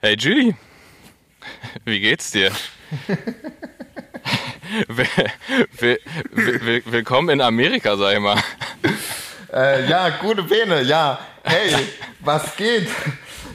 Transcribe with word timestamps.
Hey 0.00 0.14
Julie, 0.16 0.54
wie 1.84 1.98
geht's 1.98 2.30
dir? 2.30 2.52
willkommen 6.84 7.30
in 7.30 7.40
Amerika, 7.40 7.96
sag 7.96 8.14
ich 8.14 8.20
mal. 8.20 8.38
Äh, 9.52 9.88
ja, 9.90 10.10
gute 10.10 10.44
Bene, 10.44 10.82
ja. 10.82 11.18
Hey, 11.42 11.74
was 12.20 12.54
geht? 12.54 12.86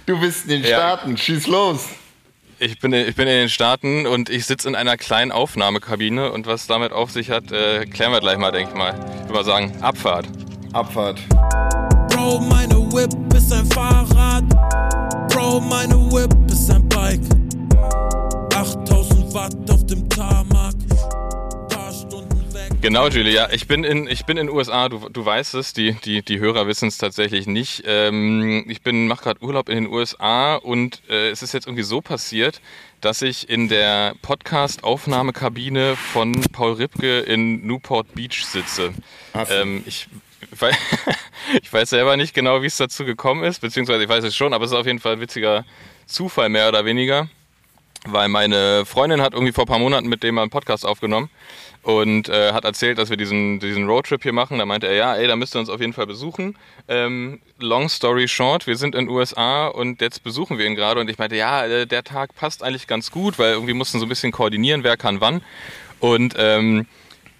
Du 0.06 0.20
bist 0.20 0.44
in 0.50 0.64
den 0.64 0.66
Staaten, 0.66 1.12
ja. 1.12 1.18
schieß 1.18 1.48
los. 1.48 1.88
Ich 2.60 2.78
bin, 2.78 2.92
ich 2.92 3.16
bin 3.16 3.30
in 3.30 3.38
den 3.38 3.50
Staaten 3.50 4.06
und 4.06 4.30
ich 4.30 4.46
sitze 4.46 4.68
in 4.68 4.76
einer 4.76 4.98
kleinen 4.98 5.32
Aufnahmekabine 5.32 6.30
und 6.30 6.46
was 6.46 6.68
damit 6.68 6.92
auf 6.92 7.10
sich 7.10 7.30
hat, 7.30 7.54
äh, 7.54 7.86
klären 7.86 8.12
wir 8.12 8.20
gleich 8.20 8.38
mal, 8.38 8.52
denke 8.52 8.72
ich 8.72 8.78
mal. 8.78 8.94
Ich 8.94 9.22
würde 9.22 9.34
mal 9.34 9.46
sagen, 9.46 9.82
Abfahrt. 9.82 10.28
Abfahrt. 10.74 11.22
Bro, 12.10 12.42
meine 12.42 12.76
Whip 12.92 13.14
ist 13.34 13.54
ein 13.54 13.66
Fahrrad. 13.68 14.44
Bro, 15.54 15.60
meine 15.60 15.94
Whip 16.12 16.34
ist 16.52 16.72
ein 16.72 16.90
Bike. 16.90 17.22
8000 18.56 19.34
Watt 19.36 19.54
auf 19.70 19.86
dem 19.86 20.10
Tarmac. 20.10 20.74
Genau, 22.82 23.08
Julia. 23.08 23.52
Ich 23.52 23.68
bin 23.68 23.84
in 23.84 24.08
ich 24.08 24.26
bin 24.26 24.38
in 24.38 24.50
USA. 24.50 24.90
Du, 24.90 25.10
du 25.10 25.24
weißt 25.24 25.54
es. 25.54 25.74
Die 25.74 25.94
die 25.94 26.24
die 26.24 26.40
Hörer 26.40 26.66
wissen 26.66 26.88
es 26.88 26.98
tatsächlich 26.98 27.46
nicht. 27.46 27.84
Ähm, 27.86 28.66
ich 28.68 28.82
bin 28.82 29.06
mache 29.06 29.26
gerade 29.26 29.44
Urlaub 29.44 29.70
in 29.70 29.76
den 29.76 29.94
USA 29.94 30.56
und 30.56 31.04
äh, 31.08 31.30
es 31.30 31.44
ist 31.44 31.54
jetzt 31.54 31.68
irgendwie 31.68 31.84
so 31.84 32.02
passiert, 32.02 32.60
dass 33.00 33.22
ich 33.22 33.48
in 33.48 33.70
der 33.70 34.16
Podcast-Aufnahmekabine 34.24 35.96
von 35.96 36.34
Paul 36.52 36.74
Ripke 36.74 37.20
in 37.20 37.64
Newport 37.68 38.12
Beach 38.16 38.44
sitze. 38.44 38.92
Ähm, 39.52 39.84
ich 39.86 40.08
ich 41.62 41.72
weiß 41.72 41.90
selber 41.90 42.18
nicht 42.18 42.34
genau, 42.34 42.62
wie 42.62 42.68
es 42.68 42.78
dazu 42.78 43.06
gekommen 43.06 43.44
ist, 43.44 43.62
beziehungsweise 43.62 44.04
ich 44.04 44.10
weiß 44.10 44.24
es 44.24 44.36
schon, 44.36 44.54
aber 44.54 44.66
es 44.66 44.72
ist 44.72 44.78
auf 44.78 44.86
jeden 44.86 45.00
Fall 45.00 45.14
ein 45.14 45.22
witziger 45.22 45.66
Zufall, 46.06 46.50
mehr 46.50 46.70
oder 46.70 46.86
weniger. 46.86 47.30
Weil 48.06 48.28
meine 48.28 48.86
Freundin 48.86 49.22
hat 49.22 49.34
irgendwie 49.34 49.54
vor 49.54 49.64
ein 49.64 49.68
paar 49.68 49.80
Monaten 49.80 50.10
mit 50.10 50.24
dem 50.24 50.36
mal 50.36 50.42
einen 50.42 50.52
Podcast 50.52 50.86
aufgenommen 50.86 51.30
und 51.84 52.28
äh, 52.28 52.52
hat 52.52 52.66
erzählt, 52.66 52.98
dass 52.98 53.10
wir 53.10 53.16
diesen, 53.16 53.60
diesen 53.60 53.88
Roadtrip 53.88 54.24
hier 54.24 54.34
machen. 54.34 54.58
Da 54.58 54.66
meinte 54.66 54.88
er, 54.88 54.96
ja, 54.96 55.16
ey, 55.16 55.28
da 55.28 55.38
müsst 55.38 55.56
ihr 55.56 55.60
uns 55.60 55.70
auf 55.70 55.80
jeden 55.80 55.94
Fall 55.94 56.08
besuchen. 56.08 56.58
Ähm, 56.90 57.42
long 57.60 57.88
story 57.88 58.28
short, 58.28 58.68
wir 58.68 58.76
sind 58.76 58.96
in 58.96 59.06
den 59.06 59.16
USA 59.16 59.68
und 59.68 60.02
jetzt 60.02 60.24
besuchen 60.24 60.58
wir 60.58 60.66
ihn 60.66 60.76
gerade. 60.76 61.00
Und 61.00 61.10
ich 61.10 61.18
meinte, 61.18 61.38
ja, 61.38 61.66
äh, 61.66 61.86
der 61.86 62.04
Tag 62.04 62.36
passt 62.36 62.62
eigentlich 62.62 62.88
ganz 62.88 63.10
gut, 63.10 63.40
weil 63.40 63.54
irgendwie 63.54 63.74
mussten 63.74 64.00
so 64.00 64.06
ein 64.06 64.10
bisschen 64.10 64.34
koordinieren, 64.34 64.84
wer 64.84 64.98
kann 64.98 65.22
wann. 65.22 65.42
Und 66.00 66.36
ähm, 66.38 66.88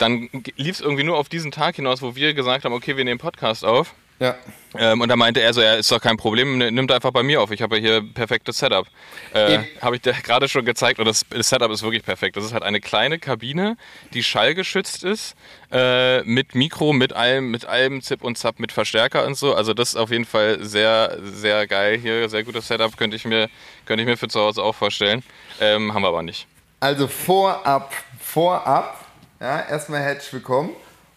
dann 0.04 0.30
lief 0.58 0.76
es 0.76 0.82
irgendwie 0.82 1.04
nur 1.04 1.18
auf 1.18 1.30
diesen 1.30 1.52
Tag 1.52 1.78
hinaus, 1.78 2.02
wo 2.02 2.14
wir 2.16 2.34
gesagt 2.34 2.66
haben, 2.66 2.74
okay, 2.74 2.98
wir 2.98 3.06
nehmen 3.06 3.20
Podcast 3.20 3.64
auf. 3.64 3.94
Ja. 4.20 4.36
Ähm, 4.78 5.02
und 5.02 5.10
da 5.10 5.16
meinte 5.16 5.42
er 5.42 5.54
so, 5.54 5.62
ja, 5.62 5.74
ist 5.74 5.92
doch 5.92 6.02
kein 6.02 6.18
Problem, 6.18 6.58
nimmt 6.58 6.92
einfach 6.92 7.12
bei 7.12 7.24
mir 7.24 7.42
auf. 7.42 7.52
Ich 7.52 7.62
habe 7.62 7.78
ja 7.78 7.82
hier 7.82 8.14
perfektes 8.14 8.58
Setup. 8.58 8.86
Äh, 9.34 9.60
habe 9.82 9.96
ich 9.96 10.02
dir 10.02 10.14
gerade 10.24 10.50
schon 10.50 10.66
gezeigt 10.66 11.00
und 11.00 11.06
das, 11.06 11.26
das, 11.30 11.50
Setup 11.50 11.72
ist 11.72 11.84
wirklich 11.84 12.04
perfekt. 12.04 12.36
Das 12.36 12.44
ist 12.44 12.54
halt 12.54 12.64
eine 12.64 12.82
kleine 12.82 13.18
Kabine, 13.18 13.78
die 14.14 14.24
schallgeschützt 14.24 15.04
ist, 15.04 15.36
äh, 15.72 16.22
mit 16.24 16.54
Mikro, 16.54 16.92
mit 16.92 17.14
allem, 17.14 17.50
mit 17.50 17.66
allem 17.66 18.02
Zip 18.02 18.24
und 18.24 18.38
Zap, 18.38 18.60
mit 18.60 18.72
Verstärker 18.72 19.26
und 19.26 19.36
so. 19.36 19.56
Also 19.56 19.74
das 19.74 19.90
ist 19.90 19.96
auf 19.96 20.12
jeden 20.12 20.26
Fall 20.26 20.64
sehr, 20.64 21.18
sehr 21.24 21.66
geil 21.66 21.98
hier, 21.98 22.28
sehr 22.30 22.44
gutes 22.44 22.68
Setup, 22.68 22.96
könnte 22.98 23.16
ich 23.16 23.26
mir, 23.26 23.50
könnte 23.86 24.04
ich 24.04 24.08
mir 24.08 24.18
für 24.18 24.28
zu 24.28 24.40
Hause 24.42 24.64
auch 24.64 24.76
vorstellen. 24.76 25.24
Ähm, 25.62 25.94
haben 25.94 26.02
wir 26.02 26.10
aber 26.10 26.24
nicht. 26.24 26.46
Also 26.80 27.08
vorab, 27.08 27.94
vorab 28.20 29.03
ja, 29.44 29.62
erstmal 29.70 30.02
herzlich 30.02 30.32
willkommen. 30.32 30.70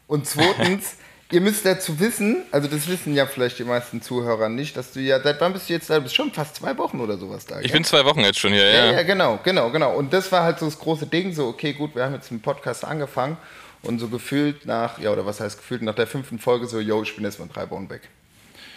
Und 0.09 0.27
zweitens, 0.27 0.97
ihr 1.31 1.41
müsst 1.41 1.65
dazu 1.65 2.01
wissen, 2.01 2.43
also 2.51 2.67
das 2.67 2.89
wissen 2.89 3.15
ja 3.15 3.25
vielleicht 3.25 3.61
die 3.61 3.65
meisten 3.65 4.03
Zuhörer 4.03 4.49
nicht, 4.49 4.77
dass 4.77 4.91
du 4.93 4.99
ja, 4.99 5.21
seit 5.21 5.41
wann 5.41 5.53
bist 5.53 5.69
du 5.69 5.75
jetzt 5.75 5.89
da? 5.89 5.95
Du 5.95 6.03
bist 6.03 6.17
schon 6.17 6.33
fast 6.33 6.57
zwei 6.57 6.77
Wochen 6.77 7.01
oder 7.01 7.19
sowas 7.19 7.47
da. 7.47 7.61
Ich 7.61 7.71
bin 7.71 7.85
zwei 7.85 8.05
Wochen 8.05 8.21
jetzt 8.21 8.41
schon 8.41 8.53
hier, 8.53 8.69
ja. 8.69 8.87
Ja, 8.87 8.93
ja, 8.95 9.03
genau, 9.05 9.39
genau, 9.45 9.71
genau. 9.71 9.95
Und 9.95 10.13
das 10.13 10.33
war 10.33 10.43
halt 10.43 10.59
so 10.59 10.67
das 10.67 10.77
große 10.77 11.07
Ding, 11.07 11.33
so, 11.35 11.47
okay, 11.47 11.73
gut, 11.73 11.95
wir 11.95 12.05
haben 12.05 12.15
jetzt 12.15 12.33
einen 12.33 12.43
Podcast 12.43 12.85
angefangen 12.85 13.37
und 13.83 14.01
so 14.01 14.09
gefühlt 14.09 14.67
nach, 14.67 14.99
ja, 14.99 15.13
oder 15.13 15.25
was 15.25 15.39
heißt 15.39 15.59
gefühlt, 15.59 15.83
nach 15.83 15.95
der 15.95 16.09
fünften 16.09 16.41
Folge 16.41 16.67
so, 16.67 16.81
yo, 16.81 17.05
ich 17.05 17.15
bin 17.15 17.25
erstmal 17.25 17.49
drei 17.49 17.71
Wochen 17.71 17.89
weg. 17.89 18.03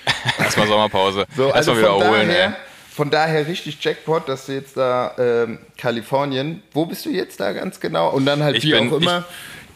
erstmal 0.38 0.68
Sommerpause. 0.68 1.26
So, 1.36 1.52
also 1.52 1.72
erstmal 1.72 1.98
wieder 1.98 2.06
erholen, 2.06 2.30
ey. 2.30 2.50
Von 3.00 3.12
daher 3.12 3.48
richtig 3.48 3.78
Jackpot, 3.80 4.28
dass 4.28 4.48
du 4.48 4.52
jetzt 4.52 4.76
da 4.76 5.14
ähm, 5.18 5.60
Kalifornien, 5.78 6.62
wo 6.74 6.86
bist 6.86 7.06
du 7.06 7.10
jetzt 7.10 7.40
da 7.40 7.54
ganz 7.54 7.80
genau? 7.80 8.10
Und 8.10 8.26
dann 8.26 8.44
halt 8.44 8.58
ich 8.58 8.66
wie 8.66 8.74
bin, 8.74 8.90
auch 8.90 8.98
immer 8.98 9.24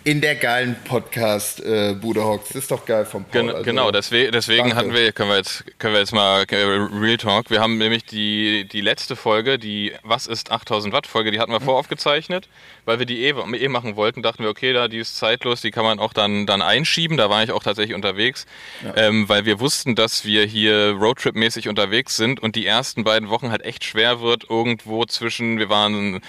in 0.06 0.20
der 0.20 0.36
geilen 0.36 0.76
Podcast-Bude 0.84 2.20
äh, 2.20 2.24
hockst. 2.24 2.50
Das 2.50 2.64
ist 2.64 2.72
doch 2.72 2.86
geil 2.86 3.06
vom 3.06 3.24
Paul. 3.24 3.32
Gen 3.32 3.50
also, 3.50 3.64
genau, 3.64 3.92
deswegen, 3.92 4.32
deswegen 4.34 4.76
hatten 4.76 4.94
wir, 4.94 5.12
können 5.14 5.30
wir 5.30 5.38
jetzt, 5.38 5.64
können 5.80 5.94
wir 5.94 6.02
jetzt 6.02 6.14
mal 6.14 6.44
äh, 6.50 6.56
Real 6.56 7.18
Talk. 7.18 7.50
Wir 7.50 7.62
haben 7.62 7.78
nämlich 7.78 8.04
die, 8.04 8.68
die 8.68 8.82
letzte 8.82 9.16
Folge, 9.16 9.58
die 9.58 9.94
Was 10.04 10.28
ist 10.28 10.52
8000 10.52 10.94
Watt 10.94 11.08
Folge, 11.08 11.32
die 11.32 11.40
hatten 11.40 11.54
wir 11.54 11.62
mhm. 11.62 11.66
voraufgezeichnet, 11.66 12.50
weil 12.84 13.00
wir 13.00 13.06
die 13.06 13.24
eh, 13.24 13.30
eh 13.30 13.68
machen 13.70 13.96
wollten. 13.96 14.22
Dachten 14.22 14.44
wir, 14.44 14.50
okay, 14.50 14.74
da 14.74 14.90
die 14.90 14.98
ist 14.98 15.16
zeitlos, 15.16 15.62
die 15.62 15.72
kann 15.72 15.86
man 15.86 16.00
auch 16.00 16.12
dann, 16.12 16.46
dann 16.46 16.62
einschieben. 16.62 17.16
Da 17.16 17.30
war 17.30 17.44
ich 17.44 17.52
auch 17.52 17.64
tatsächlich 17.64 17.96
unterwegs, 17.96 18.46
ja. 18.84 18.98
ähm, 18.98 19.30
weil 19.30 19.46
wir 19.46 19.62
wussten, 19.62 19.96
dass 19.96 20.26
wir 20.26 20.46
hier 20.46 20.96
Roadtrip-mäßig 21.00 21.70
unterwegs 21.70 22.18
sind 22.18 22.42
und 22.42 22.58
die 22.58 22.66
ersten 22.66 23.06
beiden 23.06 23.30
Wochen 23.30 23.52
halt 23.52 23.64
echt 23.64 23.86
schwer 23.86 24.20
wird, 24.20 24.50
irgendwo 24.50 25.06
zwischen, 25.06 25.60
wir 25.60 25.70
waren 25.70 26.22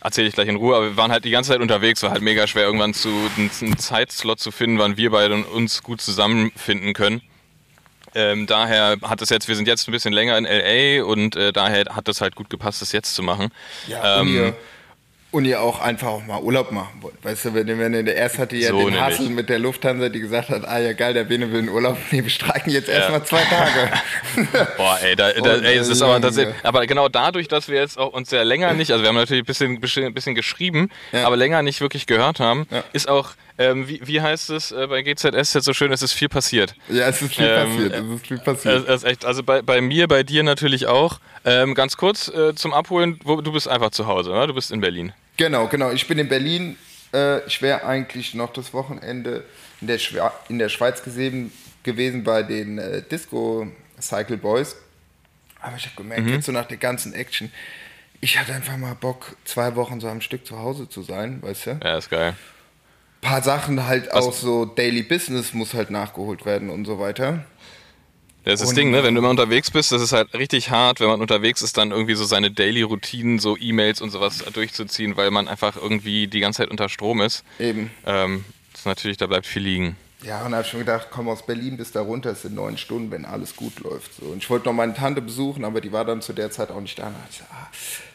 erzähle 0.00 0.28
ich 0.28 0.34
gleich 0.34 0.48
in 0.48 0.56
Ruhe, 0.56 0.76
aber 0.76 0.86
wir 0.86 0.96
waren 0.96 1.12
halt 1.12 1.24
die 1.24 1.30
ganze 1.30 1.50
Zeit 1.50 1.60
unterwegs, 1.60 2.02
war 2.02 2.10
halt 2.10 2.22
mega 2.22 2.46
schwer, 2.46 2.64
irgendwann 2.64 2.94
zu, 2.94 3.08
einen, 3.36 3.78
Zeitslot 3.78 4.40
zu 4.40 4.50
finden, 4.50 4.78
wann 4.78 4.96
wir 4.96 5.10
beide 5.10 5.36
uns 5.36 5.82
gut 5.82 6.00
zusammenfinden 6.00 6.92
können. 6.92 7.22
Ähm, 8.14 8.46
daher 8.46 8.96
hat 9.02 9.20
es 9.20 9.28
jetzt, 9.28 9.48
wir 9.48 9.56
sind 9.56 9.68
jetzt 9.68 9.86
ein 9.86 9.92
bisschen 9.92 10.12
länger 10.12 10.38
in 10.38 10.44
LA 10.44 11.04
und 11.04 11.36
äh, 11.36 11.52
daher 11.52 11.84
hat 11.94 12.08
es 12.08 12.20
halt 12.20 12.36
gut 12.36 12.48
gepasst, 12.48 12.80
das 12.80 12.92
jetzt 12.92 13.14
zu 13.14 13.22
machen. 13.22 13.50
Ja, 13.86 14.20
ähm, 14.20 14.54
und 15.30 15.44
ihr 15.44 15.60
auch 15.60 15.80
einfach 15.80 16.08
auch 16.08 16.24
mal 16.24 16.40
Urlaub 16.40 16.72
machen 16.72 17.02
wollt. 17.02 17.22
Weißt 17.22 17.46
du, 17.46 17.54
wenn, 17.54 17.66
wenn 17.78 17.92
der 17.92 18.16
erst 18.16 18.38
hatte 18.38 18.56
ja 18.56 18.70
so 18.70 18.88
den 18.88 18.98
Hassel 18.98 19.28
mit 19.28 19.50
der 19.50 19.58
Lufthansa, 19.58 20.08
die 20.08 20.20
gesagt 20.20 20.48
hat, 20.48 20.66
ah 20.66 20.78
ja 20.78 20.94
geil, 20.94 21.12
der 21.12 21.24
Bene 21.24 21.52
will 21.52 21.60
in 21.60 21.68
Urlaub 21.68 21.98
nehmen, 22.10 22.24
wir 22.24 22.30
streiken 22.30 22.72
jetzt 22.72 22.88
ja. 22.88 22.94
erstmal 22.94 23.24
zwei 23.24 23.42
Tage. 23.42 23.90
Boah, 24.76 24.98
ey, 25.02 25.16
da, 25.16 25.32
da, 25.32 25.56
ey 25.56 25.76
es 25.76 25.88
ist 25.88 26.00
aber 26.00 26.20
tatsächlich, 26.20 26.54
aber 26.62 26.86
genau 26.86 27.08
dadurch, 27.08 27.46
dass 27.46 27.68
wir 27.68 27.78
jetzt 27.78 27.98
auch 27.98 28.12
uns 28.14 28.30
sehr 28.30 28.44
länger 28.44 28.72
nicht, 28.72 28.90
also 28.90 29.02
wir 29.02 29.08
haben 29.08 29.16
natürlich 29.16 29.42
ein 29.42 29.46
bisschen, 29.46 29.80
bisschen, 29.80 30.14
bisschen 30.14 30.34
geschrieben, 30.34 30.90
ja. 31.12 31.26
aber 31.26 31.36
länger 31.36 31.62
nicht 31.62 31.82
wirklich 31.82 32.06
gehört 32.06 32.40
haben, 32.40 32.66
ja. 32.70 32.82
ist 32.92 33.08
auch 33.08 33.32
ähm, 33.58 33.88
wie, 33.88 34.00
wie 34.06 34.20
heißt 34.20 34.50
es 34.50 34.70
äh, 34.70 34.86
bei 34.86 35.02
GZS 35.02 35.54
jetzt 35.54 35.64
so 35.64 35.72
schön? 35.72 35.92
Es 35.92 36.00
ist 36.00 36.12
viel 36.12 36.28
passiert. 36.28 36.76
Ja, 36.88 37.08
es 37.08 37.20
ist 37.20 37.34
viel 37.34 37.44
ähm, 37.44 37.68
passiert. 37.68 37.92
Es 37.92 38.04
ist 38.04 38.26
viel 38.26 38.38
passiert. 38.38 38.88
Es, 38.88 39.02
ist 39.02 39.04
echt, 39.04 39.24
also 39.24 39.42
bei, 39.42 39.62
bei 39.62 39.80
mir, 39.80 40.06
bei 40.06 40.22
dir 40.22 40.44
natürlich 40.44 40.86
auch. 40.86 41.18
Ähm, 41.44 41.74
ganz 41.74 41.96
kurz 41.96 42.28
äh, 42.28 42.54
zum 42.54 42.72
Abholen, 42.72 43.18
wo, 43.24 43.40
du 43.40 43.52
bist 43.52 43.66
einfach 43.66 43.90
zu 43.90 44.06
Hause, 44.06 44.30
oder? 44.30 44.46
Du 44.46 44.54
bist 44.54 44.70
in 44.70 44.80
Berlin. 44.80 45.12
Genau, 45.36 45.66
genau. 45.66 45.90
Ich 45.90 46.06
bin 46.06 46.18
in 46.18 46.28
Berlin. 46.28 46.76
Äh, 47.12 47.44
ich 47.46 47.60
wäre 47.60 47.84
eigentlich 47.84 48.34
noch 48.34 48.52
das 48.52 48.72
Wochenende 48.72 49.44
in 49.80 49.88
der, 49.88 49.98
Schwe 49.98 50.30
in 50.48 50.60
der 50.60 50.68
Schweiz 50.68 51.02
gesehen, 51.02 51.52
gewesen 51.82 52.22
bei 52.22 52.44
den 52.44 52.78
äh, 52.78 53.02
Disco 53.02 53.66
Cycle 54.00 54.36
Boys. 54.36 54.76
Aber 55.60 55.76
ich 55.76 55.86
habe 55.86 55.96
gemerkt, 55.96 56.26
mhm. 56.26 56.34
jetzt 56.34 56.46
so 56.46 56.52
nach 56.52 56.66
der 56.66 56.76
ganzen 56.76 57.12
Action, 57.12 57.50
ich 58.20 58.38
hatte 58.38 58.52
einfach 58.52 58.76
mal 58.76 58.94
Bock, 58.94 59.36
zwei 59.44 59.74
Wochen 59.74 60.00
so 60.00 60.08
am 60.08 60.20
Stück 60.20 60.46
zu 60.46 60.58
Hause 60.58 60.88
zu 60.88 61.02
sein, 61.02 61.42
weißt 61.42 61.66
du? 61.66 61.80
Ja, 61.82 61.98
ist 61.98 62.10
geil 62.10 62.36
paar 63.20 63.42
Sachen 63.42 63.86
halt 63.86 64.08
Was? 64.12 64.24
auch 64.24 64.32
so 64.32 64.64
Daily 64.64 65.02
Business 65.02 65.54
muss 65.54 65.74
halt 65.74 65.90
nachgeholt 65.90 66.44
werden 66.44 66.70
und 66.70 66.84
so 66.84 66.98
weiter. 66.98 67.44
Das 68.44 68.60
ist 68.60 68.68
das 68.68 68.74
Ding, 68.74 68.90
ne? 68.90 69.02
Wenn 69.02 69.14
du 69.14 69.20
immer 69.20 69.30
unterwegs 69.30 69.70
bist, 69.70 69.92
das 69.92 70.00
ist 70.00 70.12
halt 70.12 70.32
richtig 70.32 70.70
hart, 70.70 71.00
wenn 71.00 71.08
man 71.08 71.20
unterwegs 71.20 71.60
ist, 71.60 71.76
dann 71.76 71.90
irgendwie 71.90 72.14
so 72.14 72.24
seine 72.24 72.50
Daily-Routinen, 72.50 73.38
so 73.38 73.58
E-Mails 73.58 74.00
und 74.00 74.10
sowas 74.10 74.38
durchzuziehen, 74.38 75.16
weil 75.18 75.30
man 75.30 75.48
einfach 75.48 75.76
irgendwie 75.76 76.28
die 76.28 76.40
ganze 76.40 76.58
Zeit 76.58 76.70
unter 76.70 76.88
Strom 76.88 77.20
ist. 77.20 77.44
Eben. 77.58 77.90
Ähm, 78.06 78.44
das 78.72 78.80
ist 78.82 78.86
natürlich, 78.86 79.16
da 79.18 79.26
bleibt 79.26 79.46
viel 79.46 79.62
liegen. 79.62 79.96
Ja, 80.22 80.44
und 80.44 80.52
habe 80.52 80.62
ich 80.62 80.68
schon 80.68 80.80
gedacht, 80.80 81.08
komm 81.10 81.28
aus 81.28 81.46
Berlin 81.46 81.76
bis 81.76 81.92
da 81.92 82.00
runter, 82.00 82.30
es 82.30 82.42
sind 82.42 82.54
neun 82.54 82.76
Stunden, 82.76 83.10
wenn 83.12 83.24
alles 83.24 83.54
gut 83.54 83.78
läuft. 83.80 84.14
So. 84.14 84.26
Und 84.26 84.38
ich 84.38 84.50
wollte 84.50 84.66
noch 84.66 84.72
meine 84.72 84.94
Tante 84.94 85.22
besuchen, 85.22 85.64
aber 85.64 85.80
die 85.80 85.92
war 85.92 86.04
dann 86.04 86.22
zu 86.22 86.32
der 86.32 86.50
Zeit 86.50 86.70
auch 86.70 86.80
nicht 86.80 86.98
da. 86.98 87.06
Und 87.06 87.14
ich, 87.30 87.40
ah, 87.42 87.68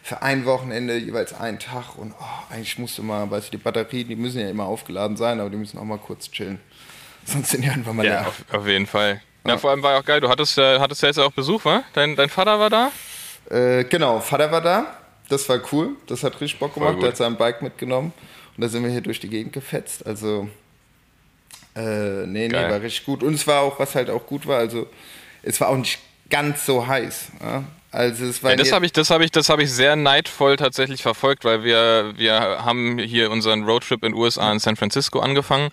für 0.03 0.21
ein 0.21 0.45
Wochenende 0.45 0.97
jeweils 0.97 1.33
einen 1.33 1.59
Tag 1.59 1.97
und 1.97 2.13
oh, 2.19 2.53
eigentlich 2.53 2.77
musste 2.77 3.01
mal, 3.01 3.31
weißt 3.31 3.47
du, 3.47 3.51
die 3.51 3.63
Batterien, 3.63 4.09
die 4.09 4.17
müssen 4.17 4.41
ja 4.41 4.49
immer 4.49 4.65
aufgeladen 4.65 5.15
sein, 5.15 5.39
aber 5.39 5.49
die 5.49 5.55
müssen 5.55 5.77
auch 5.77 5.85
mal 5.85 5.97
kurz 5.97 6.29
chillen. 6.29 6.59
Sonst 7.25 7.51
sind 7.51 7.63
die 7.63 7.69
einfach 7.69 7.93
mal 7.93 8.05
ja, 8.05 8.11
leer. 8.11 8.27
Auf, 8.27 8.43
auf 8.51 8.67
jeden 8.67 8.85
Fall. 8.85 9.21
Ja, 9.47 9.57
vor 9.57 9.71
allem 9.71 9.81
war 9.81 9.93
ja 9.93 9.99
auch 9.99 10.05
geil, 10.05 10.19
du 10.19 10.27
hattest, 10.27 10.57
äh, 10.57 10.79
hattest 10.79 11.01
ja 11.01 11.07
jetzt 11.07 11.19
auch 11.19 11.31
Besuch, 11.31 11.63
wa? 11.63 11.83
Dein, 11.93 12.17
dein 12.17 12.29
Vater 12.29 12.59
war 12.59 12.69
da? 12.69 12.91
Äh, 13.49 13.85
genau, 13.85 14.19
Vater 14.19 14.51
war 14.51 14.61
da. 14.61 14.97
Das 15.29 15.47
war 15.47 15.59
cool. 15.71 15.95
Das 16.07 16.23
hat 16.23 16.39
richtig 16.41 16.59
Bock 16.59 16.73
gemacht. 16.73 17.01
Der 17.01 17.09
hat 17.09 17.17
sein 17.17 17.37
Bike 17.37 17.61
mitgenommen. 17.61 18.13
Und 18.55 18.61
da 18.61 18.67
sind 18.67 18.83
wir 18.83 18.91
hier 18.91 19.01
durch 19.01 19.19
die 19.19 19.29
Gegend 19.29 19.53
gefetzt. 19.53 20.05
Also 20.05 20.49
äh, 21.75 22.25
nee, 22.27 22.47
Geil. 22.47 22.67
nee, 22.67 22.71
war 22.73 22.81
richtig 22.81 23.05
gut. 23.05 23.23
Und 23.23 23.33
es 23.33 23.45
war 23.47 23.61
auch, 23.61 23.79
was 23.79 23.95
halt 23.95 24.09
auch 24.09 24.25
gut 24.25 24.45
war, 24.47 24.59
also 24.59 24.87
es 25.41 25.59
war 25.61 25.69
auch 25.69 25.77
nicht 25.77 25.99
ganz 26.29 26.65
so 26.65 26.85
heiß. 26.87 27.27
Ja? 27.41 27.63
Also 27.91 28.25
es 28.25 28.41
war 28.43 28.51
ja, 28.51 28.57
das 28.57 28.71
habe 28.71 28.85
ich, 28.85 28.91
das 28.91 29.09
habe 29.09 29.23
ich, 29.23 29.31
das 29.31 29.49
habe 29.49 29.63
ich 29.63 29.71
sehr 29.71 29.95
neidvoll 29.95 30.55
tatsächlich 30.57 31.01
verfolgt, 31.03 31.45
weil 31.45 31.63
wir, 31.63 32.13
wir 32.17 32.33
haben 32.65 32.97
hier 32.97 33.29
unseren 33.29 33.63
Roadtrip 33.65 34.03
in 34.03 34.13
den 34.13 34.19
USA 34.19 34.51
in 34.51 34.59
San 34.59 34.75
Francisco 34.75 35.19
angefangen 35.19 35.69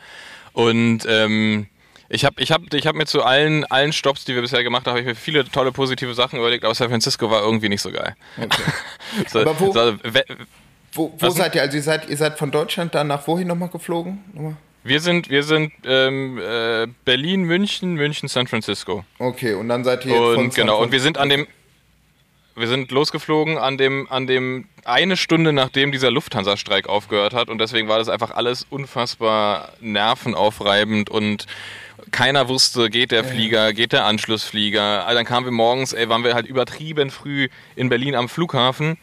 und 0.52 1.06
ähm, 1.08 1.66
Ich 2.12 2.24
habe 2.24 2.42
ich 2.42 2.50
hab, 2.52 2.74
ich 2.74 2.86
hab 2.86 2.94
mir 2.96 3.06
zu 3.06 3.22
allen, 3.22 3.64
allen 3.66 3.92
Stops, 3.92 4.24
die 4.24 4.34
wir 4.34 4.42
bisher 4.42 4.62
gemacht 4.64 4.86
haben, 4.86 4.94
hab 4.94 5.00
ich 5.00 5.06
mir 5.06 5.14
viele 5.14 5.44
tolle 5.48 5.70
positive 5.72 6.12
Sachen 6.14 6.38
überlegt, 6.40 6.64
aber 6.64 6.74
San 6.74 6.88
Francisco 6.90 7.30
war 7.30 7.40
irgendwie 7.40 7.68
nicht 7.68 7.80
so 7.82 7.90
geil. 7.92 8.14
Okay. 8.36 8.62
so, 9.28 9.40
Aber 9.40 9.58
wo- 9.60 9.72
so, 9.72 9.94
Wo, 10.92 11.14
wo 11.18 11.30
seid 11.30 11.54
ihr? 11.54 11.62
Also 11.62 11.76
ihr 11.76 11.82
seid, 11.84 12.08
ihr 12.10 12.16
seid 12.16 12.36
von 12.36 12.50
Deutschland 12.50 12.94
dann 12.96 13.06
nach 13.06 13.26
wohin 13.28 13.46
nochmal 13.46 13.68
geflogen? 13.68 14.24
Nochmal? 14.34 14.56
Wir 14.82 15.00
sind, 15.00 15.28
wir 15.30 15.42
sind 15.42 15.72
ähm, 15.84 16.38
äh, 16.38 16.86
Berlin, 17.04 17.42
München, 17.42 17.94
München, 17.94 18.28
San 18.28 18.46
Francisco. 18.46 19.04
Okay, 19.18 19.54
und 19.54 19.68
dann 19.68 19.84
seid 19.84 20.04
ihr 20.06 20.12
jetzt 20.12 20.20
von 20.20 20.36
Und 20.36 20.54
genau, 20.54 20.80
und 20.82 20.92
wir 20.92 21.00
sind 21.00 21.18
an 21.18 21.28
dem, 21.28 21.46
wir 22.56 22.68
sind 22.68 22.90
losgeflogen 22.90 23.58
an 23.58 23.78
dem, 23.78 24.06
an 24.10 24.26
dem 24.26 24.66
eine 24.84 25.16
Stunde 25.16 25.52
nachdem 25.52 25.92
dieser 25.92 26.10
Lufthansa-Streik 26.10 26.88
aufgehört 26.88 27.34
hat 27.34 27.48
und 27.48 27.58
deswegen 27.58 27.88
war 27.88 27.98
das 27.98 28.08
einfach 28.08 28.30
alles 28.30 28.66
unfassbar 28.70 29.72
nervenaufreibend 29.80 31.10
und 31.10 31.46
keiner 32.10 32.48
wusste, 32.48 32.90
geht 32.90 33.12
der 33.12 33.24
Flieger, 33.24 33.72
geht 33.72 33.92
der 33.92 34.04
Anschlussflieger. 34.04 35.06
Also 35.06 35.18
dann 35.18 35.26
kamen 35.26 35.46
wir 35.46 35.52
morgens, 35.52 35.92
ey, 35.92 36.08
waren 36.08 36.24
wir 36.24 36.34
halt 36.34 36.46
übertrieben 36.46 37.10
früh 37.10 37.48
in 37.76 37.88
Berlin 37.88 38.14
am 38.14 38.28
Flughafen. 38.28 38.98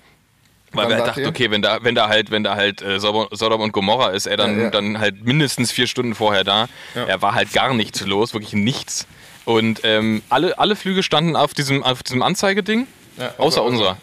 Weil 0.73 0.89
wir 0.89 0.95
halt 0.97 1.07
dachten, 1.07 1.25
okay, 1.25 1.49
wenn 1.49 1.61
da, 1.61 1.79
wenn 1.83 1.95
da 1.95 2.09
halt, 2.09 2.29
wenn 2.29 2.43
da 2.43 2.55
halt 2.55 2.81
äh, 2.81 2.99
Sodom 2.99 3.61
und 3.61 3.71
Gomorra 3.71 4.09
ist, 4.09 4.25
ey, 4.27 4.35
dann, 4.37 4.57
Ja, 4.57 4.63
ja. 4.65 4.69
dann 4.69 4.99
halt 4.99 5.23
mindestens 5.25 5.71
vier 5.71 5.87
Stunden 5.87 6.13
vorher 6.13 6.43
da. 6.43 6.67
Ja. 6.93 7.05
Er 7.05 7.21
war 7.21 7.33
halt 7.33 7.53
gar 7.53 7.73
nichts 7.73 8.01
los, 8.05 8.33
wirklich 8.33 8.53
nichts. 8.53 9.07
Und 9.45 9.79
ähm, 9.83 10.21
alle, 10.29 10.59
alle 10.59 10.75
Flüge 10.75 11.03
standen 11.03 11.35
auf 11.37 11.53
diesem, 11.53 11.83
auf 11.83 12.03
diesem 12.03 12.21
Anzeigeding, 12.21 12.85
außer 13.37 13.61
aber- 13.61 13.69
unserer. 13.69 13.97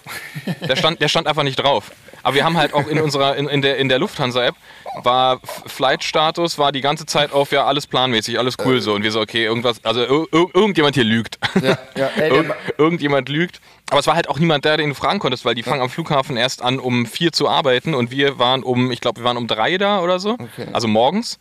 Der 0.67 0.77
stand, 0.77 1.01
der 1.03 1.09
stand 1.09 1.27
einfach 1.27 1.43
nicht 1.43 1.57
drauf. 1.57 1.93
Aber 2.25 2.35
wir 2.35 2.45
haben 2.45 2.57
halt 2.57 2.73
auch 2.73 2.89
in 2.89 2.99
unserer, 3.01 3.37
in, 3.37 3.49
in 3.49 3.63
der, 3.63 3.77
in 3.77 3.89
der 3.89 3.99
Lufthansa-App 3.99 4.55
war 5.03 5.41
Flight-Status, 5.67 6.59
war 6.59 6.73
die 6.73 6.81
ganze 6.81 7.05
Zeit 7.05 7.33
auf, 7.33 7.53
ja, 7.53 7.67
alles 7.67 7.87
planmäßig, 7.87 8.39
alles 8.39 8.57
cool 8.65 8.81
so. 8.81 8.95
Und 8.95 9.03
wir 9.03 9.13
so, 9.13 9.21
okay, 9.21 9.45
irgendwas, 9.45 9.85
also 9.85 10.01
ir 10.01 10.27
ir 10.33 10.47
irgendjemand 10.55 10.95
hier 10.95 11.05
lügt. 11.05 11.39
Ja, 11.63 11.79
ja, 11.97 12.07
ey, 12.17 12.31
der, 12.31 12.57
irgendjemand 12.79 13.29
lügt. 13.29 13.61
Aber 13.91 14.01
es 14.01 14.07
war 14.07 14.15
halt 14.15 14.29
auch 14.29 14.39
niemand 14.39 14.65
der, 14.65 14.79
den 14.79 14.89
du 14.89 14.95
fragen 14.95 15.19
konntest, 15.19 15.45
weil 15.45 15.55
die 15.55 15.63
fangen 15.63 15.83
am 15.83 15.91
Flughafen 15.91 16.37
erst 16.39 16.63
an, 16.63 16.79
um 16.79 17.05
vier 17.05 17.33
zu 17.33 17.49
arbeiten 17.49 17.95
und 17.95 18.11
wir 18.11 18.39
waren 18.39 18.63
um, 18.63 18.91
ich 18.91 19.01
glaube, 19.01 19.21
wir 19.21 19.25
waren 19.25 19.37
um 19.37 19.47
drei 19.47 19.77
da 19.77 20.01
oder 20.01 20.19
so. 20.19 20.31
Okay. 20.31 20.67
Also 20.73 20.89
morgens. 20.89 21.39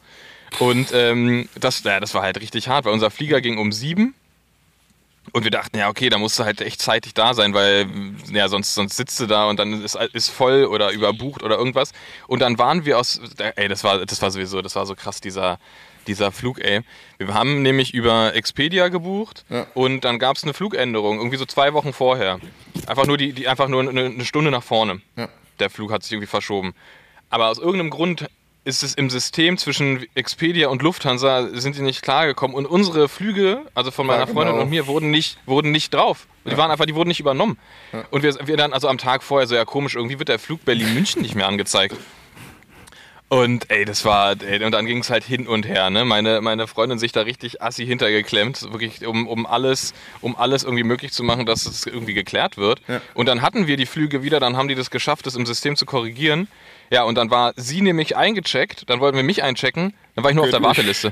Und 0.60 0.92
ähm, 0.94 1.48
das, 1.60 1.84
ja, 1.84 2.00
das 2.00 2.14
war 2.14 2.22
halt 2.22 2.40
richtig 2.42 2.68
hart, 2.68 2.86
weil 2.86 2.94
unser 2.94 3.10
Flieger 3.10 3.42
ging 3.42 3.58
um 3.58 3.72
sieben. 3.72 4.14
Und 5.32 5.44
wir 5.46 5.52
dachten, 5.52 5.78
ja, 5.78 5.90
okay, 5.90 6.10
da 6.10 6.18
musst 6.18 6.38
du 6.38 6.44
halt 6.44 6.62
echt 6.62 6.82
zeitig 6.82 7.14
da 7.14 7.34
sein, 7.34 7.54
weil 7.54 7.88
ja, 8.32 8.50
sonst, 8.50 8.76
sonst 8.76 8.98
sitzt 8.98 9.20
du 9.20 9.26
da 9.26 9.46
und 9.46 9.58
dann 9.58 9.82
ist, 9.84 9.96
ist 9.96 10.30
voll 10.30 10.66
oder 10.66 10.92
überbucht 10.92 11.42
oder 11.44 11.58
irgendwas. 11.58 11.92
Und 12.28 12.40
dann 12.40 12.58
waren 12.58 12.86
wir 12.86 13.00
aus, 13.00 13.20
ey, 13.56 13.68
das 13.68 13.84
war, 13.84 14.06
das 14.06 14.22
war 14.22 14.30
sowieso, 14.32 14.62
das 14.62 14.76
war 14.76 14.86
so 14.86 14.96
krass, 14.96 15.22
dieser, 15.22 15.60
dieser 16.08 16.32
Flug, 16.32 16.60
ey. 16.60 16.82
Wir 17.18 17.34
haben 17.34 17.62
nämlich 17.62 17.94
über 17.94 18.36
Expedia 18.36 18.90
gebucht 18.90 19.46
Ja. 19.50 19.66
und 19.74 20.02
dann 20.02 20.20
gab 20.20 20.36
es 20.36 20.44
eine 20.44 20.54
Flugänderung, 20.54 21.18
irgendwie 21.18 21.38
so 21.38 21.46
zwei 21.46 21.74
Wochen 21.74 21.94
vorher. 21.94 22.40
Einfach 22.86 23.08
nur, 23.08 23.18
die, 23.18 23.32
die, 23.34 23.48
einfach 23.48 23.70
nur 23.70 23.82
eine, 23.82 24.06
eine 24.06 24.26
Stunde 24.26 24.52
nach 24.52 24.64
vorne. 24.64 25.02
Ja. 25.16 25.30
Der 25.60 25.70
Flug 25.70 25.92
hat 25.92 26.04
sich 26.04 26.12
irgendwie 26.12 26.28
verschoben. 26.28 26.74
Aber 27.30 27.48
aus 27.48 27.58
irgendeinem 27.58 27.90
Grund 27.92 28.28
ist 28.66 28.84
es 28.84 28.94
im 28.94 29.10
System 29.10 29.58
zwischen 29.58 30.06
Expedia 30.16 30.70
und 30.70 30.82
Lufthansa 30.82 31.50
sind 31.54 31.76
die 31.78 31.82
nicht 31.82 32.02
klargekommen 32.02 32.56
und 32.56 32.66
unsere 32.66 33.10
Flüge, 33.10 33.62
also 33.76 33.92
von 33.92 34.08
meiner 34.08 34.26
Freundin 34.26 34.54
genau. 34.54 34.64
und 34.64 34.70
mir, 34.70 34.88
wurden 34.88 35.12
nicht, 35.12 35.38
wurden 35.46 35.72
nicht 35.72 35.94
drauf. 35.94 36.28
Die 36.46 36.58
waren 36.58 36.72
einfach, 36.72 36.86
die 36.86 36.96
wurden 36.96 37.10
nicht 37.10 37.20
übernommen. 37.20 37.58
Und 38.12 38.24
wir, 38.24 38.36
wir 38.46 38.58
dann 38.58 38.74
also 38.74 38.88
am 38.88 38.98
Tag 38.98 39.24
vorher 39.24 39.48
so, 39.48 39.56
ja 39.56 39.66
komisch, 39.66 39.96
irgendwie 39.96 40.20
wird 40.20 40.30
der 40.30 40.40
Flug 40.40 40.64
Berlin-München 40.66 41.22
nicht 41.22 41.36
mehr 41.36 41.48
angezeigt. 41.48 41.96
Und 43.34 43.72
ey, 43.72 43.84
das 43.84 44.06
war, 44.06 44.36
ey, 44.44 44.64
und 44.64 44.74
dann 44.74 44.86
ging 44.86 45.00
es 45.00 45.10
halt 45.10 45.24
hin 45.24 45.48
und 45.48 45.68
her, 45.68 45.90
ne? 45.90 46.06
Meine, 46.06 46.40
meine 46.42 46.68
Freundin 46.68 47.00
sich 47.00 47.14
da 47.14 47.22
richtig 47.22 47.64
assi 47.64 47.84
hintergeklemmt, 47.84 48.72
wirklich, 48.72 49.08
um, 49.08 49.28
um 49.28 49.48
alles, 49.48 49.96
um 50.22 50.36
alles 50.36 50.64
irgendwie 50.64 50.84
möglich 50.84 51.14
zu 51.14 51.24
machen, 51.24 51.48
dass 51.48 51.66
es 51.66 51.88
irgendwie 51.88 52.14
geklärt 52.14 52.58
wird. 52.58 52.80
Ja. 52.88 53.02
Und 53.16 53.26
dann 53.26 53.42
hatten 53.42 53.66
wir 53.66 53.76
die 53.76 53.88
Flüge 53.88 54.22
wieder, 54.22 54.40
dann 54.40 54.56
haben 54.56 54.68
die 54.68 54.76
das 54.76 54.92
geschafft, 54.92 55.26
das 55.26 55.36
im 55.36 55.48
System 55.48 55.76
zu 55.76 55.88
korrigieren. 55.88 56.48
Ja, 56.92 57.06
und 57.06 57.16
dann 57.16 57.32
war 57.32 57.54
sie 57.56 57.82
nämlich 57.82 58.16
eingecheckt, 58.16 58.88
dann 58.88 59.00
wollten 59.00 59.18
wir 59.18 59.24
mich 59.24 59.42
einchecken, 59.42 59.96
dann 60.14 60.24
war 60.24 60.30
ich 60.30 60.36
nur 60.36 60.46
auf 60.46 60.52
der? 60.52 60.62
Warteliste. 60.62 61.12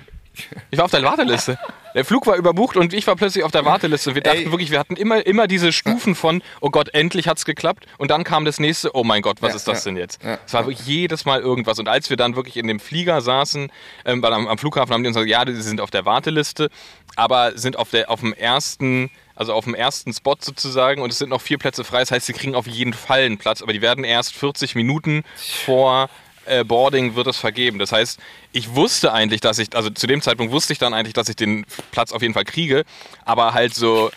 Ich 0.69 0.77
war 0.77 0.85
auf 0.85 0.91
der 0.91 1.03
Warteliste. 1.03 1.59
Der 1.93 2.05
Flug 2.05 2.25
war 2.25 2.37
überbucht 2.37 2.77
und 2.77 2.93
ich 2.93 3.05
war 3.05 3.15
plötzlich 3.17 3.43
auf 3.43 3.51
der 3.51 3.65
Warteliste. 3.65 4.15
Wir 4.15 4.21
dachten 4.21 4.37
Ey. 4.37 4.51
wirklich, 4.51 4.71
wir 4.71 4.79
hatten 4.79 4.95
immer, 4.95 5.25
immer 5.25 5.47
diese 5.47 5.73
Stufen 5.73 6.15
von, 6.15 6.41
oh 6.61 6.69
Gott, 6.69 6.93
endlich 6.93 7.27
hat's 7.27 7.43
geklappt. 7.43 7.85
Und 7.97 8.11
dann 8.11 8.23
kam 8.23 8.45
das 8.45 8.59
nächste, 8.59 8.95
oh 8.95 9.03
mein 9.03 9.21
Gott, 9.21 9.41
was 9.41 9.49
Ja, 9.49 9.55
ist 9.57 9.67
das 9.67 9.83
ja, 9.83 9.91
denn 9.91 9.97
jetzt? 9.97 10.23
ja, 10.23 10.39
es 10.45 10.53
war 10.53 10.65
wirklich 10.65 10.87
jedes 10.87 11.25
Mal 11.25 11.41
irgendwas. 11.41 11.79
Und 11.79 11.89
als 11.89 12.09
wir 12.09 12.15
dann 12.15 12.35
wirklich 12.37 12.55
in 12.55 12.67
dem 12.67 12.79
Flieger 12.79 13.19
saßen, 13.19 13.69
ähm, 14.05 14.23
am, 14.23 14.47
am 14.47 14.57
Flughafen 14.57 14.93
haben 14.93 15.03
die 15.03 15.07
uns 15.09 15.17
gesagt, 15.17 15.29
ja, 15.29 15.45
sie 15.45 15.61
sind 15.61 15.81
auf 15.81 15.91
der 15.91 16.05
Warteliste, 16.05 16.69
aber 17.17 17.57
sind 17.57 17.77
auf, 17.77 17.89
der, 17.89 18.09
auf 18.09 18.21
dem 18.21 18.33
ersten, 18.33 19.11
also 19.35 19.53
auf 19.53 19.65
dem 19.65 19.75
ersten 19.75 20.13
Spot 20.13 20.37
sozusagen 20.39 21.01
und 21.01 21.11
es 21.11 21.17
sind 21.17 21.29
noch 21.29 21.41
vier 21.41 21.57
Plätze 21.57 21.83
frei. 21.83 21.99
Das 21.99 22.11
heißt, 22.11 22.25
sie 22.25 22.33
kriegen 22.33 22.55
auf 22.55 22.67
jeden 22.67 22.93
Fall 22.93 23.23
einen 23.23 23.37
Platz, 23.37 23.61
aber 23.61 23.73
die 23.73 23.81
werden 23.81 24.05
erst 24.05 24.33
40 24.33 24.75
Minuten 24.75 25.23
vor 25.65 26.09
äh, 26.45 26.63
Boarding 26.63 27.15
wird 27.15 27.27
es 27.27 27.37
vergeben. 27.37 27.79
Das 27.79 27.91
heißt, 27.91 28.19
ich 28.51 28.75
wusste 28.75 29.13
eigentlich, 29.13 29.41
dass 29.41 29.59
ich, 29.59 29.75
also 29.75 29.89
zu 29.89 30.07
dem 30.07 30.21
Zeitpunkt 30.21 30.51
wusste 30.51 30.73
ich 30.73 30.79
dann 30.79 30.93
eigentlich, 30.93 31.13
dass 31.13 31.29
ich 31.29 31.35
den 31.35 31.65
Platz 31.91 32.11
auf 32.11 32.21
jeden 32.21 32.33
Fall 32.33 32.45
kriege, 32.45 32.83
aber 33.25 33.53
halt 33.53 33.73
so 33.73 34.11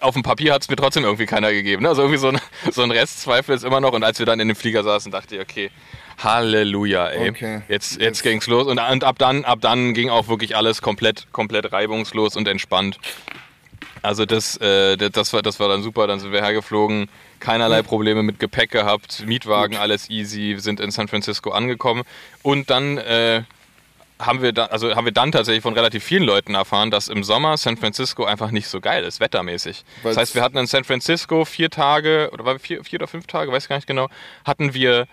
auf 0.00 0.14
dem 0.14 0.22
Papier 0.22 0.52
hat 0.52 0.62
es 0.62 0.68
mir 0.68 0.76
trotzdem 0.76 1.04
irgendwie 1.04 1.26
keiner 1.26 1.52
gegeben. 1.52 1.82
ne? 1.82 1.88
Also 1.88 2.02
irgendwie 2.02 2.18
so 2.18 2.28
ein, 2.28 2.40
so 2.70 2.82
ein 2.82 2.90
Restzweifel 2.90 3.54
ist 3.54 3.64
immer 3.64 3.80
noch. 3.80 3.92
Und 3.92 4.04
als 4.04 4.18
wir 4.18 4.26
dann 4.26 4.40
in 4.40 4.48
dem 4.48 4.56
Flieger 4.56 4.82
saßen, 4.82 5.10
dachte 5.10 5.36
ich, 5.36 5.40
okay, 5.40 5.70
Halleluja, 6.22 7.08
ey. 7.08 7.30
Okay. 7.30 7.62
Jetzt, 7.68 8.00
jetzt 8.00 8.22
ging's 8.22 8.46
los. 8.46 8.66
Und, 8.66 8.78
und 8.78 9.04
ab 9.04 9.18
dann, 9.18 9.44
ab 9.44 9.60
dann 9.60 9.94
ging 9.94 10.10
auch 10.10 10.28
wirklich 10.28 10.56
alles 10.56 10.82
komplett, 10.82 11.26
komplett 11.32 11.72
reibungslos 11.72 12.36
und 12.36 12.46
entspannt. 12.46 12.98
Also 14.02 14.26
das, 14.26 14.56
äh, 14.58 14.96
das, 14.96 15.32
war, 15.32 15.42
das 15.42 15.58
war 15.58 15.68
dann 15.68 15.82
super. 15.82 16.06
Dann 16.06 16.20
sind 16.20 16.32
wir 16.32 16.42
hergeflogen, 16.42 17.08
keinerlei 17.44 17.82
Probleme 17.82 18.22
mit 18.22 18.38
Gepäck 18.40 18.70
gehabt, 18.70 19.24
Mietwagen, 19.26 19.76
alles 19.76 20.08
easy, 20.10 20.56
sind 20.58 20.80
in 20.80 20.90
San 20.90 21.08
Francisco 21.08 21.50
angekommen. 21.50 22.02
Und 22.42 22.70
dann 22.70 22.98
äh, 22.98 23.42
haben 24.18 24.40
wir 24.42 24.52
da, 24.52 24.66
also 24.66 24.94
haben 24.94 25.04
wir 25.04 25.12
dann 25.12 25.32
tatsächlich 25.32 25.62
von 25.62 25.74
relativ 25.74 26.02
vielen 26.04 26.22
Leuten 26.22 26.54
erfahren, 26.54 26.90
dass 26.90 27.08
im 27.08 27.22
Sommer 27.24 27.56
San 27.56 27.76
Francisco 27.76 28.24
einfach 28.24 28.50
nicht 28.50 28.68
so 28.68 28.80
geil 28.80 29.04
ist, 29.04 29.20
wettermäßig. 29.20 29.84
Weil's- 30.02 30.14
das 30.14 30.22
heißt, 30.22 30.34
wir 30.34 30.42
hatten 30.42 30.56
in 30.56 30.66
San 30.66 30.84
Francisco 30.84 31.44
vier 31.44 31.68
Tage, 31.70 32.30
oder 32.32 32.44
war 32.44 32.58
vier, 32.58 32.82
vier 32.84 33.00
oder 33.00 33.08
fünf 33.08 33.26
Tage, 33.26 33.52
weiß 33.52 33.68
gar 33.68 33.76
nicht 33.76 33.86
genau, 33.88 34.08
hatten 34.44 34.72
wir 34.72 35.06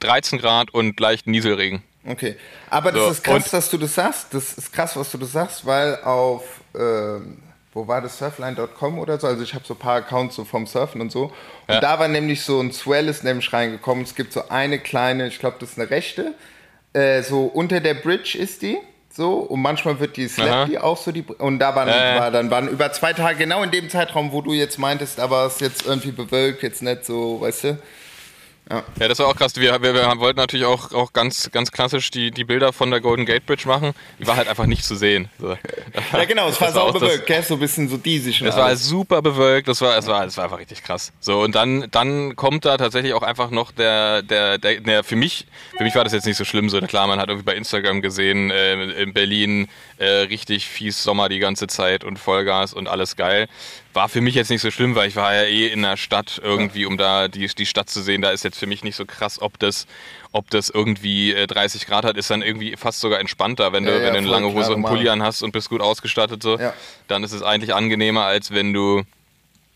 13 0.00 0.38
Grad 0.38 0.72
und 0.72 0.98
leichten 1.00 1.30
Nieselregen. 1.32 1.82
Okay, 2.06 2.36
aber 2.70 2.92
das 2.92 3.02
So, 3.02 3.10
ist 3.10 3.24
krass, 3.24 3.50
dass 3.50 3.70
du 3.70 3.78
das 3.78 3.94
sagst. 3.94 4.34
Das 4.34 4.52
ist 4.52 4.72
krass, 4.72 4.94
was 4.96 5.10
du 5.10 5.18
das 5.18 5.32
sagst, 5.32 5.64
weil 5.66 6.00
auf, 6.02 6.60
ähm, 6.74 7.38
wo 7.74 7.86
war 7.86 8.00
das, 8.00 8.18
surfline.com 8.18 8.98
oder 8.98 9.18
so, 9.18 9.26
also 9.26 9.42
ich 9.42 9.52
habe 9.52 9.64
so 9.66 9.74
ein 9.74 9.78
paar 9.78 9.96
Accounts 9.96 10.36
so 10.36 10.44
vom 10.44 10.66
Surfen 10.66 11.00
und 11.00 11.12
so. 11.12 11.24
Und 11.24 11.32
Ja. 11.74 11.80
da 11.80 11.98
war 11.98 12.08
nämlich 12.08 12.42
so 12.42 12.60
ein 12.60 12.72
Swell 12.72 13.08
ist 13.08 13.24
nämlich 13.24 13.52
reingekommen. 13.52 14.04
Es 14.04 14.14
gibt 14.14 14.32
so 14.32 14.48
eine 14.48 14.78
kleine, 14.78 15.26
ich 15.26 15.38
glaube, 15.38 15.56
das 15.60 15.72
ist 15.72 15.78
eine 15.78 15.90
rechte, 15.90 16.34
äh, 16.92 17.22
so 17.22 17.44
unter 17.44 17.80
der 17.80 17.94
Bridge 17.94 18.38
ist 18.38 18.62
die. 18.62 18.78
So, 19.10 19.34
und 19.34 19.62
manchmal 19.62 20.00
wird 20.00 20.16
die 20.16 20.26
Slap 20.26 20.66
die 20.66 20.76
auch 20.76 20.96
so 20.96 21.12
die 21.12 21.22
und 21.22 21.60
da 21.60 21.76
waren, 21.76 21.86
ja. 21.88 22.18
war 22.18 22.32
dann 22.32 22.50
waren 22.50 22.66
über 22.66 22.90
zwei 22.92 23.12
Tage 23.12 23.38
genau 23.38 23.62
in 23.62 23.70
dem 23.70 23.88
Zeitraum, 23.88 24.32
wo 24.32 24.40
du 24.40 24.52
jetzt 24.52 24.76
meintest, 24.76 25.20
aber 25.20 25.46
es 25.46 25.54
ist 25.54 25.60
jetzt 25.60 25.86
irgendwie 25.86 26.10
bewölkt, 26.10 26.64
jetzt 26.64 26.82
nicht 26.82 27.04
so, 27.04 27.40
weißt 27.40 27.64
du? 27.64 27.78
Ja, 28.70 29.08
das 29.08 29.18
war 29.18 29.26
auch 29.26 29.36
krass. 29.36 29.54
Wir, 29.56 29.82
wir, 29.82 29.92
wir 29.94 30.18
wollten 30.18 30.38
natürlich 30.38 30.64
auch, 30.64 30.90
auch 30.92 31.12
ganz, 31.12 31.50
ganz 31.52 31.70
klassisch 31.70 32.10
die, 32.10 32.30
die 32.30 32.44
Bilder 32.44 32.72
von 32.72 32.90
der 32.90 33.00
Golden 33.02 33.26
Gate 33.26 33.44
Bridge 33.44 33.68
machen. 33.68 33.92
Die 34.18 34.26
war 34.26 34.36
halt 34.36 34.48
einfach 34.48 34.64
nicht 34.64 34.84
zu 34.84 34.96
sehen. 34.96 35.28
So. 35.38 35.54
Ja 36.14 36.24
genau, 36.24 36.48
es 36.48 36.58
war 36.60 36.68
Das 36.68 36.74
sau 36.74 36.90
das- 36.90 37.00
bewölkt, 37.00 37.26
gell? 37.26 37.42
so 37.42 37.54
ein 37.54 37.60
bisschen 37.60 37.88
so 37.90 37.98
diesig. 37.98 38.40
Es 38.40 38.56
war 38.56 38.74
super 38.76 39.20
bewölkt, 39.20 39.68
das 39.68 39.82
war, 39.82 39.98
es 39.98 40.06
war, 40.06 40.24
es 40.24 40.36
war 40.38 40.44
einfach 40.44 40.58
richtig 40.58 40.82
krass. 40.82 41.12
So, 41.20 41.40
und 41.42 41.54
dann, 41.54 41.88
dann 41.90 42.36
kommt 42.36 42.64
da 42.64 42.78
tatsächlich 42.78 43.12
auch 43.12 43.22
einfach 43.22 43.50
noch 43.50 43.70
der, 43.70 44.22
der, 44.22 44.56
der, 44.56 44.80
der 44.80 45.04
für 45.04 45.16
mich, 45.16 45.46
für 45.76 45.84
mich 45.84 45.94
war 45.94 46.04
das 46.04 46.14
jetzt 46.14 46.24
nicht 46.26 46.38
so 46.38 46.44
schlimm, 46.46 46.70
so 46.70 46.80
klar, 46.80 47.06
man 47.06 47.20
hat 47.20 47.28
irgendwie 47.28 47.44
bei 47.44 47.54
Instagram 47.56 48.00
gesehen, 48.00 48.50
äh, 48.50 48.82
in 49.02 49.12
Berlin 49.12 49.68
äh, 49.98 50.06
richtig 50.06 50.66
fies 50.66 51.02
Sommer 51.02 51.28
die 51.28 51.38
ganze 51.38 51.66
Zeit 51.66 52.02
und 52.02 52.18
Vollgas 52.18 52.72
und 52.72 52.88
alles 52.88 53.16
geil. 53.16 53.46
War 53.94 54.08
für 54.08 54.20
mich 54.20 54.34
jetzt 54.34 54.50
nicht 54.50 54.60
so 54.60 54.70
schlimm, 54.70 54.94
weil 54.94 55.08
ich 55.08 55.16
war 55.16 55.34
ja 55.34 55.44
eh 55.44 55.68
in 55.68 55.82
der 55.82 55.96
Stadt 55.96 56.40
irgendwie, 56.42 56.84
um 56.84 56.98
da 56.98 57.28
die, 57.28 57.46
die 57.46 57.66
Stadt 57.66 57.88
zu 57.88 58.02
sehen. 58.02 58.22
Da 58.22 58.30
ist 58.30 58.44
jetzt 58.44 58.58
für 58.58 58.66
mich 58.66 58.84
nicht 58.84 58.96
so 58.96 59.06
krass, 59.06 59.40
ob 59.40 59.58
das, 59.58 59.86
ob 60.32 60.50
das 60.50 60.68
irgendwie 60.68 61.32
äh, 61.32 61.46
30 61.46 61.86
Grad 61.86 62.04
hat, 62.04 62.16
ist 62.16 62.28
dann 62.30 62.42
irgendwie 62.42 62.76
fast 62.76 63.00
sogar 63.00 63.20
entspannter, 63.20 63.72
wenn 63.72 63.84
du, 63.84 63.92
Ja, 63.92 63.98
ja, 63.98 64.04
wenn 64.04 64.12
du 64.14 64.18
eine 64.18 64.28
lange 64.28 64.52
Hose 64.52 64.74
und 64.74 64.84
einen. 64.84 64.84
Pulli 64.84 65.08
an 65.08 65.22
hast 65.22 65.42
und 65.42 65.52
bist 65.52 65.70
gut 65.70 65.80
ausgestattet 65.80 66.42
so. 66.42 66.58
Ja. 66.58 66.74
Dann 67.08 67.24
ist 67.24 67.32
es 67.32 67.42
eigentlich 67.42 67.74
angenehmer, 67.74 68.24
als 68.24 68.50
wenn 68.50 68.72
du 68.72 69.04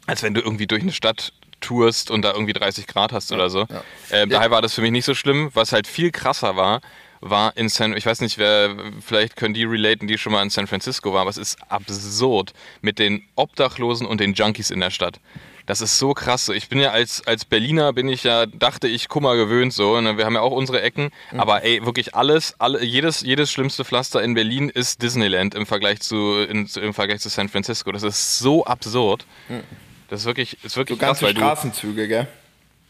als 0.06 0.22
wenn 0.22 0.34
du 0.34 0.40
irgendwie 0.40 0.66
durch 0.66 0.82
eine 0.82 0.92
Stadt 0.92 1.32
tourst 1.60 2.10
und 2.10 2.22
da 2.22 2.32
irgendwie 2.32 2.54
30 2.54 2.86
Grad 2.86 3.12
hast 3.12 3.30
oder 3.30 3.50
so. 3.50 3.66
Ähm. 4.10 4.30
Daher 4.30 4.50
war 4.50 4.62
das 4.62 4.74
für 4.74 4.80
mich 4.80 4.90
nicht 4.90 5.04
so 5.04 5.14
schlimm. 5.14 5.50
Was 5.54 5.72
halt 5.72 5.86
viel 5.86 6.10
krasser 6.10 6.56
war, 6.56 6.80
war 7.20 7.56
in 7.56 7.68
San, 7.68 7.96
ich 7.96 8.06
weiß 8.06 8.20
nicht, 8.20 8.38
wer, 8.38 8.76
vielleicht 9.00 9.36
können 9.36 9.54
die 9.54 9.64
relaten, 9.64 10.06
die 10.06 10.18
schon 10.18 10.32
mal 10.32 10.42
in 10.42 10.50
San 10.50 10.66
Francisco 10.66 11.12
waren, 11.12 11.22
aber 11.22 11.30
es 11.30 11.36
ist 11.36 11.58
absurd 11.68 12.52
mit 12.80 12.98
den 12.98 13.24
Obdachlosen 13.34 14.06
und 14.06 14.20
den 14.20 14.34
Junkies 14.34 14.70
in 14.70 14.80
der 14.80 14.90
Stadt. 14.90 15.20
Das 15.68 15.82
ist 15.82 15.98
so 15.98 16.14
krass. 16.14 16.48
Ich 16.48 16.70
bin 16.70 16.80
ja 16.80 16.92
als, 16.92 17.26
als 17.26 17.44
Berliner, 17.44 17.92
bin 17.92 18.08
ich 18.08 18.24
ja, 18.24 18.46
dachte 18.46 18.88
ich, 18.88 19.08
Kummer 19.08 19.36
gewöhnt 19.36 19.74
so. 19.74 20.00
Ne? 20.00 20.16
Wir 20.16 20.24
haben 20.24 20.32
ja 20.32 20.40
auch 20.40 20.52
unsere 20.52 20.80
Ecken. 20.80 21.10
Mhm. 21.30 21.40
Aber 21.40 21.62
ey, 21.62 21.84
wirklich 21.84 22.14
alles, 22.14 22.54
alle, 22.58 22.82
jedes, 22.82 23.20
jedes 23.20 23.52
schlimmste 23.52 23.84
Pflaster 23.84 24.22
in 24.22 24.32
Berlin 24.32 24.70
ist 24.70 25.02
Disneyland 25.02 25.54
im 25.54 25.66
Vergleich 25.66 26.00
zu, 26.00 26.38
in, 26.38 26.70
im 26.74 26.94
Vergleich 26.94 27.20
zu 27.20 27.28
San 27.28 27.50
Francisco. 27.50 27.92
Das 27.92 28.02
ist 28.02 28.38
so 28.38 28.64
absurd. 28.64 29.26
Mhm. 29.50 29.60
Das 30.08 30.20
ist 30.20 30.26
wirklich, 30.26 30.56
ist 30.64 30.78
wirklich 30.78 30.98
so 30.98 31.04
krass. 31.04 31.20
Ganze 31.20 31.36
Straßenzüge, 31.36 32.08
gell? 32.08 32.28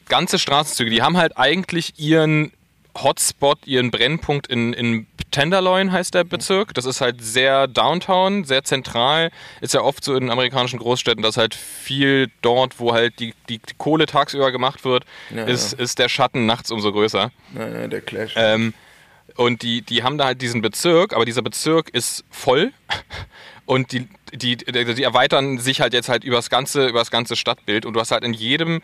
Ganze 0.08 0.38
Straßenzüge, 0.38 0.90
die 0.90 1.02
haben 1.02 1.16
halt 1.16 1.36
eigentlich 1.36 1.98
ihren 1.98 2.52
Hotspot, 2.96 3.58
ihren 3.66 3.90
Brennpunkt 3.90 4.46
in, 4.48 4.72
in 4.72 5.06
Tenderloin 5.30 5.92
heißt 5.92 6.14
der 6.14 6.24
Bezirk. 6.24 6.74
Das 6.74 6.84
ist 6.84 7.00
halt 7.00 7.22
sehr 7.22 7.66
downtown, 7.66 8.44
sehr 8.44 8.64
zentral. 8.64 9.30
Ist 9.60 9.74
ja 9.74 9.82
oft 9.82 10.02
so 10.02 10.16
in 10.16 10.30
amerikanischen 10.30 10.78
Großstädten, 10.78 11.22
dass 11.22 11.36
halt 11.36 11.54
viel 11.54 12.30
dort, 12.42 12.80
wo 12.80 12.92
halt 12.92 13.18
die, 13.20 13.34
die, 13.48 13.58
die 13.58 13.74
Kohle 13.76 14.06
tagsüber 14.06 14.50
gemacht 14.50 14.84
wird, 14.84 15.04
ja, 15.34 15.44
ist, 15.44 15.72
ja. 15.72 15.84
ist 15.84 15.98
der 15.98 16.08
Schatten 16.08 16.46
nachts 16.46 16.70
umso 16.70 16.92
größer. 16.92 17.30
Ja, 17.54 17.86
der 17.88 18.00
Clash. 18.00 18.34
Ähm, 18.36 18.74
und 19.36 19.62
die, 19.62 19.82
die 19.82 20.02
haben 20.02 20.18
da 20.18 20.24
halt 20.24 20.42
diesen 20.42 20.62
Bezirk, 20.62 21.12
aber 21.12 21.24
dieser 21.24 21.42
Bezirk 21.42 21.90
ist 21.90 22.24
voll. 22.30 22.72
Und 23.66 23.92
die, 23.92 24.08
die, 24.32 24.56
die 24.56 25.02
erweitern 25.02 25.58
sich 25.58 25.82
halt 25.82 25.92
jetzt 25.92 26.08
halt 26.08 26.24
übers 26.24 26.48
ganze, 26.48 26.86
übers 26.88 27.10
ganze 27.10 27.36
Stadtbild. 27.36 27.84
Und 27.84 27.92
du 27.92 28.00
hast 28.00 28.12
halt 28.12 28.24
in 28.24 28.32
jedem 28.32 28.80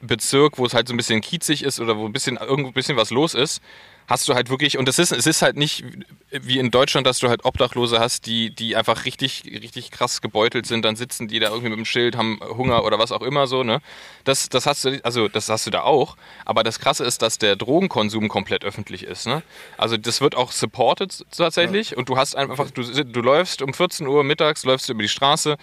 Bezirk, 0.00 0.58
wo 0.58 0.66
es 0.66 0.74
halt 0.74 0.88
so 0.88 0.94
ein 0.94 0.96
bisschen 0.96 1.20
kiezig 1.20 1.62
ist 1.62 1.80
oder 1.80 1.96
wo 1.96 2.06
ein 2.06 2.12
bisschen 2.12 2.36
irgendwo 2.36 2.68
ein 2.68 2.74
bisschen 2.74 2.96
was 2.96 3.10
los 3.10 3.34
ist, 3.34 3.60
hast 4.08 4.26
du 4.26 4.34
halt 4.34 4.48
wirklich, 4.48 4.78
und 4.78 4.88
das 4.88 4.98
ist, 4.98 5.12
es 5.12 5.26
ist 5.26 5.42
halt 5.42 5.56
nicht 5.56 5.84
wie 6.30 6.58
in 6.58 6.70
Deutschland, 6.70 7.06
dass 7.06 7.18
du 7.18 7.28
halt 7.28 7.44
Obdachlose 7.44 8.00
hast, 8.00 8.24
die, 8.24 8.50
die 8.50 8.74
einfach 8.74 9.04
richtig, 9.04 9.44
richtig 9.44 9.90
krass 9.90 10.22
gebeutelt 10.22 10.66
sind, 10.66 10.84
dann 10.84 10.96
sitzen 10.96 11.28
die 11.28 11.38
da 11.38 11.48
irgendwie 11.48 11.68
mit 11.68 11.78
dem 11.78 11.84
Schild, 11.84 12.16
haben 12.16 12.40
Hunger 12.42 12.84
oder 12.84 12.98
was 12.98 13.12
auch 13.12 13.20
immer 13.20 13.46
so, 13.46 13.62
ne? 13.62 13.80
Das, 14.24 14.48
das 14.48 14.66
hast 14.66 14.86
du, 14.86 14.98
also 15.04 15.28
das 15.28 15.50
hast 15.50 15.66
du 15.66 15.70
da 15.70 15.82
auch. 15.82 16.16
Aber 16.46 16.62
das 16.64 16.80
krasse 16.80 17.04
ist, 17.04 17.20
dass 17.20 17.36
der 17.36 17.54
Drogenkonsum 17.56 18.28
komplett 18.28 18.64
öffentlich 18.64 19.02
ist, 19.02 19.26
ne? 19.26 19.42
Also 19.76 19.98
das 19.98 20.22
wird 20.22 20.34
auch 20.34 20.52
supported 20.52 21.26
tatsächlich 21.36 21.90
ja. 21.90 21.98
und 21.98 22.08
du 22.08 22.16
hast 22.16 22.34
einfach, 22.34 22.70
du, 22.70 22.82
du 22.82 23.20
läufst 23.20 23.60
um 23.60 23.74
14 23.74 24.06
Uhr 24.06 24.24
mittags, 24.24 24.64
läufst 24.64 24.88
du 24.88 24.94
über 24.94 25.02
die 25.02 25.08
Straße 25.08 25.58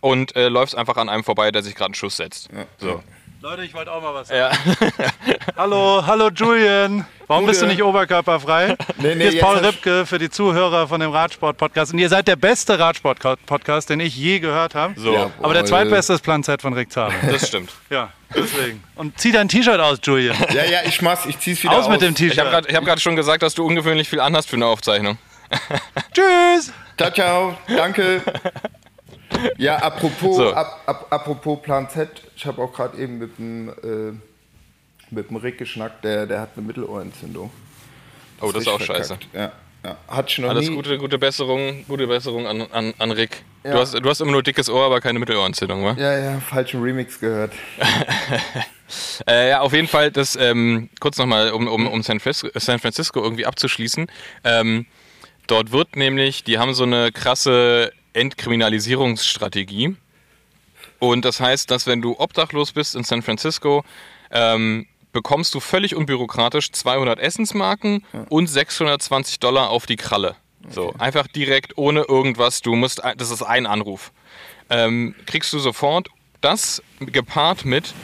und 0.00 0.36
äh, 0.36 0.48
läufst 0.48 0.76
einfach 0.76 0.96
an 0.96 1.08
einem 1.08 1.24
vorbei, 1.24 1.50
der 1.50 1.64
sich 1.64 1.74
gerade 1.74 1.88
einen 1.88 1.94
Schuss 1.94 2.16
setzt. 2.16 2.48
Ja. 2.52 2.66
So. 2.78 3.02
Leute, 3.40 3.62
ich 3.62 3.72
wollte 3.72 3.92
auch 3.92 4.02
mal 4.02 4.14
was 4.14 4.26
sagen. 4.28 4.58
Ja. 4.90 4.96
hallo, 5.56 6.02
hallo 6.04 6.28
Julian. 6.34 7.06
Warum 7.28 7.44
Gute. 7.44 7.52
bist 7.52 7.62
du 7.62 7.66
nicht 7.66 7.84
oberkörperfrei? 7.84 8.76
Nee, 8.96 9.14
nee, 9.14 9.30
Hier 9.30 9.34
ist 9.34 9.40
Paul 9.40 9.58
Ripke 9.58 10.06
für 10.06 10.18
die 10.18 10.28
Zuhörer 10.28 10.88
von 10.88 10.98
dem 10.98 11.12
Radsport-Podcast. 11.12 11.92
Und 11.92 12.00
ihr 12.00 12.08
seid 12.08 12.26
der 12.26 12.34
beste 12.34 12.80
Radsport-Podcast, 12.80 13.90
den 13.90 14.00
ich 14.00 14.16
je 14.16 14.40
gehört 14.40 14.74
habe. 14.74 14.94
So. 14.98 15.14
Ja, 15.14 15.30
Aber 15.40 15.54
der 15.54 15.64
zweitbeste 15.64 16.14
ist 16.14 16.22
Plan 16.22 16.42
Z 16.42 16.60
von 16.60 16.72
Rick 16.72 16.90
Zaber. 16.90 17.14
Das 17.30 17.46
stimmt. 17.46 17.70
Ja, 17.90 18.12
deswegen. 18.34 18.82
Und 18.96 19.20
zieh 19.20 19.30
dein 19.30 19.48
T-Shirt 19.48 19.78
aus, 19.78 19.98
Julian. 20.02 20.36
Ja, 20.52 20.64
ja, 20.64 20.80
ich 20.84 21.00
mach's. 21.00 21.24
Ich 21.26 21.38
zieh's 21.38 21.62
wieder 21.62 21.74
aus. 21.74 21.84
Aus 21.84 21.90
mit 21.90 22.02
dem 22.02 22.16
T-Shirt. 22.16 22.32
Ich 22.32 22.40
habe 22.40 22.50
gerade 22.50 22.90
hab 22.90 23.00
schon 23.00 23.14
gesagt, 23.14 23.44
dass 23.44 23.54
du 23.54 23.64
ungewöhnlich 23.64 24.08
viel 24.08 24.18
anhast 24.20 24.48
für 24.48 24.56
eine 24.56 24.66
Aufzeichnung. 24.66 25.16
Tschüss. 26.12 26.72
Ciao, 26.96 27.10
ciao. 27.12 27.58
Danke. 27.68 28.20
Ja, 29.56 29.76
apropos, 29.76 30.36
so. 30.36 30.54
ap, 30.54 30.80
ap, 30.86 31.12
apropos 31.12 31.62
Plan 31.62 31.88
Z, 31.88 32.08
ich 32.36 32.46
habe 32.46 32.62
auch 32.62 32.72
gerade 32.72 32.96
eben 32.98 33.18
mit 33.18 33.38
dem, 33.38 33.68
äh, 33.68 34.12
mit 35.10 35.30
dem 35.30 35.36
Rick 35.36 35.58
geschnackt, 35.58 36.04
der, 36.04 36.26
der 36.26 36.40
hat 36.40 36.50
eine 36.56 36.66
Mittelohrentzündung. 36.66 37.50
Das 38.40 38.48
oh, 38.48 38.52
das 38.52 38.62
ist 38.62 38.68
auch 38.68 38.80
verkackt. 38.80 39.08
scheiße. 39.08 39.18
Ja, 39.32 39.52
ja. 39.84 39.96
Hat 40.08 40.30
schon 40.30 40.44
noch 40.44 40.50
Alles 40.50 40.68
nie. 40.68 40.74
gute, 40.74 40.98
gute 40.98 41.18
Besserung, 41.18 41.84
gute 41.86 42.06
Besserung 42.06 42.46
an, 42.46 42.62
an, 42.72 42.94
an 42.98 43.10
Rick. 43.10 43.42
Ja. 43.64 43.72
Du, 43.72 43.78
hast, 43.78 43.94
du 43.94 44.08
hast 44.08 44.20
immer 44.20 44.32
nur 44.32 44.42
dickes 44.42 44.68
Ohr, 44.68 44.84
aber 44.86 45.00
keine 45.00 45.18
Mittelohrentzündung, 45.18 45.84
wa? 45.84 45.96
Ja, 45.98 46.18
ja, 46.18 46.40
falschen 46.40 46.82
Remix 46.82 47.18
gehört. 47.18 47.52
äh, 49.28 49.50
ja, 49.50 49.60
auf 49.60 49.72
jeden 49.72 49.88
Fall, 49.88 50.10
das 50.10 50.36
ähm, 50.36 50.88
kurz 51.00 51.18
nochmal, 51.18 51.52
um, 51.52 51.66
um, 51.66 51.86
um 51.86 52.02
San, 52.02 52.20
Francisco 52.20 53.22
irgendwie 53.22 53.46
abzuschließen. 53.46 54.06
Ähm, 54.44 54.86
dort 55.46 55.72
wird 55.72 55.96
nämlich, 55.96 56.44
die 56.44 56.58
haben 56.58 56.74
so 56.74 56.84
eine 56.84 57.12
krasse 57.12 57.92
Entkriminalisierungsstrategie. 58.18 59.96
Und 60.98 61.24
das 61.24 61.40
heißt, 61.40 61.70
dass 61.70 61.86
wenn 61.86 62.02
du 62.02 62.18
obdachlos 62.18 62.72
bist 62.72 62.96
in 62.96 63.04
San 63.04 63.22
Francisco, 63.22 63.84
ähm, 64.30 64.86
bekommst 65.12 65.54
du 65.54 65.60
völlig 65.60 65.94
unbürokratisch 65.94 66.72
200 66.72 67.18
Essensmarken 67.18 68.04
ja. 68.12 68.26
und 68.28 68.46
620 68.46 69.38
Dollar 69.40 69.70
auf 69.70 69.86
die 69.86 69.96
Kralle. 69.96 70.36
Okay. 70.64 70.74
So, 70.74 70.94
einfach 70.98 71.26
direkt 71.28 71.78
ohne 71.78 72.02
irgendwas. 72.02 72.60
Du 72.60 72.74
musst, 72.74 73.00
das 73.16 73.30
ist 73.30 73.42
ein 73.42 73.66
Anruf. 73.66 74.12
Ähm, 74.70 75.14
kriegst 75.26 75.52
du 75.52 75.58
sofort 75.58 76.08
das 76.40 76.82
gepaart 77.00 77.64
mit 77.64 77.94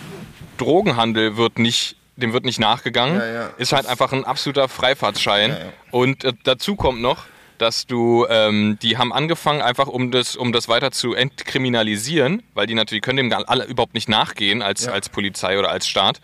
Drogenhandel 0.56 1.36
wird 1.36 1.58
nicht, 1.58 1.96
dem 2.16 2.32
wird 2.32 2.44
nicht 2.44 2.58
nachgegangen. 2.58 3.18
Ja, 3.18 3.26
ja. 3.26 3.46
Ist 3.58 3.72
halt 3.72 3.86
einfach 3.86 4.12
ein 4.12 4.24
absoluter 4.24 4.68
Freifahrtschein. 4.68 5.56
Und 5.90 6.24
äh, 6.24 6.32
dazu 6.44 6.76
kommt 6.76 7.00
noch, 7.00 7.26
dass 7.58 7.86
du, 7.86 8.26
ähm, 8.28 8.78
die 8.82 8.98
haben 8.98 9.12
angefangen, 9.12 9.62
einfach 9.62 9.86
um 9.86 10.10
das, 10.10 10.36
um 10.36 10.52
das 10.52 10.68
weiter 10.68 10.90
zu 10.90 11.14
entkriminalisieren, 11.14 12.42
weil 12.54 12.66
die 12.66 12.74
natürlich 12.74 13.02
können 13.02 13.30
dem 13.30 13.44
alle 13.46 13.64
überhaupt 13.64 13.94
nicht 13.94 14.08
nachgehen 14.08 14.62
als, 14.62 14.86
ja. 14.86 14.92
als 14.92 15.08
Polizei 15.08 15.58
oder 15.58 15.70
als 15.70 15.88
Staat, 15.88 16.20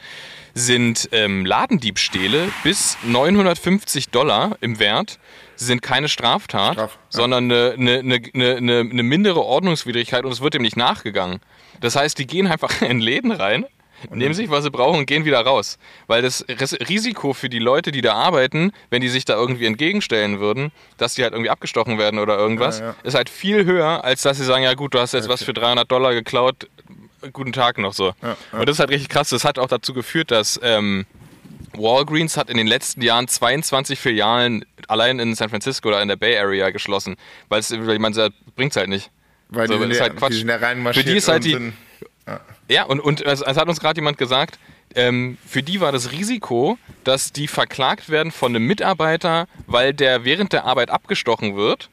sind 0.54 1.08
ähm, 1.12 1.46
Ladendiebstähle 1.46 2.50
bis 2.64 2.98
950 3.04 4.08
Dollar 4.08 4.56
im 4.60 4.78
Wert 4.78 5.18
sind 5.56 5.82
keine 5.82 6.08
Straftat, 6.08 6.74
Straf, 6.74 6.94
ja. 6.94 7.00
sondern 7.10 7.44
eine, 7.44 7.74
eine, 7.74 7.98
eine, 7.98 8.56
eine, 8.56 8.80
eine 8.80 9.02
mindere 9.02 9.44
Ordnungswidrigkeit 9.44 10.24
und 10.24 10.32
es 10.32 10.40
wird 10.40 10.54
dem 10.54 10.62
nicht 10.62 10.76
nachgegangen. 10.76 11.40
Das 11.80 11.96
heißt, 11.96 12.18
die 12.18 12.26
gehen 12.26 12.46
einfach 12.46 12.82
in 12.82 13.00
Läden 13.00 13.30
rein 13.32 13.66
nehmen 14.10 14.34
sich, 14.34 14.50
was 14.50 14.64
sie 14.64 14.70
brauchen 14.70 14.98
und 15.00 15.06
gehen 15.06 15.24
wieder 15.24 15.40
raus. 15.40 15.78
Weil 16.06 16.22
das 16.22 16.44
Risiko 16.88 17.32
für 17.32 17.48
die 17.48 17.58
Leute, 17.58 17.92
die 17.92 18.00
da 18.00 18.14
arbeiten, 18.14 18.72
wenn 18.90 19.00
die 19.02 19.08
sich 19.08 19.24
da 19.24 19.34
irgendwie 19.34 19.66
entgegenstellen 19.66 20.40
würden, 20.40 20.72
dass 20.96 21.14
die 21.14 21.22
halt 21.22 21.32
irgendwie 21.32 21.50
abgestochen 21.50 21.98
werden 21.98 22.18
oder 22.18 22.36
irgendwas, 22.38 22.80
ja, 22.80 22.86
ja. 22.86 22.94
ist 23.02 23.14
halt 23.14 23.28
viel 23.28 23.64
höher, 23.64 24.04
als 24.04 24.22
dass 24.22 24.38
sie 24.38 24.44
sagen, 24.44 24.64
ja 24.64 24.74
gut, 24.74 24.94
du 24.94 24.98
hast 24.98 25.12
jetzt 25.12 25.24
okay. 25.24 25.32
was 25.32 25.42
für 25.42 25.52
300 25.52 25.90
Dollar 25.90 26.14
geklaut, 26.14 26.68
guten 27.32 27.52
Tag 27.52 27.78
noch 27.78 27.92
so. 27.92 28.14
Ja, 28.22 28.36
und 28.52 28.68
das 28.68 28.76
ist 28.76 28.80
halt 28.80 28.90
richtig 28.90 29.08
krass. 29.08 29.28
Das 29.28 29.44
hat 29.44 29.58
auch 29.58 29.68
dazu 29.68 29.92
geführt, 29.92 30.30
dass 30.30 30.58
ähm, 30.62 31.06
Walgreens 31.74 32.36
hat 32.36 32.50
in 32.50 32.56
den 32.56 32.66
letzten 32.66 33.02
Jahren 33.02 33.28
22 33.28 33.98
Filialen 33.98 34.64
allein 34.88 35.18
in 35.18 35.34
San 35.34 35.48
Francisco 35.50 35.88
oder 35.88 36.02
in 36.02 36.08
der 36.08 36.16
Bay 36.16 36.38
Area 36.38 36.70
geschlossen, 36.70 37.16
weil 37.48 37.60
es, 37.60 37.70
ich 37.70 37.80
meine, 37.80 38.30
bringt 38.56 38.72
es 38.72 38.76
halt 38.76 38.88
nicht. 38.88 39.10
Weil 39.48 39.68
so, 39.68 39.84
die, 39.84 39.90
ist 39.90 40.00
halt 40.00 40.16
Quatsch. 40.16 40.42
Die 40.42 40.92
für 40.92 41.04
die 41.04 41.16
ist 41.16 41.28
halt 41.28 41.44
die, 41.44 41.72
ja. 42.26 42.40
Ja, 42.70 42.84
und, 42.84 43.00
und 43.00 43.20
es, 43.22 43.40
es 43.42 43.56
hat 43.56 43.68
uns 43.68 43.80
gerade 43.80 43.98
jemand 43.98 44.16
gesagt, 44.18 44.58
ähm, 44.94 45.38
für 45.46 45.62
die 45.62 45.80
war 45.80 45.92
das 45.92 46.12
Risiko, 46.12 46.78
dass 47.04 47.32
die 47.32 47.48
verklagt 47.48 48.08
werden 48.08 48.32
von 48.32 48.54
einem 48.54 48.66
Mitarbeiter, 48.66 49.46
weil 49.66 49.94
der 49.94 50.24
während 50.24 50.52
der 50.52 50.64
Arbeit 50.64 50.90
abgestochen 50.90 51.56
wird 51.56 51.90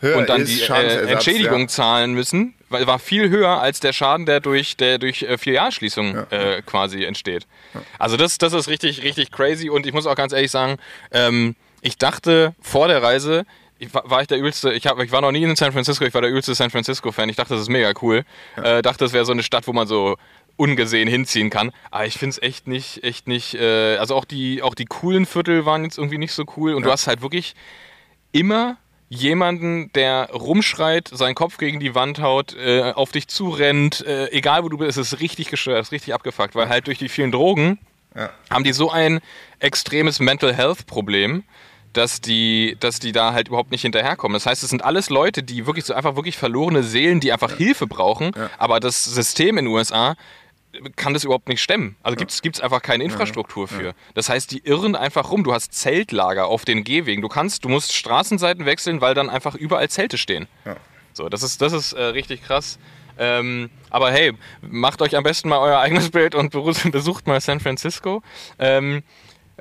höher 0.00 0.18
und 0.18 0.28
dann 0.28 0.44
die 0.44 0.60
äh, 0.62 1.12
Entschädigung 1.12 1.62
ja. 1.62 1.68
zahlen 1.68 2.12
müssen, 2.12 2.54
weil 2.68 2.86
war 2.86 2.98
viel 2.98 3.30
höher 3.30 3.60
als 3.60 3.80
der 3.80 3.92
Schaden, 3.92 4.26
der 4.26 4.40
durch, 4.40 4.76
der 4.76 4.98
durch 4.98 5.22
äh, 5.22 5.38
Filialschließung 5.38 6.14
ja. 6.14 6.26
äh, 6.30 6.62
quasi 6.62 7.04
entsteht. 7.04 7.46
Ja. 7.72 7.80
Also 7.98 8.16
das, 8.16 8.38
das 8.38 8.52
ist 8.52 8.68
richtig, 8.68 9.02
richtig 9.02 9.30
crazy 9.30 9.70
und 9.70 9.86
ich 9.86 9.92
muss 9.92 10.06
auch 10.06 10.16
ganz 10.16 10.32
ehrlich 10.32 10.50
sagen, 10.50 10.76
ähm, 11.10 11.56
ich 11.80 11.98
dachte 11.98 12.54
vor 12.60 12.88
der 12.88 13.02
Reise, 13.02 13.44
ich 13.78 13.92
war, 13.92 14.08
war, 14.08 14.20
ich 14.22 14.28
der 14.28 14.38
übelste, 14.38 14.72
ich, 14.72 14.86
hab, 14.86 14.98
ich 15.00 15.12
war 15.12 15.20
noch 15.20 15.32
nie 15.32 15.42
in 15.42 15.56
San 15.56 15.72
Francisco, 15.72 16.04
ich 16.04 16.14
war 16.14 16.20
der 16.20 16.30
übelste 16.30 16.54
San 16.54 16.70
Francisco-Fan. 16.70 17.28
Ich 17.28 17.36
dachte, 17.36 17.54
das 17.54 17.62
ist 17.62 17.68
mega 17.68 17.92
cool. 18.02 18.24
Ja. 18.56 18.78
Äh, 18.78 18.82
dachte, 18.82 19.04
das 19.04 19.12
wäre 19.12 19.24
so 19.24 19.32
eine 19.32 19.42
Stadt, 19.42 19.66
wo 19.66 19.72
man 19.72 19.86
so 19.86 20.16
ungesehen 20.56 21.08
hinziehen 21.08 21.50
kann. 21.50 21.72
Aber 21.90 22.06
ich 22.06 22.14
finde 22.14 22.30
es 22.30 22.42
echt 22.42 22.68
nicht, 22.68 23.02
echt 23.02 23.26
nicht, 23.26 23.54
äh, 23.54 23.96
also 23.96 24.14
auch 24.14 24.24
die, 24.24 24.62
auch 24.62 24.74
die 24.74 24.84
coolen 24.84 25.26
Viertel 25.26 25.66
waren 25.66 25.82
jetzt 25.84 25.98
irgendwie 25.98 26.18
nicht 26.18 26.32
so 26.32 26.44
cool. 26.56 26.74
Und 26.74 26.82
ja. 26.82 26.86
du 26.86 26.92
hast 26.92 27.06
halt 27.06 27.22
wirklich 27.22 27.54
immer 28.32 28.76
jemanden, 29.08 29.92
der 29.92 30.30
rumschreit, 30.32 31.08
seinen 31.12 31.34
Kopf 31.34 31.58
gegen 31.58 31.80
die 31.80 31.94
Wand 31.94 32.20
haut, 32.20 32.56
äh, 32.56 32.92
auf 32.92 33.12
dich 33.12 33.28
zurennt, 33.28 34.04
äh, 34.06 34.28
egal 34.30 34.64
wo 34.64 34.68
du 34.68 34.78
bist, 34.78 34.98
es 34.98 35.12
ist 35.12 35.20
richtig 35.20 35.50
gestört, 35.50 35.80
es 35.80 35.88
ist 35.88 35.92
richtig 35.92 36.14
abgefuckt, 36.14 36.54
weil 36.54 36.68
halt 36.68 36.86
durch 36.86 36.98
die 36.98 37.08
vielen 37.08 37.30
Drogen 37.30 37.78
ja. 38.14 38.30
haben 38.50 38.64
die 38.64 38.72
so 38.72 38.90
ein 38.90 39.20
extremes 39.58 40.20
Mental 40.20 40.54
Health 40.54 40.86
Problem, 40.86 41.44
dass 41.94 42.20
die, 42.20 42.76
dass 42.80 43.00
die 43.00 43.12
da 43.12 43.32
halt 43.32 43.48
überhaupt 43.48 43.70
nicht 43.70 43.82
hinterherkommen. 43.82 44.34
Das 44.34 44.46
heißt, 44.46 44.62
es 44.62 44.70
sind 44.70 44.84
alles 44.84 45.10
Leute, 45.10 45.42
die 45.42 45.66
wirklich 45.66 45.84
so 45.84 45.94
einfach 45.94 46.16
wirklich 46.16 46.36
verlorene 46.36 46.82
Seelen, 46.82 47.20
die 47.20 47.32
einfach 47.32 47.52
ja. 47.52 47.56
Hilfe 47.56 47.86
brauchen, 47.86 48.32
ja. 48.36 48.50
aber 48.58 48.80
das 48.80 49.04
System 49.04 49.58
in 49.58 49.64
den 49.64 49.74
USA 49.74 50.16
kann 50.96 51.14
das 51.14 51.24
überhaupt 51.24 51.48
nicht 51.48 51.62
stemmen. 51.62 51.96
Also 52.02 52.18
ja. 52.18 52.26
gibt 52.42 52.56
es 52.56 52.60
einfach 52.60 52.82
keine 52.82 53.04
Infrastruktur 53.04 53.68
für. 53.68 53.86
Ja. 53.86 53.92
Das 54.14 54.28
heißt, 54.28 54.50
die 54.50 54.58
irren 54.58 54.96
einfach 54.96 55.30
rum. 55.30 55.44
Du 55.44 55.52
hast 55.52 55.72
Zeltlager 55.72 56.46
auf 56.46 56.64
den 56.64 56.82
Gehwegen. 56.84 57.22
Du 57.22 57.28
kannst, 57.28 57.64
du 57.64 57.68
musst 57.68 57.92
Straßenseiten 57.92 58.66
wechseln, 58.66 59.00
weil 59.00 59.14
dann 59.14 59.30
einfach 59.30 59.54
überall 59.54 59.88
Zelte 59.88 60.18
stehen. 60.18 60.48
Ja. 60.64 60.76
So, 61.12 61.28
das 61.28 61.42
ist, 61.44 61.62
das 61.62 61.72
ist 61.72 61.92
äh, 61.92 62.02
richtig 62.02 62.42
krass. 62.42 62.78
Ähm, 63.16 63.70
aber 63.90 64.10
hey, 64.10 64.32
macht 64.60 65.00
euch 65.00 65.16
am 65.16 65.22
besten 65.22 65.48
mal 65.48 65.58
euer 65.58 65.78
eigenes 65.78 66.10
Bild 66.10 66.34
und 66.34 66.50
besucht 66.50 67.26
mal 67.26 67.40
San 67.40 67.60
Francisco. 67.60 68.22
Ähm, 68.58 69.04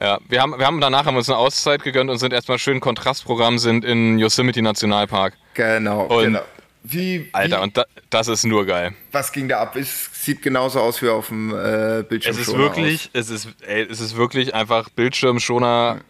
Ja, 0.02 0.20
wir 0.28 0.42
haben, 0.42 0.58
wir 0.58 0.66
haben 0.66 0.82
danach 0.82 1.06
haben 1.06 1.16
uns 1.16 1.30
eine 1.30 1.38
Auszeit 1.38 1.84
gegönnt 1.84 2.10
und 2.10 2.18
sind 2.18 2.34
erstmal 2.34 2.58
schön 2.58 2.80
Kontrastprogramm, 2.80 3.60
sind 3.60 3.86
in 3.86 4.18
Yosemite 4.18 4.62
Nationalpark. 4.62 5.34
Genau, 5.54 6.06
und 6.06 6.24
genau. 6.24 6.42
Wie, 6.86 7.30
Alter, 7.32 7.62
und 7.62 7.78
da, 7.78 7.86
das 8.10 8.28
ist 8.28 8.44
nur 8.44 8.66
geil. 8.66 8.94
Was 9.14 9.32
ging 9.32 9.48
da 9.48 9.62
ab? 9.62 9.76
Es 9.78 10.10
sieht 10.14 10.42
genauso 10.42 10.82
aus 10.82 11.02
wie 11.02 11.08
auf 11.08 11.30
dem 11.30 11.52
äh, 11.52 12.04
Bildschirm. 12.04 12.36
Es 12.36 12.48
ist 12.48 12.58
wirklich, 12.58 13.10
aus. 13.14 13.22
es 13.22 13.30
ist, 13.30 13.48
ey, 13.66 13.88
es 13.90 14.02
ist 14.02 14.18
wirklich 14.18 14.54
einfach 14.54 14.90
Bildschirmschoner 14.90 16.02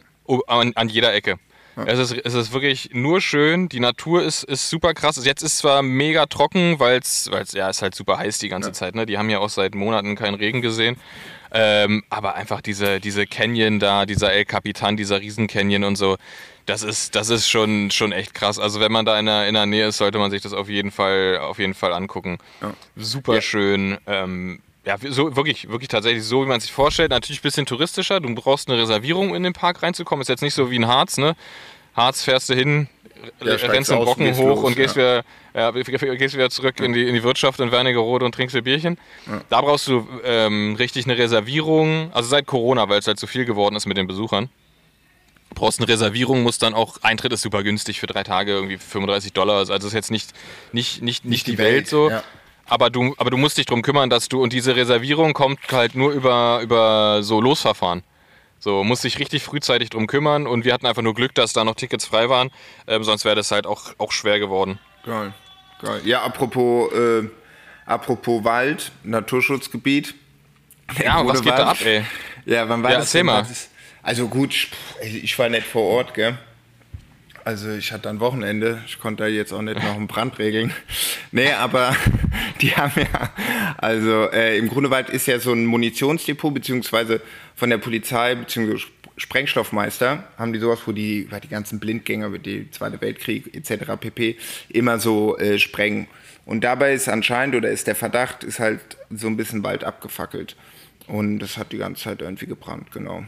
an, 0.47 0.71
an 0.73 0.89
jeder 0.89 1.13
Ecke. 1.13 1.37
Ja. 1.75 1.85
Es, 1.85 1.99
ist, 1.99 2.13
es 2.23 2.33
ist 2.33 2.53
wirklich 2.53 2.89
nur 2.93 3.21
schön. 3.21 3.69
Die 3.69 3.79
Natur 3.79 4.23
ist, 4.23 4.43
ist 4.43 4.69
super 4.69 4.93
krass. 4.93 5.23
Jetzt 5.23 5.41
ist 5.43 5.59
zwar 5.59 5.81
mega 5.81 6.25
trocken, 6.25 6.79
weil 6.79 6.99
es, 6.99 7.29
ja, 7.53 7.69
ist 7.69 7.81
halt 7.81 7.95
super 7.95 8.17
heiß 8.17 8.39
die 8.39 8.49
ganze 8.49 8.69
ja. 8.69 8.73
Zeit. 8.73 8.95
Ne? 8.95 9.05
Die 9.05 9.17
haben 9.17 9.29
ja 9.29 9.39
auch 9.39 9.49
seit 9.49 9.75
Monaten 9.75 10.15
keinen 10.15 10.35
Regen 10.35 10.61
gesehen. 10.61 10.97
Ähm, 11.55 12.03
aber 12.10 12.33
einfach 12.33 12.62
diese, 12.62 13.00
diese 13.00 13.27
Canyon 13.27 13.79
da, 13.79 14.07
dieser 14.07 14.33
El 14.33 14.43
Capitan, 14.43 14.98
dieser 14.98 15.22
Riesen-Canyon 15.22 15.83
und 15.83 15.95
so, 15.95 16.17
das 16.65 16.81
ist, 16.81 17.15
das 17.15 17.29
ist 17.29 17.48
schon, 17.48 17.91
schon 17.91 18.12
echt 18.12 18.33
krass. 18.33 18.57
Also 18.57 18.79
wenn 18.79 18.91
man 18.91 19.05
da 19.05 19.19
in 19.19 19.27
der, 19.27 19.48
in 19.48 19.53
der 19.53 19.67
Nähe 19.67 19.88
ist, 19.88 19.98
sollte 19.98 20.17
man 20.17 20.31
sich 20.31 20.41
das 20.41 20.53
auf 20.53 20.67
jeden 20.67 20.91
Fall, 20.91 21.38
auf 21.38 21.60
jeden 21.60 21.75
Fall 21.75 21.93
angucken. 21.93 22.39
Ja. 22.62 22.74
Super 22.95 23.36
ja. 23.36 23.41
schön. 23.41 23.98
Ähm, 24.07 24.62
ja, 24.86 24.98
so 24.98 25.36
wirklich, 25.36 25.69
wirklich 25.69 25.89
tatsächlich 25.89 26.24
so, 26.24 26.43
wie 26.43 26.48
man 26.48 26.60
sich 26.60 26.72
vorstellt. 26.72 27.12
Natürlich 27.12 27.39
ein 27.39 27.43
bisschen 27.43 27.65
touristischer. 27.65 28.19
Du 28.19 28.33
brauchst 28.33 28.69
eine 28.69 28.81
Reservierung 28.81 29.36
in 29.36 29.43
den 29.43 29.53
Park 29.53 29.83
reinzukommen. 29.83 30.22
Ist 30.22 30.29
jetzt 30.29 30.41
nicht 30.41 30.55
so 30.55 30.72
wie 30.72 30.75
in 30.77 30.88
Harz, 30.88 31.17
ne? 31.17 31.36
Harz 31.95 32.24
fährst 32.24 32.50
du 32.50 32.55
hin, 32.55 32.89
ja, 33.44 33.56
rennst 33.56 33.92
den 33.92 34.00
Brocken 34.00 34.36
hoch 34.36 34.48
los, 34.48 34.63
und 34.63 34.75
gehst, 34.75 34.96
ja. 34.96 35.24
wieder, 35.53 35.74
ja, 35.75 36.15
gehst 36.15 36.36
wieder 36.36 36.50
zurück 36.50 36.75
ja. 36.80 36.86
in, 36.86 36.94
die, 36.94 37.08
in 37.08 37.13
die 37.13 37.24
Wirtschaft 37.24 37.60
in 37.60 37.72
Wernigerode 37.72 38.25
und 38.25 38.34
trinkst 38.34 38.56
ein 38.56 38.63
Bierchen. 38.63 38.98
Da 39.50 39.62
brauchst 39.62 39.88
du 39.88 40.08
ähm, 40.24 40.75
richtig 40.77 41.06
eine 41.06 41.18
Reservierung. 41.18 42.12
Also 42.13 42.30
seit 42.30 42.46
Corona, 42.46 42.89
weil 42.89 43.00
es 43.00 43.08
halt 43.08 43.20
so 43.20 43.27
viel 43.27 43.46
geworden 43.46 43.75
ist 43.75 43.86
mit 43.86 43.98
den 43.98 44.08
Besuchern. 44.08 44.50
Du 45.50 45.56
brauchst 45.56 45.80
eine 45.80 45.88
Reservierung, 45.88 46.44
muss 46.44 46.58
dann 46.58 46.74
auch, 46.74 46.98
Eintritt 47.03 47.32
ist 47.32 47.42
super 47.42 47.63
günstig 47.63 48.00
für 48.00 48.08
drei 48.08 48.24
Tage, 48.24 48.51
irgendwie 48.51 48.77
35 48.77 49.34
Dollar. 49.34 49.70
Also 49.70 49.88
ist 49.88 49.94
jetzt 49.94 50.12
nicht, 50.12 50.32
nicht, 50.72 51.01
nicht, 51.01 51.03
nicht, 51.03 51.25
nicht 51.25 51.48
die, 51.48 51.51
die, 51.51 51.58
Welt, 51.60 51.74
Welt 51.74 51.88
so. 51.88 52.12
Aber 52.65 52.89
du, 52.89 53.13
aber 53.18 53.30
du 53.30 53.38
musst 53.38 53.58
dich 53.58 53.65
darum 53.65 53.82
kümmern, 53.82 54.10
dass 54.10 54.30
du, 54.30 54.42
und 54.42 54.53
diese 54.53 54.75
Reservierung 54.75 55.34
kommt 55.34 55.60
halt 55.72 55.96
nur 55.96 56.12
über, 56.12 56.62
über 56.63 57.22
so 57.22 57.42
Losverfahren. 57.42 58.03
So, 58.63 58.86
muss 58.86 59.01
sich 59.01 59.20
richtig 59.20 59.43
frühzeitig 59.43 59.89
drum 59.89 60.08
kümmern 60.08 60.48
und 60.48 60.63
wir 60.63 60.74
hatten 60.74 60.86
einfach 60.86 61.01
nur 61.01 61.13
Glück, 61.13 61.36
dass 61.36 61.51
da 61.51 61.65
noch 61.65 61.75
Tickets 61.75 62.05
frei 62.05 62.29
waren, 62.29 62.50
ähm, 62.88 63.03
sonst 63.03 63.25
wäre 63.25 63.36
das 63.36 63.51
halt 63.51 63.67
auch, 63.67 63.93
auch 63.98 64.13
schwer 64.13 64.39
geworden. 64.39 64.79
Geil, 65.03 65.34
geil. 65.82 66.00
Ja, 66.05 66.24
apropos, 66.24 66.93
äh, 66.93 67.27
apropos 67.86 68.46
Wald, 68.46 68.93
Naturschutzgebiet. 69.03 70.15
Ja, 71.03 71.25
was 71.25 71.41
geht 71.41 71.51
Wald. 71.51 71.60
da 71.60 71.72
ab, 71.72 71.77
ey? 71.84 72.05
Ja, 72.46 72.70
wann 72.70 72.84
war 72.84 72.91
ja, 72.91 73.00
das? 73.00 73.13
Mal. 73.15 73.46
Also 74.01 74.27
gut, 74.29 74.70
ich 75.01 75.39
war 75.39 75.50
nicht 75.50 75.67
vor 75.67 75.84
Ort, 75.84 76.13
gell? 76.13 76.38
Also 77.45 77.71
ich 77.71 77.91
hatte 77.91 78.09
ein 78.09 78.21
Wochenende, 78.21 78.81
ich 78.88 79.00
konnte 79.00 79.23
da 79.23 79.29
jetzt 79.29 79.51
auch 79.51 79.62
nicht 79.62 79.75
noch 79.75 79.95
einen 79.95 80.07
Brand 80.07 80.39
regeln. 80.39 80.73
Nee, 81.31 81.51
aber 81.51 81.95
die 82.62 82.75
haben 82.75 82.93
ja, 82.95 83.33
also 83.77 84.29
äh, 84.31 84.55
im 84.59 84.69
Grunewald 84.69 85.09
ist 85.09 85.25
ja 85.25 85.39
so 85.39 85.51
ein 85.51 85.65
Munitionsdepot, 85.65 86.53
beziehungsweise 86.53 87.21
von 87.55 87.71
der 87.71 87.79
Polizei, 87.79 88.35
beziehungsweise 88.35 88.85
Sprengstoffmeister, 89.17 90.23
haben 90.38 90.53
die 90.53 90.59
sowas, 90.59 90.81
wo 90.85 90.91
die, 90.91 91.27
weil 91.31 91.39
die 91.39 91.47
ganzen 91.47 91.79
Blindgänger 91.79 92.29
mit 92.29 92.45
dem 92.45 92.71
Zweiten 92.71 93.01
Weltkrieg 93.01 93.55
etc. 93.55 93.93
pp. 94.00 94.38
immer 94.69 95.00
so 95.00 95.38
äh, 95.39 95.57
sprengen. 95.57 96.07
Und 96.45 96.63
dabei 96.63 96.93
ist 96.93 97.09
anscheinend, 97.09 97.55
oder 97.55 97.69
ist 97.69 97.88
der 97.88 97.95
Verdacht, 97.95 98.43
ist 98.43 98.59
halt 98.59 98.81
so 99.09 99.25
ein 99.25 99.38
bisschen 99.38 99.63
Wald 99.63 99.83
abgefackelt. 99.83 100.55
Und 101.07 101.39
das 101.39 101.57
hat 101.57 101.71
die 101.71 101.77
ganze 101.77 102.03
Zeit 102.03 102.21
irgendwie 102.21 102.45
gebrannt, 102.45 102.91
genau. 102.91 103.23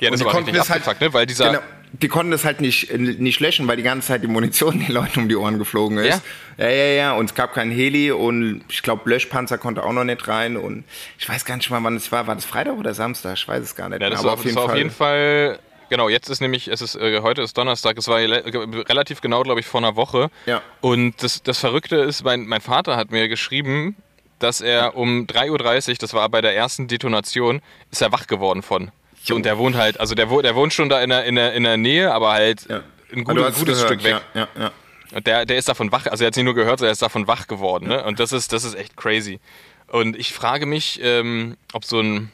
Ja, 0.00 0.10
das 0.10 0.24
war 0.24 0.40
nicht 0.40 0.48
abgefuckt, 0.48 0.86
halt, 0.86 1.00
ne? 1.00 1.12
weil 1.12 1.26
dieser, 1.26 1.48
genau, 1.48 1.62
die 1.92 2.08
konnten 2.08 2.30
das 2.30 2.44
halt 2.44 2.60
nicht, 2.60 2.92
nicht 2.96 3.40
löschen, 3.40 3.66
weil 3.68 3.76
die 3.76 3.82
ganze 3.82 4.08
Zeit 4.08 4.22
die 4.22 4.28
Munition 4.28 4.78
den 4.78 4.92
Leuten 4.92 5.20
um 5.20 5.28
die 5.28 5.36
Ohren 5.36 5.58
geflogen 5.58 5.98
ist. 5.98 6.22
Ja, 6.58 6.68
ja, 6.68 6.70
ja. 6.70 6.92
ja. 6.92 7.12
Und 7.12 7.26
es 7.26 7.34
gab 7.34 7.54
keinen 7.54 7.70
Heli 7.70 8.12
und 8.12 8.62
ich 8.68 8.82
glaube, 8.82 9.08
Löschpanzer 9.08 9.58
konnte 9.58 9.84
auch 9.84 9.92
noch 9.92 10.04
nicht 10.04 10.26
rein. 10.28 10.56
Und 10.56 10.84
ich 11.18 11.28
weiß 11.28 11.44
gar 11.44 11.56
nicht 11.56 11.70
mal, 11.70 11.82
wann 11.82 11.96
es 11.96 12.10
war. 12.12 12.26
War 12.26 12.34
das 12.34 12.44
Freitag 12.44 12.76
oder 12.76 12.94
Samstag? 12.94 13.34
Ich 13.34 13.48
weiß 13.48 13.62
es 13.62 13.74
gar 13.74 13.88
nicht. 13.88 14.02
Ja, 14.02 14.10
das, 14.10 14.24
war, 14.24 14.34
auf, 14.34 14.44
jeden 14.44 14.54
das 14.54 14.64
war 14.64 14.72
auf 14.72 14.76
jeden 14.76 14.90
Fall. 14.90 15.58
Genau, 15.90 16.08
jetzt 16.10 16.28
ist 16.28 16.40
nämlich, 16.40 16.68
es 16.68 16.82
ist, 16.82 16.96
äh, 16.96 17.20
heute 17.22 17.40
ist 17.40 17.56
Donnerstag, 17.56 17.96
es 17.96 18.08
war 18.08 18.18
relativ 18.18 19.22
genau, 19.22 19.42
glaube 19.42 19.60
ich, 19.60 19.66
vor 19.66 19.80
einer 19.80 19.96
Woche. 19.96 20.30
Ja. 20.44 20.60
Und 20.82 21.22
das, 21.22 21.42
das 21.42 21.58
Verrückte 21.58 21.96
ist, 21.96 22.24
mein, 22.24 22.46
mein 22.46 22.60
Vater 22.60 22.96
hat 22.96 23.10
mir 23.10 23.28
geschrieben, 23.28 23.96
dass 24.38 24.60
er 24.60 24.96
um 24.96 25.26
3.30 25.26 25.88
Uhr, 25.90 25.96
das 25.98 26.12
war 26.12 26.28
bei 26.28 26.42
der 26.42 26.54
ersten 26.54 26.88
Detonation, 26.88 27.62
ist 27.90 28.02
er 28.02 28.12
wach 28.12 28.26
geworden 28.26 28.62
von. 28.62 28.90
So, 29.22 29.34
und 29.34 29.44
der 29.44 29.58
wohnt 29.58 29.76
halt, 29.76 30.00
also 30.00 30.14
der, 30.14 30.26
der 30.26 30.54
wohnt 30.54 30.72
schon 30.72 30.88
da 30.88 31.02
in 31.02 31.10
der, 31.10 31.24
in 31.24 31.34
der, 31.34 31.52
in 31.52 31.64
der 31.64 31.76
Nähe, 31.76 32.12
aber 32.12 32.32
halt 32.32 32.66
ja. 32.68 32.82
ein 33.12 33.24
gutes, 33.24 33.58
gutes 33.58 33.78
gehört, 33.78 34.00
Stück 34.00 34.04
weg. 34.04 34.20
Ja, 34.34 34.48
ja, 34.58 34.70
und 35.12 35.26
der, 35.26 35.46
der 35.46 35.56
ist 35.56 35.68
davon 35.68 35.90
wach, 35.90 36.06
also 36.06 36.24
er 36.24 36.26
hat 36.26 36.34
es 36.34 36.36
nicht 36.36 36.44
nur 36.44 36.54
gehört, 36.54 36.78
sondern 36.78 36.90
er 36.90 36.92
ist 36.92 37.02
davon 37.02 37.26
wach 37.26 37.46
geworden. 37.46 37.88
Ne? 37.88 38.04
Und 38.04 38.20
das 38.20 38.32
ist, 38.32 38.52
das 38.52 38.64
ist 38.64 38.74
echt 38.74 38.96
crazy. 38.96 39.40
Und 39.86 40.16
ich 40.16 40.32
frage 40.32 40.66
mich, 40.66 41.00
ähm, 41.02 41.56
ob 41.72 41.84
so 41.84 42.00
ein, 42.00 42.30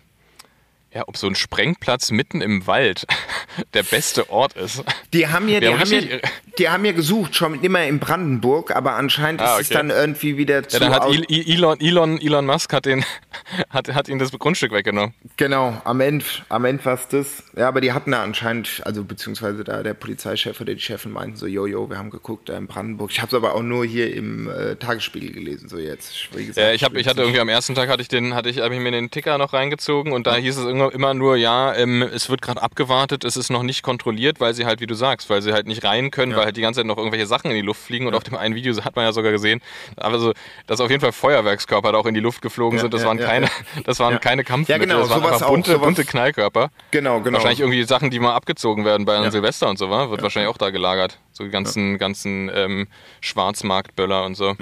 ja, 0.95 1.03
ob 1.09 1.17
so 1.17 1.27
ein 1.27 1.35
Sprengplatz 1.35 2.13
mitten 2.13 2.41
im 2.41 2.69
Wald 2.69 3.05
der 3.75 3.83
beste 3.83 4.31
Ort 4.31 4.55
ist. 4.55 4.85
Die 5.13 5.27
haben 5.27 5.49
ja, 5.49 5.59
die, 5.59 5.69
haben, 5.69 5.91
ja, 5.91 6.19
die 6.57 6.69
haben 6.69 6.85
ja 6.85 6.93
gesucht, 6.93 7.35
schon 7.35 7.61
immer 7.63 7.85
in 7.85 7.99
Brandenburg, 7.99 8.75
aber 8.75 8.93
anscheinend 8.93 9.41
ah, 9.41 9.55
okay. 9.55 9.63
ist 9.63 9.71
es 9.71 9.75
dann 9.75 9.91
irgendwie 9.91 10.37
wieder 10.37 10.69
zu. 10.69 10.77
Ja, 10.77 10.85
dann 10.85 10.95
hat 10.95 11.07
Elon, 11.29 11.81
Elon, 11.81 12.21
Elon 12.21 12.47
Musk 12.47 12.73
hat, 12.73 12.87
den, 12.87 13.05
hat, 13.71 13.93
hat 13.93 14.09
ihnen 14.09 14.21
das 14.21 14.31
Grundstück 14.31 14.71
weggenommen. 14.71 15.15
Genau, 15.37 15.81
am 15.85 16.01
Ende, 16.01 16.25
am 16.49 16.65
Ende 16.65 16.85
war 16.85 16.95
es 16.95 17.09
das. 17.09 17.43
Ja, 17.57 17.67
aber 17.67 17.81
die 17.81 17.93
hatten 17.93 18.13
da 18.13 18.23
anscheinend, 18.23 18.81
also 18.85 19.03
beziehungsweise 19.03 19.65
da 19.65 19.83
der 19.83 19.95
Polizeichef 19.95 20.61
oder 20.61 20.75
die 20.75 20.81
Chefin 20.81 21.11
meinten 21.11 21.37
so, 21.37 21.47
jojo, 21.47 21.91
wir 21.91 21.99
haben 21.99 22.11
geguckt 22.11 22.49
da 22.49 22.57
in 22.57 22.69
Brandenburg. 22.69 23.11
Ich 23.11 23.19
habe 23.19 23.29
es 23.29 23.35
aber 23.35 23.57
auch 23.57 23.63
nur 23.63 23.85
hier 23.85 24.15
im 24.15 24.49
äh, 24.49 24.77
Tagesspiegel 24.77 25.33
gelesen, 25.33 25.69
so 25.69 25.79
jetzt. 25.79 26.29
Wie 26.37 26.47
gesagt, 26.47 26.65
ja, 26.65 26.73
ich, 26.73 26.85
hab, 26.85 26.95
ich 26.95 27.09
hatte 27.09 27.23
irgendwie 27.23 27.41
am 27.41 27.49
ersten 27.49 27.75
Tag 27.75 27.89
hatte 27.89 28.03
ich 28.03 28.09
den, 28.09 28.35
hatte 28.35 28.49
ich, 28.49 28.61
habe 28.61 28.75
ich 28.75 28.81
mir 28.81 28.93
den 28.93 29.11
Ticker 29.11 29.39
noch 29.39 29.53
reingezogen 29.53 30.13
und 30.13 30.29
da 30.29 30.37
hieß 30.37 30.57
es 30.57 30.65
irgendwann 30.65 30.84
immer 30.93 31.15
nur, 31.15 31.37
ja, 31.37 31.75
ähm, 31.75 32.03
es 32.03 32.29
wird 32.31 32.43
gerade 32.43 32.63
abgewartet, 32.63 33.25
es 33.25 33.37
ist 33.37 33.51
noch 33.51 33.63
nicht 33.63 33.83
kontrolliert, 33.83 34.41
weil 34.41 34.55
sie 34.55 34.67
halt, 34.67 34.81
wie 34.81 34.87
du 34.87 34.95
sagst, 34.95 35.31
weil 35.31 35.43
sie 35.43 35.53
halt 35.53 35.67
nicht 35.67 35.85
rein 35.85 36.11
können, 36.11 36.33
ja. 36.33 36.39
weil 36.39 36.47
halt 36.47 36.57
die 36.57 36.61
ganze 36.61 36.81
Zeit 36.81 36.87
noch 36.87 36.99
irgendwelche 36.99 37.27
Sachen 37.27 37.51
in 37.51 37.57
die 37.57 37.63
Luft 37.63 37.83
fliegen. 37.83 38.07
Und 38.07 38.13
ja. 38.13 38.17
auf 38.17 38.25
dem 38.25 38.37
einen 38.37 38.55
Video 38.55 38.75
hat 38.85 38.97
man 38.97 39.05
ja 39.05 39.13
sogar 39.13 39.33
gesehen, 39.33 39.61
also, 39.97 40.33
dass 40.67 40.81
auf 40.81 40.91
jeden 40.91 41.01
Fall 41.01 41.13
Feuerwerkskörper 41.13 41.93
da 41.93 41.99
auch 41.99 42.07
in 42.07 42.15
die 42.15 42.21
Luft 42.21 42.43
geflogen 42.43 42.79
ja, 42.79 42.83
sind. 42.83 42.95
Das 42.95 43.05
waren 43.05 43.19
keine, 43.19 43.49
das 43.85 43.99
waren 44.01 44.21
keine 44.21 44.45
Kampfmittel, 44.45 44.87
genau, 44.87 45.01
das 45.01 45.11
waren 45.11 45.25
einfach 45.25 45.47
bunte, 45.47 45.77
auch, 45.77 45.83
bunte 45.83 46.05
Knallkörper. 46.05 46.71
Genau, 46.91 47.21
genau. 47.21 47.35
Wahrscheinlich 47.35 47.61
irgendwie 47.61 47.85
Sachen, 47.85 48.11
die 48.11 48.19
mal 48.19 48.35
abgezogen 48.35 48.85
werden 48.85 49.07
bei 49.07 49.17
einem 49.17 49.31
Silvester 49.31 49.69
und 49.69 49.79
so, 49.79 49.91
war, 49.91 50.11
wird 50.11 50.23
wahrscheinlich 50.23 50.51
auch 50.51 50.59
da 50.59 50.71
gelagert. 50.71 51.19
So 51.33 51.45
die 51.45 51.51
ganzen, 51.51 51.99
ganzen 51.99 52.51
ähm, 52.55 52.87
Schwarzmarktböller 53.21 54.25
und 54.25 54.37
so. 54.37 54.57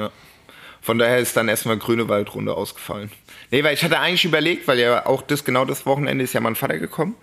Von 0.80 0.98
daher 0.98 1.18
ist 1.18 1.36
dann 1.36 1.48
erstmal 1.48 1.76
grüne 1.76 2.08
Waldrunde 2.08 2.54
ausgefallen. 2.54 3.12
Nee, 3.52 3.62
weil 3.64 3.74
ich 3.74 3.84
hatte 3.84 4.00
eigentlich 4.00 4.24
überlegt, 4.24 4.66
weil 4.66 4.78
ja 4.78 5.04
auch 5.04 5.20
das 5.20 5.44
genau 5.44 5.66
das 5.66 5.84
Wochenende 5.84 6.24
ist 6.24 6.32
ja 6.32 6.40
mein 6.40 6.54
Vater 6.54 6.78
gekommen 6.78 7.14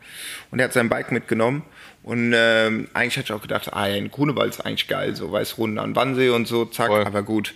und 0.51 0.59
er 0.59 0.65
hat 0.65 0.73
sein 0.73 0.87
Bike 0.87 1.11
mitgenommen. 1.11 1.63
Und 2.03 2.33
ähm, 2.35 2.87
eigentlich 2.93 3.17
hatte 3.17 3.25
ich 3.25 3.33
auch 3.33 3.41
gedacht, 3.41 3.73
ah 3.73 3.87
ja, 3.87 3.95
in 3.95 4.11
Grunewald 4.11 4.51
ist 4.51 4.61
eigentlich 4.61 4.87
geil, 4.87 5.15
so 5.15 5.31
weiß 5.31 5.57
Runden 5.57 5.79
an 5.79 5.95
Wannsee 5.95 6.29
und 6.29 6.47
so, 6.47 6.65
zack, 6.65 6.87
Voll. 6.87 7.03
aber 7.03 7.23
gut. 7.23 7.55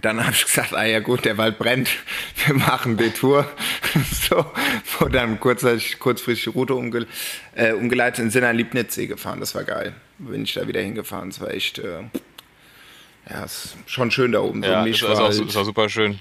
Dann 0.00 0.24
habe 0.24 0.32
ich 0.32 0.44
gesagt, 0.44 0.72
ah 0.74 0.84
ja 0.84 1.00
gut, 1.00 1.24
der 1.24 1.36
Wald 1.38 1.58
brennt, 1.58 1.90
wir 2.46 2.54
machen 2.54 2.98
die 2.98 3.10
Tour. 3.10 3.50
so, 4.28 4.46
wurde 5.00 5.18
dann 5.18 5.40
kurzfristig, 5.40 5.98
kurzfristig 5.98 6.54
Route 6.54 6.76
umge 6.76 7.08
äh, 7.56 7.72
umgeleitet 7.72 8.24
und 8.24 8.30
sind 8.30 8.44
an 8.44 8.56
Liebnitzsee 8.56 9.08
gefahren, 9.08 9.40
das 9.40 9.56
war 9.56 9.64
geil. 9.64 9.92
Bin 10.18 10.44
ich 10.44 10.54
da 10.54 10.68
wieder 10.68 10.80
hingefahren, 10.80 11.30
das 11.30 11.40
war 11.40 11.50
echt, 11.50 11.80
äh, 11.80 12.02
ja, 13.28 13.42
ist 13.42 13.76
schon 13.86 14.12
schön 14.12 14.30
da 14.30 14.38
oben. 14.38 14.62
Ja, 14.62 14.84
so 14.84 14.88
ist, 14.88 15.02
auch, 15.04 15.30
ist 15.30 15.56
auch 15.56 15.64
super 15.64 15.88
schön. 15.88 16.20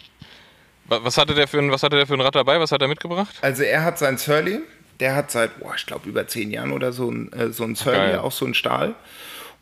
Was 0.92 1.18
hatte, 1.18 1.34
der 1.34 1.48
für 1.48 1.60
ein, 1.60 1.72
was 1.72 1.84
hatte 1.84 1.96
der 1.96 2.06
für 2.06 2.16
ein 2.16 2.22
Rad 2.22 2.36
dabei? 2.36 2.60
Was 2.60 2.72
hat 2.72 2.82
er 2.82 2.88
mitgebracht? 2.88 3.36
Also 3.42 3.64
er 3.64 3.84
hat 3.84 3.98
sein 3.98 4.18
Surly, 4.18 4.60
der 5.00 5.16
hat 5.16 5.32
seit, 5.32 5.60
boah, 5.60 5.74
ich 5.76 5.86
glaube, 5.86 6.10
über 6.10 6.28
zehn 6.28 6.52
Jahren 6.52 6.72
oder 6.72 6.92
so 6.92 7.10
ein, 7.10 7.32
äh, 7.34 7.52
so 7.52 7.64
ein 7.64 7.76
Surly, 7.76 8.16
auch 8.16 8.32
so 8.32 8.46
ein 8.46 8.54
Stahl. 8.54 8.96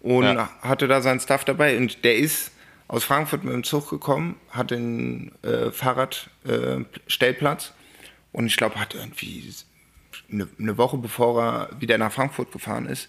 Und 0.02 0.24
ja. 0.24 0.50
hatte 0.62 0.88
da 0.88 1.02
sein 1.02 1.20
Stuff 1.20 1.46
dabei. 1.46 1.78
Und 1.78 2.04
der 2.04 2.18
ist 2.18 2.52
aus 2.88 3.04
Frankfurt 3.04 3.44
mit 3.44 3.54
dem 3.54 3.64
Zug 3.64 3.90
gekommen, 3.90 4.36
hat 4.50 4.72
den 4.72 5.32
äh, 5.44 5.72
Fahrradstellplatz. 5.72 7.68
Äh, 7.68 7.72
und 8.32 8.48
ich 8.48 8.58
glaube, 8.58 8.80
hat 8.80 8.96
irgendwie 8.96 9.54
eine, 10.32 10.48
eine, 10.60 10.78
Woche 10.78 10.98
bevor 10.98 11.42
er 11.42 11.70
wieder 11.80 11.98
nach 11.98 12.12
Frankfurt 12.12 12.52
gefahren 12.52 12.88
ist, 12.88 13.08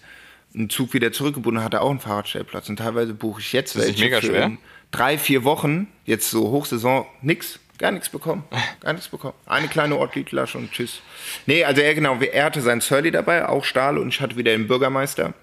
einen 0.53 0.69
Zug 0.69 0.93
wieder 0.93 1.11
zurückgebunden, 1.11 1.63
hat 1.63 1.73
er 1.73 1.81
auch 1.81 1.89
einen 1.89 1.99
Fahrradstellplatz. 1.99 2.69
Und 2.69 2.77
teilweise 2.77 3.13
buche 3.13 3.41
ich 3.41 3.53
jetzt 3.53 3.75
das 3.75 3.83
welche 3.83 3.93
ist 3.93 4.01
mega 4.01 4.21
schwer. 4.21 4.51
drei, 4.91 5.17
vier 5.17 5.43
Wochen, 5.43 5.87
jetzt 6.05 6.29
so 6.29 6.49
Hochsaison, 6.51 7.05
nix. 7.21 7.59
Gar 7.81 7.93
nichts 7.93 8.09
bekommen. 8.09 8.43
Gar 8.81 8.93
nichts 8.93 9.09
bekommen. 9.09 9.33
Eine 9.47 9.67
kleine 9.67 9.97
Ortliedlasche 9.97 10.55
und 10.59 10.71
tschüss. 10.71 11.01
Nee, 11.47 11.63
also 11.63 11.81
er 11.81 11.95
genau, 11.95 12.15
er 12.19 12.45
hatte 12.45 12.61
seinen 12.61 12.79
Surly 12.79 13.09
dabei, 13.09 13.49
auch 13.49 13.65
Stahl 13.65 13.97
und 13.97 14.09
ich 14.09 14.21
hatte 14.21 14.37
wieder 14.37 14.51
den 14.51 14.67
Bürgermeister. 14.67 15.33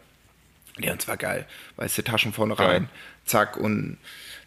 Ja, 0.79 0.93
und 0.93 1.03
zwar 1.03 1.17
geil. 1.17 1.47
Weißt 1.75 1.99
du, 1.99 2.03
Taschen 2.03 2.33
vorne 2.33 2.57
rein, 2.57 2.85
ja. 2.85 2.89
zack 3.25 3.57
und 3.57 3.99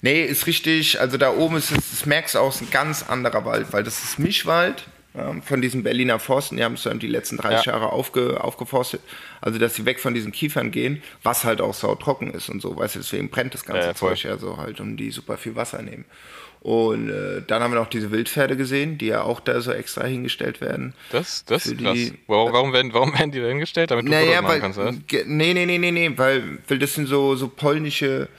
nee, 0.02 0.24
ist 0.24 0.48
richtig, 0.48 1.02
also 1.02 1.18
da 1.18 1.34
oben 1.34 1.58
ist 1.58 1.72
es, 1.72 1.92
das 1.92 2.06
merkst 2.06 2.36
du 2.36 2.40
auch, 2.40 2.56
ist 2.56 2.62
ein 2.62 2.70
ganz 2.70 3.04
anderer 3.04 3.44
Wald, 3.44 3.74
weil 3.74 3.84
das 3.84 4.02
ist 4.02 4.20
Mischwald 4.20 4.86
ähm, 5.14 5.42
von 5.42 5.62
diesen 5.62 5.84
Berliner 5.84 6.20
Forsten. 6.20 6.56
Die 6.56 6.64
haben 6.64 6.76
es 6.76 6.84
dann 6.84 7.00
die 7.00 7.08
letzten 7.08 7.36
30 7.36 7.66
ja. 7.66 7.74
Jahre 7.74 7.92
aufge, 7.92 8.42
aufgeforstet. 8.42 9.02
Also, 9.42 9.60
dass 9.60 9.76
sie 9.76 9.86
weg 9.86 10.00
von 10.00 10.14
diesen 10.14 10.32
Kiefern 10.32 10.72
gehen, 10.72 11.04
was 11.24 11.44
halt 11.44 11.60
auch 11.60 11.74
sautrocken 11.74 12.34
ist 12.34 12.48
und 12.48 12.62
so. 12.62 12.78
Weißt 12.78 12.96
du, 12.96 13.00
deswegen 13.00 13.30
brennt 13.30 13.54
das 13.54 13.66
ganze 13.66 13.88
ja, 13.88 13.96
Zeug 13.96 14.24
ja 14.24 14.38
so 14.38 14.56
halt 14.56 14.80
und 14.80 14.96
die 14.96 15.12
super 15.12 15.38
viel 15.38 15.58
Wasser 15.58 15.82
nehmen. 15.82 16.06
Und 16.62 17.10
äh, 17.10 17.42
dann 17.48 17.64
haben 17.64 17.74
wir 17.74 17.80
noch 17.80 17.90
diese 17.90 18.12
Wildpferde 18.12 18.56
gesehen, 18.56 19.00
die 19.00 19.08
ja 19.08 19.24
auch 19.24 19.40
da 19.40 19.62
so 19.62 19.72
extra 19.72 20.06
hingestellt 20.06 20.62
werden. 20.62 20.94
Das, 21.10 21.44
das 21.46 21.66
ist 21.66 21.80
krass. 21.80 21.96
Die, 21.96 22.14
warum, 22.28 22.54
warum, 22.54 22.74
werden, 22.74 22.94
warum 22.94 23.18
werden 23.18 23.32
die 23.32 23.42
da 23.42 23.48
hingestellt? 23.48 23.90
Damit 23.90 24.06
du 24.06 24.12
naja, 24.12 24.44
weil, 24.44 24.60
kannst, 24.60 24.78
oder? 24.78 24.92
Nee, 24.92 25.56
nee, 25.56 25.66
nee, 25.66 25.80
nee, 25.80 25.90
nee, 25.92 26.12
weil, 26.16 26.60
weil 26.68 26.78
das 26.78 26.94
sind 26.94 27.08
so, 27.08 27.36
so 27.36 27.48
polnische 27.48 28.30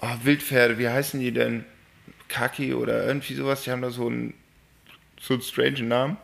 oh, 0.00 0.06
Wildpferde, 0.22 0.78
wie 0.78 0.88
heißen 0.88 1.18
die 1.18 1.32
denn? 1.32 1.64
Kaki 2.28 2.74
oder 2.74 3.06
irgendwie 3.06 3.34
sowas, 3.34 3.62
die 3.62 3.70
haben 3.70 3.82
da 3.82 3.90
so 3.90 4.06
einen, 4.06 4.34
so 5.18 5.34
einen 5.34 5.42
strange 5.42 5.82
Namen. 5.82 6.18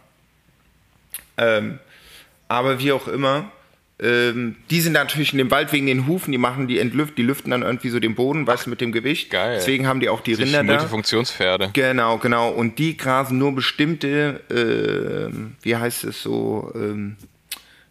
Ähm, 1.38 1.78
aber 2.48 2.78
wie 2.78 2.92
auch 2.92 3.08
immer, 3.08 3.50
ähm, 4.00 4.56
die 4.70 4.80
sind 4.80 4.92
natürlich 4.92 5.32
in 5.32 5.38
dem 5.38 5.50
Wald 5.50 5.72
wegen 5.72 5.86
den 5.86 6.06
Hufen, 6.06 6.30
die 6.30 6.38
machen 6.38 6.68
die 6.68 6.78
entlüft, 6.78 7.18
die 7.18 7.22
lüften 7.22 7.50
dann 7.50 7.62
irgendwie 7.62 7.88
so 7.88 7.98
den 7.98 8.14
Boden, 8.14 8.46
weißt 8.46 8.66
du, 8.66 8.70
mit 8.70 8.80
dem 8.80 8.92
Gewicht. 8.92 9.30
Geil. 9.30 9.56
Deswegen 9.56 9.86
haben 9.88 9.98
die 9.98 10.08
auch 10.08 10.20
die 10.20 10.36
Sich 10.36 10.46
Rinder 10.46 10.62
Multifunktionspferde. 10.62 11.66
da. 11.66 11.70
Genau, 11.72 12.18
genau. 12.18 12.50
Und 12.50 12.78
die 12.78 12.96
grasen 12.96 13.38
nur 13.38 13.54
bestimmte, 13.54 14.40
äh, 14.50 15.34
wie 15.62 15.76
heißt 15.76 16.04
es 16.04 16.22
so, 16.22 16.72
ähm, 16.76 17.16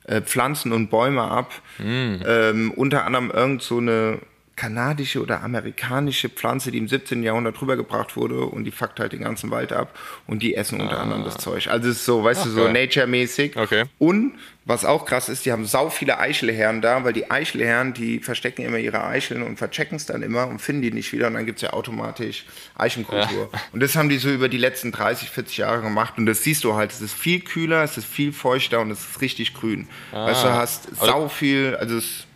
äh, 0.05 0.21
Pflanzen 0.21 0.71
und 0.71 0.89
Bäume 0.89 1.23
ab. 1.23 1.51
Mm. 1.77 2.15
Ähm, 2.25 2.71
unter 2.71 3.03
anderem 3.03 3.29
irgend 3.29 3.61
so 3.61 3.79
eine 3.79 4.19
kanadische 4.57 5.21
oder 5.21 5.43
amerikanische 5.43 6.29
Pflanze, 6.29 6.71
die 6.71 6.79
im 6.79 6.87
17. 6.87 7.21
Jahrhundert 7.21 7.61
rübergebracht 7.61 8.17
wurde 8.17 8.41
und 8.41 8.65
die 8.65 8.71
fuckt 8.71 8.99
halt 8.99 9.13
den 9.13 9.21
ganzen 9.21 9.51
Wald 9.51 9.71
ab 9.71 9.97
und 10.25 10.41
die 10.41 10.55
essen 10.55 10.81
unter 10.81 10.97
ah. 10.97 11.03
anderem 11.03 11.23
das 11.23 11.37
Zeug. 11.37 11.67
Also 11.67 11.89
es 11.89 11.97
ist 11.97 12.05
so, 12.05 12.23
weißt 12.23 12.41
Ach, 12.41 12.45
du, 12.45 12.51
so 12.51 12.67
nature-mäßig. 12.67 13.55
Okay. 13.55 13.85
Und 13.99 14.33
was 14.65 14.83
auch 14.83 15.05
krass 15.05 15.29
ist, 15.29 15.45
die 15.45 15.51
haben 15.51 15.65
sau 15.65 15.89
viele 15.89 16.19
Eichelherren 16.19 16.81
da, 16.81 17.05
weil 17.05 17.13
die 17.13 17.31
Eichelherren, 17.31 17.93
die 17.93 18.19
verstecken 18.19 18.65
immer 18.65 18.79
ihre 18.79 19.05
Eicheln 19.05 19.43
und 19.43 19.57
verchecken 19.57 19.95
es 19.95 20.07
dann 20.07 20.23
immer 20.23 20.47
und 20.47 20.59
finden 20.59 20.81
die 20.81 20.91
nicht 20.91 21.13
wieder 21.13 21.27
und 21.27 21.35
dann 21.35 21.45
gibt 21.45 21.59
es 21.59 21.61
ja 21.61 21.71
automatisch 21.71 22.45
Eichenkultur. 22.75 23.49
Ja. 23.53 23.61
Und 23.71 23.81
das 23.81 23.95
haben 23.95 24.09
die 24.09 24.17
so 24.17 24.29
über 24.29 24.49
die 24.49 24.57
letzten 24.57 24.91
30, 24.91 25.29
40 25.29 25.57
Jahre 25.57 25.81
gemacht 25.83 26.15
und 26.17 26.25
das 26.25 26.43
siehst 26.43 26.63
du 26.63 26.73
halt, 26.73 26.91
es 26.91 26.99
ist 26.99 27.13
viel 27.13 27.41
kühler, 27.41 27.83
es 27.83 27.95
ist 27.95 28.07
viel 28.07 28.33
feuchter 28.33 28.81
und 28.81 28.89
es 28.89 28.99
ist 28.99 29.21
richtig 29.21 29.53
grün. 29.53 29.87
Ah. 30.11 30.25
Weißt 30.25 30.43
du, 30.43 30.49
hast 30.49 30.95
sau 30.97 31.29
viel, 31.29 31.77
also 31.79 31.97
es. 31.97 32.26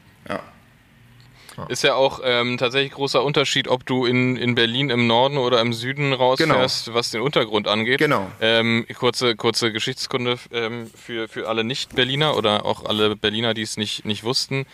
Ist 1.70 1.84
ja 1.84 1.96
auch 1.96 2.20
ähm, 2.24 2.58
tatsächlich 2.58 2.94
großer 2.94 3.24
Unterschied, 3.24 3.68
ob 3.68 3.86
du 3.86 4.06
in, 4.06 4.36
in 4.36 4.56
Berlin 4.56 4.90
im 4.90 5.08
Norden 5.08 5.38
oder 5.38 5.62
im 5.62 5.74
Süden 5.74 6.14
rausfährst, 6.14 6.86
genau. 6.86 6.98
was 6.98 7.12
den 7.12 7.22
Untergrund 7.22 7.68
angeht. 7.68 8.00
Genau. 8.00 8.30
Ähm, 8.40 8.86
kurze, 8.98 9.36
kurze 9.36 9.72
Geschichtskunde 9.72 10.38
ähm, 10.52 10.90
für, 10.96 11.28
für 11.28 11.48
alle 11.48 11.64
Nicht-Berliner 11.64 12.36
oder 12.38 12.66
auch 12.66 12.86
alle 12.86 13.16
Berliner, 13.16 13.54
die 13.54 13.64
es 13.64 13.78
nicht, 13.78 14.06
nicht 14.06 14.24
wussten. 14.24 14.66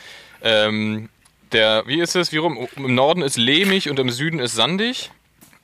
Ähm, 0.42 1.10
der, 1.52 1.84
wie 1.88 2.02
ist 2.02 2.16
es? 2.16 2.32
Wie 2.32 2.38
rum? 2.38 2.68
Im 2.76 2.96
Norden 2.96 3.22
ist 3.22 3.38
lehmig 3.38 3.90
und 3.90 4.00
im 4.00 4.10
Süden 4.10 4.40
ist 4.40 4.54
sandig. 4.54 5.12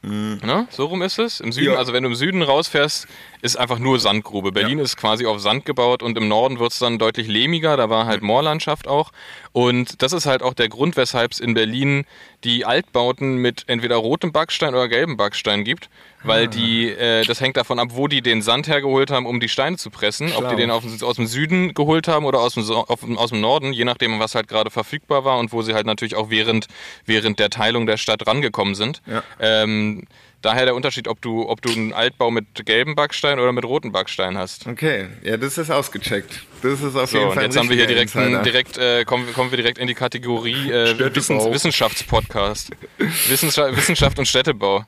Mhm. 0.04 0.40
Ne? 0.44 0.68
So 0.70 0.86
rum 0.86 1.02
ist 1.02 1.18
es. 1.18 1.40
Im 1.40 1.52
Süden, 1.52 1.74
ja. 1.74 1.78
also 1.78 1.94
wenn 1.94 2.04
du 2.04 2.10
im 2.10 2.16
Süden 2.16 2.42
rausfährst, 2.42 3.08
ist 3.42 3.58
einfach 3.58 3.80
nur 3.80 4.00
Sandgrube. 4.00 4.52
Berlin 4.52 4.78
ja. 4.78 4.84
ist 4.84 4.98
quasi 4.98 5.26
auf 5.26 5.40
Sand 5.40 5.66
gebaut 5.66 6.04
und 6.04 6.18
im 6.18 6.28
Norden 6.28 6.60
wird 6.60 6.74
es 6.74 6.80
dann 6.80 7.00
deutlich 7.00 7.28
lehmiger. 7.28 7.78
Da 7.78 7.90
war 7.90 8.06
halt. 8.06 8.22
Moorlandschaft 8.22 8.88
auch. 8.88 9.12
Und 9.52 10.02
das 10.02 10.14
ist 10.14 10.26
halt 10.26 10.42
auch 10.42 10.54
der 10.54 10.70
Grund, 10.70 10.98
weshalb 10.98 11.32
es 11.32 11.40
in 11.40 11.54
Berlin 11.54 12.06
die 12.44 12.66
Altbauten 12.66 13.38
mit 13.38 13.64
entweder 13.68 13.98
rotem 13.98 14.32
Backstein 14.32 14.74
oder 14.74 14.88
gelbem 14.88 15.18
Backstein 15.18 15.64
gibt. 15.64 15.90
Weil 16.24 16.46
ah. 16.46 16.48
die, 16.48 16.90
äh, 16.90 17.26
das 17.26 17.42
hängt 17.42 17.58
davon 17.58 17.80
ab, 17.80 17.90
wo 17.92 18.08
die 18.08 18.22
den 18.22 18.42
Sand 18.42 18.68
hergeholt 18.68 19.12
haben, 19.12 19.26
um 19.26 19.40
die 19.40 19.50
Steine 19.50 19.78
zu 19.78 19.90
pressen. 19.90 20.30
Schlau. 20.30 20.40
Ob 20.40 20.50
die 20.50 20.56
den 20.56 20.72
auf, 20.72 20.84
aus 21.04 21.18
dem 21.18 21.28
Süden 21.28 21.74
geholt 21.74 22.08
haben 22.08 22.26
oder 22.26 22.40
aus 22.40 22.54
dem, 22.54 22.64
auf, 22.70 23.00
aus 23.18 23.30
dem 23.30 23.42
Norden, 23.42 23.74
je 23.74 23.84
nachdem, 23.84 24.20
was 24.20 24.34
halt 24.34 24.48
gerade 24.48 24.72
verfügbar 24.72 25.26
war 25.26 25.38
und 25.38 25.52
wo 25.52 25.62
sie 25.62 25.74
halt 25.74 25.86
natürlich 25.86 26.16
auch 26.16 26.30
während, 26.30 26.68
während 27.06 27.40
der 27.40 27.50
Teilung 27.50 27.86
der 27.86 27.98
Stadt 27.98 28.26
rangekommen 28.26 28.74
sind. 28.74 29.02
Ja. 29.06 29.22
Ähm, 29.40 29.93
daher 30.42 30.66
der 30.66 30.76
Unterschied, 30.76 31.08
ob 31.08 31.22
du, 31.22 31.48
ob 31.48 31.62
du 31.62 31.72
einen 31.72 31.94
Altbau 31.94 32.32
mit 32.32 32.66
gelbem 32.66 32.96
Backstein 32.96 33.40
oder 33.40 33.52
mit 33.52 33.66
rotem 33.66 33.92
Backstein 33.92 34.38
hast. 34.38 34.68
Okay, 34.68 35.08
ja, 35.24 35.38
das 35.38 35.58
ist 35.58 35.72
ausgecheckt. 35.72 36.42
Das 36.62 36.82
ist 36.82 36.96
auf 36.96 37.10
so, 37.10 37.18
jeden 37.18 37.32
Fall 37.32 37.44
und 37.44 37.50
jetzt 37.50 37.58
haben 37.58 37.70
wir 37.70 37.76
hier 37.76 37.88
direkt, 37.88 38.16
ein, 38.16 38.44
direkt 38.44 38.78
äh, 38.78 39.06
kommen, 39.06 39.32
kommen 39.34 39.52
wir 39.52 39.58
direkt 39.58 39.78
in 39.78 39.88
die 39.88 39.94
Kategorie 39.94 40.72
äh, 40.72 41.16
Wissens, 41.16 41.46
Wissenschaftspodcast. 41.46 42.72
Wissenschaft, 43.28 43.76
Wissenschaft 43.76 44.20
und 44.20 44.28
Städtebau. 44.28 44.86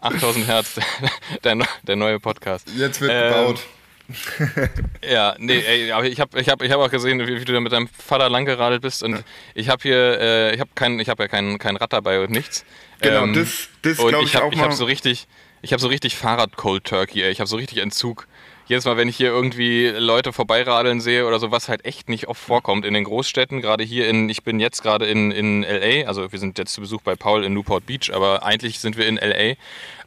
8000 0.00 0.46
Hertz, 0.46 0.80
der, 1.44 1.58
der 1.82 1.96
neue 1.96 2.20
Podcast. 2.20 2.68
Jetzt 2.76 3.00
wird 3.00 3.10
ähm, 3.12 3.32
gebaut. 3.32 3.60
ja, 5.06 5.34
nee, 5.38 5.58
ey, 5.58 5.92
aber 5.92 6.06
ich 6.06 6.18
habe 6.18 6.40
ich 6.40 6.48
hab, 6.48 6.62
ich 6.62 6.70
hab 6.70 6.80
auch 6.80 6.90
gesehen, 6.90 7.20
wie, 7.20 7.40
wie, 7.40 7.44
du 7.44 7.52
da 7.52 7.60
mit 7.60 7.72
deinem 7.72 7.88
Vater 7.88 8.30
langgeradelt 8.30 8.80
bist 8.80 9.02
und 9.02 9.22
ich 9.54 9.68
habe 9.68 9.82
hier, 9.82 10.18
äh, 10.18 10.54
ich 10.54 10.60
habe 10.60 10.70
kein, 10.74 10.98
ich 10.98 11.10
hab 11.10 11.20
ja 11.20 11.28
kein, 11.28 11.58
kein 11.58 11.76
Rad 11.76 11.92
dabei 11.92 12.20
und 12.20 12.30
nichts. 12.30 12.64
Genau, 13.00 13.24
ähm, 13.24 13.34
das, 13.34 13.68
das 13.82 13.98
glaube 13.98 14.24
ich, 14.24 14.30
ich 14.30 14.36
hab, 14.36 14.44
auch 14.44 14.52
Ich 14.52 14.60
habe 14.60 14.74
so 14.74 14.84
richtig, 14.84 15.28
ich 15.62 15.72
habe 15.72 15.80
so 15.80 15.88
richtig 15.88 16.16
Fahrrad 16.16 16.56
Cold 16.56 16.84
Turkey, 16.84 17.22
ey. 17.22 17.30
ich 17.30 17.40
habe 17.40 17.48
so 17.48 17.56
richtig 17.56 17.78
Entzug 17.78 18.26
jedes 18.68 18.84
Mal, 18.84 18.98
wenn 18.98 19.08
ich 19.08 19.16
hier 19.16 19.28
irgendwie 19.28 19.86
Leute 19.86 20.32
vorbeiradeln 20.32 21.00
sehe 21.00 21.26
oder 21.26 21.38
so, 21.38 21.50
was 21.50 21.68
halt 21.70 21.86
echt 21.86 22.10
nicht 22.10 22.28
oft 22.28 22.40
vorkommt 22.40 22.84
in 22.84 22.92
den 22.92 23.04
Großstädten, 23.04 23.62
gerade 23.62 23.82
hier 23.82 24.08
in, 24.08 24.28
ich 24.28 24.42
bin 24.42 24.60
jetzt 24.60 24.82
gerade 24.82 25.06
in, 25.06 25.30
in 25.30 25.62
LA, 25.62 26.06
also 26.06 26.30
wir 26.30 26.38
sind 26.38 26.58
jetzt 26.58 26.74
zu 26.74 26.82
Besuch 26.82 27.00
bei 27.00 27.16
Paul 27.16 27.44
in 27.44 27.54
Newport 27.54 27.86
Beach, 27.86 28.12
aber 28.12 28.44
eigentlich 28.44 28.78
sind 28.78 28.98
wir 28.98 29.06
in 29.06 29.16
LA. 29.16 29.54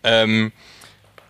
Ähm, 0.03 0.51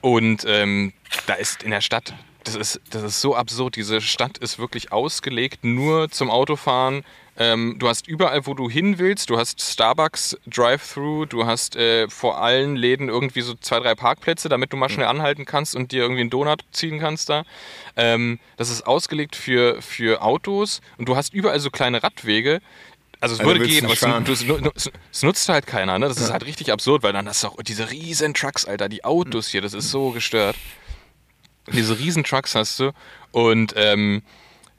und 0.02 0.44
ähm, 0.46 0.92
da 1.26 1.36
ist 1.36 1.64
in 1.64 1.72
der 1.72 1.80
Stadt, 1.80 2.14
das 2.44 2.56
ist, 2.56 2.82
das 2.90 3.04
ist 3.04 3.22
so 3.22 3.36
absurd, 3.36 3.78
diese 3.78 4.02
Stadt 4.02 4.38
ist 4.38 4.60
wirklich 4.60 4.92
ausgelegt 4.92 5.64
nur 5.64 6.10
zum 6.10 6.30
Autofahren 6.30 7.04
ähm, 7.38 7.78
du 7.80 7.88
hast 7.88 8.08
überall, 8.08 8.46
wo 8.46 8.54
du 8.54 8.70
hin 8.70 9.00
willst, 9.00 9.30
du 9.30 9.38
hast 9.38 9.62
Starbucks 9.62 10.38
Drive-Thru, 10.48 11.26
du 11.26 11.46
hast 11.46 11.76
äh, 11.76 12.10
vor 12.10 12.42
allen 12.42 12.76
Läden 12.76 13.08
irgendwie 13.08 13.42
so 13.42 13.54
zwei, 13.56 13.80
drei 13.80 13.96
Parkplätze, 13.96 14.50
damit 14.50 14.74
du 14.74 14.78
mal 14.78 14.90
schnell 14.90 15.08
anhalten 15.08 15.46
kannst 15.46 15.76
und 15.76 15.92
dir 15.92 16.02
irgendwie 16.02 16.22
einen 16.22 16.30
Donut 16.30 16.64
ziehen 16.72 17.00
kannst 17.00 17.30
da. 17.30 17.44
Ähm, 17.96 18.40
das 18.58 18.70
ist 18.70 18.86
ausgelegt 18.86 19.36
für, 19.36 19.82
für 19.82 20.22
Autos 20.22 20.82
und 20.98 21.08
du 21.08 21.16
hast 21.16 21.34
überall 21.34 21.60
so 21.60 21.70
kleine 21.70 22.04
Radwege. 22.04 22.62
Also 23.22 23.36
es 23.36 23.40
also 23.40 23.52
würde 23.52 23.66
gehen, 23.66 23.86
aber 23.86 23.94
es, 23.94 24.44
es, 24.76 24.92
es, 25.12 25.24
nutzt 25.24 25.48
halt 25.48 25.68
keiner. 25.68 26.00
Ne? 26.00 26.08
Das 26.08 26.18
ja. 26.18 26.26
ist 26.26 26.32
halt 26.32 26.46
richtig 26.46 26.72
absurd, 26.72 27.04
weil 27.04 27.14
dann 27.14 27.28
hast 27.28 27.44
du 27.44 27.48
auch 27.48 27.62
diese 27.62 27.92
riesen 27.92 28.34
Trucks, 28.34 28.66
Alter, 28.66 28.90
die 28.90 29.06
Autos 29.06 29.48
hier, 29.48 29.62
das 29.62 29.74
ist 29.74 29.92
so 29.92 30.10
gestört. 30.10 30.58
Diese 31.72 31.98
riesen 31.98 32.24
Trucks 32.24 32.56
hast 32.56 32.80
du 32.80 32.92
und 33.32 33.74
ähm, 33.78 34.24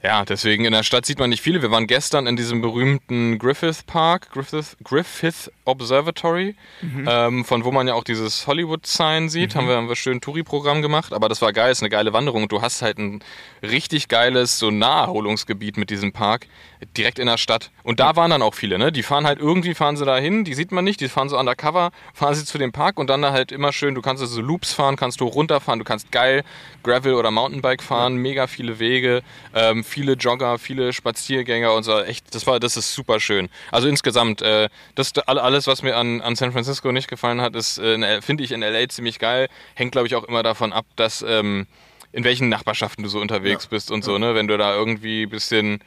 ja, 0.03 0.25
deswegen 0.25 0.65
in 0.65 0.73
der 0.73 0.83
Stadt 0.83 1.05
sieht 1.05 1.17
man 1.17 1.29
nicht 1.29 1.41
viele. 1.41 1.61
Wir 1.61 1.71
waren 1.71 1.87
gestern 1.87 2.27
in 2.27 2.35
diesem 2.35 2.61
berühmten 2.61 3.39
Griffith 3.39 3.83
Park, 3.85 4.31
Griffith, 4.31 4.75
Griffith 4.83 5.49
Observatory, 5.63 6.55
mhm. 6.81 7.07
ähm, 7.09 7.45
von 7.45 7.63
wo 7.63 7.71
man 7.71 7.87
ja 7.87 7.93
auch 7.93 8.03
dieses 8.03 8.45
Hollywood-Sign 8.45 9.29
sieht. 9.29 9.55
Mhm. 9.55 9.59
Haben 9.59 9.67
wir, 9.67 9.75
haben 9.77 9.87
wir 9.87 9.95
schön 9.95 10.19
Touri-Programm 10.19 10.81
gemacht, 10.81 11.13
aber 11.13 11.29
das 11.29 11.41
war 11.41 11.53
geil, 11.53 11.71
ist 11.71 11.81
eine 11.81 11.89
geile 11.89 12.11
Wanderung. 12.11 12.43
Und 12.43 12.51
du 12.51 12.61
hast 12.61 12.81
halt 12.81 12.97
ein 12.97 13.23
richtig 13.61 14.09
geiles 14.09 14.59
so 14.59 14.71
Naherholungsgebiet 14.71 15.77
mit 15.77 15.89
diesem 15.89 16.11
Park 16.11 16.47
direkt 16.97 17.19
in 17.19 17.27
der 17.27 17.37
Stadt. 17.37 17.71
Und 17.83 17.99
da 17.99 18.15
waren 18.15 18.29
dann 18.29 18.41
auch 18.41 18.53
viele, 18.53 18.77
ne? 18.77 18.91
Die 18.91 19.03
fahren 19.03 19.25
halt 19.25 19.39
irgendwie, 19.39 19.73
fahren 19.73 19.95
sie 19.95 20.05
da 20.05 20.17
hin, 20.17 20.43
die 20.43 20.53
sieht 20.53 20.71
man 20.71 20.83
nicht, 20.83 20.99
die 20.99 21.07
fahren 21.07 21.29
so 21.29 21.37
undercover, 21.37 21.91
fahren 22.13 22.35
sie 22.35 22.45
zu 22.45 22.57
dem 22.57 22.71
Park 22.71 22.99
und 22.99 23.09
dann 23.09 23.21
da 23.21 23.31
halt 23.31 23.51
immer 23.51 23.71
schön, 23.71 23.95
du 23.95 24.01
kannst 24.01 24.21
also 24.21 24.41
Loops 24.41 24.73
fahren, 24.73 24.95
kannst 24.95 25.21
du 25.21 25.25
runterfahren, 25.25 25.79
du 25.79 25.85
kannst 25.85 26.11
geil 26.11 26.43
Gravel 26.83 27.13
oder 27.13 27.31
Mountainbike 27.31 27.81
fahren, 27.81 28.15
ja. 28.15 28.19
mega 28.19 28.47
viele 28.47 28.79
Wege, 28.79 29.23
ähm, 29.53 29.83
viele 29.93 30.13
Jogger, 30.13 30.57
viele 30.57 30.91
Spaziergänger 30.91 31.73
und 31.73 31.83
so. 31.83 31.99
Echt, 32.01 32.33
das 32.33 32.47
war, 32.47 32.59
das 32.59 32.75
ist 32.77 32.93
super 32.93 33.19
schön. 33.19 33.47
Also 33.71 33.87
insgesamt, 33.87 34.41
äh, 34.41 34.69
das 34.95 35.15
alles, 35.19 35.67
was 35.67 35.83
mir 35.83 35.95
an, 35.95 36.19
an 36.21 36.35
San 36.35 36.51
Francisco 36.51 36.91
nicht 36.91 37.07
gefallen 37.07 37.41
hat, 37.41 37.55
ist, 37.55 37.77
äh, 37.77 38.21
finde 38.21 38.43
ich 38.43 38.51
in 38.51 38.61
LA 38.61 38.89
ziemlich 38.89 39.19
geil. 39.19 39.47
Hängt, 39.75 39.91
glaube 39.91 40.07
ich, 40.07 40.15
auch 40.15 40.23
immer 40.23 40.41
davon 40.41 40.73
ab, 40.73 40.85
dass 40.95 41.23
ähm, 41.27 41.67
in 42.11 42.23
welchen 42.23 42.49
Nachbarschaften 42.49 43.03
du 43.03 43.09
so 43.09 43.19
unterwegs 43.19 43.65
ja. 43.65 43.69
bist 43.69 43.91
und 43.91 44.03
so, 44.03 44.17
ne? 44.17 44.33
Wenn 44.33 44.47
du 44.47 44.57
da 44.57 44.73
irgendwie 44.73 45.23
ein 45.23 45.29
bisschen, 45.29 45.83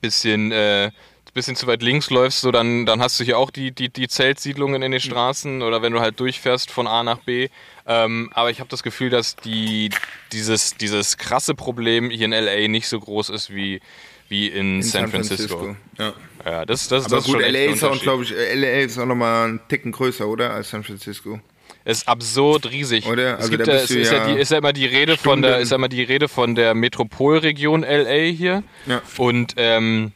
bisschen 0.00 0.50
äh, 0.50 0.90
bisschen 1.36 1.54
zu 1.54 1.66
weit 1.68 1.82
links 1.82 2.10
läufst, 2.10 2.40
so 2.40 2.50
dann, 2.50 2.86
dann 2.86 3.00
hast 3.00 3.20
du 3.20 3.24
hier 3.24 3.38
auch 3.38 3.50
die, 3.50 3.70
die, 3.70 3.88
die 3.88 4.08
Zeltsiedlungen 4.08 4.82
in 4.82 4.90
den 4.90 5.00
Straßen 5.00 5.62
oder 5.62 5.82
wenn 5.82 5.92
du 5.92 6.00
halt 6.00 6.18
durchfährst 6.18 6.70
von 6.70 6.86
A 6.86 7.04
nach 7.04 7.18
B. 7.18 7.48
Ähm, 7.86 8.30
aber 8.34 8.50
ich 8.50 8.58
habe 8.58 8.68
das 8.68 8.82
Gefühl, 8.82 9.10
dass 9.10 9.36
die, 9.36 9.90
dieses, 10.32 10.74
dieses 10.74 11.16
krasse 11.16 11.54
Problem 11.54 12.10
hier 12.10 12.24
in 12.24 12.32
LA 12.32 12.66
nicht 12.68 12.88
so 12.88 12.98
groß 12.98 13.30
ist 13.30 13.54
wie, 13.54 13.80
wie 14.28 14.48
in, 14.48 14.76
in 14.76 14.82
San, 14.82 15.08
Francisco. 15.08 15.58
Francisco. 15.58 15.76
Ja. 15.98 16.14
ja, 16.44 16.66
das, 16.66 16.88
das, 16.88 17.04
aber 17.04 17.16
das 17.16 17.26
gut, 17.26 17.40
ist 17.40 17.52
LA 17.52 17.58
ist 17.72 17.84
auch, 17.84 18.00
glaube 18.00 18.24
ich, 18.24 18.30
LA 18.30 18.80
ist 18.80 18.98
auch 18.98 19.06
nochmal 19.06 19.44
einen 19.46 19.60
Ticken 19.68 19.92
größer, 19.92 20.26
oder, 20.26 20.52
als 20.52 20.70
San 20.70 20.82
Francisco. 20.82 21.40
Es 21.84 21.98
ist 21.98 22.08
absurd 22.08 22.70
riesig. 22.70 23.06
Oder? 23.06 23.36
Also 23.36 23.44
es 23.44 23.50
gibt 23.50 23.66
ja, 23.68 23.74
es 23.74 23.90
ist, 23.90 24.10
ja, 24.10 24.26
die, 24.26 24.40
ist 24.40 24.50
ja 24.50 24.58
immer 24.58 24.72
die 24.72 24.86
Rede 24.86 25.16
Stunden. 25.16 25.22
von 25.22 25.42
der, 25.42 25.58
ist 25.58 25.70
ja 25.70 25.76
immer 25.76 25.88
die 25.88 26.02
Rede 26.02 26.26
von 26.26 26.56
der 26.56 26.74
Metropolregion 26.74 27.82
LA 27.82 28.32
hier. 28.32 28.64
Ja. 28.86 29.02
Und 29.18 29.54
ähm, 29.56 30.12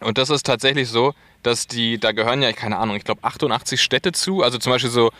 und 0.00 0.18
das 0.18 0.30
ist 0.30 0.44
tatsächlich 0.46 0.88
so, 0.88 1.14
dass 1.42 1.66
die, 1.66 1.98
da 1.98 2.12
gehören 2.12 2.42
ja, 2.42 2.52
keine 2.52 2.78
Ahnung, 2.78 2.96
ich 2.96 3.04
glaube 3.04 3.22
88 3.24 3.80
Städte 3.80 4.12
zu. 4.12 4.42
Also 4.42 4.58
zum 4.58 4.72
Beispiel 4.72 4.90
so 4.90 5.10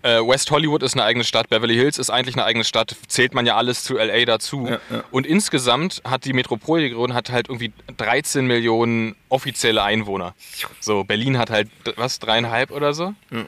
Äh, 0.00 0.20
West 0.20 0.52
Hollywood 0.52 0.84
ist 0.84 0.94
eine 0.94 1.02
eigene 1.02 1.24
Stadt, 1.24 1.48
Beverly 1.48 1.74
Hills 1.74 1.98
ist 1.98 2.08
eigentlich 2.08 2.36
eine 2.36 2.44
eigene 2.44 2.62
Stadt, 2.64 2.94
zählt 3.08 3.34
man 3.34 3.46
ja 3.46 3.56
alles 3.56 3.82
zu 3.82 3.94
LA 3.94 4.26
dazu. 4.26 4.68
Ja, 4.68 4.78
ja. 4.90 5.04
Und 5.10 5.26
insgesamt 5.26 6.02
hat 6.04 6.24
die 6.24 6.32
Metropolregion 6.32 7.14
hat 7.14 7.30
halt 7.30 7.48
irgendwie 7.48 7.72
13 7.96 8.46
Millionen 8.46 9.16
offizielle 9.28 9.82
Einwohner. 9.82 10.36
So, 10.78 11.02
Berlin 11.02 11.36
hat 11.36 11.50
halt, 11.50 11.68
was, 11.96 12.20
dreieinhalb 12.20 12.70
oder 12.70 12.92
so? 12.92 13.12
Ja. 13.32 13.44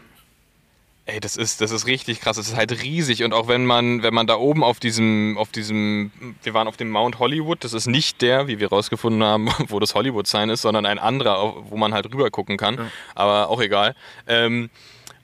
Ey, 1.13 1.19
das 1.19 1.37
ist, 1.37 1.61
das 1.61 1.73
ist 1.73 1.87
richtig 1.87 2.21
krass. 2.21 2.37
Das 2.37 2.49
ist 2.49 2.57
halt 2.57 2.83
riesig. 2.83 3.25
Und 3.25 3.33
auch 3.33 3.49
wenn 3.49 3.67
man, 3.67 4.03
wenn 4.03 4.15
man 4.15 4.29
da 4.29 4.37
oben 4.37 4.63
auf 4.63 4.79
diesem, 4.79 5.37
auf 5.39 5.51
diesem, 5.51 6.13
wir 6.43 6.55
waren 6.55 6.69
auf 6.69 6.77
dem 6.77 6.89
Mount 6.89 7.19
Hollywood, 7.19 7.65
das 7.65 7.73
ist 7.73 7.87
nicht 7.87 8.23
der, 8.23 8.47
wie 8.47 8.61
wir 8.61 8.69
rausgefunden 8.69 9.25
haben, 9.25 9.49
wo 9.69 9.81
das 9.81 9.95
Hollywood-Sign 9.95 10.51
ist, 10.51 10.63
sondern 10.63 10.87
ein 10.87 10.99
anderer, 10.99 11.55
wo 11.69 11.77
man 11.77 11.93
halt 11.95 12.07
rüber 12.07 12.31
gucken 12.31 12.57
kann. 12.57 12.77
Ja. 12.77 12.91
Aber 13.17 13.49
auch 13.49 13.61
egal. 13.61 13.97
Ähm, 14.29 14.71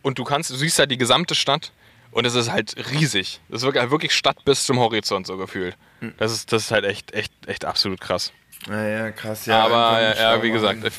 und 0.02 0.18
du 0.18 0.24
kannst, 0.24 0.50
du 0.50 0.56
siehst 0.56 0.78
halt 0.78 0.90
die 0.90 0.98
gesamte 0.98 1.34
Stadt 1.34 1.72
und 2.10 2.24
es 2.24 2.34
ist 2.34 2.50
halt 2.50 2.74
riesig. 2.90 3.40
Das 3.48 3.60
ist 3.60 3.64
wirklich, 3.64 3.82
halt 3.82 3.90
wirklich 3.92 4.12
Stadt 4.12 4.44
bis 4.44 4.66
zum 4.66 4.80
Horizont 4.80 5.26
so 5.26 5.36
gefühlt. 5.36 5.76
Hm. 6.00 6.14
Das 6.18 6.32
ist, 6.32 6.52
das 6.52 6.64
ist 6.64 6.70
halt 6.72 6.84
echt, 6.84 7.12
echt, 7.12 7.32
echt 7.46 7.64
absolut 7.64 8.00
krass. 8.00 8.32
Naja, 8.66 9.12
krass, 9.12 9.46
ja. 9.46 9.64
Aber 9.64 10.00
ja, 10.16 10.42
wie 10.42 10.50
gesagt, 10.50 10.84
ich, 10.84 10.94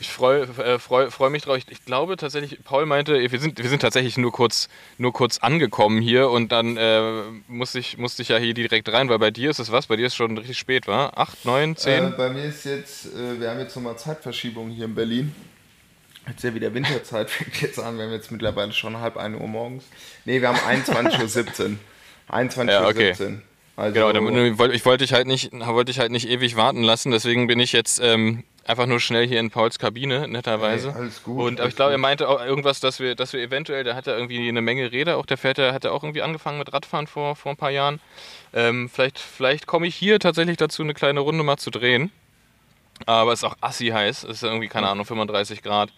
ich 0.00 0.08
freue 0.08 0.42
äh, 0.42 0.78
freu, 0.78 1.10
freu 1.10 1.30
mich 1.30 1.42
drauf. 1.42 1.56
Ich, 1.56 1.68
ich, 1.68 1.84
glaube 1.84 2.16
tatsächlich, 2.16 2.62
Paul 2.64 2.86
meinte, 2.86 3.14
wir 3.30 3.40
sind, 3.40 3.58
wir 3.58 3.68
sind 3.68 3.80
tatsächlich 3.80 4.16
nur 4.16 4.32
kurz, 4.32 4.68
nur 4.96 5.12
kurz 5.12 5.38
angekommen 5.38 6.00
hier 6.00 6.30
und 6.30 6.52
dann 6.52 6.76
äh, 6.76 7.22
musste, 7.46 7.78
ich, 7.78 7.98
musste 7.98 8.22
ich 8.22 8.28
ja 8.28 8.36
hier 8.36 8.54
direkt 8.54 8.90
rein, 8.92 9.08
weil 9.08 9.18
bei 9.18 9.30
dir 9.30 9.50
ist 9.50 9.58
es 9.58 9.72
was? 9.72 9.86
Bei 9.86 9.96
dir 9.96 10.06
ist 10.06 10.12
es 10.12 10.16
schon 10.16 10.36
richtig 10.38 10.58
spät, 10.58 10.86
war? 10.86 11.18
Acht, 11.18 11.44
neun, 11.44 11.76
zehn? 11.76 12.12
Äh, 12.12 12.16
bei 12.16 12.30
mir 12.30 12.44
ist 12.44 12.64
jetzt, 12.64 13.06
äh, 13.06 13.40
wir 13.40 13.50
haben 13.50 13.60
jetzt 13.60 13.74
nochmal 13.76 13.98
Zeitverschiebung 13.98 14.70
hier 14.70 14.86
in 14.86 14.94
Berlin. 14.94 15.34
Jetzt 16.26 16.44
ja 16.44 16.54
wieder 16.54 16.72
Winterzeit, 16.74 17.30
fängt 17.30 17.60
jetzt 17.60 17.78
an. 17.78 17.96
Wir 17.96 18.04
haben 18.04 18.12
jetzt 18.12 18.30
mittlerweile 18.30 18.72
schon 18.72 18.98
halb 18.98 19.16
1 19.16 19.40
Uhr 19.40 19.48
morgens. 19.48 19.84
Ne, 20.24 20.40
wir 20.40 20.48
haben 20.48 20.58
21.17 20.58 21.62
Uhr. 21.62 21.76
21.17 22.30 22.66
ja, 22.70 22.86
okay. 22.86 23.14
Uhr. 23.18 23.42
Also 23.76 23.94
genau, 23.94 24.72
ich 24.72 24.84
wollte 24.84 25.04
dich 25.04 25.12
halt 25.12 25.28
nicht, 25.28 25.52
wollte 25.52 25.92
ich 25.92 26.00
halt 26.00 26.10
nicht 26.10 26.28
ewig 26.28 26.56
warten 26.56 26.82
lassen, 26.82 27.12
deswegen 27.12 27.46
bin 27.46 27.60
ich 27.60 27.70
jetzt 27.70 28.00
ähm, 28.02 28.42
einfach 28.68 28.86
nur 28.86 29.00
schnell 29.00 29.26
hier 29.26 29.40
in 29.40 29.50
Pauls 29.50 29.78
Kabine, 29.78 30.28
netterweise. 30.28 30.92
Hey, 30.92 31.00
alles 31.00 31.22
gut. 31.22 31.42
Und 31.42 31.60
aber 31.60 31.68
ich 31.68 31.76
glaube, 31.76 31.92
er 31.92 31.98
meinte 31.98 32.28
auch 32.28 32.44
irgendwas, 32.44 32.80
dass 32.80 33.00
wir, 33.00 33.14
dass 33.14 33.32
wir 33.32 33.40
eventuell, 33.40 33.82
der 33.82 33.94
hat 33.94 34.06
ja 34.06 34.14
irgendwie 34.14 34.48
eine 34.48 34.60
Menge 34.60 34.92
Räder, 34.92 35.16
auch 35.16 35.26
der 35.26 35.38
fährt, 35.38 35.58
hat 35.58 35.84
ja 35.84 35.90
auch 35.90 36.04
irgendwie 36.04 36.22
angefangen 36.22 36.58
mit 36.58 36.72
Radfahren 36.72 37.06
vor, 37.06 37.34
vor 37.34 37.52
ein 37.52 37.56
paar 37.56 37.70
Jahren. 37.70 38.00
Ähm, 38.52 38.88
vielleicht 38.88 39.18
vielleicht 39.18 39.66
komme 39.66 39.86
ich 39.86 39.96
hier 39.96 40.18
tatsächlich 40.18 40.58
dazu, 40.58 40.82
eine 40.82 40.94
kleine 40.94 41.20
Runde 41.20 41.42
mal 41.42 41.56
zu 41.56 41.70
drehen. 41.70 42.12
Aber 43.06 43.32
es 43.32 43.40
ist 43.40 43.44
auch 43.44 43.56
assi 43.60 43.88
heiß, 43.88 44.24
es 44.24 44.30
ist 44.30 44.42
irgendwie, 44.42 44.68
keine 44.68 44.88
Ahnung, 44.88 45.04
35 45.04 45.62
Grad. 45.62 45.90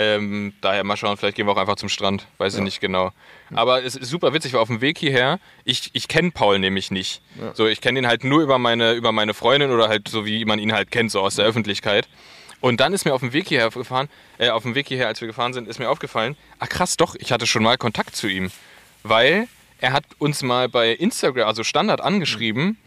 Ähm, 0.00 0.52
daher 0.60 0.84
mal 0.84 0.96
schauen, 0.96 1.16
vielleicht 1.16 1.36
gehen 1.36 1.46
wir 1.46 1.52
auch 1.52 1.56
einfach 1.56 1.74
zum 1.74 1.88
Strand, 1.88 2.28
weiß 2.38 2.52
ja. 2.52 2.60
ich 2.60 2.64
nicht 2.64 2.80
genau. 2.80 3.10
Aber 3.52 3.82
es 3.82 3.96
ist 3.96 4.08
super 4.08 4.32
witzig, 4.32 4.52
weil 4.52 4.60
auf 4.60 4.68
dem 4.68 4.80
Weg 4.80 4.96
hierher, 4.96 5.40
ich, 5.64 5.90
ich 5.92 6.06
kenne 6.06 6.30
Paul 6.30 6.60
nämlich 6.60 6.92
nicht. 6.92 7.20
Ja. 7.40 7.52
So, 7.52 7.66
ich 7.66 7.80
kenne 7.80 7.98
ihn 7.98 8.06
halt 8.06 8.22
nur 8.22 8.40
über 8.40 8.58
meine, 8.58 8.92
über 8.92 9.10
meine 9.10 9.34
Freundin 9.34 9.72
oder 9.72 9.88
halt 9.88 10.06
so, 10.06 10.24
wie 10.24 10.44
man 10.44 10.60
ihn 10.60 10.72
halt 10.72 10.92
kennt, 10.92 11.10
so 11.10 11.20
aus 11.20 11.34
der 11.34 11.46
Öffentlichkeit. 11.46 12.08
Und 12.60 12.78
dann 12.78 12.92
ist 12.92 13.06
mir 13.06 13.14
auf 13.14 13.20
dem 13.20 13.32
Weg 13.32 13.48
hierher 13.48 13.70
gefahren, 13.70 14.08
äh, 14.38 14.50
auf 14.50 14.62
dem 14.62 14.76
Weg 14.76 14.86
hierher, 14.86 15.08
als 15.08 15.20
wir 15.20 15.26
gefahren 15.26 15.52
sind, 15.52 15.66
ist 15.66 15.80
mir 15.80 15.90
aufgefallen, 15.90 16.36
ach 16.60 16.68
krass, 16.68 16.96
doch, 16.96 17.16
ich 17.16 17.32
hatte 17.32 17.48
schon 17.48 17.64
mal 17.64 17.76
Kontakt 17.76 18.14
zu 18.14 18.28
ihm. 18.28 18.52
Weil 19.02 19.48
er 19.80 19.92
hat 19.92 20.04
uns 20.18 20.42
mal 20.42 20.68
bei 20.68 20.92
Instagram, 20.92 21.48
also 21.48 21.64
Standard 21.64 22.00
angeschrieben, 22.00 22.78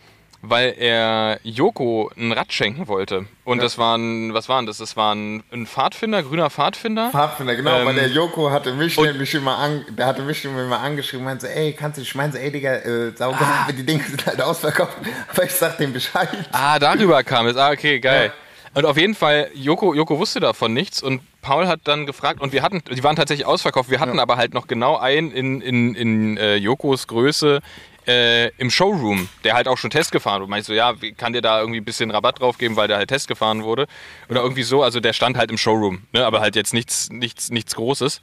weil 0.41 0.75
er 0.77 1.39
Joko 1.43 2.11
ein 2.17 2.31
Rad 2.31 2.51
schenken 2.51 2.87
wollte. 2.87 3.25
Und 3.43 3.57
ja. 3.57 3.63
das 3.63 3.77
war 3.77 3.97
ein, 3.97 4.33
was 4.33 4.49
war 4.49 4.63
das? 4.63 4.77
Das 4.77 4.97
war 4.97 5.13
ein, 5.13 5.43
Pfadfinder, 5.65 6.23
grüner 6.23 6.49
Pfadfinder. 6.49 7.11
Pfadfinder, 7.11 7.55
genau, 7.55 7.79
ähm, 7.79 7.85
weil 7.85 7.95
der 7.95 8.07
Joko 8.07 8.49
hatte 8.49 8.73
mich 8.73 8.97
nämlich 8.97 9.33
immer 9.35 9.57
an, 9.57 9.85
der 9.89 10.07
hatte 10.07 10.23
mich 10.23 10.43
immer 10.43 10.79
angeschrieben, 10.79 11.25
meinte 11.25 11.47
so, 11.47 11.51
ey, 11.51 11.73
kannst 11.73 11.97
du, 11.97 12.01
ich 12.01 12.15
meine 12.15 12.33
so, 12.33 12.39
ey, 12.39 12.51
Digga, 12.51 12.75
äh, 12.75 13.11
sauber, 13.15 13.37
ah. 13.41 13.71
die 13.77 13.85
Dinge 13.85 14.03
sind 14.03 14.25
halt 14.25 14.41
ausverkauft, 14.41 14.97
aber 15.31 15.43
ich 15.43 15.51
sag 15.51 15.77
dem 15.77 15.93
Bescheid. 15.93 16.29
Ah, 16.51 16.79
darüber 16.79 17.23
kam 17.23 17.47
es, 17.47 17.55
ah, 17.55 17.71
okay, 17.71 17.99
geil. 17.99 18.27
Ja. 18.27 18.33
Und 18.73 18.85
auf 18.85 18.97
jeden 18.97 19.15
Fall, 19.15 19.49
Joko, 19.53 19.93
Joko 19.93 20.17
wusste 20.17 20.39
davon 20.39 20.73
nichts 20.73 21.03
und 21.03 21.21
Paul 21.41 21.67
hat 21.67 21.81
dann 21.83 22.05
gefragt, 22.05 22.39
und 22.39 22.53
wir 22.53 22.61
hatten, 22.61 22.81
die 22.89 23.03
waren 23.03 23.15
tatsächlich 23.17 23.45
ausverkauft, 23.45 23.89
wir 23.89 23.99
hatten 23.99 24.15
ja. 24.15 24.21
aber 24.21 24.37
halt 24.37 24.53
noch 24.53 24.67
genau 24.67 24.97
einen 24.97 25.31
in, 25.31 25.59
in, 25.59 25.95
in 25.95 26.37
äh, 26.37 26.55
Jokos 26.55 27.07
Größe 27.07 27.59
äh, 28.07 28.49
im 28.57 28.69
Showroom, 28.69 29.29
der 29.43 29.53
halt 29.53 29.67
auch 29.67 29.77
schon 29.77 29.89
Test 29.89 30.11
gefahren 30.11 30.41
wurde. 30.41 30.49
Meinst 30.49 30.69
du, 30.69 30.73
ja, 30.73 30.93
kann 31.17 31.33
dir 31.33 31.41
da 31.41 31.59
irgendwie 31.59 31.79
ein 31.79 31.85
bisschen 31.85 32.11
Rabatt 32.11 32.39
drauf 32.39 32.57
geben, 32.57 32.75
weil 32.75 32.87
der 32.87 32.97
halt 32.97 33.09
Test 33.09 33.27
gefahren 33.27 33.63
wurde? 33.63 33.87
Oder 34.29 34.41
irgendwie 34.41 34.63
so, 34.63 34.83
also 34.83 34.99
der 34.99 35.13
stand 35.13 35.37
halt 35.37 35.51
im 35.51 35.57
Showroom, 35.57 36.03
ne? 36.11 36.25
aber 36.25 36.41
halt 36.41 36.55
jetzt 36.55 36.73
nichts, 36.73 37.09
nichts, 37.09 37.49
nichts 37.49 37.75
Großes. 37.75 38.21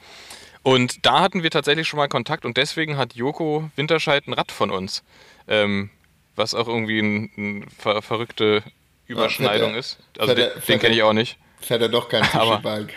Und 0.62 1.06
da 1.06 1.20
hatten 1.20 1.42
wir 1.42 1.50
tatsächlich 1.50 1.86
schon 1.86 1.98
mal 1.98 2.08
Kontakt 2.08 2.44
und 2.44 2.56
deswegen 2.56 2.96
hat 2.96 3.14
Joko 3.14 3.70
Winterscheid 3.76 4.26
ein 4.26 4.32
Rad 4.32 4.52
von 4.52 4.70
uns. 4.70 5.02
Ähm, 5.46 5.90
was 6.34 6.54
auch 6.54 6.68
irgendwie 6.68 6.98
eine 6.98 7.28
ein 7.36 7.66
ver 7.70 8.02
verrückte 8.02 8.62
Überschneidung 9.06 9.72
ja, 9.72 9.78
ist. 9.78 9.98
Also 10.18 10.34
den, 10.34 10.50
den 10.66 10.78
kenne 10.78 10.94
ich 10.94 11.02
auch 11.02 11.12
nicht. 11.12 11.38
Fährt 11.60 11.82
er 11.82 11.88
doch 11.88 12.08
kein 12.08 12.24
Fischi-Bike. 12.24 12.94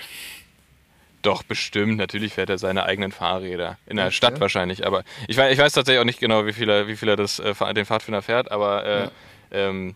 Doch, 1.21 1.43
bestimmt. 1.43 1.97
Natürlich 1.97 2.34
fährt 2.34 2.49
er 2.49 2.57
seine 2.57 2.84
eigenen 2.84 3.12
Fahrräder. 3.12 3.77
In 3.86 3.97
der 3.97 4.12
Stadt 4.12 4.36
ja. 4.36 4.39
wahrscheinlich. 4.41 4.86
Aber 4.86 5.03
ich 5.27 5.38
weiß, 5.38 5.53
ich 5.53 5.60
weiß 5.60 5.73
tatsächlich 5.73 5.99
auch 5.99 6.05
nicht 6.05 6.19
genau, 6.19 6.45
wie 6.45 6.53
viel 6.53 6.69
er, 6.69 6.88
wie 6.88 6.95
viel 6.95 7.10
er 7.10 7.15
das, 7.15 7.39
äh, 7.39 7.53
den 7.73 7.86
Pfadfinder 7.86 8.21
fährt. 8.21 8.51
Aber 8.51 8.86
äh, 8.86 8.99
ja. 9.03 9.12
ähm, 9.51 9.95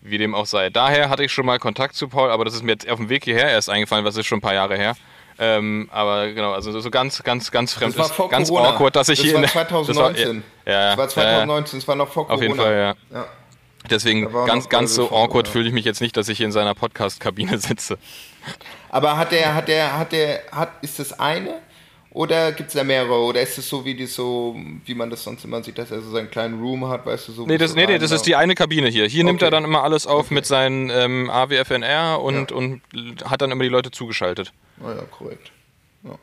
wie 0.00 0.18
dem 0.18 0.34
auch 0.34 0.46
sei. 0.46 0.70
Daher 0.70 1.08
hatte 1.08 1.24
ich 1.24 1.32
schon 1.32 1.46
mal 1.46 1.58
Kontakt 1.58 1.94
zu 1.94 2.08
Paul, 2.08 2.30
aber 2.30 2.44
das 2.44 2.54
ist 2.54 2.62
mir 2.62 2.72
jetzt 2.72 2.88
auf 2.88 2.98
dem 2.98 3.08
Weg 3.08 3.24
hierher 3.24 3.48
erst 3.50 3.70
eingefallen, 3.70 4.04
was 4.04 4.16
ist 4.16 4.26
schon 4.26 4.38
ein 4.38 4.42
paar 4.42 4.54
Jahre 4.54 4.76
her. 4.76 4.96
Ähm, 5.38 5.88
aber 5.92 6.32
genau, 6.32 6.52
also 6.52 6.78
so 6.80 6.90
ganz, 6.90 7.22
ganz, 7.22 7.50
ganz 7.50 7.74
fremd 7.74 7.98
das 7.98 8.18
war 8.18 8.26
ist. 8.26 8.30
Ganz 8.30 8.48
Corona. 8.48 8.70
awkward, 8.70 8.96
dass 8.96 9.08
ich 9.10 9.18
das 9.18 9.26
hier. 9.26 9.34
War 9.34 9.48
2019. 9.48 10.42
Das 10.64 10.66
war, 10.66 10.72
ja, 10.72 10.88
das 10.90 10.98
war 10.98 11.08
2019, 11.08 11.80
das 11.80 11.88
war 11.88 11.96
noch 11.96 12.08
vor 12.08 12.26
Corona. 12.26 12.34
Auf 12.34 12.42
jeden 12.42 12.54
Fall, 12.54 12.72
ja. 12.72 13.18
ja. 13.18 13.26
Deswegen 13.90 14.32
ganz, 14.46 14.68
ganz 14.68 14.94
so 14.94 15.10
awkward 15.10 15.46
ja. 15.46 15.52
fühle 15.52 15.68
ich 15.68 15.74
mich 15.74 15.84
jetzt 15.84 16.00
nicht, 16.00 16.16
dass 16.16 16.28
ich 16.28 16.38
hier 16.38 16.46
in 16.46 16.52
seiner 16.52 16.74
Podcast-Kabine 16.74 17.58
sitze. 17.58 17.98
Aber 18.88 19.16
hat 19.16 19.32
der, 19.32 19.54
hat 19.54 19.68
der, 19.68 19.98
hat 19.98 20.12
der, 20.12 20.42
hat, 20.52 20.70
ist 20.82 20.98
das 20.98 21.18
eine? 21.18 21.60
Oder 22.16 22.52
gibt 22.52 22.68
es 22.68 22.74
da 22.74 22.82
mehrere? 22.82 23.20
Oder 23.20 23.42
ist 23.42 23.58
es 23.58 23.68
so 23.68 23.84
wie 23.84 23.94
die 23.94 24.06
so, 24.06 24.56
wie 24.86 24.94
man 24.94 25.10
das 25.10 25.22
sonst 25.22 25.44
immer 25.44 25.62
sieht, 25.62 25.76
dass 25.76 25.90
er 25.90 26.00
so 26.00 26.10
seinen 26.10 26.30
kleinen 26.30 26.58
Room 26.58 26.88
hat, 26.88 27.04
weißt 27.04 27.28
du 27.28 27.32
so? 27.32 27.46
Nee, 27.46 27.58
das, 27.58 27.74
nee, 27.74 27.84
nee, 27.84 27.98
das 27.98 28.10
ist 28.10 28.22
die 28.22 28.34
eine 28.34 28.54
Kabine 28.54 28.88
hier. 28.88 29.06
Hier 29.06 29.20
okay. 29.20 29.24
nimmt 29.24 29.42
er 29.42 29.50
dann 29.50 29.64
immer 29.64 29.82
alles 29.82 30.06
auf 30.06 30.26
okay. 30.26 30.34
mit 30.34 30.46
seinen 30.46 30.88
ähm, 30.88 31.28
AWFNR 31.28 32.22
und, 32.22 32.52
ja. 32.52 32.56
und 32.56 32.80
hat 33.26 33.42
dann 33.42 33.50
immer 33.50 33.64
die 33.64 33.68
Leute 33.68 33.90
zugeschaltet. 33.90 34.54
Ah 34.82 34.94
ja, 34.94 35.02
korrekt. 35.10 35.52
Ja. 36.04 36.14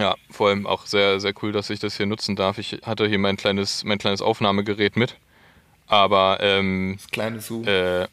ja, 0.00 0.14
vor 0.32 0.48
allem 0.48 0.66
auch 0.66 0.84
sehr, 0.84 1.20
sehr 1.20 1.32
cool, 1.42 1.52
dass 1.52 1.70
ich 1.70 1.78
das 1.78 1.96
hier 1.96 2.06
nutzen 2.06 2.34
darf. 2.34 2.58
Ich 2.58 2.80
hatte 2.84 3.06
hier 3.06 3.20
mein 3.20 3.36
kleines, 3.36 3.84
mein 3.84 3.98
kleines 3.98 4.22
Aufnahmegerät 4.22 4.96
mit. 4.96 5.14
Aber 5.86 6.38
ähm, 6.40 6.96
das 6.98 7.10
kleine 7.10 7.40
Zoom. 7.40 7.66
Äh, 7.66 8.06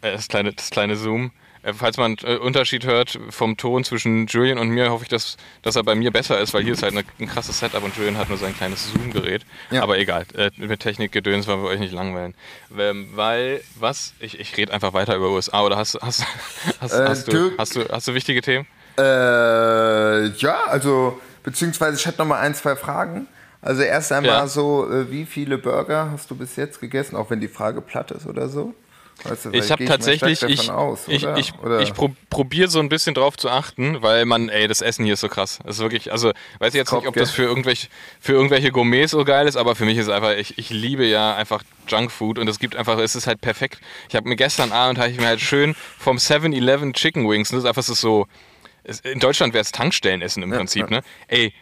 das 0.00 0.28
kleine, 0.28 0.52
das 0.52 0.70
kleine 0.70 0.96
Zoom. 0.96 1.32
Äh, 1.62 1.72
falls 1.74 1.96
man 1.96 2.16
einen 2.18 2.36
äh, 2.36 2.38
Unterschied 2.38 2.84
hört 2.84 3.18
vom 3.30 3.56
Ton 3.56 3.84
zwischen 3.84 4.26
Julian 4.26 4.58
und 4.58 4.68
mir, 4.68 4.90
hoffe 4.90 5.04
ich, 5.04 5.08
dass, 5.08 5.36
dass 5.62 5.76
er 5.76 5.82
bei 5.82 5.94
mir 5.94 6.10
besser 6.10 6.38
ist, 6.40 6.54
weil 6.54 6.62
hier 6.62 6.72
ist 6.72 6.82
halt 6.82 6.92
eine, 6.92 7.04
ein 7.18 7.26
krasses 7.26 7.58
Setup 7.58 7.82
und 7.82 7.96
Julian 7.96 8.16
hat 8.16 8.28
nur 8.28 8.38
sein 8.38 8.56
kleines 8.56 8.92
Zoom-Gerät. 8.92 9.44
Ja. 9.70 9.82
Aber 9.82 9.98
egal, 9.98 10.26
äh, 10.34 10.50
mit 10.56 10.80
Technikgedöns 10.80 11.46
wollen 11.46 11.62
wir 11.62 11.68
euch 11.68 11.80
nicht 11.80 11.92
langweilen. 11.92 12.34
Ähm, 12.76 13.08
weil, 13.14 13.62
was? 13.78 14.14
Ich, 14.20 14.38
ich 14.38 14.56
rede 14.56 14.72
einfach 14.72 14.92
weiter 14.92 15.16
über 15.16 15.30
USA 15.30 15.62
oder 15.62 15.76
hast, 15.76 15.98
hast, 16.00 16.24
hast, 16.80 16.92
äh, 16.92 17.06
hast, 17.08 17.32
du, 17.32 17.52
hast, 17.58 17.76
du, 17.76 17.88
hast 17.88 18.08
du 18.08 18.14
wichtige 18.14 18.40
Themen? 18.40 18.66
Äh, 18.96 20.28
ja, 20.28 20.64
also, 20.66 21.20
beziehungsweise 21.42 21.96
ich 21.96 22.06
hätte 22.06 22.18
noch 22.18 22.26
mal 22.26 22.40
ein, 22.40 22.54
zwei 22.54 22.76
Fragen. 22.76 23.26
Also 23.60 23.82
erst 23.82 24.12
einmal 24.12 24.32
ja. 24.32 24.46
so, 24.46 24.86
wie 25.10 25.26
viele 25.26 25.58
Burger 25.58 26.10
hast 26.12 26.30
du 26.30 26.36
bis 26.36 26.56
jetzt 26.56 26.80
gegessen, 26.80 27.16
auch 27.16 27.30
wenn 27.30 27.40
die 27.40 27.48
Frage 27.48 27.80
platt 27.80 28.10
ist 28.12 28.26
oder 28.26 28.48
so? 28.48 28.74
Weißt 29.24 29.46
du, 29.46 29.50
ich 29.50 29.70
habe 29.72 29.84
tatsächlich, 29.84 30.42
ich, 30.44 30.70
aus, 30.70 31.08
ich, 31.08 31.24
ich, 31.36 31.52
ich 31.80 31.94
pro, 31.94 32.14
probiere 32.30 32.68
so 32.68 32.78
ein 32.78 32.88
bisschen 32.88 33.14
drauf 33.14 33.36
zu 33.36 33.50
achten, 33.50 34.00
weil 34.00 34.26
man, 34.26 34.48
ey, 34.48 34.68
das 34.68 34.80
Essen 34.80 35.04
hier 35.04 35.14
ist 35.14 35.20
so 35.20 35.28
krass. 35.28 35.58
Das 35.64 35.76
ist 35.76 35.82
wirklich, 35.82 36.12
also, 36.12 36.30
weiß 36.60 36.74
ich 36.74 36.78
jetzt 36.78 36.90
Top, 36.90 37.00
nicht, 37.00 37.08
ob 37.08 37.14
gell? 37.14 37.24
das 37.24 37.32
für 37.32 37.42
irgendwelche, 37.42 37.88
für 38.20 38.32
irgendwelche 38.32 38.70
Gourmets 38.70 39.10
so 39.10 39.24
geil 39.24 39.48
ist, 39.48 39.56
aber 39.56 39.74
für 39.74 39.84
mich 39.84 39.98
ist 39.98 40.06
es 40.06 40.12
einfach, 40.12 40.36
ich, 40.36 40.56
ich 40.56 40.70
liebe 40.70 41.04
ja 41.04 41.34
einfach 41.34 41.64
Junkfood 41.88 42.38
und 42.38 42.46
es 42.46 42.60
gibt 42.60 42.76
einfach, 42.76 42.96
es 42.98 43.16
ist 43.16 43.26
halt 43.26 43.40
perfekt. 43.40 43.80
Ich 44.08 44.14
habe 44.14 44.28
mir 44.28 44.36
gestern 44.36 44.70
Abend, 44.70 44.98
habe 45.00 45.10
ich 45.10 45.18
mir 45.18 45.26
halt 45.26 45.40
schön 45.40 45.74
vom 45.98 46.18
7-Eleven 46.18 46.92
Chicken 46.92 47.28
Wings, 47.28 47.48
das 47.48 47.60
ist 47.60 47.64
einfach 47.64 47.82
so, 47.82 48.26
in 49.02 49.18
Deutschland 49.18 49.52
wäre 49.52 49.62
es 49.62 49.72
Tankstellenessen 49.72 50.44
im 50.44 50.52
ja, 50.52 50.58
Prinzip, 50.58 50.90
ja. 50.90 50.98
ne? 50.98 51.02
Ey, 51.26 51.52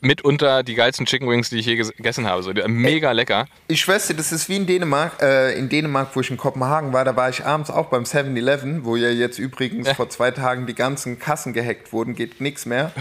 mitunter 0.00 0.62
die 0.62 0.74
geilsten 0.74 1.06
Chicken 1.06 1.28
Wings, 1.28 1.50
die 1.50 1.58
ich 1.58 1.66
je 1.66 1.76
gegessen 1.76 2.26
habe. 2.26 2.42
So, 2.42 2.52
mega 2.66 3.12
lecker. 3.12 3.46
Ich 3.68 3.80
schwöre 3.80 4.00
dir, 4.00 4.14
das 4.14 4.32
ist 4.32 4.48
wie 4.48 4.56
in 4.56 4.66
Dänemark. 4.66 5.20
Äh, 5.22 5.58
in 5.58 5.68
Dänemark, 5.68 6.08
wo 6.14 6.20
ich 6.20 6.30
in 6.30 6.36
Kopenhagen 6.36 6.92
war, 6.92 7.04
da 7.04 7.16
war 7.16 7.28
ich 7.28 7.44
abends 7.44 7.70
auch 7.70 7.86
beim 7.86 8.04
7-Eleven, 8.04 8.84
wo 8.84 8.96
ja 8.96 9.10
jetzt 9.10 9.38
übrigens 9.38 9.86
ja. 9.86 9.94
vor 9.94 10.08
zwei 10.08 10.30
Tagen 10.30 10.66
die 10.66 10.74
ganzen 10.74 11.18
Kassen 11.18 11.52
gehackt 11.52 11.92
wurden, 11.92 12.14
geht 12.14 12.40
nichts 12.40 12.66
mehr. 12.66 12.92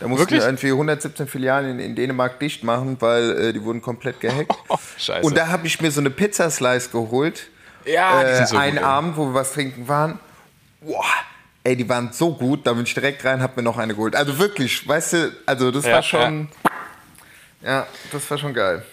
Da 0.00 0.08
mussten 0.08 0.22
Wirklich? 0.22 0.40
wir 0.40 0.46
irgendwie 0.46 0.70
117 0.72 1.26
Filialen 1.26 1.78
in, 1.78 1.78
in 1.78 1.94
Dänemark 1.94 2.40
dicht 2.40 2.64
machen, 2.64 2.96
weil 3.00 3.38
äh, 3.38 3.52
die 3.52 3.62
wurden 3.62 3.80
komplett 3.80 4.20
gehackt. 4.20 4.52
Oh, 4.68 4.78
scheiße. 4.98 5.26
Und 5.26 5.36
da 5.36 5.48
habe 5.48 5.66
ich 5.66 5.80
mir 5.80 5.90
so 5.90 6.00
eine 6.00 6.10
Pizzaslice 6.10 6.90
geholt. 6.90 7.48
Ja, 7.84 8.22
äh, 8.22 8.30
die 8.30 8.36
sind 8.36 8.48
so 8.48 8.56
Einen 8.56 8.76
gut, 8.76 8.84
Abend, 8.84 9.16
wo 9.16 9.26
wir 9.26 9.34
was 9.34 9.52
trinken 9.52 9.86
waren. 9.88 10.18
Boah, 10.80 11.04
ey, 11.64 11.76
die 11.76 11.88
waren 11.88 12.12
so 12.12 12.34
gut, 12.34 12.66
da 12.66 12.74
bin 12.74 12.84
ich 12.84 12.94
direkt 12.94 13.24
rein, 13.24 13.42
hab 13.42 13.56
mir 13.56 13.62
noch 13.62 13.78
eine 13.78 13.94
geholt. 13.94 14.14
Also 14.14 14.38
wirklich, 14.38 14.86
weißt 14.86 15.12
du, 15.14 15.36
also 15.46 15.70
das 15.70 15.84
ja, 15.84 15.92
war 15.94 16.02
schon. 16.02 16.48
Ja. 16.64 16.70
Ja, 17.64 17.86
das 18.12 18.30
war 18.30 18.36
schon 18.36 18.52
geil. 18.52 18.84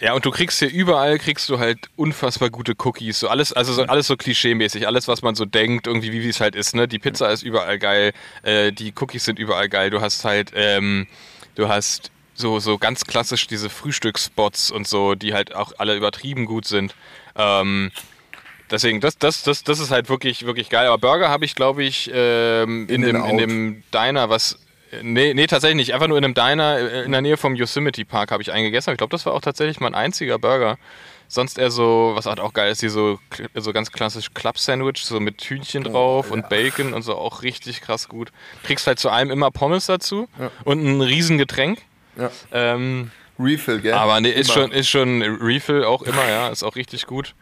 Ja, 0.00 0.12
und 0.12 0.24
du 0.26 0.30
kriegst 0.30 0.58
hier 0.58 0.70
überall, 0.70 1.18
kriegst 1.18 1.48
du 1.48 1.58
halt 1.58 1.78
unfassbar 1.96 2.50
gute 2.50 2.74
Cookies. 2.84 3.18
So 3.18 3.28
alles, 3.28 3.52
also 3.52 3.72
so, 3.72 3.82
alles 3.84 4.06
so 4.06 4.14
klischee-mäßig, 4.14 4.86
alles, 4.86 5.08
was 5.08 5.22
man 5.22 5.34
so 5.34 5.44
denkt, 5.44 5.86
irgendwie 5.86 6.12
wie 6.12 6.28
es 6.28 6.40
halt 6.40 6.54
ist. 6.54 6.74
Ne? 6.74 6.86
Die 6.86 6.98
Pizza 6.98 7.30
ist 7.30 7.42
überall 7.42 7.78
geil, 7.78 8.12
äh, 8.42 8.72
die 8.72 8.92
Cookies 8.98 9.24
sind 9.24 9.38
überall 9.38 9.68
geil. 9.68 9.90
Du 9.90 10.00
hast 10.00 10.24
halt, 10.24 10.52
ähm, 10.54 11.06
du 11.54 11.68
hast 11.68 12.10
so, 12.34 12.60
so 12.60 12.76
ganz 12.76 13.04
klassisch 13.04 13.46
diese 13.46 13.70
Frühstücksspots 13.70 14.70
und 14.70 14.86
so, 14.86 15.14
die 15.14 15.32
halt 15.32 15.54
auch 15.54 15.72
alle 15.78 15.96
übertrieben 15.96 16.44
gut 16.44 16.66
sind. 16.66 16.94
Ähm, 17.34 17.90
deswegen, 18.70 19.00
das, 19.00 19.18
das, 19.18 19.42
das, 19.42 19.64
das 19.64 19.80
ist 19.80 19.90
halt 19.90 20.08
wirklich, 20.08 20.46
wirklich 20.46 20.68
geil. 20.68 20.86
Aber 20.86 20.98
Burger 20.98 21.28
habe 21.28 21.44
ich, 21.44 21.54
glaube 21.54 21.84
ich, 21.84 22.10
ähm, 22.12 22.86
in, 22.88 23.02
in, 23.02 23.14
dem, 23.14 23.24
in 23.24 23.38
dem 23.38 23.82
Diner, 23.92 24.28
was 24.28 24.58
Nee, 25.02 25.34
nee, 25.34 25.46
tatsächlich 25.46 25.76
nicht. 25.76 25.94
Einfach 25.94 26.06
nur 26.06 26.18
in 26.18 26.24
einem 26.24 26.34
Diner 26.34 26.78
äh, 26.78 27.04
in 27.04 27.12
der 27.12 27.20
Nähe 27.20 27.36
vom 27.36 27.56
Yosemite 27.56 28.04
Park 28.04 28.30
habe 28.30 28.42
ich 28.42 28.52
einen 28.52 28.64
gegessen. 28.64 28.92
Ich 28.92 28.98
glaube, 28.98 29.10
das 29.10 29.26
war 29.26 29.34
auch 29.34 29.40
tatsächlich 29.40 29.80
mein 29.80 29.94
einziger 29.94 30.38
Burger. 30.38 30.78
Sonst 31.28 31.58
eher 31.58 31.72
so, 31.72 32.12
was 32.14 32.26
halt 32.26 32.38
auch 32.38 32.52
geil 32.52 32.70
ist, 32.70 32.80
hier 32.80 32.90
so, 32.90 33.18
so 33.54 33.72
ganz 33.72 33.90
klassisch 33.90 34.32
Club-Sandwich, 34.32 35.04
so 35.04 35.18
mit 35.18 35.42
Hühnchen 35.42 35.84
oh, 35.86 35.90
drauf 35.90 36.26
oh, 36.30 36.34
und 36.34 36.48
Bacon 36.48 36.94
und 36.94 37.02
so 37.02 37.16
auch 37.16 37.42
richtig 37.42 37.80
krass 37.80 38.08
gut. 38.08 38.30
Kriegst 38.62 38.86
halt 38.86 39.00
zu 39.00 39.10
allem 39.10 39.30
immer 39.30 39.50
Pommes 39.50 39.86
dazu 39.86 40.28
ja. 40.38 40.52
und 40.62 40.84
ein 40.84 41.00
Riesengetränk. 41.00 41.82
Ja. 42.16 42.30
Ähm, 42.52 43.10
Refill, 43.40 43.80
gell? 43.80 43.94
Aber 43.94 44.20
nee, 44.20 44.30
ist 44.30 44.52
schon, 44.52 44.70
ist 44.70 44.88
schon 44.88 45.20
Refill 45.20 45.84
auch 45.84 46.02
immer, 46.02 46.28
ja, 46.28 46.48
ist 46.48 46.62
auch 46.62 46.76
richtig 46.76 47.06
gut. 47.06 47.34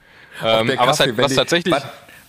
Ähm, 0.42 0.70
aber 0.76 0.90
was, 0.90 1.00
halt, 1.00 1.16
was 1.16 1.30
die, 1.30 1.36
tatsächlich. 1.36 1.74
War, 1.74 1.82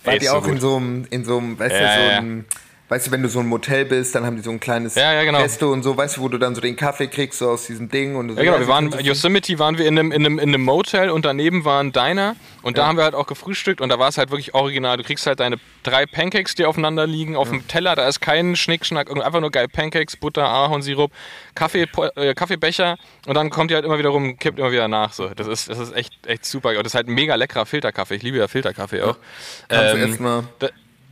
war 0.04 0.18
die 0.18 0.28
auch 0.28 0.44
so 0.44 0.50
in 0.50 0.60
so 0.60 0.76
einem, 0.76 1.06
in 1.10 1.24
so 1.24 1.38
einem, 1.38 1.58
weißt 1.58 1.74
ja, 1.74 1.80
du, 1.80 1.86
so 1.86 2.10
einem 2.18 2.44
weißt 2.88 3.08
du, 3.08 3.10
wenn 3.10 3.22
du 3.22 3.28
so 3.28 3.40
ein 3.40 3.46
Motel 3.46 3.84
bist, 3.84 4.14
dann 4.14 4.24
haben 4.24 4.36
die 4.36 4.42
so 4.42 4.50
ein 4.50 4.60
kleines 4.60 4.94
ja, 4.94 5.12
ja, 5.12 5.24
genau. 5.24 5.38
Resto 5.38 5.72
und 5.72 5.82
so, 5.82 5.96
weißt 5.96 6.16
du, 6.16 6.20
wo 6.20 6.28
du 6.28 6.38
dann 6.38 6.54
so 6.54 6.60
den 6.60 6.76
Kaffee 6.76 7.08
kriegst, 7.08 7.38
so 7.40 7.50
aus 7.50 7.66
diesem 7.66 7.88
Ding. 7.88 8.16
Und 8.16 8.30
so 8.30 8.36
ja, 8.36 8.44
genau, 8.44 8.58
wir 8.58 8.68
waren, 8.68 8.92
Yosemite 9.00 9.58
waren 9.58 9.78
wir 9.78 9.86
in 9.86 9.98
einem, 9.98 10.12
in, 10.12 10.24
einem, 10.24 10.38
in 10.38 10.48
einem 10.50 10.62
Motel 10.62 11.10
und 11.10 11.24
daneben 11.24 11.64
war 11.64 11.82
ein 11.82 11.92
Diner 11.92 12.36
und 12.62 12.76
ja. 12.76 12.82
da 12.82 12.88
haben 12.88 12.96
wir 12.96 13.04
halt 13.04 13.14
auch 13.14 13.26
gefrühstückt 13.26 13.80
und 13.80 13.88
da 13.88 13.98
war 13.98 14.08
es 14.08 14.18
halt 14.18 14.30
wirklich 14.30 14.54
original. 14.54 14.96
Du 14.96 15.02
kriegst 15.02 15.26
halt 15.26 15.40
deine 15.40 15.56
drei 15.82 16.06
Pancakes, 16.06 16.54
die 16.54 16.64
aufeinander 16.64 17.06
liegen, 17.06 17.36
auf 17.36 17.50
dem 17.50 17.66
Teller, 17.66 17.96
da 17.96 18.06
ist 18.06 18.20
kein 18.20 18.54
Schnickschnack, 18.54 19.10
einfach 19.10 19.40
nur 19.40 19.50
geil 19.50 19.66
Pancakes, 19.68 20.16
Butter, 20.16 20.44
Ahornsirup, 20.44 21.10
Kaffee, 21.54 21.86
äh, 22.14 22.34
Kaffeebecher 22.34 22.98
und 23.26 23.34
dann 23.34 23.50
kommt 23.50 23.70
die 23.70 23.74
halt 23.74 23.84
immer 23.84 23.98
wieder 23.98 24.10
rum, 24.10 24.38
kippt 24.38 24.58
immer 24.58 24.70
wieder 24.70 24.88
nach. 24.88 25.12
So. 25.12 25.28
Das 25.28 25.48
ist, 25.48 25.68
das 25.68 25.78
ist 25.78 25.94
echt, 25.94 26.14
echt 26.26 26.44
super. 26.44 26.70
Und 26.70 26.78
das 26.78 26.88
ist 26.88 26.94
halt 26.94 27.08
ein 27.08 27.14
mega 27.14 27.34
leckerer 27.34 27.66
Filterkaffee. 27.66 28.14
Ich 28.14 28.22
liebe 28.22 28.38
ja 28.38 28.48
Filterkaffee 28.48 29.02
auch. 29.02 29.16
Kannst 29.68 29.94
ähm, 29.94 30.00
du 30.00 30.06
erstmal 30.06 30.44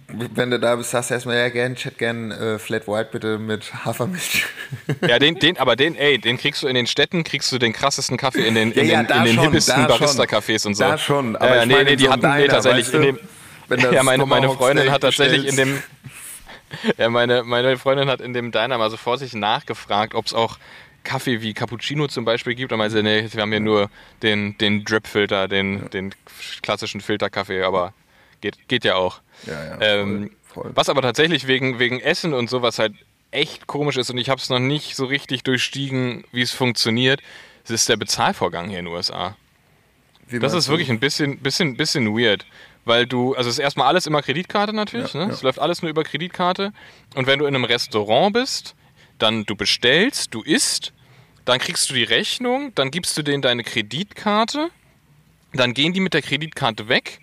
wenn 0.09 0.51
du 0.51 0.59
da 0.59 0.77
bist, 0.77 0.91
sagst 0.91 1.11
du 1.11 1.15
erstmal, 1.15 1.37
ja, 1.37 1.49
gern, 1.49 1.73
ich 1.75 1.85
hätte 1.85 1.97
gern 1.97 2.31
äh, 2.31 2.59
Flat 2.59 2.87
White 2.87 3.09
bitte 3.13 3.39
mit 3.39 3.73
Hafermilch. 3.85 4.45
Ja, 5.07 5.19
den, 5.19 5.37
den, 5.37 5.57
aber 5.59 5.77
den, 5.77 5.97
ey, 5.97 6.19
den 6.19 6.37
kriegst 6.37 6.63
du 6.63 6.67
in 6.67 6.75
den 6.75 6.87
Städten, 6.87 7.25
kriegst 7.25 7.51
du 7.53 7.59
den 7.59 7.73
krassesten 7.73 8.17
Kaffee 8.17 8.47
in 8.47 8.55
den, 8.55 8.73
in 8.73 8.87
ja, 8.87 9.03
den, 9.03 9.17
in 9.19 9.25
den 9.25 9.41
hippesten 9.41 9.87
Barista-Cafés 9.87 10.67
und 10.67 10.75
so. 10.75 10.85
Da 10.85 10.99
schon, 10.99 11.37
aber 11.37 11.63
äh, 11.63 11.67
nee, 11.67 11.85
nee, 11.85 11.97
die 11.97 12.05
so 12.05 12.11
hatten 12.11 12.23
Diner, 12.23 12.37
nee, 12.37 12.49
tatsächlich 12.49 12.87
weißt 12.87 12.95
du, 12.95 12.99
in 12.99 13.19
dem, 13.71 13.93
ja, 13.93 14.03
meine, 14.03 14.27
meine 14.27 14.51
Freundin 14.51 14.91
hat 14.91 15.03
tatsächlich 15.03 15.47
in 15.47 15.57
dem, 15.57 15.83
ja, 16.99 17.09
meine, 17.09 17.45
meine 17.45 17.79
Freundin 17.79 18.09
hat 18.09 18.21
in 18.21 18.33
dem 18.33 18.53
Diner 18.53 18.79
mal 18.79 18.91
so 18.91 18.97
vor 18.97 19.19
sich 19.19 19.35
nachgefragt, 19.35 20.15
ob 20.15 20.27
es 20.27 20.35
auch 20.35 20.59
Kaffee 21.03 21.41
wie 21.43 21.55
Cappuccino 21.55 22.09
zum 22.09 22.25
Beispiel 22.25 22.55
gibt. 22.55 22.73
Da 22.73 22.77
meinte 22.77 23.03
nee, 23.03 23.29
wir 23.31 23.43
haben 23.43 23.51
hier 23.51 23.61
nur 23.61 23.91
den, 24.23 24.59
den 24.59 24.85
Drip-Filter, 24.85 25.49
den, 25.49 25.89
den 25.91 26.15
klassischen 26.63 27.01
Filterkaffee, 27.01 27.63
aber 27.63 27.93
geht, 28.45 28.69
geht 28.69 28.85
ja 28.85 28.97
auch. 28.97 29.21
Ja, 29.47 29.65
ja, 29.65 29.81
ähm, 29.81 30.31
voll, 30.43 30.71
Was 30.75 30.89
aber 30.89 31.01
tatsächlich 31.01 31.47
wegen, 31.47 31.79
wegen 31.79 31.99
Essen 32.01 32.35
und 32.35 32.51
sowas 32.51 32.79
halt 32.79 32.95
echt 33.31 33.67
komisch 33.67 33.97
ist 33.97 34.11
und 34.11 34.19
ich 34.19 34.29
habe 34.29 34.41
es 34.41 34.51
noch 34.51 34.59
nicht 34.59 34.95
so 34.95 35.07
richtig 35.07 35.43
durchstiegen, 35.43 36.25
wie 36.31 36.43
es 36.43 36.53
funktioniert, 36.53 37.21
das 37.63 37.71
ist 37.71 37.89
der 37.89 37.97
Bezahlvorgang 37.97 38.69
hier 38.69 38.79
in 38.79 38.85
den 38.85 38.95
USA. 38.95 39.37
Wie 40.29 40.39
das 40.39 40.53
ist 40.53 40.69
wirklich 40.69 40.91
ein 40.91 41.01
bisschen, 41.01 41.39
bisschen, 41.39 41.77
bisschen 41.77 42.17
weird. 42.17 42.47
Weil 42.85 43.07
du, 43.07 43.35
also 43.35 43.49
es 43.49 43.57
ist 43.57 43.61
erstmal 43.61 43.89
alles 43.89 44.07
immer 44.07 44.21
Kreditkarte 44.21 44.75
natürlich, 44.75 45.15
ja, 45.15 45.27
ne? 45.27 45.33
Es 45.33 45.43
läuft 45.43 45.59
alles 45.59 45.81
nur 45.81 45.91
über 45.91 46.05
Kreditkarte. 46.05 46.75
Und 47.15 47.27
wenn 47.27 47.39
du 47.39 47.47
in 47.47 47.55
einem 47.55 47.65
Restaurant 47.65 48.35
bist, 48.35 48.75
dann 49.19 49.45
du 49.47 49.57
bestellst, 49.57 50.35
du 50.35 50.43
isst, 50.43 50.93
dann 51.47 51.59
kriegst 51.59 51.89
du 51.89 51.95
die 51.95 52.05
Rechnung, 52.05 52.73
dann 52.75 52.91
gibst 52.91 53.17
du 53.17 53.23
denen 53.23 53.41
deine 53.41 53.65
Kreditkarte, 53.65 54.69
dann 55.55 55.73
gehen 55.73 55.95
die 55.95 56.01
mit 56.01 56.13
der 56.13 56.21
Kreditkarte 56.21 56.89
weg 56.89 57.21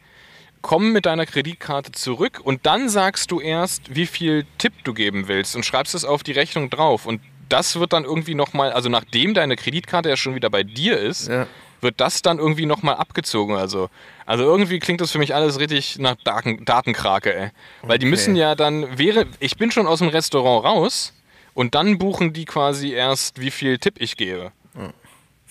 komm 0.61 0.91
mit 0.91 1.05
deiner 1.05 1.25
Kreditkarte 1.25 1.91
zurück 1.91 2.39
und 2.43 2.65
dann 2.65 2.89
sagst 2.89 3.31
du 3.31 3.39
erst, 3.39 3.95
wie 3.95 4.05
viel 4.05 4.45
Tipp 4.57 4.73
du 4.83 4.93
geben 4.93 5.27
willst 5.27 5.55
und 5.55 5.65
schreibst 5.65 5.95
es 5.95 6.05
auf 6.05 6.23
die 6.23 6.31
Rechnung 6.31 6.69
drauf. 6.69 7.05
Und 7.05 7.21
das 7.49 7.79
wird 7.79 7.93
dann 7.93 8.05
irgendwie 8.05 8.35
nochmal, 8.35 8.71
also 8.71 8.89
nachdem 8.89 9.33
deine 9.33 9.55
Kreditkarte 9.55 10.09
ja 10.09 10.17
schon 10.17 10.35
wieder 10.35 10.49
bei 10.49 10.63
dir 10.63 10.97
ist, 10.97 11.27
ja. 11.27 11.47
wird 11.81 11.99
das 11.99 12.21
dann 12.21 12.39
irgendwie 12.39 12.65
nochmal 12.65 12.95
abgezogen. 12.95 13.55
Also, 13.55 13.89
also 14.25 14.43
irgendwie 14.43 14.79
klingt 14.79 15.01
das 15.01 15.11
für 15.11 15.19
mich 15.19 15.35
alles 15.35 15.59
richtig 15.59 15.99
nach 15.99 16.15
Daten, 16.23 16.63
Datenkrake, 16.63 17.33
ey. 17.33 17.49
Weil 17.81 17.91
okay. 17.91 17.99
die 17.99 18.05
müssen 18.05 18.35
ja 18.35 18.55
dann, 18.55 18.97
wäre, 18.97 19.25
ich 19.39 19.57
bin 19.57 19.71
schon 19.71 19.87
aus 19.87 19.99
dem 19.99 20.09
Restaurant 20.09 20.65
raus 20.65 21.13
und 21.53 21.75
dann 21.75 21.97
buchen 21.97 22.33
die 22.33 22.45
quasi 22.45 22.91
erst, 22.91 23.41
wie 23.41 23.51
viel 23.51 23.77
Tipp 23.79 23.95
ich 23.99 24.15
gebe. 24.15 24.51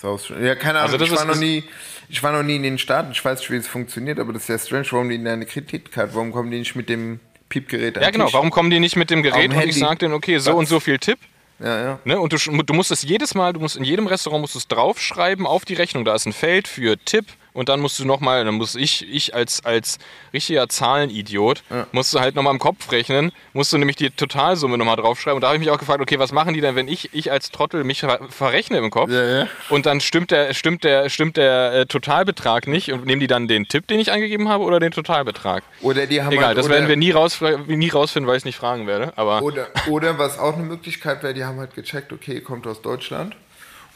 Ja, 0.02 0.54
keine 0.54 0.80
Ahnung, 0.80 0.92
also 0.92 1.04
ich 1.04 1.16
war 1.16 1.24
noch 1.24 1.36
nie 1.36 1.64
ich 2.10 2.22
war 2.22 2.32
noch 2.32 2.42
nie 2.42 2.56
in 2.56 2.64
den 2.64 2.78
Staaten, 2.78 3.12
ich 3.12 3.24
weiß 3.24 3.38
nicht, 3.38 3.50
wie 3.50 3.56
es 3.56 3.68
funktioniert, 3.68 4.18
aber 4.18 4.32
das 4.32 4.42
ist 4.42 4.48
ja 4.48 4.58
strange, 4.58 4.86
warum 4.90 5.08
die 5.08 5.14
in 5.14 5.26
eine 5.28 5.46
Kreditkarte, 5.46 6.14
warum 6.14 6.32
kommen 6.32 6.50
die 6.50 6.58
nicht 6.58 6.74
mit 6.74 6.88
dem 6.88 7.20
Piepgerät 7.48 7.96
Ja, 7.96 8.10
genau, 8.10 8.24
Tisch? 8.24 8.34
warum 8.34 8.50
kommen 8.50 8.70
die 8.70 8.80
nicht 8.80 8.96
mit 8.96 9.10
dem 9.10 9.22
Gerät 9.22 9.52
und 9.52 9.62
ich 9.62 9.78
sage 9.78 9.98
denen, 9.98 10.14
okay, 10.14 10.38
so 10.38 10.50
Was? 10.52 10.58
und 10.58 10.66
so 10.66 10.80
viel 10.80 10.98
Tipp. 10.98 11.18
Ja, 11.60 11.82
ja. 11.82 11.98
Ne? 12.04 12.18
Und 12.18 12.32
du, 12.32 12.62
du 12.62 12.74
musst 12.74 12.90
es 12.90 13.02
jedes 13.02 13.34
Mal, 13.34 13.52
du 13.52 13.60
musst 13.60 13.76
in 13.76 13.84
jedem 13.84 14.06
Restaurant 14.06 14.40
musst 14.40 14.54
du 14.54 14.58
es 14.58 14.66
draufschreiben 14.66 15.46
auf 15.46 15.64
die 15.64 15.74
Rechnung. 15.74 16.04
Da 16.04 16.14
ist 16.14 16.26
ein 16.26 16.32
Feld 16.32 16.66
für 16.66 16.96
Tipp, 16.96 17.26
und 17.52 17.68
dann 17.68 17.80
musst 17.80 17.98
du 17.98 18.04
nochmal, 18.04 18.44
dann 18.44 18.54
muss 18.54 18.74
ich, 18.74 19.08
ich 19.12 19.34
als, 19.34 19.64
als 19.64 19.98
richtiger 20.32 20.68
Zahlenidiot, 20.68 21.62
ja. 21.70 21.86
musst 21.92 22.14
du 22.14 22.20
halt 22.20 22.34
nochmal 22.34 22.52
im 22.52 22.58
Kopf 22.58 22.90
rechnen, 22.92 23.32
musst 23.52 23.72
du 23.72 23.78
nämlich 23.78 23.96
die 23.96 24.10
Totalsumme 24.10 24.78
nochmal 24.78 24.96
draufschreiben. 24.96 25.36
Und 25.36 25.42
da 25.42 25.48
habe 25.48 25.56
ich 25.56 25.60
mich 25.60 25.70
auch 25.70 25.78
gefragt, 25.78 26.00
okay, 26.00 26.18
was 26.18 26.32
machen 26.32 26.54
die 26.54 26.60
denn, 26.60 26.76
wenn 26.76 26.88
ich, 26.88 27.12
ich 27.12 27.32
als 27.32 27.50
Trottel 27.50 27.84
mich 27.84 28.00
ver 28.00 28.20
verrechne 28.28 28.78
im 28.78 28.90
Kopf 28.90 29.10
ja, 29.10 29.40
ja. 29.40 29.48
und 29.68 29.86
dann 29.86 30.00
stimmt 30.00 30.30
der, 30.30 30.54
stimmt 30.54 30.84
der, 30.84 31.08
stimmt 31.08 31.36
der 31.36 31.72
äh, 31.72 31.86
Totalbetrag 31.86 32.66
nicht 32.66 32.92
und 32.92 33.06
nehmen 33.06 33.20
die 33.20 33.26
dann 33.26 33.48
den 33.48 33.66
Tipp, 33.66 33.86
den 33.86 34.00
ich 34.00 34.12
eingegeben 34.12 34.48
habe 34.48 34.64
oder 34.64 34.80
den 34.80 34.92
Totalbetrag? 34.92 35.62
Oder 35.80 36.06
die 36.06 36.22
haben 36.22 36.32
Egal, 36.32 36.48
halt, 36.48 36.58
das 36.58 36.68
werden 36.68 36.88
wir 36.88 36.96
nie, 36.96 37.10
raus, 37.10 37.40
nie 37.66 37.88
rausfinden, 37.88 38.28
weil 38.28 38.36
ich 38.36 38.42
es 38.42 38.44
nicht 38.44 38.56
fragen 38.56 38.86
werde. 38.86 39.12
Aber 39.16 39.42
oder, 39.42 39.68
oder 39.88 40.18
was 40.18 40.38
auch 40.38 40.54
eine 40.54 40.64
Möglichkeit 40.64 41.22
wäre, 41.22 41.34
die 41.34 41.44
haben 41.44 41.58
halt 41.58 41.74
gecheckt, 41.74 42.12
okay, 42.12 42.40
kommt 42.40 42.66
aus 42.66 42.82
Deutschland 42.82 43.34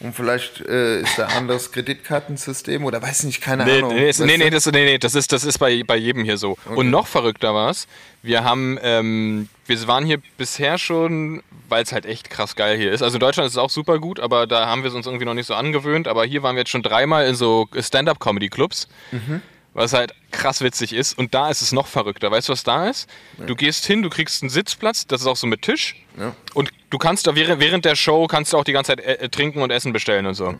und 0.00 0.14
vielleicht 0.14 0.60
äh, 0.60 1.00
ist 1.00 1.18
da 1.18 1.26
ein 1.26 1.38
anderes 1.38 1.72
Kreditkartensystem 1.72 2.84
oder 2.84 3.00
weiß 3.00 3.24
nicht, 3.24 3.40
keine 3.40 3.64
nee, 3.64 3.78
Ahnung. 3.78 3.94
Nee, 3.94 4.12
nee, 4.18 4.36
nee, 4.36 4.50
das, 4.50 4.66
nee, 4.66 4.84
nee, 4.84 4.98
das 4.98 5.14
ist, 5.14 5.32
das 5.32 5.44
ist 5.44 5.58
bei, 5.58 5.82
bei 5.84 5.96
jedem 5.96 6.24
hier 6.24 6.36
so. 6.36 6.52
Okay. 6.52 6.76
Und 6.76 6.90
noch 6.90 7.06
verrückter 7.06 7.54
war 7.54 7.70
es, 7.70 7.86
wir 8.22 8.44
haben, 8.44 8.78
ähm, 8.82 9.48
wir 9.66 9.86
waren 9.86 10.04
hier 10.04 10.18
bisher 10.36 10.78
schon, 10.78 11.42
weil 11.68 11.82
es 11.82 11.92
halt 11.92 12.06
echt 12.06 12.30
krass 12.30 12.56
geil 12.56 12.76
hier 12.76 12.92
ist. 12.92 13.02
Also 13.02 13.16
in 13.16 13.20
Deutschland 13.20 13.46
ist 13.46 13.54
es 13.54 13.58
auch 13.58 13.70
super 13.70 13.98
gut, 13.98 14.20
aber 14.20 14.46
da 14.46 14.66
haben 14.66 14.82
wir 14.82 14.88
es 14.88 14.94
uns 14.94 15.06
irgendwie 15.06 15.24
noch 15.24 15.34
nicht 15.34 15.46
so 15.46 15.54
angewöhnt. 15.54 16.08
Aber 16.08 16.24
hier 16.24 16.42
waren 16.42 16.56
wir 16.56 16.60
jetzt 16.60 16.70
schon 16.70 16.82
dreimal 16.82 17.26
in 17.26 17.34
so 17.34 17.68
Stand-Up-Comedy-Clubs. 17.78 18.88
Mhm 19.12 19.42
was 19.74 19.92
halt 19.92 20.14
krass 20.30 20.62
witzig 20.62 20.92
ist. 20.92 21.18
Und 21.18 21.34
da 21.34 21.50
ist 21.50 21.60
es 21.60 21.72
noch 21.72 21.86
verrückter. 21.86 22.30
Weißt 22.30 22.48
du, 22.48 22.52
was 22.52 22.62
da 22.62 22.88
ist? 22.88 23.08
Ja. 23.38 23.46
Du 23.46 23.56
gehst 23.56 23.84
hin, 23.84 24.02
du 24.02 24.08
kriegst 24.08 24.42
einen 24.42 24.50
Sitzplatz, 24.50 25.06
das 25.06 25.20
ist 25.20 25.26
auch 25.26 25.36
so 25.36 25.46
mit 25.46 25.62
Tisch. 25.62 25.96
Ja. 26.18 26.34
Und 26.54 26.70
du 26.90 26.98
kannst 26.98 27.26
da 27.26 27.34
während, 27.34 27.60
während 27.60 27.84
der 27.84 27.96
Show 27.96 28.26
kannst 28.26 28.52
du 28.52 28.56
auch 28.56 28.64
die 28.64 28.72
ganze 28.72 28.96
Zeit 28.96 29.00
äh, 29.00 29.28
trinken 29.28 29.60
und 29.62 29.70
Essen 29.70 29.92
bestellen 29.92 30.26
und 30.26 30.34
so. 30.34 30.54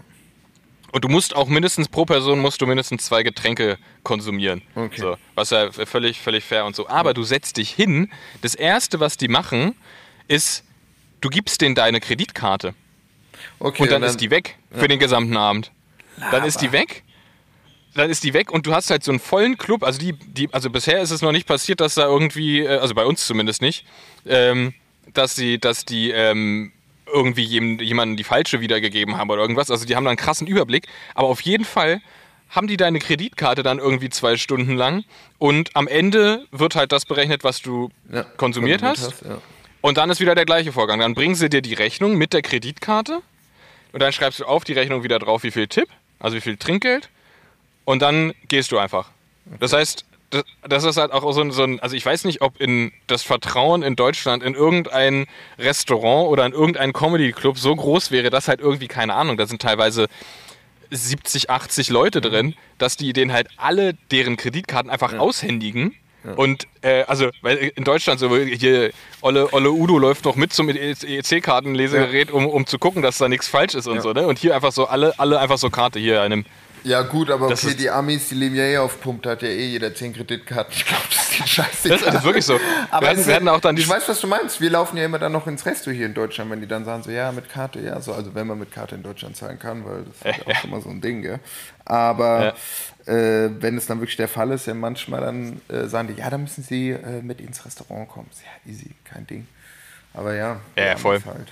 Und 0.93 1.05
du 1.05 1.09
musst 1.09 1.35
auch 1.35 1.49
mindestens 1.49 1.89
pro 1.89 2.05
Person 2.05 2.39
musst 2.39 2.61
du 2.61 2.67
mindestens 2.67 3.07
zwei 3.07 3.25
Getränke 3.25 3.79
konsumieren. 4.05 4.63
Okay. 4.77 5.01
So, 5.01 5.17
was 5.35 5.51
ja 5.51 5.73
völlig, 5.73 6.21
völlig 6.21 6.45
fair 6.45 6.65
und 6.65 6.77
so. 6.77 6.89
Aber 6.89 7.11
ja. 7.11 7.15
du 7.15 7.23
setzt 7.25 7.57
dich 7.57 7.71
hin. 7.71 8.13
Das 8.43 8.55
erste, 8.55 9.01
was 9.01 9.17
die 9.17 9.27
machen, 9.27 9.75
ist, 10.29 10.65
du 11.21 11.31
gibst 11.31 11.61
denen 11.63 11.75
deine 11.75 12.01
Kreditkarte. 12.01 12.75
Okay, 13.59 13.83
und 13.83 13.91
dann, 13.91 13.97
und 13.97 14.03
dann 14.03 14.11
ist 14.11 14.21
die 14.21 14.31
weg 14.31 14.57
für 14.71 14.87
den 14.87 14.99
gesamten 14.99 15.37
Abend. 15.37 15.73
Dann 16.31 16.45
ist 16.45 16.61
die 16.61 16.71
weg 16.71 17.04
dann 17.95 18.11
ist 18.11 18.25
die 18.25 18.35
weg 18.35 18.51
und 18.51 18.67
du 18.67 18.75
hast 18.75 18.91
halt 18.91 19.05
so 19.05 19.13
einen 19.13 19.21
vollen 19.21 19.57
Club. 19.57 19.85
Also 19.85 19.99
die, 19.99 20.13
die, 20.13 20.49
also 20.53 20.71
bisher 20.71 21.01
ist 21.01 21.11
es 21.11 21.23
noch 21.23 21.33
nicht 21.33 21.47
passiert, 21.47 21.81
dass 21.81 21.95
da 21.95 22.07
irgendwie, 22.07 22.61
äh, 22.61 22.79
also 22.79 22.95
bei 22.95 23.05
uns 23.05 23.27
zumindest 23.27 23.63
nicht, 23.63 23.85
ähm, 24.27 24.75
dass 25.13 25.35
sie, 25.35 25.59
dass 25.59 25.85
die 25.85 26.11
ähm, 26.11 26.73
irgendwie 27.13 27.45
jemanden 27.45 28.17
die 28.17 28.25
falsche 28.25 28.61
wiedergegeben 28.61 29.17
haben 29.17 29.31
oder 29.31 29.43
irgendwas. 29.43 29.71
Also 29.71 29.87
die 29.87 29.95
haben 29.95 30.05
da 30.05 30.11
einen 30.11 30.17
krassen 30.17 30.47
Überblick. 30.47 30.87
Aber 31.15 31.29
auf 31.29 31.41
jeden 31.43 31.65
Fall 31.65 32.01
haben 32.51 32.67
die 32.67 32.77
deine 32.77 32.99
Kreditkarte 32.99 33.63
dann 33.63 33.79
irgendwie 33.79 34.09
zwei 34.11 34.37
Stunden 34.37 34.75
lang 34.75 35.05
und 35.39 35.75
am 35.77 35.89
Ende 35.89 36.47
wird 36.51 36.77
halt 36.77 36.93
das 36.93 37.05
berechnet, 37.05 37.43
was 37.43 37.63
du 37.63 37.91
ja, 38.13 38.23
konsumiert, 38.23 38.83
hast. 38.83 39.03
hast 39.03 39.23
ja. 39.23 39.39
Und 39.81 39.99
dann 39.99 40.09
ist 40.09 40.21
wieder 40.21 40.35
der 40.35 40.45
gleiche 40.45 40.73
Vorgang. 40.73 41.01
Dann 41.01 41.15
bringen 41.15 41.35
sie 41.35 41.51
dir 41.51 41.63
die 41.63 41.75
Rechnung 41.75 42.17
mit 42.17 42.33
der 42.33 42.43
Kreditkarte 42.43 43.21
und 43.93 44.01
dann 44.01 44.13
schreibst 44.13 44.41
du 44.41 44.45
auf 44.45 44.65
die 44.65 44.73
Rechnung 44.73 45.03
wieder 45.03 45.19
drauf, 45.19 45.43
wie 45.43 45.51
viel 45.51 45.67
Tipp, 45.67 45.89
also 46.19 46.37
wie 46.37 46.41
viel 46.41 46.57
Trinkgeld 46.57 47.11
und 47.85 48.03
dann 48.03 48.33
gehst 48.49 48.73
du 48.73 48.79
einfach. 48.79 49.11
Das 49.61 49.73
heißt, 49.73 50.05
das, 50.31 50.45
das 50.69 50.85
ist 50.85 50.97
halt 50.97 51.13
auch 51.13 51.33
so 51.33 51.41
ein, 51.41 51.53
so 51.53 51.63
ein, 51.63 51.81
also 51.81 51.95
ich 51.95 52.05
weiß 52.05 52.25
nicht, 52.25 52.43
ob 52.43 52.61
in 52.61 52.93
das 53.07 53.23
Vertrauen 53.23 53.83
in 53.83 53.95
Deutschland 53.97 54.43
in 54.43 54.55
irgendein 54.55 55.27
Restaurant 55.59 56.29
oder 56.29 56.45
in 56.47 56.53
irgendein 56.53 56.93
Comedy-Club 56.93 57.59
so 57.59 57.75
groß 57.75 58.11
wäre, 58.11 58.31
dass 58.31 58.49
halt 58.49 58.61
irgendwie, 58.61 58.89
keine 58.89 59.15
Ahnung, 59.15 59.37
da 59.37 59.47
sind 59.47 59.63
teilweise 59.63 60.07
70, 60.91 61.51
80 61.51 61.89
Leute 61.91 62.21
drin, 62.21 62.55
dass 62.79 62.97
die 62.97 63.13
denen 63.13 63.33
halt 63.33 63.49
alle 63.57 63.95
deren 64.11 64.37
Kreditkarten 64.37 64.91
einfach 64.91 65.13
ja. 65.13 65.19
aushändigen. 65.19 65.95
Ja. 66.25 66.33
Und 66.35 66.67
äh, 66.81 67.03
also, 67.03 67.29
weil 67.43 67.73
in 67.77 67.85
Deutschland 67.85 68.19
so 68.19 68.35
hier 68.37 68.91
Olle, 69.21 69.53
Olle 69.53 69.71
Udo 69.71 69.99
läuft 69.99 70.25
noch 70.25 70.37
mit 70.37 70.53
zum 70.53 70.69
EC-Kartenlesegerät, 70.71 72.29
ja. 72.29 72.35
um, 72.35 72.47
um 72.47 72.67
zu 72.67 72.79
gucken, 72.79 73.03
dass 73.03 73.19
da 73.19 73.29
nichts 73.29 73.49
falsch 73.49 73.75
ist 73.75 73.87
und 73.87 74.01
so, 74.01 74.13
ne? 74.13 74.27
Und 74.27 74.39
hier 74.39 74.55
einfach 74.55 74.73
so 74.73 74.87
alle, 74.87 75.19
alle 75.19 75.39
einfach 75.39 75.59
so 75.59 75.69
Karte 75.69 75.99
hier 75.99 76.23
einem 76.23 76.47
ja, 76.85 77.03
gut, 77.03 77.31
aber 77.31 77.49
das 77.49 77.65
okay, 77.65 77.75
die 77.75 77.89
Amis, 77.89 78.29
die 78.29 78.35
leben 78.35 78.55
ja 78.55 78.65
eh 78.65 78.79
auf 78.79 79.01
Pump, 79.01 79.23
da 79.23 79.31
hat 79.31 79.43
ja 79.43 79.49
eh 79.49 79.69
jeder 79.69 79.95
10 79.95 80.13
Kreditkarten. 80.13 80.73
Ich 80.77 80.85
glaube, 80.85 81.05
das 81.09 81.23
ist 81.23 81.39
die 81.39 81.49
Scheiße. 81.49 81.89
Das, 81.89 82.03
ist 82.03 82.25
wirklich 82.25 82.45
so. 82.45 82.61
aber 82.91 83.17
wir 83.17 83.27
werden, 83.27 83.49
auch 83.49 83.61
dann 83.61 83.77
ich 83.77 83.89
weiß, 83.89 84.07
was 84.09 84.21
du 84.21 84.27
meinst. 84.27 84.61
Wir 84.61 84.69
laufen 84.69 84.99
ja 84.99 85.05
immer 85.07 85.19
dann 85.19 85.33
noch 85.33 85.47
ins 85.47 85.65
Resto 85.65 85.91
hier 85.91 86.05
in 86.05 86.15
Deutschland, 86.15 86.51
wenn 86.51 86.61
die 86.61 86.67
dann 86.67 86.85
sagen 86.85 87.03
so, 87.03 87.11
ja, 87.11 87.33
mit 87.33 87.49
Karte, 87.49 87.81
ja, 87.81 87.99
so. 88.01 88.13
Also, 88.13 88.35
wenn 88.35 88.47
man 88.47 88.59
mit 88.59 88.71
Karte 88.71 88.95
in 88.95 89.03
Deutschland 89.03 89.37
zahlen 89.37 89.59
kann, 89.59 89.85
weil 89.87 90.05
das 90.05 90.17
ist 90.17 90.25
ja, 90.47 90.53
ja 90.53 90.59
auch 90.59 90.65
immer 90.65 90.81
so 90.83 90.91
ein 90.91 91.01
Ding, 91.01 91.23
gell. 91.23 91.41
Aber 91.87 92.55
ja. 93.07 93.13
äh, 93.13 93.51
wenn 93.61 93.79
es 93.79 93.87
dann 93.87 94.01
wirklich 94.01 94.17
der 94.17 94.29
Fall 94.29 94.51
ist, 94.51 94.67
ja, 94.67 94.75
manchmal 94.75 95.23
dann 95.23 95.63
äh, 95.69 95.87
sagen 95.87 96.09
die, 96.09 96.21
ja, 96.21 96.29
dann 96.29 96.43
müssen 96.43 96.63
sie 96.63 96.91
äh, 96.91 97.23
mit 97.23 97.41
ins 97.41 97.65
Restaurant 97.65 98.09
kommen. 98.09 98.29
Ja, 98.45 98.71
easy, 98.71 98.91
kein 99.05 99.27
Ding. 99.27 99.47
Aber 100.13 100.35
ja, 100.35 100.61
ja, 100.77 100.97
voll. 100.97 101.21
Halt. 101.25 101.49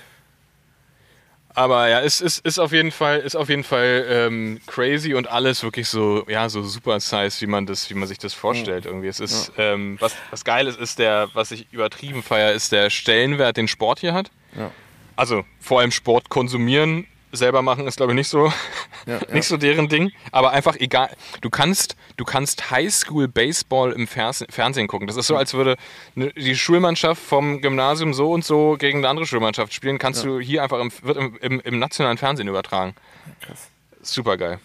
Aber 1.55 1.87
ja, 1.87 2.01
es 2.01 2.19
ist, 2.19 2.45
ist 2.45 2.59
auf 2.59 2.71
jeden 2.71 2.91
Fall, 2.91 3.19
ist 3.19 3.35
auf 3.35 3.49
jeden 3.49 3.63
Fall 3.63 4.05
ähm, 4.09 4.59
crazy 4.65 5.13
und 5.13 5.29
alles 5.29 5.63
wirklich 5.63 5.87
so, 5.87 6.25
ja, 6.27 6.49
so 6.49 6.63
super 6.63 6.99
size, 6.99 7.41
wie 7.41 7.47
man 7.47 7.65
das, 7.65 7.89
wie 7.89 7.93
man 7.93 8.07
sich 8.07 8.17
das 8.17 8.33
vorstellt. 8.33 8.85
Irgendwie. 8.85 9.07
Es 9.07 9.19
ist, 9.19 9.51
ja. 9.57 9.73
ähm, 9.73 9.97
was, 9.99 10.15
was 10.31 10.43
geil 10.43 10.67
ist, 10.67 10.79
ist 10.79 10.99
der, 10.99 11.29
was 11.33 11.51
ich 11.51 11.71
übertrieben 11.71 12.23
feiere, 12.23 12.53
ist 12.53 12.71
der 12.71 12.89
Stellenwert, 12.89 13.57
den 13.57 13.67
Sport 13.67 13.99
hier 13.99 14.13
hat. 14.13 14.31
Ja. 14.57 14.71
Also 15.15 15.45
vor 15.59 15.79
allem 15.79 15.91
Sport 15.91 16.29
konsumieren 16.29 17.05
selber 17.33 17.61
machen 17.61 17.87
ist, 17.87 17.97
glaube 17.97 18.13
ich, 18.13 18.15
nicht 18.15 18.29
so, 18.29 18.53
ja, 19.05 19.15
nicht 19.19 19.33
ja. 19.33 19.41
so 19.41 19.57
deren 19.57 19.89
Ding. 19.89 20.11
Aber 20.31 20.51
einfach 20.51 20.75
egal. 20.77 21.09
Du 21.41 21.49
kannst, 21.49 21.95
du 22.17 22.23
kannst 22.23 22.71
Highschool 22.71 23.27
Baseball 23.27 23.91
im 23.91 24.07
Fernsehen 24.07 24.87
gucken. 24.87 25.07
Das 25.07 25.17
ist 25.17 25.27
so, 25.27 25.35
als 25.35 25.53
würde 25.53 25.75
ne, 26.15 26.31
die 26.33 26.55
Schulmannschaft 26.55 27.21
vom 27.21 27.61
Gymnasium 27.61 28.13
so 28.13 28.31
und 28.31 28.45
so 28.45 28.77
gegen 28.77 28.99
eine 28.99 29.09
andere 29.09 29.25
Schulmannschaft 29.25 29.73
spielen. 29.73 29.97
Kannst 29.97 30.23
ja. 30.23 30.29
du 30.29 30.39
hier 30.39 30.63
einfach 30.63 30.79
im, 30.79 30.91
wird 31.01 31.17
im, 31.17 31.37
im, 31.41 31.59
im, 31.59 31.79
nationalen 31.79 32.17
Fernsehen 32.17 32.47
übertragen. 32.47 32.95
Krass. 33.41 33.69
Super 34.01 34.37
geil. 34.37 34.59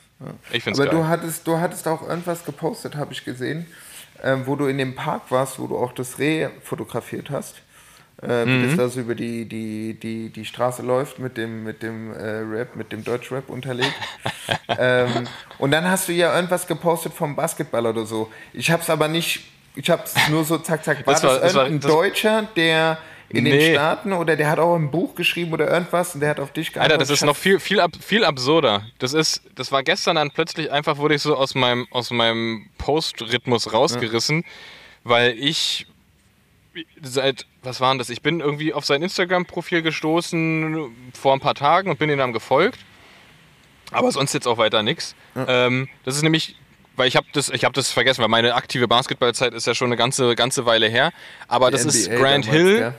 Ich 0.52 0.64
finde 0.64 0.82
Aber 0.82 0.90
geil. 0.90 1.00
du 1.00 1.08
hattest, 1.08 1.46
du 1.46 1.58
hattest 1.58 1.86
auch 1.86 2.06
irgendwas 2.06 2.44
gepostet, 2.44 2.96
habe 2.96 3.12
ich 3.12 3.24
gesehen, 3.24 3.66
äh, 4.22 4.36
wo 4.44 4.56
du 4.56 4.66
in 4.66 4.78
dem 4.78 4.96
Park 4.96 5.30
warst, 5.30 5.60
wo 5.60 5.66
du 5.68 5.76
auch 5.78 5.92
das 5.92 6.18
Reh 6.18 6.48
fotografiert 6.62 7.30
hast 7.30 7.62
äh, 8.22 8.46
wie 8.46 8.50
mhm. 8.50 8.66
das 8.66 8.76
da 8.76 8.88
so 8.88 9.00
über 9.00 9.14
die, 9.14 9.44
die, 9.44 9.94
die, 9.94 10.30
die 10.30 10.44
Straße 10.44 10.82
läuft 10.82 11.18
mit 11.18 11.36
dem, 11.36 11.64
mit 11.64 11.82
dem 11.82 12.12
äh, 12.12 12.38
Rap, 12.40 12.74
mit 12.74 12.90
dem 12.90 13.04
Deutschrap 13.04 13.48
unterlegt. 13.48 13.94
ähm, 14.68 15.28
und 15.58 15.70
dann 15.70 15.88
hast 15.88 16.08
du 16.08 16.12
ja 16.12 16.34
irgendwas 16.34 16.66
gepostet 16.66 17.12
vom 17.14 17.36
Basketball 17.36 17.86
oder 17.86 18.06
so. 18.06 18.30
Ich 18.52 18.70
hab's 18.70 18.90
aber 18.90 19.08
nicht, 19.08 19.44
ich 19.76 19.88
hab's 19.88 20.14
nur 20.30 20.44
so 20.44 20.58
zack, 20.58 20.84
zack. 20.84 21.06
War 21.06 21.14
das, 21.14 21.22
war, 21.22 21.38
das 21.38 21.54
irgendein 21.54 21.80
das 21.80 21.90
Deutscher, 21.90 22.48
der 22.56 22.98
in 23.30 23.44
nee. 23.44 23.50
den 23.50 23.74
Staaten 23.74 24.12
oder 24.12 24.36
der 24.36 24.50
hat 24.50 24.58
auch 24.58 24.74
ein 24.74 24.90
Buch 24.90 25.14
geschrieben 25.14 25.52
oder 25.52 25.70
irgendwas 25.70 26.14
und 26.14 26.20
der 26.20 26.30
hat 26.30 26.40
auf 26.40 26.52
dich 26.52 26.72
geantwortet. 26.72 26.92
Alter, 26.92 26.98
das 26.98 27.10
ist 27.10 27.24
noch 27.24 27.36
viel, 27.36 27.60
viel, 27.60 27.78
ab, 27.78 27.92
viel 28.00 28.24
absurder. 28.24 28.86
Das 28.98 29.12
ist, 29.12 29.42
das 29.54 29.70
war 29.70 29.82
gestern 29.82 30.16
dann 30.16 30.30
plötzlich 30.30 30.72
einfach, 30.72 30.96
wurde 30.96 31.14
ich 31.14 31.22
so 31.22 31.36
aus 31.36 31.54
meinem, 31.54 31.86
aus 31.90 32.10
meinem 32.10 32.68
Post-Rhythmus 32.78 33.72
rausgerissen, 33.72 34.38
ja. 34.38 34.44
weil 35.04 35.38
ich 35.38 35.86
seit, 37.02 37.46
was 37.62 37.80
waren 37.80 37.98
das? 37.98 38.10
Ich 38.10 38.22
bin 38.22 38.40
irgendwie 38.40 38.72
auf 38.72 38.84
sein 38.84 39.02
Instagram-Profil 39.02 39.82
gestoßen 39.82 40.90
vor 41.18 41.32
ein 41.32 41.40
paar 41.40 41.54
Tagen 41.54 41.90
und 41.90 41.98
bin 41.98 42.10
ihm 42.10 42.18
dann 42.18 42.32
gefolgt. 42.32 42.78
Aber 43.90 44.12
sonst 44.12 44.32
jetzt 44.34 44.46
auch 44.46 44.58
weiter 44.58 44.82
nichts. 44.82 45.14
Ja. 45.34 45.66
Ähm, 45.66 45.88
das 46.04 46.16
ist 46.16 46.22
nämlich, 46.22 46.56
weil 46.96 47.08
ich 47.08 47.16
habe 47.16 47.26
das, 47.32 47.48
ich 47.48 47.62
das 47.62 47.90
vergessen, 47.90 48.20
weil 48.20 48.28
meine 48.28 48.54
aktive 48.54 48.86
Basketballzeit 48.86 49.54
ist 49.54 49.66
ja 49.66 49.74
schon 49.74 49.86
eine 49.86 49.96
ganze, 49.96 50.34
ganze 50.34 50.66
Weile 50.66 50.88
her. 50.88 51.12
Aber 51.46 51.70
Die 51.70 51.72
das 51.72 51.84
NBA 51.84 51.92
ist 51.94 52.10
Grant 52.10 52.46
damals, 52.46 52.46
Hill. 52.46 52.80
Ja. 52.80 52.94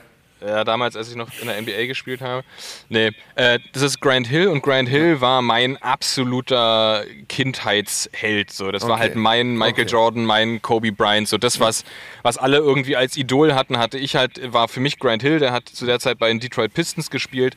Ja, 0.46 0.64
damals, 0.64 0.96
als 0.96 1.10
ich 1.10 1.16
noch 1.16 1.28
in 1.40 1.48
der 1.48 1.60
NBA 1.60 1.86
gespielt 1.86 2.22
habe. 2.22 2.44
Nee, 2.88 3.10
äh, 3.34 3.58
das 3.72 3.82
ist 3.82 4.00
Grant 4.00 4.26
Hill 4.26 4.48
und 4.48 4.62
Grant 4.62 4.88
Hill 4.88 5.20
war 5.20 5.42
mein 5.42 5.76
absoluter 5.78 7.04
Kindheitsheld. 7.28 8.50
So. 8.50 8.72
Das 8.72 8.82
okay. 8.82 8.90
war 8.90 8.98
halt 8.98 9.16
mein 9.16 9.56
Michael 9.56 9.84
okay. 9.84 9.92
Jordan, 9.92 10.24
mein 10.24 10.62
Kobe 10.62 10.92
Bryant. 10.92 11.28
So 11.28 11.36
das, 11.36 11.60
was, 11.60 11.84
was 12.22 12.38
alle 12.38 12.56
irgendwie 12.56 12.96
als 12.96 13.16
Idol 13.16 13.54
hatten, 13.54 13.78
hatte 13.78 13.98
ich 13.98 14.16
halt, 14.16 14.40
war 14.52 14.68
für 14.68 14.80
mich 14.80 14.98
Grant 14.98 15.22
Hill, 15.22 15.38
der 15.38 15.52
hat 15.52 15.68
zu 15.68 15.84
der 15.84 16.00
Zeit 16.00 16.18
bei 16.18 16.28
den 16.28 16.40
Detroit 16.40 16.72
Pistons 16.72 17.10
gespielt 17.10 17.56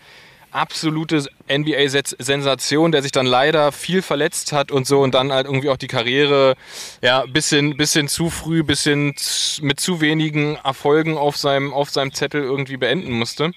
absolute 0.54 1.26
NBA-Sensation, 1.50 2.92
der 2.92 3.02
sich 3.02 3.12
dann 3.12 3.26
leider 3.26 3.72
viel 3.72 4.02
verletzt 4.02 4.52
hat 4.52 4.72
und 4.72 4.88
so 4.88 5.02
und 5.02 5.14
dann 5.14 5.32
halt 5.32 5.46
irgendwie 5.46 5.70
auch 5.70 5.78
die 5.78 5.88
Karriere 5.88 6.56
ja 7.02 7.26
bisschen, 7.26 7.78
bisschen 7.78 8.08
zu 8.08 8.30
früh, 8.30 8.64
bisschen 8.64 9.16
mit 9.62 9.80
zu 9.80 10.02
wenigen 10.02 10.56
Erfolgen 10.64 11.18
auf 11.18 11.38
seinem, 11.38 11.74
auf 11.74 11.90
seinem 11.90 12.14
Zettel 12.14 12.44
irgendwie 12.44 12.78
beenden 12.78 13.14
musste. 13.14 13.52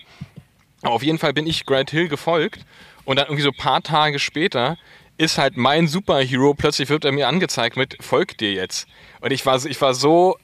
Aber 0.82 0.94
auf 0.94 1.02
jeden 1.02 1.18
Fall 1.18 1.32
bin 1.32 1.46
ich 1.46 1.66
Grant 1.66 1.90
Hill 1.90 2.08
gefolgt 2.08 2.64
und 3.04 3.16
dann 3.16 3.26
irgendwie 3.26 3.42
so 3.42 3.50
ein 3.50 3.56
paar 3.56 3.82
Tage 3.82 4.18
später 4.18 4.76
ist 5.18 5.38
halt 5.38 5.56
mein 5.56 5.88
Superhero, 5.88 6.54
plötzlich 6.54 6.88
wird 6.88 7.04
er 7.04 7.12
mir 7.12 7.28
angezeigt 7.28 7.76
mit, 7.76 7.96
folgt 8.00 8.40
dir 8.40 8.52
jetzt. 8.52 8.86
Und 9.20 9.32
ich 9.32 9.46
war, 9.46 9.64
ich 9.64 9.80
war 9.80 9.94
so 9.94 10.36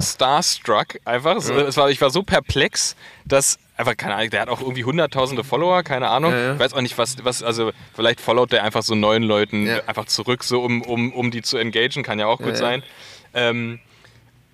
starstruck 0.00 0.98
einfach. 1.04 1.42
Ja. 1.48 1.56
Es 1.62 1.76
war, 1.76 1.90
ich 1.90 2.00
war 2.00 2.10
so 2.10 2.22
perplex, 2.22 2.96
dass 3.24 3.58
einfach, 3.82 3.96
keine 3.96 4.14
Ahnung, 4.14 4.30
der 4.30 4.40
hat 4.40 4.48
auch 4.48 4.60
irgendwie 4.60 4.84
hunderttausende 4.84 5.44
Follower, 5.44 5.82
keine 5.82 6.08
Ahnung. 6.08 6.32
Ja, 6.32 6.38
ja. 6.38 6.54
Ich 6.54 6.58
weiß 6.58 6.74
auch 6.74 6.80
nicht, 6.80 6.98
was, 6.98 7.24
was, 7.24 7.42
also 7.42 7.72
vielleicht 7.94 8.20
followt 8.20 8.52
der 8.52 8.64
einfach 8.64 8.82
so 8.82 8.94
neuen 8.94 9.22
Leuten 9.22 9.66
ja. 9.66 9.80
einfach 9.86 10.06
zurück, 10.06 10.44
so 10.44 10.62
um, 10.62 10.82
um, 10.82 11.12
um 11.12 11.30
die 11.30 11.42
zu 11.42 11.58
engagen, 11.58 12.02
kann 12.02 12.18
ja 12.18 12.26
auch 12.26 12.38
gut 12.38 12.56
sein. 12.56 12.82
Ähm, 13.34 13.80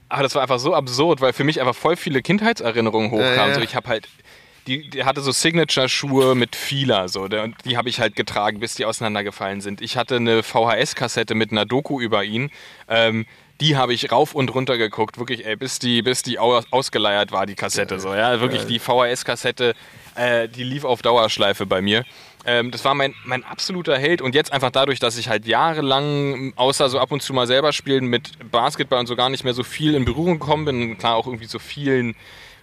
aber 0.09 0.23
das 0.23 0.35
war 0.35 0.43
einfach 0.43 0.59
so 0.59 0.75
absurd, 0.75 1.21
weil 1.21 1.33
für 1.33 1.45
mich 1.45 1.61
einfach 1.61 1.75
voll 1.75 1.97
viele 1.97 2.23
Kindheitserinnerungen 2.23 3.11
hochkamen. 3.11 3.55
So, 3.55 3.61
ich 3.61 3.75
habe 3.75 3.89
halt, 3.89 4.09
die, 4.67 4.89
die, 4.89 5.05
hatte 5.05 5.21
so 5.21 5.33
Signature-Schuhe 5.33 6.35
mit 6.35 6.57
Fila, 6.57 7.09
so, 7.09 7.29
der, 7.29 7.49
die 7.65 7.77
habe 7.77 7.89
ich 7.89 8.01
halt 8.01 8.17
getragen, 8.17 8.61
bis 8.61 8.75
die 8.75 8.85
auseinandergefallen 8.85 9.61
sind. 9.61 9.81
Ich 9.81 9.97
hatte 9.97 10.17
eine 10.17 10.43
VHS-Kassette 10.43 11.35
mit 11.35 11.53
einer 11.53 11.67
Doku 11.67 12.01
über 12.01 12.25
ihn. 12.25 12.51
Ähm, 12.89 13.27
die 13.61 13.77
habe 13.77 13.93
ich 13.93 14.13
rauf 14.13 14.35
und 14.35 14.55
runter 14.55 14.79
geguckt, 14.79 15.19
wirklich, 15.19 15.47
ey, 15.47 15.57
bis 15.57 15.79
die, 15.79 16.03
bis 16.03 16.23
die 16.23 16.39
ausgeleiert 16.39 17.33
war, 17.33 17.47
die 17.47 17.55
Kassette. 17.55 17.99
So, 17.99 18.15
ja, 18.15 18.41
wirklich 18.41 18.67
die 18.67 18.79
VHS-Kassette, 18.79 19.75
äh, 20.15 20.49
die 20.49 20.65
lief 20.65 20.85
auf 20.85 21.03
Dauerschleife 21.03 21.67
bei 21.67 21.81
mir. 21.81 22.05
Ähm, 22.45 22.71
das 22.71 22.85
war 22.85 22.95
mein, 22.95 23.15
mein 23.25 23.45
absoluter 23.45 23.99
Held 23.99 24.23
und 24.23 24.35
jetzt 24.35 24.53
einfach 24.53 24.71
dadurch, 24.71 25.01
dass 25.01 25.19
ich 25.19 25.29
halt 25.29 25.47
jahrelang, 25.47 26.53
außer 26.57 26.89
so 26.89 27.01
ab 27.01 27.11
und 27.11 27.21
zu 27.21 27.35
mal 27.35 27.47
selber 27.47 27.73
spielen, 27.73 28.07
mit 28.07 28.51
Basketball 28.51 29.01
und 29.01 29.07
so 29.07 29.17
gar 29.17 29.29
nicht 29.29 29.45
mehr 29.45 29.55
so 29.55 29.65
viel 29.65 29.95
in 29.95 30.05
Berührung 30.05 30.39
gekommen 30.39 30.65
bin, 30.65 30.99
klar 30.99 31.17
auch 31.17 31.27
irgendwie 31.27 31.47
so 31.47 31.59
vielen 31.59 32.15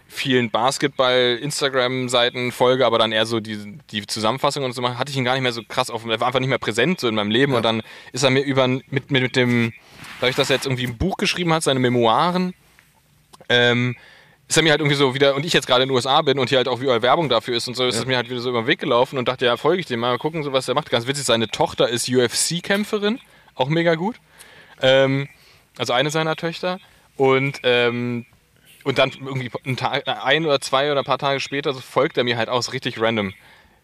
vielen 0.07 0.51
Basketball-Instagram-Seiten 0.51 2.51
folge, 2.51 2.85
aber 2.85 2.99
dann 2.99 3.11
eher 3.11 3.25
so 3.25 3.39
die, 3.39 3.79
die 3.91 4.05
Zusammenfassung 4.05 4.63
und 4.63 4.73
so 4.73 4.81
machen, 4.81 4.99
hatte 4.99 5.11
ich 5.11 5.17
ihn 5.17 5.25
gar 5.25 5.33
nicht 5.33 5.41
mehr 5.41 5.51
so 5.51 5.63
krass 5.67 5.89
auf, 5.89 6.05
er 6.05 6.19
war 6.19 6.27
einfach 6.27 6.39
nicht 6.39 6.49
mehr 6.49 6.59
präsent 6.59 6.99
so 6.99 7.07
in 7.07 7.15
meinem 7.15 7.31
Leben 7.31 7.53
ja. 7.53 7.57
und 7.57 7.63
dann 7.63 7.81
ist 8.11 8.23
er 8.23 8.29
mir 8.29 8.41
über, 8.41 8.67
mit, 8.67 8.91
mit, 8.91 9.11
mit 9.11 9.35
dem, 9.35 9.73
dadurch, 10.25 10.35
dass 10.35 10.49
er 10.49 10.55
jetzt 10.55 10.65
irgendwie 10.65 10.87
ein 10.87 10.97
Buch 10.97 11.17
geschrieben 11.17 11.53
hat, 11.53 11.63
seine 11.63 11.79
Memoiren, 11.79 12.55
ähm, 13.47 13.95
ist 14.47 14.57
er 14.57 14.63
mir 14.63 14.71
halt 14.71 14.81
irgendwie 14.81 14.95
so 14.95 15.13
wieder, 15.13 15.35
und 15.35 15.45
ich 15.45 15.53
jetzt 15.53 15.67
gerade 15.67 15.83
in 15.83 15.89
den 15.89 15.95
USA 15.95 16.21
bin 16.21 16.39
und 16.39 16.49
hier 16.49 16.57
halt 16.57 16.67
auch 16.67 16.79
überall 16.79 17.01
Werbung 17.01 17.29
dafür 17.29 17.55
ist 17.55 17.67
und 17.67 17.75
so, 17.75 17.85
ist 17.85 17.95
ja. 17.95 18.01
es 18.01 18.07
mir 18.07 18.17
halt 18.17 18.29
wieder 18.29 18.41
so 18.41 18.49
über 18.49 18.61
den 18.63 18.67
Weg 18.67 18.79
gelaufen 18.79 19.17
und 19.17 19.27
dachte, 19.27 19.45
ja, 19.45 19.55
folge 19.57 19.79
ich 19.79 19.85
dem 19.85 19.99
mal, 19.99 20.11
mal 20.11 20.17
gucken, 20.17 20.43
so 20.43 20.51
was 20.51 20.67
er 20.67 20.73
macht. 20.73 20.89
Ganz 20.89 21.07
witzig, 21.07 21.25
seine 21.25 21.47
Tochter 21.47 21.89
ist 21.89 22.09
UFC-Kämpferin, 22.09 23.19
auch 23.53 23.69
mega 23.69 23.95
gut. 23.95 24.15
Ähm, 24.81 25.29
also 25.77 25.93
eine 25.93 26.09
seiner 26.09 26.35
Töchter. 26.35 26.79
Und 27.17 27.61
ähm, 27.63 28.25
und 28.83 28.99
dann 28.99 29.11
irgendwie 29.19 29.49
ein, 29.65 29.77
Tag, 29.77 30.07
ein 30.07 30.45
oder 30.45 30.61
zwei 30.61 30.91
oder 30.91 31.01
ein 31.01 31.05
paar 31.05 31.17
Tage 31.17 31.39
später 31.39 31.73
so 31.73 31.79
folgt 31.79 32.17
er 32.19 32.23
mir 32.23 32.37
halt 32.37 32.49
aus 32.49 32.71
richtig 32.71 33.01
random. 33.01 33.33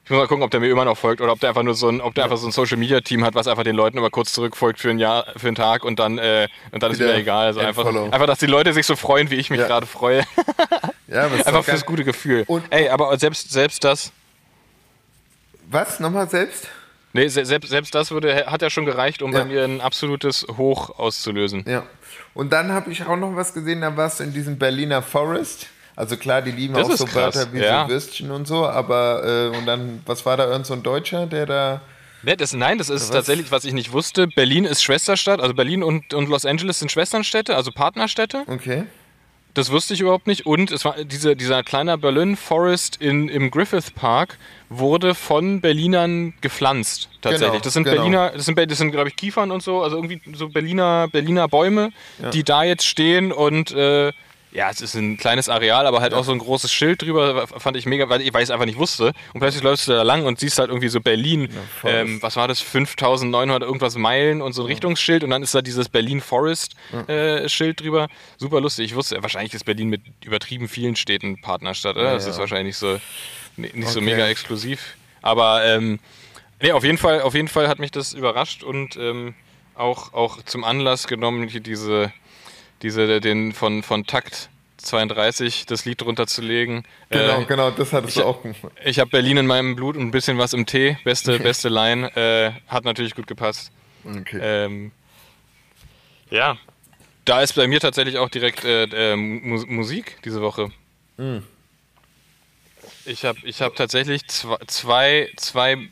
Ich 0.03 0.09
muss 0.09 0.17
mal 0.17 0.27
gucken, 0.27 0.43
ob 0.43 0.49
der 0.49 0.59
mir 0.59 0.69
immer 0.69 0.83
noch 0.83 0.97
folgt 0.97 1.21
oder 1.21 1.31
ob 1.31 1.39
der 1.39 1.49
einfach 1.49 1.63
nur 1.63 1.75
so 1.75 1.87
ein, 1.87 2.01
ob 2.01 2.15
der 2.15 2.23
einfach 2.23 2.37
so 2.37 2.47
ein 2.47 2.51
Social 2.51 2.77
Media 2.77 3.01
Team 3.01 3.23
hat, 3.23 3.35
was 3.35 3.47
einfach 3.47 3.63
den 3.63 3.75
Leuten 3.75 3.97
immer 3.97 4.09
kurz 4.09 4.33
zurückfolgt 4.33 4.79
für 4.79 4.89
ein 4.89 4.97
Jahr, 4.97 5.25
für 5.37 5.47
einen 5.47 5.55
Tag 5.55 5.85
und 5.85 5.99
dann, 5.99 6.17
äh, 6.17 6.47
und 6.71 6.81
dann 6.81 6.91
ist 6.91 6.99
wieder 6.99 7.15
egal. 7.15 7.47
Also 7.47 7.59
einfach, 7.59 7.85
einfach, 7.85 8.25
dass 8.25 8.39
die 8.39 8.47
Leute 8.47 8.73
sich 8.73 8.85
so 8.85 8.95
freuen, 8.95 9.29
wie 9.29 9.35
ich 9.35 9.49
mich 9.51 9.59
ja. 9.59 9.67
gerade 9.67 9.85
freue. 9.85 10.23
ja, 11.07 11.25
einfach 11.25 11.63
fürs 11.63 11.85
gute 11.85 12.03
Gefühl. 12.03 12.45
Und 12.47 12.63
Ey, 12.71 12.89
aber 12.89 13.17
selbst, 13.19 13.51
selbst 13.51 13.83
das. 13.83 14.11
Was? 15.69 15.99
Nochmal 15.99 16.29
selbst? 16.29 16.67
Nee, 17.13 17.27
selbst, 17.27 17.69
selbst 17.69 17.93
das 17.93 18.11
würde, 18.11 18.45
hat 18.47 18.61
ja 18.61 18.69
schon 18.69 18.85
gereicht, 18.85 19.21
um 19.21 19.33
ja. 19.33 19.39
bei 19.39 19.45
mir 19.45 19.63
ein 19.63 19.81
absolutes 19.81 20.45
Hoch 20.57 20.97
auszulösen. 20.97 21.65
Ja. 21.67 21.83
Und 22.33 22.53
dann 22.53 22.71
habe 22.71 22.91
ich 22.91 23.05
auch 23.05 23.17
noch 23.17 23.35
was 23.35 23.53
gesehen, 23.53 23.81
da 23.81 23.95
warst 23.97 24.19
du 24.19 24.23
in 24.23 24.33
diesem 24.33 24.57
Berliner 24.57 25.01
Forest. 25.01 25.67
Also 26.01 26.17
klar, 26.17 26.41
die 26.41 26.49
lieben 26.49 26.73
das 26.73 26.89
auch 26.89 26.97
so 26.97 27.05
krass. 27.05 27.35
Wörter 27.35 27.53
wie 27.53 27.59
ja. 27.59 27.85
so 27.85 27.93
Würstchen 27.93 28.31
und 28.31 28.47
so, 28.47 28.65
aber 28.65 29.51
äh, 29.53 29.55
und 29.55 29.67
dann, 29.67 30.01
was 30.07 30.25
war 30.25 30.35
da 30.35 30.47
irgend 30.47 30.65
so 30.65 30.73
ein 30.73 30.81
Deutscher, 30.81 31.27
der 31.27 31.45
da 31.45 31.81
Nee, 32.23 32.35
das, 32.35 32.53
nein, 32.53 32.79
das 32.79 32.89
ist 32.89 33.03
was? 33.03 33.11
tatsächlich, 33.11 33.51
was 33.51 33.65
ich 33.65 33.73
nicht 33.73 33.91
wusste. 33.91 34.25
Berlin 34.25 34.65
ist 34.65 34.81
Schwesterstadt, 34.81 35.39
also 35.39 35.53
Berlin 35.53 35.83
und, 35.83 36.15
und 36.15 36.27
Los 36.27 36.43
Angeles 36.45 36.79
sind 36.79 36.91
Schwesternstädte, 36.91 37.55
also 37.55 37.71
Partnerstädte. 37.71 38.45
Okay. 38.47 38.85
Das 39.53 39.69
wusste 39.69 39.93
ich 39.93 40.01
überhaupt 40.01 40.25
nicht. 40.25 40.47
Und 40.47 40.71
es 40.71 40.85
war 40.85 40.95
diese, 41.03 41.35
dieser 41.35 41.61
kleine 41.61 41.95
Berlin 41.99 42.35
Forest 42.35 42.95
in, 42.99 43.29
im 43.29 43.51
Griffith 43.51 43.91
Park 43.93 44.39
wurde 44.69 45.13
von 45.13 45.61
Berlinern 45.61 46.33
gepflanzt. 46.41 47.09
Tatsächlich. 47.21 47.51
Genau, 47.51 47.63
das 47.63 47.73
sind 47.73 47.83
genau. 47.83 47.97
Berliner, 47.97 48.29
das 48.31 48.45
sind, 48.45 48.57
das 48.57 48.77
sind 48.79 48.91
glaube 48.91 49.09
ich 49.09 49.15
Kiefern 49.15 49.51
und 49.51 49.61
so, 49.61 49.83
also 49.83 49.97
irgendwie 49.97 50.19
so 50.33 50.49
Berliner, 50.49 51.09
Berliner 51.11 51.47
Bäume, 51.47 51.91
ja. 52.19 52.31
die 52.31 52.43
da 52.43 52.63
jetzt 52.63 52.87
stehen 52.87 53.31
und 53.31 53.71
äh, 53.71 54.13
ja, 54.51 54.69
es 54.69 54.81
ist 54.81 54.95
ein 54.95 55.17
kleines 55.17 55.47
Areal, 55.47 55.85
aber 55.85 56.01
halt 56.01 56.11
ja. 56.11 56.19
auch 56.19 56.23
so 56.23 56.31
ein 56.31 56.39
großes 56.39 56.71
Schild 56.71 57.01
drüber, 57.01 57.47
fand 57.47 57.77
ich 57.77 57.85
mega, 57.85 58.09
weil 58.09 58.21
ich, 58.21 58.33
weil 58.33 58.41
ich 58.41 58.47
es 58.47 58.51
einfach 58.51 58.65
nicht 58.65 58.77
wusste. 58.77 59.13
Und 59.33 59.39
plötzlich 59.39 59.63
läufst 59.63 59.87
du 59.87 59.93
da 59.93 60.03
lang 60.03 60.25
und 60.25 60.39
siehst 60.39 60.59
halt 60.59 60.69
irgendwie 60.69 60.89
so 60.89 60.99
Berlin, 60.99 61.49
ja, 61.83 61.89
ähm, 61.89 62.21
was 62.21 62.35
war 62.35 62.47
das, 62.47 62.59
5900 62.59 63.63
irgendwas 63.63 63.95
Meilen 63.95 64.41
und 64.41 64.53
so 64.53 64.63
ein 64.63 64.65
ja. 64.65 64.73
Richtungsschild 64.73 65.23
und 65.23 65.29
dann 65.29 65.41
ist 65.41 65.55
da 65.55 65.61
dieses 65.61 65.87
Berlin 65.89 66.21
Forest 66.21 66.75
äh, 67.07 67.47
Schild 67.47 67.79
drüber. 67.79 68.07
Super 68.37 68.59
lustig. 68.59 68.85
Ich 68.85 68.95
wusste, 68.95 69.21
wahrscheinlich 69.21 69.53
ist 69.53 69.63
Berlin 69.63 69.89
mit 69.89 70.01
übertrieben 70.23 70.67
vielen 70.67 70.95
Städten 70.95 71.39
Partnerstadt, 71.41 71.95
oder? 71.95 72.13
das 72.13 72.25
ist 72.25 72.37
wahrscheinlich 72.37 72.75
so 72.75 72.99
nicht 73.57 73.73
okay. 73.75 73.85
so 73.87 74.01
mega 74.01 74.27
exklusiv. 74.27 74.95
Aber 75.21 75.63
ähm, 75.65 75.99
nee, 76.61 76.71
auf 76.71 76.83
jeden 76.83 76.97
Fall, 76.97 77.21
auf 77.21 77.35
jeden 77.35 77.47
Fall 77.47 77.67
hat 77.67 77.79
mich 77.79 77.91
das 77.91 78.13
überrascht 78.13 78.63
und 78.63 78.97
ähm, 78.97 79.33
auch, 79.75 80.13
auch 80.13 80.41
zum 80.43 80.63
Anlass 80.63 81.07
genommen, 81.07 81.47
hier 81.47 81.61
diese 81.61 82.11
diese, 82.81 83.21
den 83.21 83.53
von, 83.53 83.83
von 83.83 84.05
Takt 84.05 84.49
32 84.77 85.65
das 85.65 85.85
Lied 85.85 86.01
runterzulegen. 86.03 86.83
Genau, 87.09 87.41
äh, 87.41 87.45
genau, 87.45 87.71
das 87.71 87.93
hattest 87.93 88.17
ich, 88.17 88.23
du 88.23 88.27
auch. 88.27 88.43
Ich 88.83 88.99
habe 88.99 89.09
Berlin 89.09 89.37
in 89.37 89.47
meinem 89.47 89.75
Blut 89.75 89.95
und 89.95 90.03
ein 90.03 90.11
bisschen 90.11 90.37
was 90.37 90.53
im 90.53 90.65
Tee. 90.65 90.97
Beste, 91.03 91.39
beste 91.39 91.69
Line. 91.69 92.15
Äh, 92.15 92.51
hat 92.67 92.83
natürlich 92.83 93.15
gut 93.15 93.27
gepasst. 93.27 93.71
Okay. 94.03 94.39
Ähm, 94.41 94.91
ja. 96.29 96.57
Da 97.25 97.41
ist 97.41 97.53
bei 97.53 97.67
mir 97.67 97.79
tatsächlich 97.79 98.17
auch 98.17 98.29
direkt 98.29 98.65
äh, 98.65 99.13
äh 99.13 99.15
Mu 99.15 99.63
Musik 99.67 100.17
diese 100.25 100.41
Woche. 100.41 100.71
Mhm. 101.17 101.43
Ich 103.05 103.25
habe 103.25 103.39
ich 103.43 103.61
hab 103.61 103.75
tatsächlich 103.75 104.27
zwei, 104.27 105.29
zwei 105.37 105.89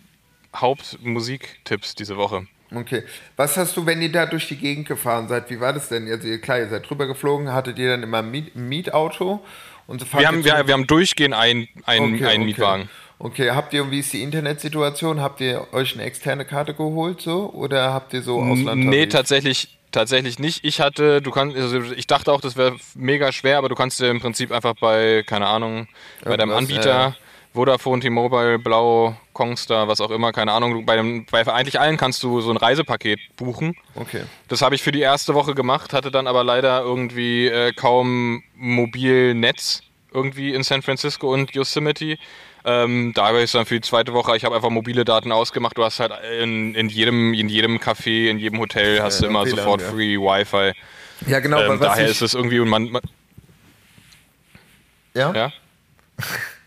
Hauptmusiktipps 0.55 1.95
diese 1.95 2.17
Woche. 2.17 2.47
Okay. 2.73 3.03
Was 3.35 3.57
hast 3.57 3.75
du, 3.77 3.85
wenn 3.85 4.01
ihr 4.01 4.11
da 4.11 4.25
durch 4.25 4.47
die 4.47 4.57
Gegend 4.57 4.87
gefahren 4.87 5.27
seid? 5.27 5.49
Wie 5.49 5.59
war 5.59 5.73
das 5.73 5.89
denn? 5.89 6.07
Also, 6.09 6.27
klar, 6.37 6.59
ihr 6.59 6.67
seid 6.67 6.87
drüber 6.89 7.07
geflogen. 7.07 7.51
Hattet 7.51 7.79
ihr 7.79 7.89
dann 7.89 8.03
immer 8.03 8.19
ein 8.19 8.29
Miet 8.29 8.55
Mietauto? 8.55 9.43
Und 9.87 10.01
so 10.01 10.19
wir, 10.19 10.27
haben, 10.27 10.45
wir, 10.45 10.67
wir 10.67 10.73
haben 10.73 10.85
durchgehend 10.85 11.33
einen, 11.33 11.67
einen, 11.85 12.15
okay, 12.15 12.27
einen 12.27 12.45
Mietwagen. 12.45 12.89
Okay, 13.17 13.51
habt 13.51 13.73
ihr, 13.73 13.89
wie 13.89 13.99
ist 13.99 14.13
die 14.13 14.21
Internetsituation? 14.21 15.19
Habt 15.19 15.41
ihr 15.41 15.67
euch 15.73 15.93
eine 15.95 16.03
externe 16.03 16.45
Karte 16.45 16.73
geholt 16.73 17.21
so? 17.21 17.49
Oder 17.51 17.91
habt 17.91 18.13
ihr 18.13 18.21
so 18.21 18.39
Ausland? 18.39 18.85
Nee, 18.85 19.07
tatsächlich, 19.07 19.79
tatsächlich 19.91 20.39
nicht. 20.39 20.63
Ich 20.63 20.79
hatte, 20.79 21.21
du 21.21 21.31
kannst, 21.31 21.57
also 21.57 21.81
ich 21.81 22.07
dachte 22.07 22.31
auch, 22.31 22.39
das 22.39 22.55
wäre 22.55 22.77
mega 22.95 23.31
schwer, 23.31 23.57
aber 23.57 23.67
du 23.67 23.75
kannst 23.75 23.99
dir 23.99 24.09
im 24.09 24.21
Prinzip 24.21 24.51
einfach 24.51 24.75
bei, 24.79 25.23
keine 25.25 25.47
Ahnung, 25.47 25.87
bei 26.23 26.37
deinem 26.37 26.51
Anbieter. 26.51 27.07
Äh, 27.07 27.28
Vodafone, 27.53 28.01
T-Mobile, 28.01 28.59
Blau, 28.59 29.15
Kongstar, 29.33 29.87
was 29.87 30.01
auch 30.01 30.11
immer, 30.11 30.31
keine 30.31 30.51
Ahnung. 30.51 30.85
Bei, 30.85 30.95
dem, 30.95 31.25
bei 31.25 31.45
eigentlich 31.47 31.79
allen 31.79 31.97
kannst 31.97 32.21
du 32.23 32.41
so 32.41 32.51
ein 32.51 32.57
Reisepaket 32.57 33.19
buchen. 33.35 33.75
Okay. 33.95 34.23
Das 34.47 34.61
habe 34.61 34.75
ich 34.75 34.83
für 34.83 34.91
die 34.91 35.01
erste 35.01 35.33
Woche 35.33 35.55
gemacht, 35.55 35.93
hatte 35.93 36.11
dann 36.11 36.27
aber 36.27 36.43
leider 36.43 36.81
irgendwie 36.81 37.47
äh, 37.47 37.73
kaum 37.73 38.43
Mobilnetz 38.55 39.81
irgendwie 40.13 40.53
in 40.53 40.63
San 40.63 40.81
Francisco 40.81 41.33
und 41.33 41.53
Yosemite. 41.55 42.17
Ähm, 42.65 43.13
da 43.15 43.27
habe 43.27 43.39
ich 43.39 43.45
es 43.45 43.51
dann 43.53 43.65
für 43.65 43.75
die 43.75 43.81
zweite 43.81 44.13
Woche, 44.13 44.35
ich 44.35 44.43
habe 44.43 44.55
einfach 44.55 44.69
mobile 44.69 45.05
Daten 45.05 45.31
ausgemacht. 45.31 45.77
Du 45.77 45.83
hast 45.83 45.99
halt 45.99 46.11
in, 46.41 46.75
in, 46.75 46.89
jedem, 46.89 47.33
in 47.33 47.49
jedem 47.49 47.77
Café, 47.77 48.29
in 48.29 48.37
jedem 48.37 48.59
Hotel 48.59 49.01
hast 49.01 49.21
ja, 49.21 49.21
du 49.21 49.27
immer 49.27 49.45
WLAN, 49.45 49.55
sofort 49.55 49.81
ja. 49.81 49.89
Free 49.89 50.17
Wi-Fi. 50.17 50.73
Ja, 51.27 51.39
genau. 51.39 51.61
Ähm, 51.61 51.79
daher 51.79 52.07
ist 52.07 52.21
es 52.21 52.33
irgendwie 52.33 52.59
und 52.59 52.69
man, 52.69 52.91
man 52.91 53.01
ja? 55.13 55.33
Ja? 55.33 55.51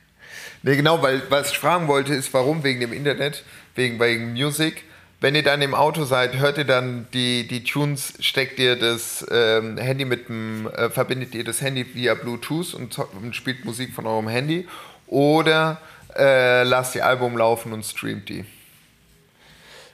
Nee, 0.63 0.77
genau, 0.77 1.03
weil 1.03 1.23
was 1.29 1.51
ich 1.51 1.59
fragen 1.59 1.89
wollte, 1.89 2.15
ist, 2.15 2.33
warum 2.35 2.63
wegen 2.63 2.81
dem 2.81 2.93
Internet, 2.93 3.45
wegen, 3.75 3.99
wegen 3.99 4.33
Music. 4.33 4.85
Wenn 5.21 5.35
ihr 5.35 5.43
dann 5.43 5.63
im 5.63 5.75
Auto 5.75 6.05
seid, 6.05 6.37
hört 6.39 6.59
ihr 6.59 6.65
dann 6.65 7.07
die, 7.13 7.47
die 7.47 7.63
Tunes, 7.63 8.15
steckt 8.21 8.59
ihr 8.59 8.77
das 8.77 9.25
ähm, 9.31 9.77
Handy 9.79 10.05
mit 10.05 10.29
dem, 10.29 10.69
äh, 10.69 10.91
verbindet 10.91 11.35
ihr 11.35 11.45
das 11.45 11.61
Handy 11.61 11.95
via 11.95 12.15
Bluetooth 12.15 12.75
und, 12.75 12.99
und 12.99 13.35
spielt 13.37 13.65
Musik 13.65 13.95
von 13.95 14.07
eurem 14.07 14.29
Handy 14.29 14.67
oder 15.07 15.81
äh, 16.17 16.65
lasst 16.65 16.97
ihr 16.97 17.07
Album 17.07 17.37
laufen 17.37 17.73
und 17.73 17.85
streamt 17.85 18.29
die? 18.29 18.45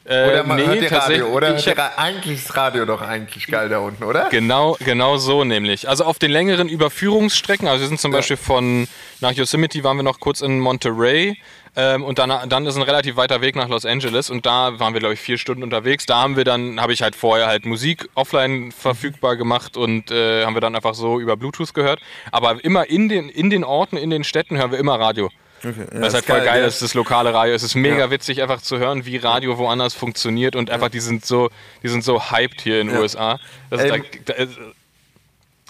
Äh, 0.09 0.27
oder 0.27 0.45
man 0.45 0.57
nee, 0.57 0.65
hört 0.67 0.81
die 0.81 0.87
Radio, 0.87 1.27
oder? 1.27 1.55
Ich 1.57 1.69
hab, 1.69 1.99
eigentlich 1.99 2.39
ist 2.39 2.57
Radio 2.57 2.87
doch 2.87 3.03
eigentlich 3.03 3.47
geil 3.47 3.69
da 3.69 3.81
unten, 3.81 4.05
oder? 4.05 4.29
Genau, 4.31 4.75
genau 4.81 5.19
so 5.19 5.45
nämlich. 5.45 5.87
Also 5.87 6.05
auf 6.05 6.19
den 6.19 6.31
längeren 6.31 6.69
Überführungsstrecken, 6.71 7.69
also 7.69 7.83
wir 7.83 7.89
sind 7.89 8.01
zum 8.01 8.13
ja. 8.13 8.19
Beispiel 8.19 8.39
von 8.39 8.89
nach 9.21 9.33
Yosemite 9.33 9.85
waren 9.85 9.99
wir 9.99 10.05
noch 10.05 10.19
kurz 10.19 10.41
in 10.41 10.61
Monterey 10.61 11.37
ähm, 11.77 12.05
und 12.05 12.19
dann, 12.19 12.49
dann 12.49 12.65
ist 12.65 12.77
ein 12.77 12.83
relativ 12.83 13.17
weiter 13.17 13.43
Weg 13.43 13.55
nach 13.55 13.69
Los 13.69 13.85
Angeles 13.85 14.31
und 14.31 14.47
da 14.47 14.79
waren 14.81 14.95
wir 14.95 15.01
glaube 15.01 15.13
ich 15.13 15.21
vier 15.21 15.37
Stunden 15.37 15.63
unterwegs. 15.63 16.07
Da 16.07 16.23
haben 16.23 16.37
wir 16.37 16.45
dann, 16.45 16.81
habe 16.81 16.95
ich 16.95 17.03
halt 17.03 17.15
vorher 17.15 17.47
halt 17.47 17.67
Musik 17.67 18.09
offline 18.15 18.73
verfügbar 18.73 19.37
gemacht 19.37 19.77
und 19.77 20.11
äh, 20.11 20.47
haben 20.47 20.55
wir 20.55 20.63
dann 20.63 20.75
einfach 20.75 20.95
so 20.95 21.21
über 21.21 21.37
Bluetooth 21.37 21.75
gehört. 21.75 22.01
Aber 22.33 22.65
immer 22.65 22.89
in 22.89 23.11
den, 23.11 23.29
in 23.29 23.51
den 23.51 23.63
Orten, 23.63 23.99
in 23.99 24.09
den 24.09 24.25
Städten 24.25 24.57
hören 24.57 24.71
wir 24.71 24.79
immer 24.79 24.99
Radio. 24.99 25.29
Okay. 25.59 25.87
Ja, 25.93 26.01
Was 26.01 26.15
halt 26.15 26.25
voll 26.25 26.39
geil, 26.39 26.47
geil 26.47 26.65
ist, 26.65 26.83
das 26.83 26.95
lokale 26.95 27.35
Radio. 27.35 27.55
Es 27.55 27.63
ist 27.63 27.75
mega 27.75 27.99
ja. 27.99 28.11
witzig, 28.11 28.43
einfach 28.43 28.63
zu 28.63 28.79
hören, 28.79 29.07
wie 29.07 29.17
Radio 29.17 29.59
woanders 29.59 29.95
funktioniert 29.95 30.57
und 30.57 30.71
einfach, 30.71 30.89
die 30.89 31.01
sind 31.01 31.25
so, 31.25 31.51
die 31.83 31.89
sind 31.89 32.05
so 32.05 32.31
hyped 32.31 32.61
hier 32.61 32.81
in 32.81 32.89
den 32.89 32.97
USA. 32.97 33.39
Das 33.71 33.83
ist, 33.83 33.91
da, 33.91 34.35
da 34.35 34.47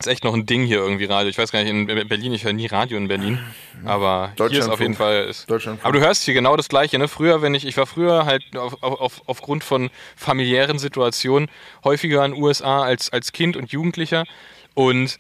ist 0.01 0.07
echt 0.07 0.25
noch 0.25 0.35
ein 0.35 0.47
Ding 0.47 0.65
hier 0.65 0.79
irgendwie 0.79 1.07
Radio. 1.07 1.29
Ich 1.29 1.39
weiß 1.39 1.51
gar 1.51 1.63
nicht, 1.63 1.71
in 1.71 1.87
Berlin, 2.09 2.33
ich 2.33 2.45
höre 2.45 2.53
nie 2.53 2.67
Radio 2.67 2.97
in 2.97 3.09
Berlin, 3.09 3.41
aber 3.85 4.33
hier 4.37 4.51
ist 4.51 4.69
auf 4.69 4.81
jeden 4.81 4.95
Fall. 4.95 5.25
Ist, 5.25 5.51
aber 5.51 5.93
du 5.93 6.01
hörst 6.01 6.25
hier 6.25 6.35
genau 6.35 6.57
das 6.57 6.69
Gleiche. 6.69 6.99
Ne? 6.99 7.09
Früher, 7.09 7.43
wenn 7.43 7.55
ich, 7.55 7.67
ich 7.67 7.77
war 7.77 7.87
früher 7.87 8.25
halt 8.25 8.45
auf, 8.57 8.83
auf, 8.83 9.23
aufgrund 9.27 9.65
von 9.65 9.91
familiären 10.17 10.79
Situationen 10.79 11.51
häufiger 11.85 12.25
in 12.25 12.33
den 12.33 12.43
USA 12.43 12.83
als, 12.83 13.13
als 13.13 13.33
Kind 13.33 13.57
und 13.57 13.73
Jugendlicher 13.73 14.25
und 14.75 15.19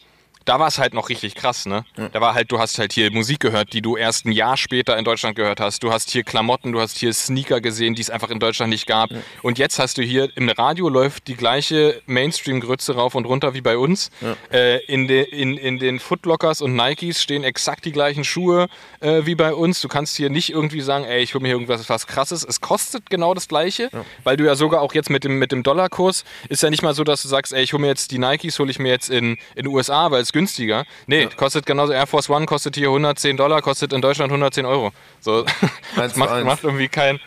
da 0.48 0.58
war 0.58 0.68
es 0.68 0.78
halt 0.78 0.94
noch 0.94 1.10
richtig 1.10 1.34
krass, 1.34 1.66
ne? 1.66 1.84
Ja. 1.98 2.08
Da 2.08 2.22
war 2.22 2.32
halt, 2.32 2.50
du 2.50 2.58
hast 2.58 2.78
halt 2.78 2.94
hier 2.94 3.12
Musik 3.12 3.40
gehört, 3.40 3.74
die 3.74 3.82
du 3.82 3.98
erst 3.98 4.24
ein 4.24 4.32
Jahr 4.32 4.56
später 4.56 4.96
in 4.96 5.04
Deutschland 5.04 5.36
gehört 5.36 5.60
hast. 5.60 5.82
Du 5.82 5.92
hast 5.92 6.10
hier 6.10 6.22
Klamotten, 6.22 6.72
du 6.72 6.80
hast 6.80 6.96
hier 6.96 7.12
Sneaker 7.12 7.60
gesehen, 7.60 7.94
die 7.94 8.00
es 8.00 8.08
einfach 8.08 8.30
in 8.30 8.40
Deutschland 8.40 8.70
nicht 8.70 8.86
gab. 8.86 9.10
Ja. 9.10 9.18
Und 9.42 9.58
jetzt 9.58 9.78
hast 9.78 9.98
du 9.98 10.02
hier 10.02 10.34
im 10.36 10.48
Radio 10.48 10.88
läuft 10.88 11.28
die 11.28 11.36
gleiche 11.36 12.00
Mainstream-Grütze 12.06 12.94
rauf 12.94 13.14
und 13.14 13.26
runter 13.26 13.52
wie 13.52 13.60
bei 13.60 13.76
uns. 13.76 14.10
Ja. 14.22 14.36
Äh, 14.50 14.78
in, 14.86 15.06
de, 15.06 15.22
in, 15.22 15.58
in 15.58 15.78
den 15.78 15.98
Footlockers 16.00 16.62
und 16.62 16.74
Nikes 16.74 17.22
stehen 17.22 17.44
exakt 17.44 17.84
die 17.84 17.92
gleichen 17.92 18.24
Schuhe 18.24 18.68
äh, 19.00 19.26
wie 19.26 19.34
bei 19.34 19.52
uns. 19.52 19.82
Du 19.82 19.88
kannst 19.88 20.16
hier 20.16 20.30
nicht 20.30 20.50
irgendwie 20.50 20.80
sagen, 20.80 21.04
ey, 21.04 21.22
ich 21.22 21.34
hole 21.34 21.42
mir 21.42 21.48
hier 21.48 21.56
irgendwas 21.56 21.86
was 21.90 22.06
krasses. 22.06 22.42
Es 22.42 22.62
kostet 22.62 23.10
genau 23.10 23.34
das 23.34 23.48
gleiche, 23.48 23.90
weil 24.24 24.38
du 24.38 24.46
ja 24.46 24.54
sogar 24.54 24.80
auch 24.80 24.94
jetzt 24.94 25.10
mit 25.10 25.24
dem, 25.24 25.38
mit 25.38 25.52
dem 25.52 25.62
Dollarkurs 25.62 26.24
ist 26.48 26.62
ja 26.62 26.70
nicht 26.70 26.82
mal 26.82 26.94
so, 26.94 27.04
dass 27.04 27.20
du 27.20 27.28
sagst, 27.28 27.52
ey, 27.52 27.62
ich 27.62 27.74
hole 27.74 27.82
mir 27.82 27.88
jetzt 27.88 28.12
die 28.12 28.18
Nikes, 28.18 28.58
hole 28.58 28.70
ich 28.70 28.78
mir 28.78 28.88
jetzt 28.88 29.10
in 29.10 29.36
den 29.54 29.66
USA, 29.66 30.10
weil 30.10 30.22
es 30.22 30.32
günstiger. 30.38 30.84
Nee, 31.06 31.22
ja. 31.22 31.28
kostet 31.36 31.66
genauso. 31.66 31.92
Air 31.92 32.06
Force 32.06 32.30
One 32.30 32.46
kostet 32.46 32.76
hier 32.76 32.88
110 32.88 33.36
Dollar, 33.36 33.60
kostet 33.60 33.92
in 33.92 34.00
Deutschland 34.00 34.30
110 34.30 34.66
Euro. 34.66 34.92
So, 35.20 35.44
das 35.96 36.14
macht, 36.16 36.44
macht, 36.44 36.64
irgendwie 36.64 36.88
kein. 36.88 37.18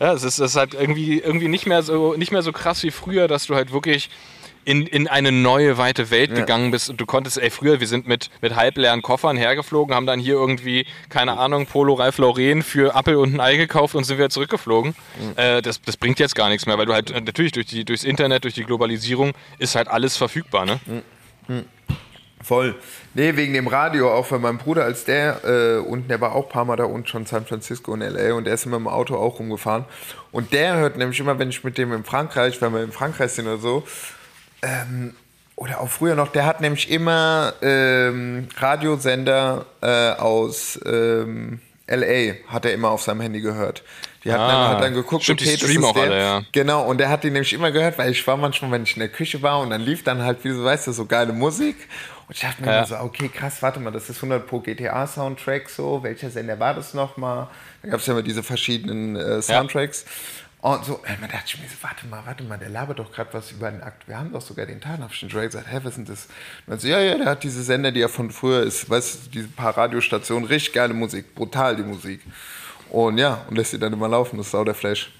Ja, 0.00 0.12
es 0.12 0.22
ist, 0.22 0.38
es 0.38 0.50
ist 0.50 0.56
halt 0.56 0.74
irgendwie, 0.74 1.18
irgendwie 1.18 1.48
nicht, 1.48 1.66
mehr 1.66 1.82
so, 1.82 2.14
nicht 2.14 2.30
mehr 2.30 2.42
so 2.42 2.52
krass 2.52 2.82
wie 2.82 2.90
früher, 2.90 3.26
dass 3.26 3.46
du 3.46 3.54
halt 3.54 3.72
wirklich 3.72 4.10
in, 4.64 4.86
in 4.86 5.08
eine 5.08 5.32
neue, 5.32 5.78
weite 5.78 6.10
Welt 6.10 6.30
ja. 6.30 6.36
gegangen 6.36 6.70
bist 6.70 6.90
und 6.90 7.00
du 7.00 7.06
konntest, 7.06 7.38
ey, 7.38 7.48
früher, 7.48 7.80
wir 7.80 7.86
sind 7.86 8.06
mit, 8.06 8.28
mit 8.42 8.54
halbleeren 8.54 9.00
Koffern 9.00 9.38
hergeflogen, 9.38 9.94
haben 9.94 10.04
dann 10.04 10.20
hier 10.20 10.34
irgendwie, 10.34 10.86
keine 11.08 11.38
Ahnung, 11.38 11.64
Polo 11.64 11.94
Ralph 11.94 12.18
Lauren 12.18 12.62
für 12.62 12.94
Apple 12.94 13.18
und 13.18 13.34
ein 13.34 13.40
Ei 13.40 13.56
gekauft 13.56 13.94
und 13.94 14.04
sind 14.04 14.18
wieder 14.18 14.28
zurückgeflogen. 14.28 14.94
Mhm. 15.18 15.32
Äh, 15.36 15.62
das, 15.62 15.80
das 15.80 15.96
bringt 15.96 16.18
jetzt 16.18 16.34
gar 16.34 16.50
nichts 16.50 16.66
mehr, 16.66 16.76
weil 16.76 16.84
du 16.84 16.92
halt, 16.92 17.14
natürlich 17.24 17.52
durch 17.52 17.66
die, 17.66 17.86
durchs 17.86 18.04
Internet, 18.04 18.44
durch 18.44 18.54
die 18.54 18.64
Globalisierung 18.64 19.32
ist 19.58 19.74
halt 19.74 19.88
alles 19.88 20.18
verfügbar, 20.18 20.66
ne? 20.66 20.78
Mhm. 21.48 21.64
Voll. 22.42 22.76
Nee, 23.14 23.36
wegen 23.36 23.52
dem 23.52 23.66
Radio, 23.66 24.12
auch 24.12 24.26
für 24.26 24.38
meinen 24.38 24.58
Bruder, 24.58 24.84
als 24.84 25.04
der 25.04 25.44
äh, 25.44 25.78
unten, 25.78 26.08
der 26.08 26.20
war 26.20 26.34
auch 26.34 26.46
ein 26.46 26.52
paar 26.52 26.64
Mal 26.64 26.76
da 26.76 26.84
unten 26.84 27.06
schon 27.06 27.26
San 27.26 27.44
Francisco 27.44 27.92
und 27.92 28.00
LA 28.00 28.34
und 28.34 28.44
der 28.44 28.54
ist 28.54 28.64
immer 28.64 28.76
im 28.76 28.86
Auto 28.86 29.16
auch 29.16 29.38
rumgefahren. 29.38 29.84
Und 30.30 30.52
der 30.52 30.76
hört 30.76 30.96
nämlich 30.96 31.18
immer, 31.18 31.38
wenn 31.38 31.48
ich 31.48 31.64
mit 31.64 31.78
dem 31.78 31.92
in 31.92 32.04
Frankreich, 32.04 32.60
wenn 32.62 32.72
wir 32.72 32.82
in 32.82 32.92
Frankreich 32.92 33.32
sind 33.32 33.46
oder 33.46 33.58
so, 33.58 33.84
ähm, 34.62 35.14
oder 35.56 35.80
auch 35.80 35.88
früher 35.88 36.14
noch, 36.14 36.28
der 36.28 36.46
hat 36.46 36.60
nämlich 36.60 36.88
immer 36.90 37.52
ähm, 37.62 38.46
Radiosender 38.56 39.66
äh, 39.80 40.12
aus 40.12 40.78
ähm, 40.86 41.60
LA, 41.88 42.34
hat 42.46 42.64
er 42.64 42.72
immer 42.72 42.90
auf 42.90 43.02
seinem 43.02 43.22
Handy 43.22 43.40
gehört. 43.40 43.82
Die 44.24 44.32
hat, 44.32 44.40
ah, 44.40 44.48
dann, 44.48 44.68
hat 44.68 44.82
dann 44.82 44.94
geguckt, 44.94 45.24
stimmt, 45.24 45.40
okay, 45.40 45.56
die 45.56 45.74
ist 45.74 45.84
auch. 45.84 45.96
Alle, 45.96 46.18
ja. 46.18 46.42
Genau, 46.52 46.84
und 46.84 46.98
der 46.98 47.08
hat 47.08 47.24
die 47.24 47.30
nämlich 47.30 47.52
immer 47.52 47.70
gehört, 47.70 47.98
weil 47.98 48.10
ich 48.10 48.26
war 48.26 48.36
manchmal, 48.36 48.70
wenn 48.72 48.82
ich 48.82 48.94
in 48.94 49.00
der 49.00 49.08
Küche 49.08 49.42
war 49.42 49.60
und 49.60 49.70
dann 49.70 49.80
lief 49.80 50.04
dann 50.04 50.22
halt, 50.22 50.44
wie 50.44 50.48
du 50.48 50.62
weißt, 50.62 50.84
so 50.84 51.06
geile 51.06 51.32
Musik. 51.32 51.76
Und 52.28 52.34
ich 52.34 52.42
dachte 52.42 52.62
mir 52.62 52.72
ja. 52.72 52.84
so, 52.84 52.98
okay, 52.98 53.30
krass, 53.30 53.62
warte 53.62 53.80
mal, 53.80 53.90
das 53.90 54.10
ist 54.10 54.16
100 54.18 54.46
pro 54.46 54.60
GTA-Soundtrack 54.60 55.70
so. 55.70 56.02
Welcher 56.02 56.28
Sender 56.28 56.60
war 56.60 56.74
das 56.74 56.92
nochmal? 56.92 57.48
Da 57.82 57.88
gab 57.88 58.00
es 58.00 58.06
ja 58.06 58.12
immer 58.12 58.22
diese 58.22 58.42
verschiedenen 58.42 59.16
äh, 59.16 59.40
Soundtracks. 59.40 60.04
Ja. 60.04 60.10
Und 60.60 60.84
so, 60.84 61.00
ey, 61.04 61.16
man 61.20 61.30
dachte 61.30 61.44
ich 61.46 61.58
mir 61.58 61.68
so, 61.68 61.76
warte 61.80 62.06
mal, 62.06 62.20
warte 62.26 62.44
mal, 62.44 62.58
der 62.58 62.68
labert 62.68 62.98
doch 62.98 63.10
gerade 63.12 63.32
was 63.32 63.52
über 63.52 63.70
den 63.70 63.82
Akt. 63.82 64.06
Wir 64.08 64.18
haben 64.18 64.32
doch 64.32 64.42
sogar 64.42 64.66
den 64.66 64.80
den 64.80 65.28
Drake 65.28 65.46
gesagt, 65.46 65.66
hä, 65.70 65.78
was 65.82 65.90
ist 65.90 65.96
denn 65.96 66.04
das? 66.04 66.26
Und 66.66 66.72
dann 66.72 66.78
so, 66.80 66.88
ja, 66.88 67.00
ja, 67.00 67.16
der 67.16 67.26
hat 67.26 67.44
diese 67.44 67.62
Sender, 67.62 67.92
die 67.92 68.02
er 68.02 68.08
von 68.10 68.30
früher 68.30 68.62
ist, 68.62 68.90
weißt 68.90 69.26
du, 69.26 69.30
diese 69.30 69.48
paar 69.48 69.76
Radiostationen, 69.76 70.46
richtig 70.46 70.74
geile 70.74 70.92
Musik, 70.92 71.34
brutal 71.34 71.76
die 71.76 71.82
Musik. 71.82 72.20
Und 72.90 73.18
ja, 73.18 73.44
und 73.48 73.56
lässt 73.56 73.70
sie 73.70 73.78
dann 73.78 73.92
immer 73.92 74.08
laufen, 74.08 74.36
das 74.36 74.48
ist 74.48 74.54
auch 74.54 74.64
der 74.64 74.74
Flash. 74.74 75.12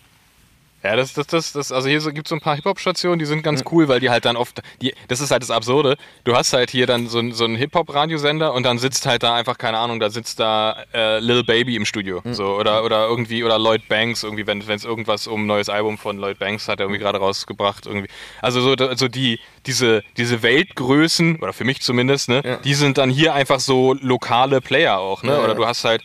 Ja, 0.82 0.94
das, 0.94 1.12
das, 1.12 1.26
das, 1.26 1.52
das, 1.52 1.72
also 1.72 1.88
hier 1.88 2.00
so, 2.00 2.12
gibt 2.12 2.28
es 2.28 2.30
so 2.30 2.36
ein 2.36 2.40
paar 2.40 2.54
Hip-Hop-Stationen, 2.54 3.18
die 3.18 3.24
sind 3.24 3.42
ganz 3.42 3.64
cool, 3.72 3.88
weil 3.88 3.98
die 3.98 4.10
halt 4.10 4.24
dann 4.24 4.36
oft, 4.36 4.62
die, 4.80 4.94
das 5.08 5.20
ist 5.20 5.32
halt 5.32 5.42
das 5.42 5.50
Absurde, 5.50 5.96
du 6.22 6.36
hast 6.36 6.52
halt 6.52 6.70
hier 6.70 6.86
dann 6.86 7.08
so, 7.08 7.20
so 7.32 7.44
einen 7.44 7.56
Hip-Hop-Radiosender 7.56 8.54
und 8.54 8.62
dann 8.62 8.78
sitzt 8.78 9.04
halt 9.04 9.24
da 9.24 9.34
einfach, 9.34 9.58
keine 9.58 9.78
Ahnung, 9.78 9.98
da 9.98 10.08
sitzt 10.08 10.38
da 10.38 10.84
äh, 10.94 11.18
Lil 11.18 11.42
Baby 11.42 11.74
im 11.74 11.84
Studio, 11.84 12.20
mhm. 12.22 12.32
so, 12.32 12.54
oder, 12.54 12.84
oder 12.84 13.08
irgendwie, 13.08 13.42
oder 13.42 13.58
Lloyd 13.58 13.88
Banks, 13.88 14.22
irgendwie, 14.22 14.46
wenn 14.46 14.60
es 14.60 14.84
irgendwas 14.84 15.26
um 15.26 15.42
ein 15.42 15.46
neues 15.46 15.68
Album 15.68 15.98
von 15.98 16.16
Lloyd 16.18 16.38
Banks 16.38 16.68
hat 16.68 16.78
er 16.78 16.84
irgendwie 16.84 17.00
gerade 17.00 17.18
rausgebracht, 17.18 17.86
irgendwie. 17.86 18.08
Also 18.40 18.60
so, 18.60 18.72
also 18.84 19.08
die, 19.08 19.40
diese, 19.66 20.04
diese 20.16 20.42
Weltgrößen, 20.42 21.40
oder 21.42 21.52
für 21.52 21.64
mich 21.64 21.80
zumindest, 21.80 22.28
ne, 22.28 22.42
ja. 22.44 22.56
die 22.56 22.74
sind 22.74 22.98
dann 22.98 23.10
hier 23.10 23.34
einfach 23.34 23.58
so 23.58 23.94
lokale 23.94 24.60
Player 24.60 24.98
auch, 24.98 25.24
ne, 25.24 25.32
ja, 25.32 25.40
oder 25.42 25.56
du 25.56 25.66
hast 25.66 25.84
halt, 25.84 26.02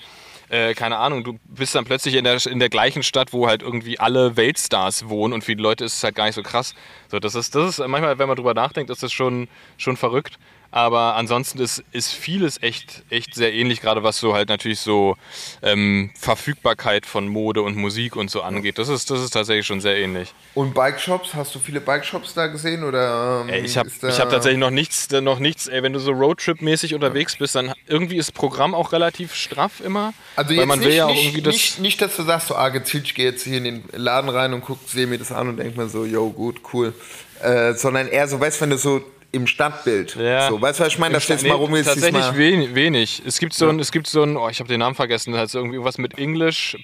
äh, 0.54 0.76
keine 0.76 0.97
Ahnung, 0.97 1.24
du 1.24 1.39
bist 1.45 1.74
dann 1.74 1.84
plötzlich 1.84 2.14
in 2.14 2.24
der, 2.24 2.38
in 2.45 2.60
der 2.60 2.70
gleichen 2.70 3.01
Stadt, 3.01 3.34
wo 3.34 3.47
halt 3.47 3.64
irgendwie 3.64 3.99
alle 3.99 4.38
Weltstars 4.38 5.10
wohnen 5.10 5.34
und 5.34 5.43
für 5.43 5.56
die 5.56 5.64
Leute 5.64 5.84
ist 5.84 5.95
es 5.95 6.04
halt 6.04 6.14
gar 6.14 6.26
nicht 6.26 6.36
so 6.36 6.43
krass. 6.43 6.76
So, 7.10 7.20
das 7.20 7.34
ist, 7.34 7.56
das 7.56 7.80
ist 7.80 7.88
manchmal, 7.88 8.20
wenn 8.20 8.28
man 8.28 8.36
drüber 8.36 8.54
nachdenkt, 8.54 8.91
ist 8.91 9.01
das 9.01 9.12
schon, 9.12 9.47
schon 9.78 9.97
verrückt. 9.97 10.38
Aber 10.74 11.15
ansonsten 11.17 11.59
ist, 11.59 11.84
ist 11.91 12.11
vieles 12.11 12.63
echt, 12.63 13.03
echt 13.11 13.36
sehr 13.36 13.53
ähnlich, 13.53 13.80
gerade 13.80 14.01
was 14.01 14.17
so 14.17 14.34
halt 14.34 14.49
natürlich 14.49 14.80
so 14.80 15.15
ähm, 15.61 16.09
Verfügbarkeit 16.19 17.05
von 17.05 17.28
Mode 17.28 17.61
und 17.61 17.76
Musik 17.76 18.15
und 18.15 18.32
so 18.32 18.41
angeht. 18.41 18.80
Das 18.80 18.89
ist, 18.89 19.11
das 19.11 19.21
ist 19.21 19.30
tatsächlich 19.30 19.67
schon 19.67 19.82
sehr 19.82 19.97
ähnlich. 19.97 20.34
Und 20.55 20.74
Bike-Shops, 20.74 21.36
hast 21.36 21.53
du 21.53 21.59
viele 21.59 21.80
Bike-Shops 21.80 22.34
da 22.34 22.47
gesehen? 22.47 22.84
Oder, 22.84 23.43
ähm, 23.43 23.49
ey, 23.49 23.61
ich 23.61 23.78
habe 23.78 23.88
hab 23.88 24.30
tatsächlich 24.32 24.59
noch 24.59 24.71
nichts, 24.71 25.11
noch 25.11 25.38
nichts, 25.38 25.67
ey, 25.67 25.84
wenn 25.84 25.93
du 25.93 25.99
so 25.99 26.11
Roadtrip-mäßig 26.11 26.95
unterwegs 26.95 27.36
bist, 27.36 27.53
dann 27.53 27.71
irgendwie 27.86 28.17
ist 28.17 28.34
Programm 28.34 28.74
auch 28.74 28.93
relativ 28.93 29.36
straff 29.36 29.80
immer. 29.80 30.15
Also 30.36 30.55
jetzt 30.55 30.65
man 30.65 30.80
nicht, 30.80 30.88
will 30.88 30.95
ja 30.95 31.05
auch 31.05 31.09
nicht, 31.11 31.24
irgendwie 31.26 31.41
das 31.43 31.53
nicht, 31.53 31.80
nicht, 31.82 32.01
dass 32.01 32.15
du 32.15 32.24
sagst, 32.24 32.47
so, 32.47 32.55
ah, 32.55 32.69
gezielt, 32.69 33.05
ich 33.05 33.13
gehe 33.13 33.26
jetzt 33.26 33.43
hier 33.43 33.59
in 33.59 33.65
den 33.65 33.84
Laden 33.91 34.28
rein 34.28 34.55
und 34.55 34.61
guck, 34.61 34.80
sehe 34.89 35.05
mir 35.05 35.19
das 35.19 35.32
an 35.32 35.49
und 35.49 35.57
denke 35.57 35.80
mir 35.80 35.88
so, 35.88 36.03
yo, 36.03 36.32
gut, 36.32 36.61
cool. 36.74 36.95
Äh, 37.43 37.74
sondern 37.74 38.07
eher 38.07 38.28
so, 38.28 38.39
weißt 38.39 38.57
du, 38.57 38.61
wenn 38.61 38.69
du 38.71 38.78
so 38.78 39.03
im 39.34 39.47
Stadtbild. 39.47 40.15
Ja. 40.15 40.47
So, 40.47 40.61
weißt 40.61 40.79
du, 40.79 40.84
was 40.86 40.93
ich 40.93 40.99
meine? 40.99 41.15
Da 41.15 41.19
steht 41.19 41.41
nee, 41.41 41.49
mal 41.49 41.55
rum. 41.55 41.75
Ist 41.75 41.88
tatsächlich 41.88 42.21
mal 42.21 42.38
wenig, 42.38 42.75
wenig. 42.75 43.21
Es 43.25 43.39
gibt 43.39 43.53
so 43.53 43.67
ein, 43.67 43.79
es 43.79 43.91
gibt 43.91 44.07
so 44.07 44.23
ein, 44.23 44.38
oh, 44.38 44.47
ich 44.47 44.59
habe 44.59 44.69
den 44.69 44.79
Namen 44.79 44.95
vergessen, 44.95 45.34
das 45.34 45.41
heißt 45.41 45.55
irgendwie 45.55 45.84
was 45.84 45.97
mit 45.97 46.17
English, 46.17 46.77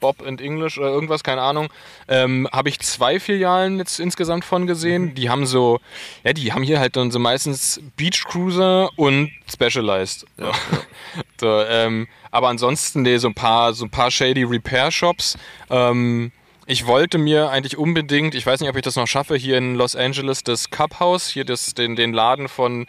Bob 0.00 0.24
and 0.24 0.40
English 0.40 0.78
oder 0.78 0.88
irgendwas, 0.88 1.24
keine 1.24 1.42
Ahnung. 1.42 1.68
Ähm, 2.06 2.48
habe 2.52 2.68
ich 2.68 2.78
zwei 2.80 3.18
Filialen 3.18 3.78
jetzt 3.78 3.98
insgesamt 3.98 4.44
von 4.44 4.66
gesehen. 4.66 5.06
Mhm. 5.06 5.14
Die 5.16 5.28
haben 5.28 5.46
so, 5.46 5.80
ja, 6.22 6.32
die 6.32 6.52
haben 6.52 6.62
hier 6.62 6.78
halt 6.78 6.96
dann 6.96 7.10
so 7.10 7.18
meistens 7.18 7.80
Beach 7.96 8.24
Cruiser 8.24 8.90
und 8.96 9.32
Specialized. 9.52 10.26
Ja. 10.38 10.52
so, 11.40 11.60
ähm, 11.62 12.06
aber 12.30 12.48
ansonsten 12.48 13.02
nee, 13.02 13.18
so 13.18 13.28
ein 13.28 13.34
paar, 13.34 13.74
so 13.74 13.84
ein 13.84 13.90
paar 13.90 14.10
shady 14.10 14.44
Repair 14.44 14.92
Shops. 14.92 15.36
Ähm, 15.70 16.30
ich 16.66 16.86
wollte 16.86 17.18
mir 17.18 17.50
eigentlich 17.50 17.76
unbedingt, 17.76 18.34
ich 18.34 18.46
weiß 18.46 18.60
nicht, 18.60 18.70
ob 18.70 18.76
ich 18.76 18.82
das 18.82 18.96
noch 18.96 19.06
schaffe, 19.06 19.36
hier 19.36 19.58
in 19.58 19.74
Los 19.74 19.96
Angeles 19.96 20.42
das 20.42 20.70
Cup 20.70 21.00
House, 21.00 21.28
hier 21.28 21.44
das, 21.44 21.74
den, 21.74 21.96
den 21.96 22.12
Laden 22.12 22.48
von 22.48 22.86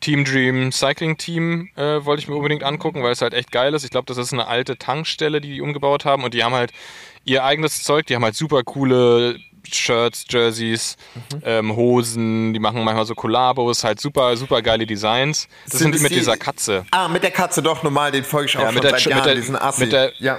Team 0.00 0.24
Dream 0.24 0.72
Cycling 0.72 1.16
Team 1.16 1.70
äh, 1.76 2.04
wollte 2.04 2.22
ich 2.22 2.28
mir 2.28 2.36
unbedingt 2.36 2.62
angucken, 2.62 3.02
weil 3.02 3.12
es 3.12 3.22
halt 3.22 3.34
echt 3.34 3.50
geil 3.50 3.74
ist. 3.74 3.84
Ich 3.84 3.90
glaube, 3.90 4.06
das 4.06 4.18
ist 4.18 4.32
eine 4.32 4.46
alte 4.46 4.76
Tankstelle, 4.76 5.40
die 5.40 5.54
die 5.54 5.60
umgebaut 5.60 6.04
haben 6.04 6.22
und 6.22 6.34
die 6.34 6.44
haben 6.44 6.54
halt 6.54 6.72
ihr 7.24 7.44
eigenes 7.44 7.82
Zeug. 7.82 8.06
Die 8.06 8.14
haben 8.14 8.24
halt 8.24 8.36
super 8.36 8.62
coole 8.62 9.38
Shirts, 9.72 10.26
Jerseys, 10.28 10.96
mhm. 11.14 11.42
ähm, 11.44 11.76
Hosen. 11.76 12.52
Die 12.52 12.60
machen 12.60 12.84
manchmal 12.84 13.06
so 13.06 13.14
Kollabos, 13.14 13.84
halt 13.84 14.00
super, 14.00 14.36
super 14.36 14.62
geile 14.62 14.86
Designs. 14.86 15.48
Das 15.64 15.78
sind, 15.78 15.92
sind 15.92 15.94
die 15.96 16.02
mit 16.02 16.12
die, 16.12 16.16
dieser 16.16 16.36
Katze. 16.36 16.84
Ah, 16.90 17.08
mit 17.08 17.22
der 17.22 17.30
Katze 17.30 17.62
doch 17.62 17.82
normal. 17.82 18.12
Den 18.12 18.24
folge 18.24 18.48
ich 18.48 18.56
auch 18.56 18.62
ja, 18.62 18.72
schon 18.72 18.82
seit 18.82 19.04
Jahren, 19.04 19.16
mit 19.16 19.26
der, 19.26 19.34
diesen 19.34 19.56
Assi. 19.56 19.80
Mit 19.80 19.92
der, 19.92 20.12
ja. 20.18 20.38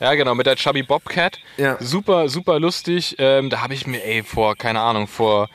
Ja, 0.00 0.14
genau, 0.14 0.34
mit 0.34 0.46
der 0.46 0.56
Chubby 0.56 0.82
Bobcat. 0.82 1.38
Ja. 1.56 1.76
Super, 1.80 2.28
super 2.28 2.60
lustig. 2.60 3.16
Ähm, 3.18 3.48
da 3.50 3.62
habe 3.62 3.74
ich 3.74 3.86
mir, 3.86 4.04
ey, 4.04 4.22
vor, 4.22 4.54
keine 4.56 4.80
Ahnung, 4.80 5.06
vor 5.06 5.48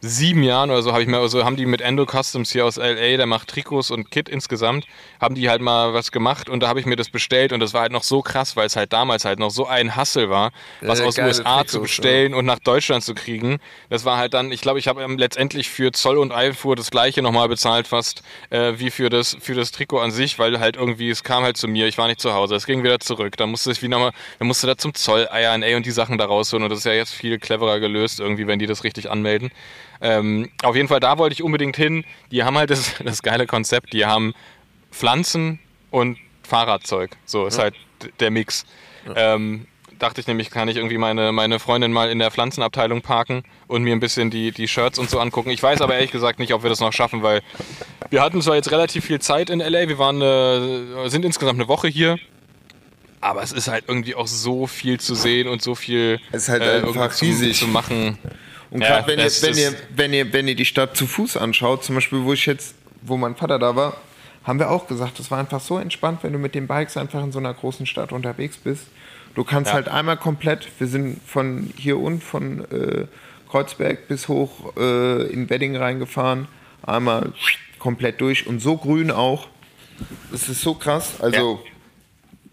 sieben 0.00 0.42
Jahren 0.42 0.70
oder 0.70 0.82
so 0.82 0.92
habe 0.92 1.02
ich 1.02 1.08
mir, 1.08 1.18
also 1.18 1.44
haben 1.44 1.56
die 1.56 1.66
mit 1.66 1.80
Endo 1.80 2.04
Customs 2.06 2.52
hier 2.52 2.66
aus 2.66 2.76
LA, 2.76 3.16
der 3.16 3.26
macht 3.26 3.48
Trikots 3.48 3.90
und 3.90 4.10
Kit 4.10 4.28
insgesamt, 4.28 4.86
haben 5.20 5.34
die 5.34 5.48
halt 5.48 5.62
mal 5.62 5.94
was 5.94 6.12
gemacht 6.12 6.48
und 6.48 6.60
da 6.60 6.68
habe 6.68 6.80
ich 6.80 6.86
mir 6.86 6.96
das 6.96 7.08
bestellt 7.08 7.52
und 7.52 7.60
das 7.60 7.72
war 7.72 7.82
halt 7.82 7.92
noch 7.92 8.02
so 8.02 8.20
krass, 8.22 8.56
weil 8.56 8.66
es 8.66 8.76
halt 8.76 8.92
damals 8.92 9.24
halt 9.24 9.38
noch 9.38 9.50
so 9.50 9.66
ein 9.66 9.96
Hassel 9.96 10.28
war, 10.28 10.52
was 10.82 10.98
ja, 10.98 11.06
aus 11.06 11.18
USA 11.18 11.42
Trikots, 11.42 11.72
zu 11.72 11.80
bestellen 11.80 12.32
ja. 12.32 12.38
und 12.38 12.44
nach 12.44 12.58
Deutschland 12.58 13.04
zu 13.04 13.14
kriegen. 13.14 13.58
Das 13.88 14.04
war 14.04 14.18
halt 14.18 14.34
dann, 14.34 14.52
ich 14.52 14.60
glaube, 14.60 14.78
ich 14.78 14.88
habe 14.88 15.04
letztendlich 15.06 15.70
für 15.70 15.92
Zoll 15.92 16.18
und 16.18 16.32
Einfuhr 16.32 16.76
das 16.76 16.90
gleiche 16.90 17.22
nochmal 17.22 17.48
bezahlt 17.48 17.86
fast 17.86 18.22
äh, 18.50 18.74
wie 18.76 18.90
für 18.90 19.08
das, 19.08 19.36
für 19.40 19.54
das 19.54 19.72
Trikot 19.72 20.00
an 20.00 20.10
sich, 20.10 20.38
weil 20.38 20.60
halt 20.60 20.76
irgendwie, 20.76 21.08
es 21.08 21.24
kam 21.24 21.42
halt 21.42 21.56
zu 21.56 21.68
mir, 21.68 21.86
ich 21.86 21.96
war 21.96 22.06
nicht 22.06 22.20
zu 22.20 22.34
Hause, 22.34 22.54
es 22.54 22.66
ging 22.66 22.82
wieder 22.82 23.00
zurück, 23.00 23.36
dann 23.38 23.50
musste 23.50 23.72
ich 23.72 23.82
wieder 23.82 23.98
mal, 23.98 24.12
dann 24.38 24.48
musste 24.48 24.66
da 24.66 24.76
zum 24.76 24.94
Zoll 24.94 25.28
eiern, 25.30 25.62
ey, 25.62 25.74
und 25.74 25.86
die 25.86 25.90
Sachen 25.90 26.18
da 26.18 26.26
rausholen 26.26 26.64
und 26.64 26.70
das 26.70 26.80
ist 26.80 26.84
ja 26.84 26.92
jetzt 26.92 27.14
viel 27.14 27.38
cleverer 27.38 27.80
gelöst 27.80 28.20
irgendwie, 28.20 28.46
wenn 28.46 28.58
die 28.58 28.66
das 28.66 28.84
richtig 28.84 29.10
anmelden. 29.10 29.50
Ähm, 30.00 30.50
auf 30.62 30.76
jeden 30.76 30.88
Fall, 30.88 31.00
da 31.00 31.18
wollte 31.18 31.34
ich 31.34 31.42
unbedingt 31.42 31.76
hin. 31.76 32.04
Die 32.30 32.44
haben 32.44 32.56
halt 32.56 32.70
das, 32.70 32.94
das 33.04 33.22
geile 33.22 33.46
Konzept. 33.46 33.92
Die 33.92 34.06
haben 34.06 34.34
Pflanzen 34.90 35.58
und 35.90 36.18
Fahrradzeug. 36.42 37.10
So 37.24 37.46
ist 37.46 37.56
ja. 37.56 37.64
halt 37.64 37.74
der 38.20 38.30
Mix. 38.30 38.64
Ja. 39.06 39.34
Ähm, 39.34 39.66
dachte 39.98 40.20
ich 40.20 40.26
nämlich, 40.26 40.50
kann 40.50 40.68
ich 40.68 40.76
irgendwie 40.76 40.98
meine, 40.98 41.32
meine 41.32 41.58
Freundin 41.58 41.92
mal 41.92 42.10
in 42.10 42.18
der 42.18 42.30
Pflanzenabteilung 42.30 43.02
parken 43.02 43.44
und 43.66 43.82
mir 43.82 43.92
ein 43.94 44.00
bisschen 44.00 44.30
die, 44.30 44.52
die 44.52 44.68
Shirts 44.68 44.98
und 44.98 45.10
so 45.10 45.18
angucken. 45.18 45.50
Ich 45.50 45.62
weiß 45.62 45.80
aber 45.80 45.94
ehrlich 45.94 46.12
gesagt 46.12 46.38
nicht, 46.38 46.52
ob 46.52 46.62
wir 46.62 46.70
das 46.70 46.80
noch 46.80 46.92
schaffen, 46.92 47.22
weil 47.22 47.42
wir 48.10 48.22
hatten 48.22 48.40
zwar 48.42 48.56
jetzt 48.56 48.70
relativ 48.70 49.06
viel 49.06 49.20
Zeit 49.20 49.50
in 49.50 49.60
LA, 49.60 49.88
wir 49.88 49.98
waren 49.98 50.20
äh, 50.20 51.08
sind 51.08 51.24
insgesamt 51.24 51.58
eine 51.58 51.68
Woche 51.68 51.88
hier. 51.88 52.18
Aber 53.20 53.42
es 53.42 53.52
ist 53.52 53.68
halt 53.68 53.84
irgendwie 53.88 54.14
auch 54.14 54.26
so 54.26 54.66
viel 54.66 55.00
zu 55.00 55.14
sehen 55.14 55.48
und 55.48 55.62
so 55.62 55.74
viel 55.74 56.20
es 56.30 56.44
ist 56.44 56.48
halt 56.48 56.62
äh, 56.62 56.86
einfach 56.86 57.20
riesig. 57.20 57.58
zu 57.58 57.66
machen. 57.66 58.18
Und 58.76 58.82
ja, 58.82 59.00
gerade 59.00 59.06
wenn, 59.08 59.18
ihr, 59.18 59.30
wenn, 59.40 59.56
ihr, 59.56 59.74
wenn, 59.96 60.12
ihr, 60.12 60.32
wenn 60.34 60.48
ihr 60.48 60.54
die 60.54 60.66
Stadt 60.66 60.98
zu 60.98 61.06
Fuß 61.06 61.38
anschaut, 61.38 61.82
zum 61.82 61.94
Beispiel, 61.94 62.24
wo 62.24 62.34
ich 62.34 62.44
jetzt, 62.44 62.74
wo 63.00 63.16
mein 63.16 63.34
Vater 63.34 63.58
da 63.58 63.74
war, 63.74 63.96
haben 64.44 64.58
wir 64.58 64.70
auch 64.70 64.86
gesagt, 64.86 65.18
das 65.18 65.30
war 65.30 65.38
einfach 65.38 65.62
so 65.62 65.78
entspannt, 65.78 66.18
wenn 66.22 66.34
du 66.34 66.38
mit 66.38 66.54
den 66.54 66.66
Bikes 66.66 66.98
einfach 66.98 67.24
in 67.24 67.32
so 67.32 67.38
einer 67.38 67.54
großen 67.54 67.86
Stadt 67.86 68.12
unterwegs 68.12 68.58
bist. 68.58 68.88
Du 69.34 69.44
kannst 69.44 69.70
ja. 69.70 69.76
halt 69.76 69.88
einmal 69.88 70.18
komplett, 70.18 70.68
wir 70.78 70.88
sind 70.88 71.22
von 71.26 71.72
hier 71.78 71.98
unten, 71.98 72.20
von 72.20 72.70
äh, 72.70 73.06
Kreuzberg 73.50 74.08
bis 74.08 74.28
hoch 74.28 74.76
äh, 74.76 75.22
in 75.32 75.48
Wedding 75.48 75.74
reingefahren, 75.74 76.46
einmal 76.82 77.32
komplett 77.78 78.20
durch 78.20 78.46
und 78.46 78.60
so 78.60 78.76
grün 78.76 79.10
auch. 79.10 79.48
Das 80.30 80.50
ist 80.50 80.60
so 80.60 80.74
krass. 80.74 81.14
Also, 81.18 81.60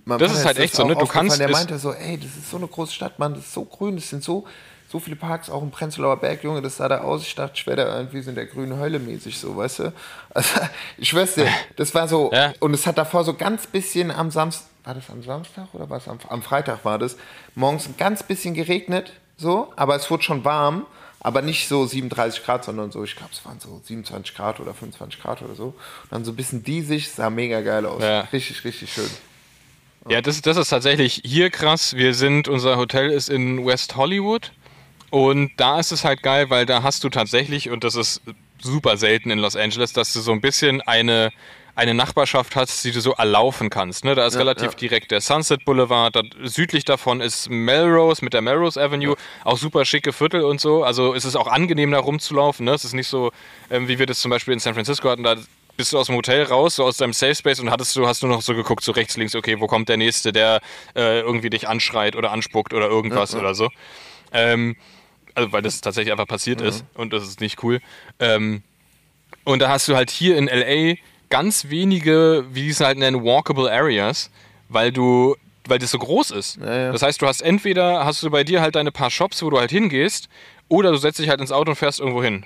ja. 0.06 0.18
das 0.18 0.32
ist 0.32 0.46
halt 0.46 0.58
echt 0.58 0.74
so, 0.74 0.88
ne? 0.88 0.96
Du 0.96 1.06
kannst. 1.06 1.38
Der 1.38 1.50
meinte 1.50 1.78
so, 1.80 1.92
ey, 1.92 2.18
das 2.18 2.38
ist 2.38 2.50
so 2.50 2.56
eine 2.56 2.68
große 2.68 2.94
Stadt, 2.94 3.20
Mann, 3.20 3.34
das 3.34 3.44
ist 3.44 3.54
so 3.54 3.66
grün, 3.66 3.98
das 3.98 4.10
sind 4.10 4.24
so 4.24 4.46
so 4.94 5.00
viele 5.00 5.16
Parks, 5.16 5.50
auch 5.50 5.64
im 5.64 5.72
Prenzlauer 5.72 6.18
Berg, 6.18 6.44
Junge, 6.44 6.62
das 6.62 6.78
sah 6.78 6.88
da 6.88 7.00
aus. 7.00 7.24
Ich 7.24 7.34
dachte, 7.34 7.54
ich 7.56 7.66
wäre 7.66 7.78
da 7.78 7.98
irgendwie 7.98 8.22
so 8.22 8.30
in 8.30 8.36
der 8.36 8.46
grünen 8.46 8.78
Hölle 8.78 9.00
mäßig, 9.00 9.40
so, 9.40 9.58
weißt 9.58 9.80
du? 9.80 9.94
Also, 10.30 10.60
ich 11.00 11.10
schwör's 11.10 11.34
dir, 11.34 11.48
das 11.78 11.96
war 11.96 12.08
so, 12.08 12.32
ja. 12.32 12.54
und 12.60 12.76
es 12.76 12.86
hat 12.86 13.00
davor 13.00 13.24
so 13.24 13.34
ganz 13.34 13.66
bisschen 13.66 14.12
am 14.12 14.30
Samstag, 14.30 14.68
war 14.84 14.94
das 14.94 15.10
am 15.10 15.24
Samstag 15.24 15.66
oder 15.74 15.90
was? 15.90 16.08
Am, 16.08 16.20
am 16.30 16.44
Freitag 16.44 16.86
war 16.86 17.00
das, 17.00 17.18
morgens 17.56 17.88
ein 17.88 17.98
ganz 17.98 18.22
bisschen 18.22 18.54
geregnet, 18.54 19.14
so, 19.36 19.74
aber 19.76 19.96
es 19.96 20.12
wurde 20.12 20.22
schon 20.22 20.46
warm 20.46 20.86
aber 21.26 21.42
nicht 21.42 21.70
so 21.70 21.86
37 21.86 22.44
Grad, 22.44 22.66
sondern 22.66 22.92
so, 22.92 23.02
ich 23.02 23.16
glaube, 23.16 23.32
es 23.32 23.46
waren 23.46 23.58
so 23.58 23.82
27 23.82 24.36
Grad 24.36 24.60
oder 24.60 24.74
25 24.74 25.22
Grad 25.22 25.42
oder 25.42 25.56
so. 25.56 25.68
Und 25.68 26.12
dann 26.12 26.26
so 26.26 26.34
ein 26.34 26.36
bisschen 26.36 26.66
diesig, 26.66 27.10
sah 27.10 27.30
mega 27.30 27.62
geil 27.62 27.86
aus. 27.86 28.04
Ja. 28.04 28.28
Richtig, 28.34 28.62
richtig 28.66 28.92
schön. 28.92 29.10
Ja, 30.10 30.22
das, 30.22 30.42
das 30.42 30.58
ist 30.58 30.68
tatsächlich 30.68 31.22
hier 31.24 31.50
krass. 31.50 31.96
Wir 31.96 32.14
sind, 32.14 32.50
unser 32.50 32.76
Hotel 32.76 33.10
ist 33.10 33.30
in 33.30 33.66
West 33.66 33.96
Hollywood 33.96 34.52
und 35.14 35.52
da 35.58 35.80
ist 35.80 35.92
es 35.92 36.04
halt 36.04 36.24
geil, 36.24 36.50
weil 36.50 36.66
da 36.66 36.82
hast 36.82 37.04
du 37.04 37.10
tatsächlich, 37.10 37.70
und 37.70 37.84
das 37.84 37.94
ist 37.94 38.20
super 38.60 38.98
selten 38.98 39.30
in 39.30 39.38
Los 39.38 39.56
Angeles, 39.56 39.94
dass 39.94 40.12
du 40.12 40.22
so 40.22 40.32
ein 40.32 40.42
bisschen 40.42 40.82
eine, 40.82 41.32
eine 41.76 41.94
Nachbarschaft 41.94 42.56
hast, 42.56 42.84
die 42.84 42.92
du 42.92 43.00
so 43.00 43.12
erlaufen 43.12 43.70
kannst. 43.70 44.06
Ne? 44.06 44.16
Da 44.16 44.26
ist 44.26 44.34
ja, 44.34 44.40
relativ 44.40 44.72
ja. 44.72 44.78
direkt 44.78 45.12
der 45.12 45.22
Sunset 45.22 45.66
Boulevard, 45.66 46.16
da, 46.16 46.24
südlich 46.42 46.84
davon 46.84 47.22
ist 47.22 47.48
Melrose 47.52 48.26
mit 48.26 48.34
der 48.34 48.42
Melrose 48.42 48.82
Avenue, 48.82 49.12
ja. 49.12 49.16
auch 49.44 49.60
super 49.60 49.86
schicke 49.86 50.14
Viertel 50.14 50.46
und 50.46 50.60
so. 50.60 50.84
Also 50.84 51.14
es 51.14 51.26
ist 51.26 51.36
auch 51.36 51.46
angenehm 51.46 51.92
da 51.92 52.00
rumzulaufen. 52.00 52.66
Ne? 52.66 52.72
Es 52.72 52.84
ist 52.84 52.94
nicht 52.94 53.08
so, 53.08 53.32
ähm, 53.70 53.88
wie 53.88 54.00
wir 54.00 54.08
das 54.08 54.20
zum 54.20 54.32
Beispiel 54.32 54.56
in 54.56 54.60
San 54.60 54.74
Francisco 54.74 55.12
hatten, 55.12 55.22
da 55.22 55.36
bist 55.78 55.94
du 55.94 56.00
aus 56.00 56.08
dem 56.08 56.16
Hotel 56.16 56.42
raus, 56.42 56.78
so 56.78 56.86
aus 56.86 56.98
deinem 56.98 57.14
Safe 57.14 57.36
Space 57.36 57.60
und 57.60 57.70
hattest 57.70 57.96
du, 57.96 58.08
hast 58.08 58.24
du 58.24 58.28
noch 58.28 58.42
so 58.42 58.56
geguckt, 58.56 58.84
so 58.84 58.94
rechts, 58.94 59.16
links, 59.16 59.36
okay, 59.36 59.60
wo 59.60 59.68
kommt 59.68 59.90
der 59.90 59.98
Nächste, 59.98 60.32
der 60.32 60.60
äh, 60.96 61.20
irgendwie 61.20 61.52
dich 61.52 61.70
anschreit 61.70 62.16
oder 62.16 62.32
anspuckt 62.32 62.74
oder 62.74 62.88
irgendwas 62.88 63.36
oder 63.36 63.54
so. 63.54 63.70
Ähm, 64.32 64.76
also 65.36 65.52
weil 65.52 65.62
das 65.62 65.82
tatsächlich 65.82 66.12
einfach 66.12 66.28
passiert 66.28 66.62
mhm. 66.62 66.68
ist 66.68 66.86
und 66.94 67.14
das 67.14 67.24
ist 67.24 67.42
nicht 67.42 67.64
cool. 67.64 67.80
Ähm, 68.20 68.64
und 69.44 69.60
da 69.60 69.70
hast 69.70 69.88
du 69.88 69.96
halt 69.96 70.10
hier 70.10 70.38
in 70.38 70.48
LA 70.48 70.96
ganz 71.30 71.70
wenige, 71.70 72.46
wie 72.52 72.64
die 72.64 72.70
es 72.70 72.80
halt 72.80 72.98
nennen, 72.98 73.24
walkable 73.24 73.72
Areas, 73.72 74.30
weil 74.70 74.92
du 74.92 75.36
weil 75.66 75.80
das 75.80 75.92
so 75.92 76.00
groß 76.00 76.32
ist. 76.32 76.60
Ja, 76.60 76.76
ja. 76.76 76.92
Das 76.92 77.02
heißt, 77.02 77.22
du 77.22 77.28
hast 77.28 77.42
entweder 77.42 78.06
hast 78.06 78.22
du 78.22 78.30
bei 78.30 78.44
dir 78.44 78.62
halt 78.62 78.76
deine 78.76 78.92
paar 78.92 79.10
Shops, 79.10 79.42
wo 79.44 79.50
du 79.50 79.60
halt 79.60 79.72
hingehst, 79.72 80.28
oder 80.68 80.92
du 80.92 80.98
setzt 80.98 81.20
dich 81.20 81.30
halt 81.30 81.40
ins 81.40 81.52
Auto 81.52 81.72
und 81.72 81.78
fährst 81.78 82.00
irgendwo 82.00 82.22
hin. 82.22 82.46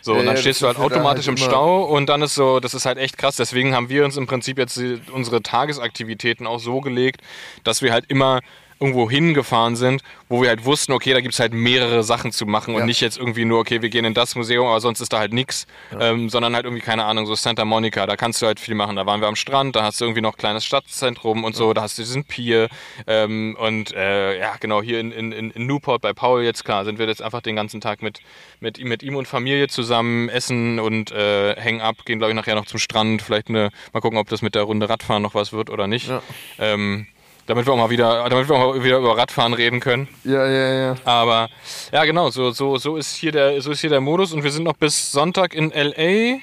So, 0.00 0.14
ja, 0.14 0.20
und 0.20 0.26
dann 0.26 0.36
stehst 0.36 0.62
du 0.62 0.66
halt 0.66 0.78
automatisch 0.78 1.26
halt 1.26 1.38
im 1.38 1.44
Stau 1.44 1.82
und 1.84 2.06
dann 2.06 2.22
ist 2.22 2.34
so, 2.34 2.60
das 2.60 2.72
ist 2.72 2.86
halt 2.86 2.98
echt 2.98 3.18
krass. 3.18 3.36
Deswegen 3.36 3.74
haben 3.74 3.88
wir 3.88 4.04
uns 4.04 4.16
im 4.16 4.26
Prinzip 4.26 4.58
jetzt 4.58 4.80
unsere 5.12 5.42
Tagesaktivitäten 5.42 6.46
auch 6.46 6.60
so 6.60 6.80
gelegt, 6.80 7.20
dass 7.64 7.82
wir 7.82 7.92
halt 7.92 8.04
immer 8.08 8.40
irgendwo 8.80 9.10
hingefahren 9.10 9.76
sind, 9.76 10.02
wo 10.28 10.42
wir 10.42 10.48
halt 10.48 10.64
wussten, 10.64 10.92
okay, 10.92 11.12
da 11.12 11.20
gibt 11.20 11.34
es 11.34 11.40
halt 11.40 11.52
mehrere 11.52 12.02
Sachen 12.04 12.32
zu 12.32 12.46
machen 12.46 12.74
und 12.74 12.86
nicht 12.86 13.00
jetzt 13.00 13.18
irgendwie 13.18 13.44
nur, 13.44 13.60
okay, 13.60 13.82
wir 13.82 13.88
gehen 13.88 14.04
in 14.04 14.14
das 14.14 14.34
Museum, 14.34 14.66
aber 14.66 14.80
sonst 14.80 15.00
ist 15.00 15.12
da 15.12 15.18
halt 15.18 15.32
nichts, 15.32 15.66
ja. 15.90 16.10
ähm, 16.10 16.28
sondern 16.28 16.54
halt 16.54 16.64
irgendwie, 16.64 16.82
keine 16.82 17.04
Ahnung, 17.04 17.26
so 17.26 17.34
Santa 17.34 17.64
Monica, 17.64 18.06
da 18.06 18.16
kannst 18.16 18.40
du 18.40 18.46
halt 18.46 18.60
viel 18.60 18.74
machen. 18.74 18.96
Da 18.96 19.06
waren 19.06 19.20
wir 19.20 19.28
am 19.28 19.36
Strand, 19.36 19.74
da 19.74 19.82
hast 19.82 20.00
du 20.00 20.04
irgendwie 20.04 20.20
noch 20.20 20.34
ein 20.34 20.38
kleines 20.38 20.64
Stadtzentrum 20.64 21.44
und 21.44 21.56
so, 21.56 21.72
da 21.72 21.82
hast 21.82 21.98
du 21.98 22.02
diesen 22.02 22.24
Pier 22.24 22.68
ähm, 23.06 23.56
und 23.58 23.92
äh, 23.94 24.38
ja, 24.38 24.54
genau, 24.60 24.82
hier 24.82 25.00
in, 25.00 25.12
in, 25.12 25.32
in 25.32 25.66
Newport 25.66 26.02
bei 26.02 26.12
Paul 26.12 26.42
jetzt, 26.42 26.64
klar, 26.64 26.84
sind 26.84 26.98
wir 26.98 27.06
jetzt 27.06 27.22
einfach 27.22 27.40
den 27.40 27.56
ganzen 27.56 27.80
Tag 27.80 28.02
mit, 28.02 28.20
mit, 28.60 28.82
mit 28.82 29.02
ihm 29.02 29.16
und 29.16 29.26
Familie 29.26 29.68
zusammen 29.68 30.28
essen 30.28 30.78
und 30.78 31.10
äh, 31.10 31.56
hängen 31.56 31.80
ab, 31.80 31.96
gehen, 32.04 32.18
glaube 32.18 32.30
ich, 32.32 32.36
nachher 32.36 32.54
noch 32.54 32.66
zum 32.66 32.78
Strand, 32.78 33.22
vielleicht 33.22 33.48
eine, 33.48 33.70
mal 33.92 34.00
gucken, 34.00 34.18
ob 34.18 34.28
das 34.28 34.42
mit 34.42 34.54
der 34.54 34.62
Runde 34.62 34.88
Radfahren 34.88 35.22
noch 35.22 35.34
was 35.34 35.52
wird 35.52 35.70
oder 35.70 35.86
nicht. 35.86 36.08
Ja. 36.08 36.22
Ähm, 36.58 37.06
damit 37.48 37.66
wir 37.66 37.72
auch 37.72 37.78
mal 37.78 37.90
wieder, 37.90 38.28
damit 38.28 38.48
wir 38.48 38.56
auch 38.56 38.74
mal 38.74 38.84
wieder 38.84 38.98
über 38.98 39.16
Radfahren 39.16 39.54
reden 39.54 39.80
können. 39.80 40.06
Ja, 40.22 40.46
ja, 40.46 40.74
ja. 40.74 40.96
Aber 41.04 41.48
ja, 41.92 42.04
genau, 42.04 42.30
so, 42.30 42.50
so, 42.50 42.76
so, 42.76 42.96
ist 42.96 43.16
hier 43.16 43.32
der, 43.32 43.60
so 43.62 43.72
ist 43.72 43.80
hier 43.80 43.90
der 43.90 44.02
Modus 44.02 44.32
und 44.32 44.44
wir 44.44 44.52
sind 44.52 44.64
noch 44.64 44.76
bis 44.76 45.10
Sonntag 45.10 45.54
in 45.54 45.70
LA. 45.70 46.40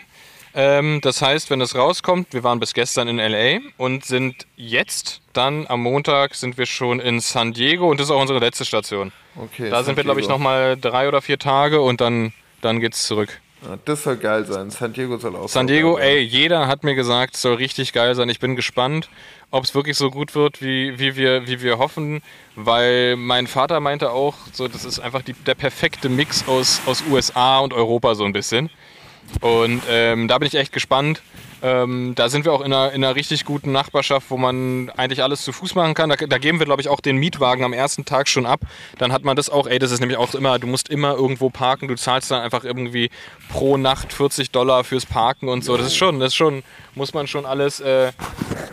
Ähm, 0.56 1.02
das 1.02 1.22
heißt, 1.22 1.50
wenn 1.52 1.62
es 1.62 1.76
rauskommt, 1.76 2.34
wir 2.34 2.44
waren 2.44 2.60
bis 2.60 2.74
gestern 2.74 3.08
in 3.08 3.18
LA 3.18 3.60
und 3.78 4.04
sind 4.04 4.48
jetzt 4.56 5.22
dann 5.34 5.68
am 5.68 5.82
Montag 5.82 6.34
sind 6.34 6.58
wir 6.58 6.66
schon 6.66 7.00
in 7.00 7.20
San 7.20 7.54
Diego 7.54 7.90
und 7.90 8.00
das 8.00 8.08
ist 8.08 8.12
auch 8.12 8.22
unsere 8.22 8.40
letzte 8.40 8.66
Station. 8.66 9.12
Okay. 9.36 9.70
Da 9.70 9.78
San 9.78 9.86
sind 9.86 9.98
wir, 9.98 10.04
glaube 10.04 10.22
ich, 10.22 10.28
nochmal 10.28 10.76
drei 10.76 11.08
oder 11.08 11.22
vier 11.22 11.38
Tage 11.38 11.82
und 11.82 12.02
dann, 12.02 12.34
dann 12.62 12.82
es 12.84 13.04
zurück. 13.04 13.42
Das 13.86 14.04
soll 14.04 14.18
geil 14.18 14.46
sein. 14.46 14.70
San 14.70 14.94
Diego 14.94 15.18
soll 15.18 15.36
auch 15.36 15.50
San 15.50 15.68
Diego, 15.68 15.98
ey, 15.98 16.20
jeder 16.20 16.68
hat 16.68 16.84
mir 16.84 16.96
gesagt, 16.96 17.36
soll 17.38 17.56
richtig 17.56 17.94
geil 17.94 18.16
sein. 18.16 18.30
Ich 18.30 18.40
bin 18.40 18.56
gespannt 18.56 19.10
ob 19.56 19.64
es 19.64 19.74
wirklich 19.74 19.96
so 19.96 20.12
gut 20.12 20.36
wird, 20.36 20.62
wie, 20.62 21.00
wie, 21.00 21.16
wir, 21.16 21.48
wie 21.48 21.62
wir 21.62 21.78
hoffen, 21.78 22.22
weil 22.56 23.16
mein 23.16 23.48
Vater 23.48 23.80
meinte 23.80 24.12
auch, 24.12 24.36
so, 24.52 24.68
das 24.68 24.84
ist 24.84 25.00
einfach 25.00 25.22
die, 25.22 25.32
der 25.32 25.56
perfekte 25.56 26.10
Mix 26.10 26.46
aus, 26.48 26.82
aus 26.86 27.04
USA 27.10 27.60
und 27.60 27.74
Europa 27.74 28.16
so 28.16 28.26
ein 28.26 28.34
bisschen. 28.34 28.70
Und 29.42 29.82
ähm, 29.90 30.28
da 30.28 30.38
bin 30.38 30.48
ich 30.48 30.56
echt 30.56 30.72
gespannt. 30.72 31.22
Ähm, 31.62 32.14
da 32.16 32.30
sind 32.30 32.46
wir 32.46 32.54
auch 32.54 32.62
in 32.62 32.72
einer, 32.72 32.92
in 32.92 33.04
einer 33.04 33.16
richtig 33.16 33.46
guten 33.46 33.72
Nachbarschaft, 33.72 34.30
wo 34.30 34.38
man 34.38 34.92
eigentlich 34.98 35.24
alles 35.24 35.44
zu 35.44 35.52
Fuß 35.52 35.74
machen 35.76 35.94
kann. 35.94 36.10
Da, 36.10 36.16
da 36.16 36.38
geben 36.38 36.60
wir, 36.60 36.66
glaube 36.66 36.82
ich, 36.82 36.90
auch 36.90 37.00
den 37.00 37.18
Mietwagen 37.18 37.64
am 37.64 37.74
ersten 37.74 38.06
Tag 38.06 38.28
schon 38.28 38.46
ab. 38.46 38.62
Dann 38.98 39.12
hat 39.12 39.24
man 39.24 39.36
das 39.36 39.50
auch, 39.50 39.66
ey, 39.66 39.80
das 39.80 39.92
ist 39.92 40.00
nämlich 40.00 40.18
auch 40.18 40.36
immer, 40.36 40.60
du 40.60 40.68
musst 40.68 40.90
immer 40.90 41.16
irgendwo 41.16 41.50
parken. 41.50 41.88
Du 41.88 41.96
zahlst 41.96 42.30
dann 42.30 42.42
einfach 42.42 42.64
irgendwie 42.64 43.10
pro 43.50 43.78
Nacht 43.78 44.14
40 44.14 44.52
Dollar 44.52 44.84
fürs 44.84 45.06
Parken 45.06 45.50
und 45.50 45.64
so. 45.64 45.76
Das 45.78 45.88
ist 45.88 45.96
schon, 45.96 46.20
das 46.20 46.30
ist 46.30 46.36
schon, 46.36 46.62
muss 46.94 47.14
man 47.14 47.26
schon 47.26 47.46
alles, 47.46 47.80
äh, 47.80 48.12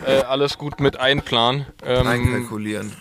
äh, 0.05 0.21
alles 0.27 0.57
gut 0.57 0.79
mit 0.79 0.99
einplanen. 0.99 1.65
Ähm, 1.83 2.05
Einkalkulieren. 2.05 2.93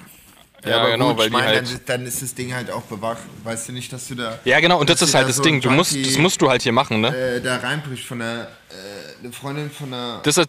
Ja, 0.64 0.80
aber 0.80 0.92
genau, 0.92 1.08
gut, 1.10 1.18
weil 1.18 1.26
ich 1.26 1.32
mein, 1.32 1.44
halt 1.44 1.68
dann, 1.68 1.80
dann, 1.86 2.06
ist 2.06 2.22
das 2.22 2.34
Ding 2.34 2.54
halt 2.54 2.70
auch 2.70 2.82
bewacht. 2.82 3.22
Weißt 3.42 3.68
du 3.68 3.72
nicht, 3.72 3.92
dass 3.92 4.08
du 4.08 4.14
da. 4.14 4.38
Ja, 4.44 4.60
genau, 4.60 4.78
und 4.80 4.88
das 4.88 5.02
ist 5.02 5.14
halt 5.14 5.28
das 5.28 5.36
so 5.36 5.42
Ding. 5.42 5.60
Du 5.60 5.70
musst, 5.70 5.94
das 5.94 6.18
musst 6.18 6.40
du 6.40 6.48
halt 6.48 6.62
hier 6.62 6.72
machen, 6.72 7.00
ne? 7.00 7.08
Äh, 7.16 7.40
da 7.40 7.56
reinbricht 7.56 8.04
von 8.04 8.20
der 8.20 8.48
äh, 8.70 9.24
eine 9.24 9.32
Freundin 9.32 9.70
von 9.70 9.90
der. 9.90 10.20
Das 10.22 10.36
ist 10.36 10.48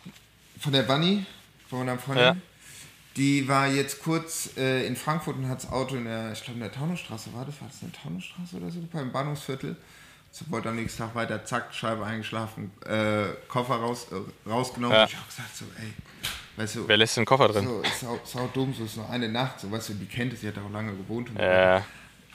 von 0.59 0.71
der 0.71 0.83
Bunny, 0.83 1.25
von 1.69 1.79
meiner 1.79 1.97
Freundin. 1.97 2.25
Ja. 2.25 2.35
Die 3.17 3.47
war 3.47 3.67
jetzt 3.67 4.01
kurz 4.01 4.51
äh, 4.57 4.87
in 4.87 4.95
Frankfurt 4.95 5.35
und 5.35 5.47
hat 5.47 5.63
das 5.63 5.71
Auto 5.71 5.95
in 5.95 6.05
der, 6.05 6.31
ich 6.31 6.43
glaube 6.43 6.55
in 6.55 6.61
der 6.61 6.71
Taunusstraße 6.71 7.31
war 7.33 7.45
das, 7.45 7.59
war 7.61 7.67
das 7.67 7.81
in 7.81 7.91
der 7.91 8.01
Taunusstraße 8.01 8.55
oder 8.55 8.71
so, 8.71 8.79
beim 8.91 9.11
Bahnhofsviertel. 9.11 9.75
So 10.31 10.45
wollte 10.49 10.69
am 10.69 10.77
nächsten 10.77 10.97
Tag 11.03 11.13
weiter, 11.13 11.45
zack, 11.45 11.75
Scheibe 11.75 12.03
eingeschlafen, 12.03 12.71
äh, 12.87 13.35
Koffer 13.47 13.75
raus, 13.75 14.07
äh, 14.11 14.49
rausgenommen. 14.49 14.97
Ja. 14.97 15.05
Ich 15.05 15.15
habe 15.15 15.27
gesagt 15.27 15.55
so, 15.55 15.65
ey, 15.77 15.93
Weißt 16.55 16.75
du, 16.75 16.87
Wer 16.87 16.97
lässt 16.97 17.17
den 17.17 17.25
Koffer 17.25 17.47
drin? 17.47 17.65
So, 17.65 17.81
ist 17.81 17.99
sau, 17.99 18.19
sau 18.23 18.49
dumm, 18.53 18.73
so 18.77 18.83
ist 18.83 18.97
nur 18.97 19.09
eine 19.09 19.27
Nacht, 19.27 19.59
so 19.59 19.71
weißt 19.71 19.89
du, 19.89 19.93
die 19.95 20.05
kennt 20.05 20.33
es, 20.33 20.41
die 20.41 20.47
hat 20.47 20.57
auch 20.57 20.71
lange 20.71 20.95
gewohnt. 20.95 21.29
Und 21.29 21.39
ja. 21.39 21.83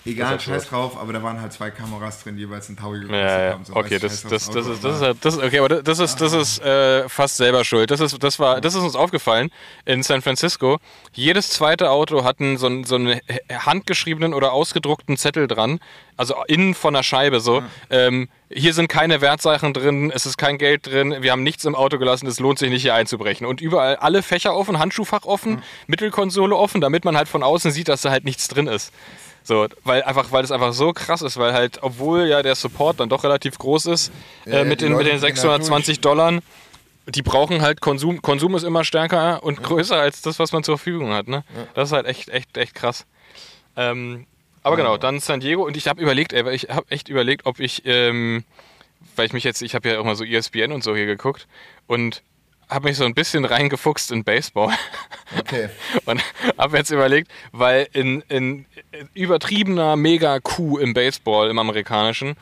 Egal, 0.05 0.41
scheiß 0.41 0.69
drauf, 0.69 0.97
aber 0.99 1.13
da 1.13 1.23
waren 1.23 1.41
halt 1.41 1.53
zwei 1.53 1.71
Kameras 1.71 2.23
drin, 2.23 2.39
jeweils 2.39 2.69
ein 2.69 2.77
Taui 2.77 3.05
ja, 3.11 3.17
ja. 3.17 3.53
haben. 3.53 3.65
So, 3.65 3.75
okay, 3.75 3.99
das, 3.99 4.23
das, 4.23 4.49
das, 4.49 4.67
ist, 4.67 4.85
das 4.85 4.97
ist 4.97 5.03
halt, 5.03 5.17
das, 5.23 5.39
okay, 5.39 5.59
aber 5.59 5.83
das 5.83 5.99
ist, 5.99 6.21
das 6.21 6.33
ist 6.33 6.61
äh, 6.61 7.09
fast 7.09 7.37
selber 7.37 7.65
schuld. 7.65 7.91
Das 7.91 8.01
ist, 8.01 8.23
das 8.23 8.39
war, 8.39 8.61
das 8.61 8.75
ist 8.75 8.83
uns 8.83 8.95
aufgefallen 8.95 9.51
in 9.85 10.03
San 10.03 10.23
Francisco. 10.23 10.79
Jedes 11.13 11.51
zweite 11.51 11.91
Auto 11.91 12.25
hat 12.25 12.41
einen, 12.41 12.57
so, 12.57 12.67
einen, 12.67 12.85
so 12.85 12.95
einen 12.95 13.21
handgeschriebenen 13.51 14.35
oder 14.35 14.53
ausgedruckten 14.53 15.17
Zettel 15.17 15.47
dran, 15.47 15.81
also 16.17 16.35
innen 16.47 16.75
von 16.75 16.95
der 16.95 17.03
Scheibe 17.03 17.41
so. 17.41 17.59
Ja. 17.59 17.67
Ähm, 17.91 18.29
hier 18.51 18.73
sind 18.73 18.89
keine 18.89 19.21
Wertsachen 19.21 19.75
drin, 19.75 20.11
es 20.15 20.25
ist 20.25 20.39
kein 20.39 20.57
Geld 20.59 20.87
drin, 20.87 21.17
wir 21.21 21.33
haben 21.33 21.43
nichts 21.43 21.65
im 21.65 21.75
Auto 21.75 21.99
gelassen, 21.99 22.27
es 22.27 22.41
lohnt 22.41 22.59
sich 22.59 22.71
nicht 22.71 22.83
hier 22.83 22.95
einzubrechen. 22.95 23.47
Und 23.47 23.61
überall 23.61 23.97
alle 23.97 24.23
Fächer 24.23 24.55
offen, 24.55 24.79
Handschuhfach 24.79 25.25
offen, 25.25 25.57
mhm. 25.57 25.63
Mittelkonsole 25.87 26.57
offen, 26.57 26.81
damit 26.81 27.05
man 27.05 27.17
halt 27.17 27.29
von 27.29 27.43
außen 27.43 27.73
sieht, 27.73 27.89
dass 27.89 28.03
da 28.03 28.11
halt 28.11 28.25
nichts 28.25 28.49
drin 28.49 28.69
ist. 28.69 28.93
So, 29.43 29.67
weil 29.85 30.03
einfach, 30.03 30.31
weil 30.31 30.45
es 30.45 30.53
einfach 30.53 30.73
so 30.73 30.93
krass 30.93 31.23
ist, 31.23 31.37
weil 31.39 31.53
halt, 31.53 31.83
obwohl 31.83 32.27
ja 32.27 32.43
der 32.43 32.55
Support 32.55 33.01
dann 33.01 33.09
doch 33.09 33.25
relativ 33.25 33.59
groß 33.59 33.87
ist, 33.87 34.13
ja, 34.45 34.61
äh, 34.61 34.65
mit, 34.65 34.81
den, 34.81 34.95
mit 34.95 35.07
den 35.07 35.19
620 35.19 36.01
Dollar, 36.01 36.41
die 37.07 37.23
brauchen 37.23 37.63
halt 37.63 37.81
Konsum. 37.81 38.21
Konsum 38.21 38.55
ist 38.55 38.65
immer 38.65 38.85
stärker 38.85 39.43
und 39.43 39.63
größer 39.63 39.97
als 39.97 40.21
das, 40.21 40.39
was 40.39 40.53
man 40.53 40.65
zur 40.65 40.77
Verfügung 40.77 41.13
hat. 41.13 41.29
Ne? 41.29 41.45
Das 41.75 41.89
ist 41.89 41.93
halt 41.93 42.07
echt, 42.07 42.29
echt, 42.29 42.57
echt 42.57 42.75
krass. 42.75 43.07
Ähm, 43.77 44.27
aber 44.63 44.77
genau, 44.77 44.97
dann 44.99 45.21
San 45.21 45.41
Diego 45.41 45.65
und 45.65 45.77
ich 45.77 45.89
habe 45.89 46.03
überlegt, 46.03 46.33
ey, 46.33 46.51
ich 46.53 46.69
habe 46.69 46.91
echt 46.91 47.09
überlegt, 47.09 47.47
ob 47.47 47.59
ich, 47.61 47.83
ähm, 47.87 48.45
weil 49.17 49.27
ich 49.27 49.33
mich 49.33 49.45
jetzt, 49.45 49.63
ich 49.63 49.75
habe 49.75 49.89
ja 49.89 49.99
auch 49.99 50.05
mal 50.05 50.17
so 50.17 50.25
ESPN 50.25 50.73
und 50.73 50.85
so 50.85 50.95
hier 50.95 51.07
geguckt 51.07 51.47
und 51.87 52.23
habe 52.69 52.89
mich 52.89 52.97
so 52.97 53.05
ein 53.05 53.15
bisschen 53.15 53.45
reingefuchst 53.45 54.11
in 54.11 54.25
Baseball. 54.25 54.73
Okay. 55.39 55.69
Und 56.05 56.23
habe 56.57 56.77
jetzt 56.77 56.91
überlegt, 56.91 57.31
weil 57.53 57.89
in, 57.93 58.23
in 58.29 58.67
übertriebener 59.15 59.97
Mega-Coup 59.97 60.79
im 60.79 60.95
Baseball, 60.95 61.51
im 61.51 61.59
amerikanischen, 61.59 62.37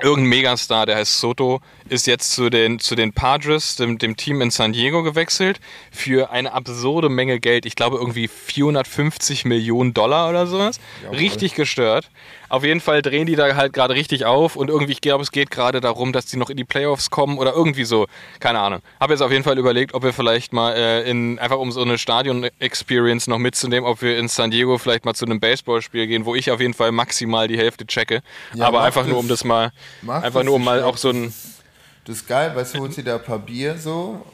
irgendein 0.00 0.30
Megastar, 0.30 0.86
der 0.86 0.96
heißt 0.96 1.20
Soto, 1.20 1.60
ist 1.88 2.06
jetzt 2.06 2.32
zu 2.32 2.48
den, 2.48 2.78
zu 2.78 2.94
den 2.94 3.12
Padres, 3.12 3.76
dem, 3.76 3.98
dem 3.98 4.16
Team 4.16 4.40
in 4.40 4.50
San 4.50 4.72
Diego 4.72 5.02
gewechselt, 5.02 5.60
für 5.90 6.30
eine 6.30 6.52
absurde 6.52 7.08
Menge 7.08 7.40
Geld. 7.40 7.66
Ich 7.66 7.76
glaube 7.76 7.98
irgendwie 7.98 8.28
450 8.28 9.44
Millionen 9.44 9.94
Dollar 9.94 10.30
oder 10.30 10.46
sowas. 10.46 10.80
Ja, 11.02 11.10
Richtig 11.10 11.54
gestört. 11.54 12.10
Auf 12.48 12.64
jeden 12.64 12.80
Fall 12.80 13.00
drehen 13.00 13.26
die 13.26 13.34
da 13.34 13.56
halt 13.56 13.72
gerade 13.72 13.94
richtig 13.94 14.26
auf 14.26 14.56
und 14.56 14.68
irgendwie, 14.68 14.92
ich 14.92 15.00
glaube, 15.00 15.22
es 15.22 15.32
geht 15.32 15.50
gerade 15.50 15.80
darum, 15.80 16.12
dass 16.12 16.26
die 16.26 16.36
noch 16.36 16.50
in 16.50 16.58
die 16.58 16.64
Playoffs 16.64 17.08
kommen 17.08 17.38
oder 17.38 17.54
irgendwie 17.54 17.84
so. 17.84 18.06
Keine 18.40 18.58
Ahnung. 18.58 18.82
Habe 19.00 19.14
jetzt 19.14 19.22
auf 19.22 19.32
jeden 19.32 19.42
Fall 19.42 19.58
überlegt, 19.58 19.94
ob 19.94 20.02
wir 20.02 20.12
vielleicht 20.12 20.52
mal 20.52 20.74
äh, 20.74 21.08
in, 21.08 21.38
einfach 21.38 21.56
um 21.56 21.72
so 21.72 21.80
eine 21.80 21.96
Stadion-Experience 21.96 23.26
noch 23.26 23.38
mitzunehmen, 23.38 23.88
ob 23.88 24.02
wir 24.02 24.18
in 24.18 24.28
San 24.28 24.50
Diego 24.50 24.76
vielleicht 24.76 25.06
mal 25.06 25.14
zu 25.14 25.24
einem 25.24 25.40
Baseballspiel 25.40 26.06
gehen, 26.06 26.26
wo 26.26 26.34
ich 26.34 26.50
auf 26.50 26.60
jeden 26.60 26.74
Fall 26.74 26.92
maximal 26.92 27.48
die 27.48 27.56
Hälfte 27.56 27.86
checke. 27.86 28.22
Ja, 28.54 28.66
Aber 28.66 28.82
einfach 28.82 29.06
nur 29.06 29.16
um 29.16 29.28
das 29.28 29.44
mal, 29.44 29.72
einfach 30.06 30.42
nur 30.42 30.54
um 30.54 30.64
mal 30.64 30.82
auch 30.82 30.96
so 30.96 31.10
ein 31.10 31.32
das 32.04 32.16
ist 32.16 32.26
geil, 32.26 32.50
weißt 32.52 32.74
du, 32.74 32.80
holst 32.80 32.98
dir 32.98 33.04
da 33.04 33.14
ein 33.14 33.22
paar 33.22 33.38
Bier 33.38 33.78
so. 33.78 34.26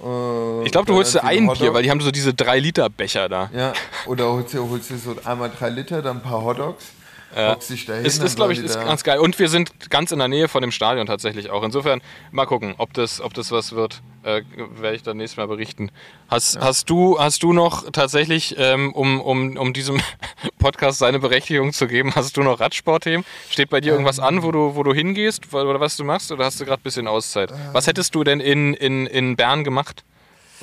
Äh, 0.62 0.64
ich 0.64 0.72
glaube, 0.72 0.86
du 0.86 0.94
holst 0.94 1.14
dir 1.14 1.22
ein 1.22 1.46
Bier, 1.53 1.74
weil 1.74 1.82
die 1.82 1.90
haben 1.90 2.01
so 2.01 2.11
diese 2.11 2.30
3-Liter-Becher 2.30 3.28
da. 3.28 3.51
Ja, 3.53 3.74
oder 4.07 4.32
holst 4.32 4.55
dir, 4.55 4.66
holst 4.66 4.88
dir 4.88 4.96
so 4.96 5.14
einmal 5.24 5.51
3 5.51 5.68
Liter, 5.68 6.01
dann 6.01 6.16
ein 6.18 6.22
paar 6.22 6.42
Hotdogs. 6.42 6.86
Dahin, 7.34 8.04
ist, 8.04 8.22
ist 8.22 8.36
glaube 8.36 8.52
ich, 8.52 8.58
ist 8.58 8.80
ganz 8.80 9.04
geil. 9.04 9.18
Und 9.18 9.38
wir 9.38 9.48
sind 9.48 9.90
ganz 9.90 10.12
in 10.12 10.18
der 10.18 10.28
Nähe 10.28 10.48
von 10.48 10.62
dem 10.62 10.72
Stadion 10.72 11.06
tatsächlich 11.06 11.50
auch. 11.50 11.62
Insofern, 11.62 12.00
mal 12.30 12.46
gucken, 12.46 12.74
ob 12.78 12.94
das, 12.94 13.20
ob 13.20 13.34
das 13.34 13.52
was 13.52 13.72
wird. 13.72 14.00
Äh, 14.22 14.42
Werde 14.76 14.96
ich 14.96 15.02
dann 15.02 15.18
nächstes 15.18 15.36
Mal 15.36 15.46
berichten. 15.46 15.90
Hast, 16.28 16.56
ja. 16.56 16.62
hast, 16.62 16.88
du, 16.88 17.18
hast 17.18 17.42
du 17.42 17.52
noch 17.52 17.90
tatsächlich, 17.90 18.56
ähm, 18.58 18.92
um, 18.92 19.20
um, 19.20 19.56
um 19.56 19.72
diesem 19.72 20.00
Podcast 20.58 20.98
seine 20.98 21.18
Berechtigung 21.18 21.72
zu 21.72 21.86
geben, 21.86 22.14
hast 22.14 22.36
du 22.36 22.42
noch 22.42 22.60
Radsportthemen? 22.60 23.24
Steht 23.50 23.70
bei 23.70 23.80
dir 23.80 23.88
ähm. 23.88 23.94
irgendwas 23.96 24.20
an, 24.20 24.42
wo 24.42 24.50
du, 24.50 24.74
wo 24.74 24.82
du 24.82 24.94
hingehst 24.94 25.52
oder 25.52 25.80
was 25.80 25.96
du 25.96 26.04
machst? 26.04 26.32
Oder 26.32 26.46
hast 26.46 26.60
du 26.60 26.64
gerade 26.64 26.80
ein 26.80 26.84
bisschen 26.84 27.06
Auszeit? 27.06 27.50
Ähm. 27.50 27.58
Was 27.72 27.86
hättest 27.86 28.14
du 28.14 28.24
denn 28.24 28.40
in, 28.40 28.74
in, 28.74 29.06
in 29.06 29.36
Bern 29.36 29.64
gemacht? 29.64 30.02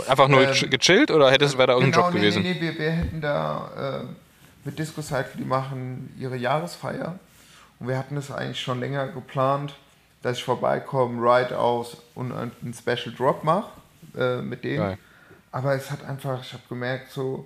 Einfach 0.07 0.27
nur 0.27 0.41
ähm, 0.41 0.69
gechillt 0.69 1.09
oder 1.09 1.31
hättest, 1.31 1.57
wäre 1.57 1.67
da 1.67 1.73
irgendein 1.73 1.91
genau, 1.93 2.05
Job 2.07 2.15
gewesen? 2.15 2.43
Nee, 2.43 2.55
nee, 2.55 2.61
wir, 2.61 2.77
wir 2.77 2.91
hätten 2.91 3.21
da. 3.21 4.01
Äh, 4.03 4.24
mit 4.65 4.79
Disco 4.79 5.01
Cycle, 5.01 5.37
die 5.37 5.45
machen 5.45 6.13
ihre 6.19 6.35
Jahresfeier. 6.35 7.19
Und 7.79 7.87
wir 7.87 7.97
hatten 7.97 8.17
es 8.17 8.31
eigentlich 8.31 8.59
schon 8.59 8.79
länger 8.79 9.07
geplant, 9.07 9.75
dass 10.21 10.37
ich 10.37 10.43
vorbeikomme, 10.43 11.21
Ride 11.21 11.57
aus 11.57 11.97
und 12.15 12.31
einen 12.31 12.73
Special 12.73 13.13
Drop 13.15 13.43
mache 13.43 13.69
äh, 14.17 14.41
mit 14.41 14.63
denen. 14.63 14.77
Geil. 14.77 14.97
Aber 15.51 15.73
es 15.75 15.91
hat 15.91 16.03
einfach, 16.03 16.41
ich 16.41 16.51
habe 16.53 16.63
gemerkt, 16.67 17.11
so, 17.11 17.45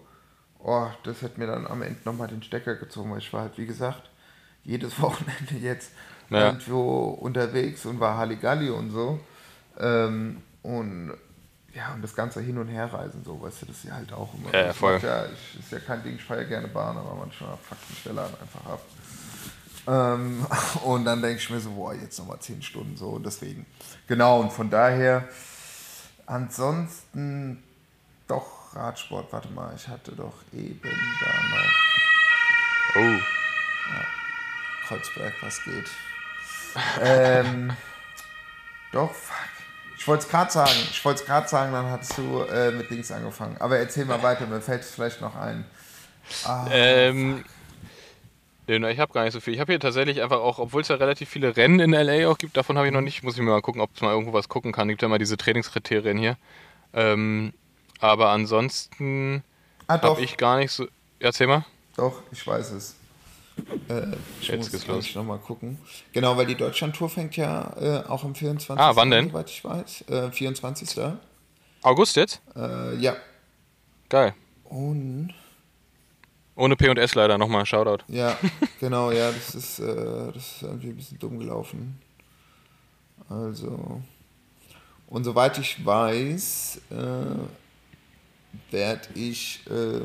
oh, 0.60 0.88
das 1.04 1.22
hat 1.22 1.38
mir 1.38 1.48
dann 1.48 1.68
am 1.68 1.82
Ende 1.82 2.00
nochmal 2.06 2.28
den 2.28 2.42
Stecker 2.42 2.76
gezogen, 2.76 3.12
weil 3.12 3.20
ich 3.20 3.32
war 3.34 3.42
halt, 3.42 3.58
wie 3.58 3.66
gesagt, 3.66 4.10
jedes 4.64 5.00
Wochenende 5.02 5.56
jetzt 5.62 5.92
ja. 6.30 6.48
irgendwo 6.48 7.10
unterwegs 7.10 7.86
und 7.86 8.00
war 8.00 8.18
Halligalli 8.18 8.70
und 8.70 8.92
so. 8.92 9.20
Ähm, 9.78 10.42
und 10.64 11.14
ja, 11.80 11.94
und 11.94 12.02
das 12.02 12.14
ganze 12.14 12.42
Hin- 12.42 12.58
und 12.58 12.68
Herreisen, 12.68 13.24
so, 13.24 13.42
weißt 13.42 13.62
du, 13.62 13.66
das 13.68 13.78
ist 13.78 13.86
ja 13.86 13.94
halt 13.94 14.12
auch 14.12 14.34
immer. 14.34 14.54
Ja, 14.54 14.66
ja 14.68 14.74
voll. 14.74 15.00
Ja, 15.02 15.26
ich, 15.26 15.60
ist 15.60 15.72
ja 15.72 15.80
kein 15.80 16.04
Ding, 16.04 16.16
ich 16.16 16.24
fahre 16.24 16.42
ja 16.42 16.48
gerne 16.48 16.68
Bahn, 16.68 16.98
aber 16.98 17.16
manchmal 17.16 17.56
fuckt 17.58 17.82
Stelle 18.02 18.22
halt 18.22 18.34
einfach 18.42 18.66
ab. 18.66 18.82
Ähm, 19.88 20.46
und 20.84 21.06
dann 21.06 21.22
denke 21.22 21.38
ich 21.38 21.50
mir 21.50 21.62
so, 21.62 21.72
boah, 21.72 21.94
jetzt 21.94 22.20
nochmal 22.20 22.40
zehn 22.40 22.62
Stunden 22.62 22.98
so, 22.98 23.12
und 23.12 23.26
deswegen. 23.26 23.66
Genau, 24.08 24.42
und 24.42 24.52
von 24.52 24.70
daher, 24.70 25.30
ansonsten 26.26 27.64
doch 28.28 28.76
Radsport, 28.76 29.32
warte 29.32 29.50
mal, 29.50 29.74
ich 29.74 29.88
hatte 29.88 30.12
doch 30.12 30.34
eben 30.52 30.82
da 30.84 31.28
noch. 31.56 31.72
Oh. 32.96 33.20
Ja, 33.90 34.06
Kreuzberg, 34.86 35.34
was 35.42 35.64
geht. 35.64 35.90
ähm, 37.02 37.72
doch, 38.92 39.14
fuck. 39.14 39.59
Ich 40.00 40.08
wollte 40.08 40.24
es 40.24 40.30
gerade 40.30 40.50
sagen, 40.50 40.72
ich 40.90 41.04
wollte 41.04 41.20
es 41.20 41.26
gerade 41.28 41.50
sagen, 41.50 41.74
dann 41.74 41.88
hast 41.88 42.18
du 42.18 42.44
äh, 42.44 42.72
mit 42.72 42.90
Dings 42.90 43.12
angefangen. 43.12 43.58
Aber 43.60 43.78
erzähl 43.78 44.06
mal 44.06 44.24
weiter, 44.24 44.48
mir 44.48 44.62
fällt 44.62 44.82
es 44.82 44.92
vielleicht 44.92 45.20
noch 45.20 45.36
ein. 45.36 45.66
Ah, 46.46 46.68
ähm, 46.72 47.44
ich 48.66 49.00
habe 49.00 49.12
gar 49.12 49.26
nicht 49.26 49.34
so 49.34 49.42
viel. 49.42 49.54
Ich 49.54 49.60
habe 49.60 49.74
hier 49.74 49.80
tatsächlich 49.80 50.22
einfach 50.22 50.40
auch, 50.40 50.58
obwohl 50.58 50.84
es 50.84 50.88
ja 50.88 50.96
relativ 50.96 51.28
viele 51.28 51.58
Rennen 51.58 51.82
in 51.82 51.92
LA 51.92 52.30
auch 52.30 52.38
gibt, 52.38 52.56
davon 52.56 52.78
habe 52.78 52.88
ich 52.88 52.94
noch 52.94 53.02
nicht. 53.02 53.24
Muss 53.24 53.34
ich 53.34 53.42
mir 53.42 53.50
mal 53.50 53.62
gucken, 53.62 53.82
ob 53.82 53.90
es 53.94 54.02
mal 54.02 54.12
irgendwo 54.12 54.32
was 54.32 54.48
gucken 54.48 54.72
kann. 54.72 54.88
Gibt 54.88 55.02
ja 55.02 55.10
mal 55.10 55.20
diese 55.20 55.36
Trainingskriterien 55.36 56.18
hier. 56.18 56.38
Ähm, 56.94 57.52
aber 58.00 58.30
ansonsten 58.30 59.44
ah, 59.88 60.02
habe 60.02 60.22
ich 60.22 60.38
gar 60.38 60.60
nicht 60.60 60.72
so. 60.72 60.88
Erzähl 61.20 61.48
mal. 61.48 61.66
Doch, 61.98 62.22
ich 62.32 62.48
weiß 62.48 62.72
es. 62.72 62.96
Äh, 63.90 64.16
ich 64.42 64.48
Jetzt 64.48 64.74
muss 64.74 64.86
gleich 64.86 65.16
nochmal 65.16 65.40
gucken. 65.40 65.78
Genau, 66.14 66.38
weil 66.38 66.46
die 66.46 66.56
Deutschland-Tour 66.56 67.10
fängt 67.10 67.38
ja 67.38 67.74
äh, 67.80 68.08
auch 68.08 68.24
am 68.24 68.36
24. 68.36 68.80
Ah, 68.80 68.96
wann 68.96 69.12
denn? 69.12 69.30
Soweit 69.30 69.50
ich 69.50 69.64
weiß. 69.64 70.06
Äh, 70.10 70.32
24. 70.32 71.14
August 71.82 72.16
jetzt? 72.16 72.42
Äh, 72.56 72.96
ja. 72.98 73.16
Geil. 74.10 74.34
Und. 74.66 75.34
Ohne 76.56 76.76
P&S 76.76 77.16
leider 77.16 77.38
nochmal, 77.38 77.66
Shoutout. 77.66 78.04
Ja, 78.08 78.38
genau, 78.80 79.12
ja, 79.12 79.32
das 79.32 79.56
ist, 79.56 79.80
äh, 79.80 80.32
das 80.34 80.56
ist 80.56 80.62
irgendwie 80.64 80.90
ein 80.90 80.96
bisschen 80.96 81.20
dumm 81.20 81.40
gelaufen. 81.40 82.02
Also. 83.30 84.02
Und 85.08 85.24
soweit 85.24 85.58
ich 85.58 85.84
weiß, 85.84 86.82
äh, 86.92 88.72
werde 88.72 89.08
ich, 89.16 89.62
äh, 89.70 90.02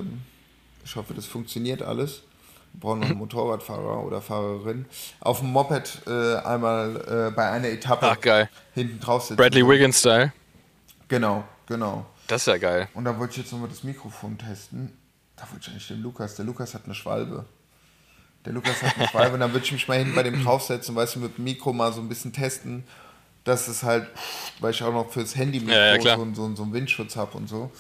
ich 0.85 0.97
hoffe, 0.97 1.13
das 1.15 1.27
funktioniert 1.27 1.83
alles, 1.83 2.23
brauchen 2.81 3.01
noch 3.01 3.09
einen 3.09 3.19
Motorradfahrer 3.19 4.05
oder 4.05 4.21
Fahrerin, 4.21 4.87
auf 5.21 5.41
dem 5.41 5.51
Moped 5.51 6.03
äh, 6.07 6.37
einmal 6.37 7.29
äh, 7.29 7.35
bei 7.35 7.51
einer 7.51 7.69
Etappe 7.69 8.07
Ach, 8.07 8.21
geil. 8.21 8.49
hinten 8.75 9.01
drauf 9.01 9.23
sitzen. 9.23 9.37
Bradley 9.37 9.67
Wiggins-Style. 9.67 10.33
Genau, 11.09 11.45
genau. 11.67 12.07
Das 12.27 12.43
ist 12.43 12.47
ja 12.47 12.59
geil. 12.59 12.89
Und 12.95 13.05
da 13.05 13.19
wollte 13.19 13.33
ich 13.33 13.39
jetzt 13.39 13.53
nochmal 13.53 13.69
das 13.69 13.85
Mikrofon 13.85 14.39
testen. 14.39 14.97
Da 15.37 15.45
wollte 15.51 15.67
ich 15.67 15.69
eigentlich 15.71 15.89
den 15.89 16.03
Lukas. 16.03 16.37
Der 16.37 16.45
Lukas 16.45 16.75
hat 16.75 16.85
eine 16.85 16.95
Schwalbe. 16.95 17.45
Der 18.45 18.53
Lukas 18.53 18.83
hat 18.83 18.97
eine 18.97 19.09
Schwalbe 19.09 19.35
und 19.35 19.41
dann 19.41 19.53
würde 19.53 19.65
ich 19.65 19.73
mich 19.73 19.89
mal 19.89 19.99
hinten 19.99 20.15
bei 20.15 20.23
dem 20.23 20.43
draufsetzen, 20.43 20.95
weißt 20.95 21.17
du, 21.17 21.21
mit 21.21 21.39
dem 21.39 21.45
Mikro 21.45 21.73
mal 21.73 21.93
so 21.93 22.01
ein 22.01 22.09
bisschen 22.09 22.33
testen, 22.33 22.85
dass 23.45 23.69
es 23.69 23.83
halt, 23.83 24.07
weil 24.61 24.73
ich 24.73 24.83
auch 24.83 24.93
noch 24.93 25.11
fürs 25.11 25.35
Handy 25.35 25.59
ja, 25.65 25.97
ja, 25.97 26.17
so, 26.17 26.35
so, 26.35 26.55
so 26.55 26.63
einen 26.63 26.73
Windschutz 26.73 27.17
habe 27.17 27.37
und 27.39 27.49
so. 27.49 27.71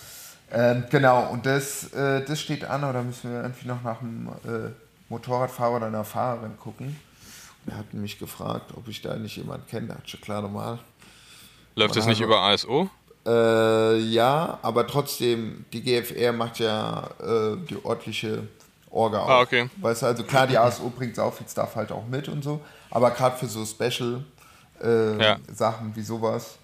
Ähm, 0.51 0.85
genau, 0.91 1.29
und 1.31 1.47
das, 1.47 1.93
äh, 1.93 2.25
das 2.25 2.41
steht 2.41 2.65
an, 2.65 2.85
oder 2.85 3.03
müssen 3.03 3.31
wir 3.31 3.43
irgendwie 3.43 3.67
noch 3.67 3.83
nach 3.83 4.01
einem 4.01 4.29
äh, 4.45 4.71
Motorradfahrer 5.15 5.77
oder 5.77 5.87
einer 5.87 6.05
Fahrerin 6.05 6.59
gucken. 6.59 6.99
Und 7.65 7.73
er 7.73 7.79
hat 7.79 7.95
mich 7.95 8.19
gefragt, 8.19 8.73
ob 8.77 8.89
ich 8.89 9.01
da 9.01 9.17
nicht 9.17 9.37
jemanden 9.37 9.67
kenne. 9.67 9.89
Da 9.89 9.95
hat 9.95 10.11
schon 10.11 10.21
klar 10.21 10.43
normal. 10.43 10.79
Läuft 11.77 11.97
das 11.97 12.07
nicht 12.07 12.21
über 12.21 12.41
ASO? 12.41 12.91
Äh, 13.27 13.99
ja, 13.99 14.59
aber 14.63 14.87
trotzdem, 14.87 15.65
die 15.73 15.83
GFR 15.83 16.33
macht 16.33 16.59
ja 16.59 17.09
äh, 17.21 17.57
die 17.69 17.77
örtliche 17.85 18.47
Orga 18.91 19.21
auch. 19.21 19.29
Ah, 19.29 19.41
okay. 19.41 19.71
Weißt 19.77 20.03
du, 20.03 20.07
also 20.07 20.25
klar, 20.25 20.47
die 20.47 20.59
ASO 20.59 20.91
bringt 20.91 21.19
auch 21.19 21.33
viel 21.33 21.49
Stuff 21.49 21.75
halt 21.75 21.91
auch 21.91 22.07
mit 22.07 22.29
und 22.29 22.45
so, 22.45 22.61
aber 22.91 23.11
gerade 23.13 23.37
für 23.39 23.47
so 23.47 23.65
Special 23.65 24.23
äh, 24.83 25.23
ja. 25.23 25.39
Sachen 25.53 25.97
wie 25.97 26.03
sowas 26.03 26.59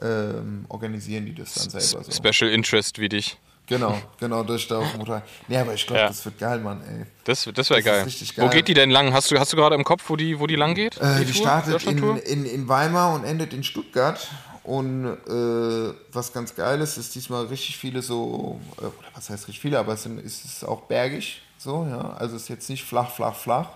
ähm, 0.00 0.66
organisieren 0.68 1.26
die 1.26 1.34
das 1.34 1.54
dann 1.54 1.70
selber 1.80 2.04
so. 2.04 2.12
Special 2.12 2.50
Interest 2.50 2.98
wie 2.98 3.08
dich. 3.08 3.38
Genau, 3.72 3.98
genau, 4.18 4.42
ist 4.42 4.70
da 4.70 4.78
auf 4.78 4.90
dem 4.90 4.98
Motorrad. 4.98 5.22
Nee, 5.48 5.56
aber 5.56 5.74
ich 5.74 5.86
glaube, 5.86 6.00
ja. 6.00 6.08
das 6.08 6.24
wird 6.24 6.38
geil, 6.38 6.58
Mann, 6.60 6.82
ey. 6.82 7.06
Das, 7.24 7.48
das 7.54 7.70
wäre 7.70 7.82
geil. 7.82 8.04
geil. 8.04 8.46
Wo 8.46 8.48
geht 8.48 8.68
die 8.68 8.74
denn 8.74 8.90
lang? 8.90 9.12
Hast 9.12 9.30
du, 9.30 9.38
hast 9.38 9.52
du 9.52 9.56
gerade 9.56 9.74
im 9.74 9.84
Kopf, 9.84 10.04
wo 10.08 10.16
die, 10.16 10.38
wo 10.38 10.46
die 10.46 10.56
lang 10.56 10.74
geht? 10.74 10.98
Äh, 10.98 11.20
die, 11.20 11.26
die 11.26 11.34
startet 11.34 11.82
in, 11.84 12.16
in, 12.18 12.44
in 12.44 12.68
Weimar 12.68 13.14
und 13.14 13.24
endet 13.24 13.52
in 13.54 13.62
Stuttgart. 13.64 14.28
Und 14.64 15.06
äh, 15.06 15.94
was 16.12 16.32
ganz 16.32 16.54
geil 16.54 16.80
ist, 16.80 16.96
ist 16.96 17.14
diesmal 17.14 17.46
richtig 17.46 17.76
viele 17.78 18.00
so, 18.00 18.60
äh, 18.78 18.82
oder 18.82 19.08
was 19.14 19.28
heißt 19.28 19.48
richtig 19.48 19.60
viele, 19.60 19.78
aber 19.78 19.94
es 19.94 20.04
sind, 20.04 20.20
ist 20.20 20.44
es 20.44 20.62
auch 20.62 20.82
bergig, 20.82 21.42
so, 21.58 21.86
ja. 21.90 22.12
Also 22.12 22.36
es 22.36 22.42
ist 22.42 22.48
jetzt 22.48 22.70
nicht 22.70 22.84
flach, 22.84 23.10
flach, 23.10 23.34
flach. 23.34 23.70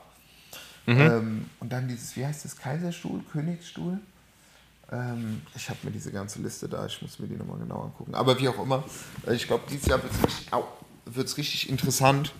Mhm. 0.87 1.01
Ähm, 1.01 1.51
und 1.59 1.73
dann 1.73 1.89
dieses, 1.89 2.17
wie 2.17 2.25
heißt 2.25 2.45
das, 2.45 2.57
Kaiserstuhl, 2.57 3.21
Königsstuhl? 3.33 3.99
Ähm, 4.93 5.43
ich 5.55 5.69
habe 5.69 5.79
mir 5.83 5.91
diese 5.91 6.13
ganze 6.13 6.41
Liste 6.41 6.69
da, 6.69 6.87
ich 6.87 7.01
muss 7.03 7.19
mir 7.19 7.27
die 7.27 7.35
nochmal 7.35 7.59
genau 7.59 7.83
angucken. 7.83 8.15
Aber 8.15 8.39
wie 8.39 8.49
auch 8.49 8.59
immer, 8.63 8.85
äh, 9.27 9.35
ich 9.35 9.47
glaube, 9.47 9.65
dieses 9.69 9.87
Jahr 9.87 10.01
wird 10.03 10.13
es 10.13 11.37
richtig, 11.37 11.39
richtig 11.39 11.69
interessant, 11.71 12.33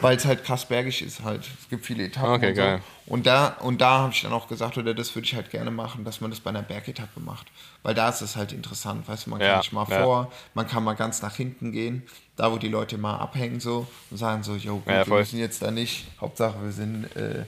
weil 0.00 0.16
es 0.16 0.26
halt 0.26 0.44
krass 0.44 0.66
bergig 0.66 1.02
ist 1.02 1.22
halt. 1.22 1.48
Es 1.60 1.68
gibt 1.68 1.86
viele 1.86 2.04
Etappen. 2.04 2.32
Okay, 2.32 2.50
und 2.50 2.56
so. 2.56 2.62
geil. 2.62 2.82
Und 3.06 3.26
da, 3.26 3.48
und 3.60 3.80
da 3.80 3.98
habe 4.00 4.12
ich 4.12 4.22
dann 4.22 4.32
auch 4.32 4.48
gesagt, 4.48 4.76
oder 4.76 4.92
das 4.92 5.14
würde 5.14 5.24
ich 5.24 5.34
halt 5.34 5.50
gerne 5.50 5.70
machen, 5.70 6.04
dass 6.04 6.20
man 6.20 6.30
das 6.30 6.40
bei 6.40 6.50
einer 6.50 6.62
Bergetappe 6.62 7.20
macht. 7.20 7.46
Weil 7.82 7.94
da 7.94 8.08
ist 8.08 8.20
es 8.20 8.36
halt 8.36 8.52
interessant, 8.52 9.08
weißt 9.08 9.26
du, 9.26 9.30
man 9.30 9.38
kann 9.38 9.48
ja, 9.48 9.56
nicht 9.58 9.72
mal 9.72 9.86
ja. 9.88 10.02
vor, 10.02 10.32
man 10.54 10.66
kann 10.66 10.84
mal 10.84 10.94
ganz 10.94 11.22
nach 11.22 11.34
hinten 11.34 11.72
gehen, 11.72 12.02
da 12.36 12.52
wo 12.52 12.58
die 12.58 12.68
Leute 12.68 12.98
mal 12.98 13.16
abhängen 13.16 13.60
so 13.60 13.86
und 14.10 14.18
sagen 14.18 14.42
so, 14.42 14.54
jo, 14.56 14.78
gut, 14.78 14.92
ja, 14.92 15.06
wir 15.06 15.18
müssen 15.18 15.38
jetzt 15.38 15.62
da 15.62 15.70
nicht, 15.70 16.06
Hauptsache 16.20 16.62
wir 16.62 16.72
sind 16.72 17.04
äh, 17.16 17.44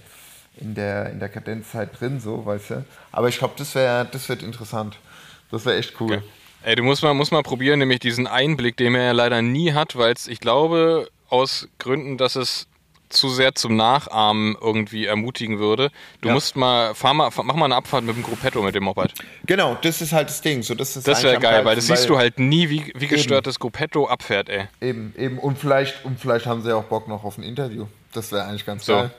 in 0.60 0.74
der, 0.74 1.10
in 1.10 1.20
der 1.20 1.28
Kadenzzeit 1.28 2.00
drin, 2.00 2.20
so, 2.20 2.44
weißt 2.44 2.70
du. 2.70 2.84
Aber 3.12 3.28
ich 3.28 3.38
glaube, 3.38 3.54
das 3.56 3.74
wäre, 3.74 4.06
das 4.10 4.28
wird 4.28 4.42
interessant. 4.42 4.96
Das 5.50 5.64
wäre 5.64 5.76
echt 5.78 6.00
cool. 6.00 6.16
Okay. 6.16 6.22
Ey, 6.62 6.76
du 6.76 6.82
musst 6.82 7.02
mal, 7.02 7.14
musst 7.14 7.32
mal 7.32 7.42
probieren, 7.42 7.78
nämlich 7.78 8.00
diesen 8.00 8.26
Einblick, 8.26 8.76
den 8.76 8.94
er 8.94 9.04
ja 9.04 9.12
leider 9.12 9.42
nie 9.42 9.72
hat, 9.72 9.96
weil 9.96 10.14
ich 10.26 10.40
glaube, 10.40 11.08
aus 11.28 11.68
Gründen, 11.78 12.18
dass 12.18 12.36
es 12.36 12.66
zu 13.08 13.28
sehr 13.30 13.54
zum 13.54 13.76
Nachahmen 13.76 14.56
irgendwie 14.60 15.06
ermutigen 15.06 15.58
würde. 15.58 15.90
Du 16.20 16.28
ja. 16.28 16.34
musst 16.34 16.56
mal, 16.56 16.94
fahr 16.94 17.14
mal, 17.14 17.30
mach 17.42 17.54
mal 17.54 17.64
eine 17.66 17.76
Abfahrt 17.76 18.04
mit 18.04 18.16
dem 18.16 18.22
Gruppetto 18.22 18.62
mit 18.62 18.74
dem 18.74 18.84
Moped. 18.84 19.14
Genau, 19.46 19.78
das 19.80 20.00
ist 20.00 20.12
halt 20.12 20.28
das 20.28 20.40
Ding. 20.40 20.62
So, 20.62 20.74
das 20.74 20.94
das 20.94 21.22
wäre 21.22 21.38
geil, 21.38 21.64
weil 21.64 21.76
das 21.76 21.86
siehst 21.86 22.08
du 22.08 22.18
halt 22.18 22.38
nie, 22.38 22.68
wie, 22.68 22.92
wie 22.94 23.06
gestört 23.06 23.46
das 23.46 23.58
Gruppetto 23.58 24.06
abfährt, 24.06 24.48
ey. 24.48 24.66
Eben, 24.80 25.14
eben. 25.16 25.38
Und 25.38 25.58
vielleicht, 25.58 26.04
und 26.04 26.20
vielleicht 26.20 26.46
haben 26.46 26.62
sie 26.62 26.74
auch 26.74 26.84
Bock 26.84 27.08
noch 27.08 27.24
auf 27.24 27.38
ein 27.38 27.44
Interview. 27.44 27.86
Das 28.12 28.32
wäre 28.32 28.44
eigentlich 28.44 28.66
ganz 28.66 28.84
so. 28.84 28.92
geil. 28.92 29.10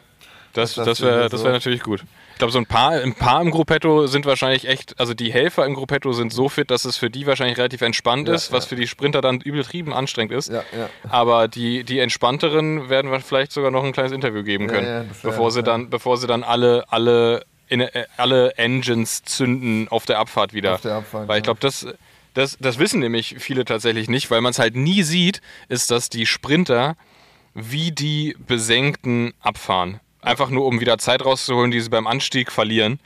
Das, 0.54 0.76
das 0.76 1.02
wäre 1.02 1.30
das 1.30 1.44
wär 1.44 1.52
natürlich 1.52 1.82
gut. 1.82 2.04
Ich 2.34 2.38
glaube, 2.40 2.54
so 2.54 2.60
ein 2.60 2.66
paar, 2.66 2.92
ein 2.92 3.14
paar 3.14 3.42
im 3.42 3.52
Gruppetto 3.52 4.08
sind 4.08 4.26
wahrscheinlich 4.26 4.66
echt, 4.66 4.98
also 4.98 5.14
die 5.14 5.32
Helfer 5.32 5.66
im 5.66 5.74
Gruppetto 5.74 6.14
sind 6.14 6.32
so 6.32 6.48
fit, 6.48 6.72
dass 6.72 6.86
es 6.86 6.96
für 6.96 7.10
die 7.10 7.28
wahrscheinlich 7.28 7.58
relativ 7.58 7.82
entspannt 7.82 8.30
ja, 8.30 8.34
ist, 8.34 8.54
was 8.54 8.66
für 8.66 8.78
die 8.78 8.88
Sprinter 8.88 9.20
dann 9.20 9.42
übertrieben 9.42 9.94
anstrengend 9.94 10.32
ist. 10.32 10.50
Ja, 10.50 10.64
Aber 11.10 11.50
die, 11.50 11.84
die 11.84 12.00
entspannteren 12.00 12.90
werden 12.90 13.12
wir 13.12 13.20
vielleicht 13.20 13.52
sogar 13.52 13.72
noch 13.72 13.84
ein 13.84 13.92
kleines 13.92 14.14
Interview 14.14 14.44
geben 14.44 14.68
können, 14.68 15.10
bevor 15.22 15.52
sie 15.52 15.64
dann, 15.64 15.90
bevor 15.90 16.16
sie 16.16 16.28
dann 16.28 16.44
alle, 16.44 16.86
alle, 16.90 17.44
in, 17.68 17.82
äh, 17.82 18.06
alle 18.16 18.52
Engines 18.52 19.24
zünden 19.24 19.90
auf 19.90 20.06
der 20.06 20.20
Abfahrt 20.20 20.54
wieder. 20.54 20.76
Auf 20.76 20.82
der 20.82 20.96
Abfahrt, 20.96 21.28
Weil 21.28 21.40
ich 21.40 21.44
glaube, 21.44 21.60
das, 21.60 21.88
das, 22.34 22.58
das 22.60 22.80
wissen 22.80 23.02
nämlich 23.02 23.36
viele 23.40 23.66
tatsächlich 23.66 24.08
nicht, 24.08 24.32
weil 24.32 24.40
man 24.40 24.52
es 24.52 24.60
halt 24.60 24.78
nie 24.78 25.04
sieht, 25.04 25.42
ist, 25.68 25.92
dass 25.92 26.10
die 26.10 26.26
Sprinter 26.26 26.96
wie 27.54 27.92
die 27.92 28.38
Besenkten 28.48 29.34
abfahren. 29.42 30.00
Einfach 30.22 30.50
nur, 30.50 30.66
um 30.66 30.80
wieder 30.80 30.98
Zeit 30.98 31.24
rauszuholen, 31.24 31.72
die 31.72 31.80
sie 31.80 31.90
beim 31.90 32.08
Anstieg 32.08 32.52
verlieren. 32.52 33.00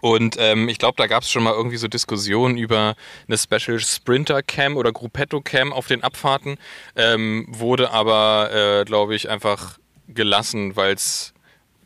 Und 0.00 0.36
ähm, 0.38 0.68
ich 0.68 0.78
glaube, 0.78 0.94
da 0.96 1.06
gab 1.06 1.22
es 1.22 1.30
schon 1.30 1.42
mal 1.42 1.54
irgendwie 1.54 1.76
so 1.76 1.88
Diskussionen 1.88 2.56
über 2.56 2.94
eine 3.26 3.38
Special 3.38 3.80
Sprinter 3.80 4.42
Cam 4.42 4.76
oder 4.76 4.92
Gruppetto 4.92 5.40
Cam 5.40 5.72
auf 5.72 5.86
den 5.86 6.04
Abfahrten. 6.04 6.58
Ähm, 6.94 7.46
wurde 7.48 7.90
aber, 7.90 8.50
äh, 8.52 8.84
glaube 8.84 9.14
ich, 9.14 9.28
einfach 9.28 9.78
gelassen, 10.06 10.76
weil 10.76 10.94
es 10.94 11.34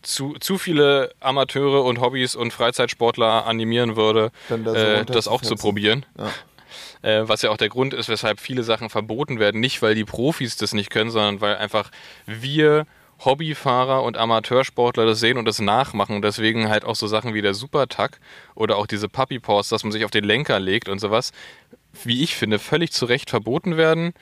zu, 0.02 0.34
zu 0.40 0.58
viele 0.58 1.12
Amateure 1.20 1.84
und 1.84 2.00
Hobbys 2.00 2.34
und 2.34 2.52
Freizeitsportler 2.52 3.46
animieren 3.46 3.96
würde, 3.96 4.30
da 4.48 4.58
so 4.58 4.74
äh, 4.74 5.04
das 5.04 5.28
auch 5.28 5.42
zu 5.42 5.54
probieren. 5.54 6.04
Ja. 6.18 6.30
Äh, 7.02 7.28
was 7.28 7.42
ja 7.42 7.50
auch 7.50 7.56
der 7.56 7.68
Grund 7.68 7.94
ist, 7.94 8.08
weshalb 8.08 8.40
viele 8.40 8.62
Sachen 8.62 8.90
verboten 8.90 9.38
werden. 9.38 9.60
Nicht, 9.60 9.80
weil 9.82 9.94
die 9.94 10.04
Profis 10.04 10.56
das 10.56 10.72
nicht 10.72 10.90
können, 10.90 11.10
sondern 11.10 11.40
weil 11.40 11.56
einfach 11.56 11.90
wir 12.26 12.86
Hobbyfahrer 13.24 14.02
und 14.02 14.16
Amateursportler 14.16 15.06
das 15.06 15.20
sehen 15.20 15.38
und 15.38 15.44
das 15.44 15.60
nachmachen 15.60 16.16
und 16.16 16.22
deswegen 16.22 16.68
halt 16.68 16.84
auch 16.84 16.96
so 16.96 17.06
Sachen 17.06 17.34
wie 17.34 17.42
der 17.42 17.54
Supertack 17.54 18.18
oder 18.54 18.76
auch 18.76 18.86
diese 18.86 19.08
Puppy 19.08 19.38
Paws, 19.38 19.68
dass 19.68 19.84
man 19.84 19.92
sich 19.92 20.04
auf 20.04 20.10
den 20.10 20.24
Lenker 20.24 20.58
legt 20.60 20.88
und 20.88 20.98
sowas, 20.98 21.32
wie 22.04 22.22
ich 22.22 22.34
finde, 22.36 22.58
völlig 22.58 22.92
zu 22.92 23.06
Recht 23.06 23.30
verboten 23.30 23.76
werden. 23.76 24.14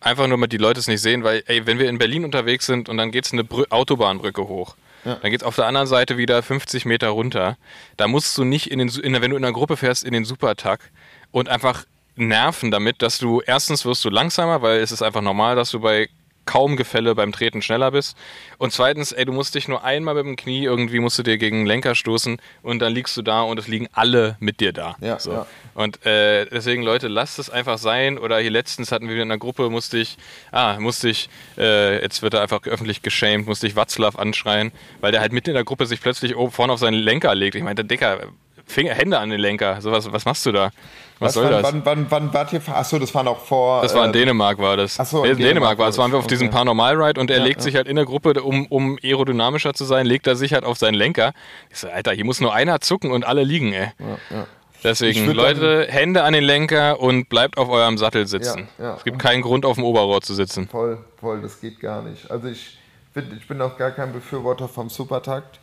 Einfach 0.00 0.28
nur, 0.28 0.36
damit 0.36 0.52
die 0.52 0.58
Leute 0.58 0.78
es 0.78 0.86
nicht 0.86 1.00
sehen, 1.00 1.24
weil, 1.24 1.42
ey, 1.46 1.66
wenn 1.66 1.78
wir 1.78 1.88
in 1.88 1.98
Berlin 1.98 2.24
unterwegs 2.24 2.66
sind 2.66 2.88
und 2.88 2.96
dann 2.96 3.10
geht 3.10 3.26
es 3.26 3.32
eine 3.32 3.42
Brü 3.42 3.64
Autobahnbrücke 3.70 4.46
hoch, 4.46 4.76
ja. 5.04 5.16
dann 5.16 5.30
geht 5.30 5.40
es 5.40 5.46
auf 5.46 5.56
der 5.56 5.66
anderen 5.66 5.88
Seite 5.88 6.16
wieder 6.16 6.42
50 6.42 6.84
Meter 6.84 7.08
runter. 7.08 7.56
Da 7.96 8.06
musst 8.06 8.38
du 8.38 8.44
nicht, 8.44 8.70
in 8.70 8.78
den, 8.78 8.88
in, 8.88 9.20
wenn 9.20 9.30
du 9.30 9.36
in 9.36 9.44
einer 9.44 9.52
Gruppe 9.52 9.76
fährst, 9.76 10.04
in 10.04 10.12
den 10.12 10.24
Supertack 10.24 10.92
und 11.32 11.48
einfach 11.48 11.84
nerven 12.14 12.70
damit, 12.70 13.02
dass 13.02 13.18
du 13.18 13.40
erstens 13.40 13.84
wirst 13.84 14.04
du 14.04 14.10
langsamer, 14.10 14.62
weil 14.62 14.80
es 14.80 14.92
ist 14.92 15.02
einfach 15.02 15.20
normal, 15.20 15.56
dass 15.56 15.70
du 15.70 15.80
bei 15.80 16.08
kaum 16.48 16.76
Gefälle 16.78 17.14
beim 17.14 17.30
Treten 17.30 17.60
schneller 17.60 17.90
bist. 17.90 18.16
Und 18.56 18.72
zweitens, 18.72 19.12
ey, 19.12 19.26
du 19.26 19.32
musst 19.32 19.54
dich 19.54 19.68
nur 19.68 19.84
einmal 19.84 20.14
mit 20.14 20.24
dem 20.24 20.36
Knie 20.36 20.64
irgendwie 20.64 20.98
musst 20.98 21.18
du 21.18 21.22
dir 21.22 21.36
gegen 21.36 21.58
den 21.58 21.66
Lenker 21.66 21.94
stoßen 21.94 22.38
und 22.62 22.78
dann 22.78 22.94
liegst 22.94 23.14
du 23.18 23.22
da 23.22 23.42
und 23.42 23.58
es 23.58 23.68
liegen 23.68 23.86
alle 23.92 24.38
mit 24.40 24.60
dir 24.60 24.72
da. 24.72 24.96
Ja, 25.02 25.18
so. 25.18 25.32
ja. 25.32 25.46
Und 25.74 26.06
äh, 26.06 26.46
deswegen, 26.46 26.82
Leute, 26.82 27.06
lasst 27.06 27.38
es 27.38 27.50
einfach 27.50 27.76
sein. 27.76 28.16
Oder 28.16 28.38
hier 28.38 28.50
letztens 28.50 28.90
hatten 28.92 29.08
wir 29.08 29.16
in 29.16 29.22
einer 29.30 29.36
Gruppe, 29.36 29.68
musste 29.68 29.98
ich, 29.98 30.16
ah, 30.50 30.80
musste 30.80 31.10
ich, 31.10 31.28
äh, 31.58 32.00
jetzt 32.00 32.22
wird 32.22 32.32
er 32.32 32.40
einfach 32.40 32.62
öffentlich 32.64 33.02
geschämt, 33.02 33.46
musste 33.46 33.66
ich 33.66 33.76
Watzlaw 33.76 34.18
anschreien, 34.18 34.72
weil 35.02 35.12
der 35.12 35.20
halt 35.20 35.32
mitten 35.32 35.50
in 35.50 35.54
der 35.54 35.64
Gruppe 35.64 35.84
sich 35.84 36.00
plötzlich 36.00 36.34
oben 36.34 36.50
vorne 36.50 36.72
auf 36.72 36.80
seinen 36.80 36.98
Lenker 36.98 37.34
legt. 37.34 37.56
Ich 37.56 37.62
meinte, 37.62 37.84
Dicker, 37.84 38.20
Finger, 38.68 38.94
Hände 38.94 39.18
an 39.18 39.30
den 39.30 39.40
Lenker. 39.40 39.80
So 39.80 39.90
was, 39.90 40.10
was 40.12 40.24
machst 40.24 40.46
du 40.46 40.52
da? 40.52 40.70
Was, 41.18 41.28
was 41.28 41.34
soll 41.34 41.44
wann, 41.44 41.52
das? 41.52 41.62
Wann, 41.64 41.84
wann, 41.84 42.06
wann 42.10 42.34
wart 42.34 42.52
ihr? 42.52 42.60
Achso, 42.68 42.98
das 42.98 43.12
war 43.14 43.24
noch 43.24 43.44
vor. 43.44 43.82
Das 43.82 43.94
war 43.94 44.04
in 44.04 44.10
äh, 44.10 44.12
Dänemark, 44.12 44.58
war 44.58 44.76
das. 44.76 45.00
Achso, 45.00 45.24
in, 45.24 45.32
in 45.32 45.36
Dänemark, 45.38 45.48
Dänemark 45.48 45.78
war 45.78 45.86
das. 45.86 45.98
waren 45.98 46.12
wir 46.12 46.18
auf 46.18 46.24
okay. 46.24 46.34
diesem 46.34 46.50
Paranormal-Ride 46.50 47.20
und 47.20 47.30
er 47.30 47.38
ja, 47.38 47.44
legt 47.44 47.60
ja. 47.60 47.64
sich 47.64 47.74
halt 47.74 47.88
in 47.88 47.96
der 47.96 48.04
Gruppe, 48.04 48.40
um, 48.42 48.66
um 48.66 48.98
aerodynamischer 49.02 49.74
zu 49.74 49.84
sein, 49.84 50.06
legt 50.06 50.26
er 50.26 50.36
sich 50.36 50.52
halt 50.52 50.64
auf 50.64 50.78
seinen 50.78 50.94
Lenker. 50.94 51.32
Ich 51.70 51.78
so, 51.78 51.88
Alter, 51.88 52.12
hier 52.12 52.24
muss 52.24 52.40
nur 52.40 52.54
einer 52.54 52.80
zucken 52.80 53.10
und 53.10 53.26
alle 53.26 53.42
liegen, 53.42 53.72
ey. 53.72 53.88
Ja, 54.30 54.46
Deswegen, 54.84 55.26
Leute, 55.32 55.86
Hände 55.88 56.22
an 56.22 56.32
den 56.32 56.44
Lenker 56.44 57.00
und 57.00 57.28
bleibt 57.28 57.58
auf 57.58 57.68
eurem 57.68 57.98
Sattel 57.98 58.28
sitzen. 58.28 58.68
Es 58.78 59.02
gibt 59.02 59.18
keinen 59.18 59.42
Grund, 59.42 59.64
auf 59.64 59.74
dem 59.74 59.84
Oberrohr 59.84 60.20
zu 60.20 60.34
sitzen. 60.34 60.68
Voll, 60.68 60.98
voll, 61.18 61.42
das 61.42 61.60
geht 61.60 61.80
gar 61.80 62.02
nicht. 62.02 62.30
Also 62.30 62.48
ich, 62.48 62.78
ich 63.16 63.48
bin 63.48 63.60
auch 63.60 63.76
gar 63.76 63.90
kein 63.90 64.12
Befürworter 64.12 64.68
vom 64.68 64.88
Supertakt. 64.88 65.58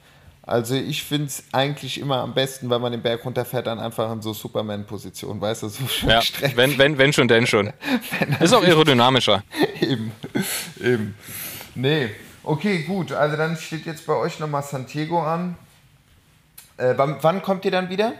Also 0.47 0.75
ich 0.75 1.03
finde 1.03 1.25
es 1.25 1.43
eigentlich 1.51 1.99
immer 1.99 2.17
am 2.17 2.35
besten, 2.35 2.69
wenn 2.69 2.79
man 2.79 2.91
den 2.91 3.01
Berg 3.01 3.25
runterfährt, 3.25 3.65
dann 3.65 3.79
einfach 3.79 4.11
in 4.11 4.21
so 4.21 4.31
Superman-Position, 4.31 5.41
weißt 5.41 5.63
du, 5.63 5.69
so 5.69 5.83
ja, 6.07 6.21
wenn, 6.55 6.77
wenn, 6.77 6.97
wenn 6.99 7.11
schon, 7.13 7.27
denn 7.27 7.47
schon. 7.47 7.73
Ist 8.39 8.53
auch 8.53 8.63
aerodynamischer. 8.63 9.43
eben, 9.81 10.11
eben. 10.79 11.15
Nee, 11.73 12.11
okay, 12.43 12.83
gut. 12.83 13.11
Also 13.11 13.37
dann 13.37 13.57
steht 13.57 13.87
jetzt 13.87 14.05
bei 14.05 14.13
euch 14.13 14.39
nochmal 14.39 14.61
Santiago 14.61 15.23
an. 15.23 15.57
Äh, 16.77 16.93
wann, 16.95 17.17
wann, 17.21 17.41
kommt 17.41 17.65
ihr 17.65 17.71
dann 17.71 17.89
wieder? 17.89 18.13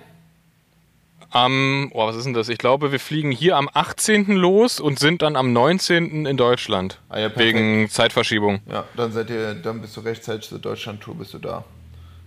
Am, 1.29 1.91
oh, 1.93 2.07
was 2.07 2.15
ist 2.15 2.25
denn 2.25 2.33
das? 2.33 2.49
Ich 2.49 2.57
glaube, 2.57 2.91
wir 2.91 2.99
fliegen 2.99 3.31
hier 3.31 3.55
am 3.55 3.69
18. 3.71 4.31
los 4.31 4.79
und 4.79 4.97
sind 4.97 5.21
dann 5.21 5.35
am 5.35 5.53
19. 5.53 6.25
in 6.25 6.37
Deutschland. 6.37 6.99
Ah 7.09 7.19
ja, 7.19 7.35
wegen 7.35 7.87
Zeitverschiebung. 7.89 8.61
Ja, 8.71 8.85
dann 8.95 9.11
seid 9.11 9.29
ihr, 9.29 9.53
dann 9.53 9.81
bist 9.81 9.95
du 9.95 10.01
rechtzeitig 10.01 10.49
zur 10.49 10.59
Deutschland-Tour, 10.59 11.15
bist 11.15 11.33
du 11.33 11.39
da. 11.39 11.63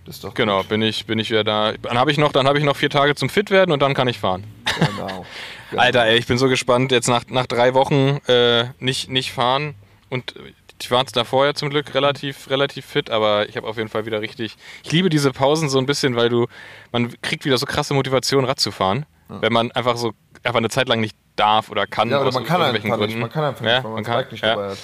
Das 0.09 0.15
ist 0.15 0.23
doch 0.23 0.33
genau, 0.33 0.63
bin 0.63 0.81
ich, 0.81 1.05
bin 1.05 1.19
ich 1.19 1.29
wieder 1.29 1.43
da. 1.43 1.73
Dann 1.83 1.95
habe 1.95 2.09
ich, 2.09 2.17
noch, 2.17 2.33
hab 2.33 2.55
ich 2.55 2.63
noch 2.63 2.75
vier 2.75 2.89
Tage 2.89 3.13
zum 3.13 3.29
Fit 3.29 3.51
werden 3.51 3.71
und 3.71 3.79
dann 3.79 3.93
kann 3.93 4.07
ich 4.07 4.17
fahren. 4.17 4.43
Genau. 4.65 5.05
genau. 5.05 5.25
Alter, 5.79 6.03
ey, 6.03 6.17
ich 6.17 6.25
bin 6.25 6.39
so 6.39 6.49
gespannt. 6.49 6.91
Jetzt 6.91 7.07
nach, 7.07 7.27
nach 7.27 7.45
drei 7.45 7.75
Wochen 7.75 8.17
äh, 8.27 8.69
nicht, 8.79 9.11
nicht 9.11 9.31
fahren. 9.31 9.75
Und 10.09 10.33
ich 10.81 10.89
war 10.89 11.03
davor 11.03 11.45
ja 11.45 11.53
zum 11.53 11.69
Glück 11.69 11.93
relativ, 11.93 12.49
relativ 12.49 12.87
fit, 12.87 13.11
aber 13.11 13.49
ich 13.49 13.55
habe 13.55 13.67
auf 13.67 13.77
jeden 13.77 13.89
Fall 13.89 14.07
wieder 14.07 14.19
richtig. 14.19 14.55
Ich 14.83 14.91
liebe 14.91 15.09
diese 15.11 15.31
Pausen 15.31 15.69
so 15.69 15.77
ein 15.77 15.85
bisschen, 15.85 16.15
weil 16.15 16.29
du, 16.29 16.47
man 16.91 17.13
kriegt 17.21 17.45
wieder 17.45 17.59
so 17.59 17.67
krasse 17.67 17.93
Motivation, 17.93 18.45
Rad 18.45 18.59
zu 18.59 18.71
fahren. 18.71 19.05
Ja. 19.29 19.43
Wenn 19.43 19.53
man 19.53 19.71
einfach 19.73 19.95
so 19.95 20.13
einfach 20.41 20.57
eine 20.57 20.69
Zeit 20.69 20.87
lang 20.87 21.01
nicht 21.01 21.15
darf 21.35 21.69
oder 21.69 21.85
kann. 21.85 22.09
Ja, 22.09 22.19
oder 22.21 22.31
man 22.31 22.45
kann 22.45 22.63
einfach 22.63 22.97
nicht. 22.97 23.15
Man 23.15 23.29
kann 23.29 23.43
einfach 23.43 23.61
nicht, 23.61 23.69
ja, 23.69 23.83
weil 23.83 23.83
man, 23.83 23.93
man 23.93 24.03
kann, 24.03 24.25
nicht 24.31 24.43
dabei 24.43 24.69
hat. 24.69 24.77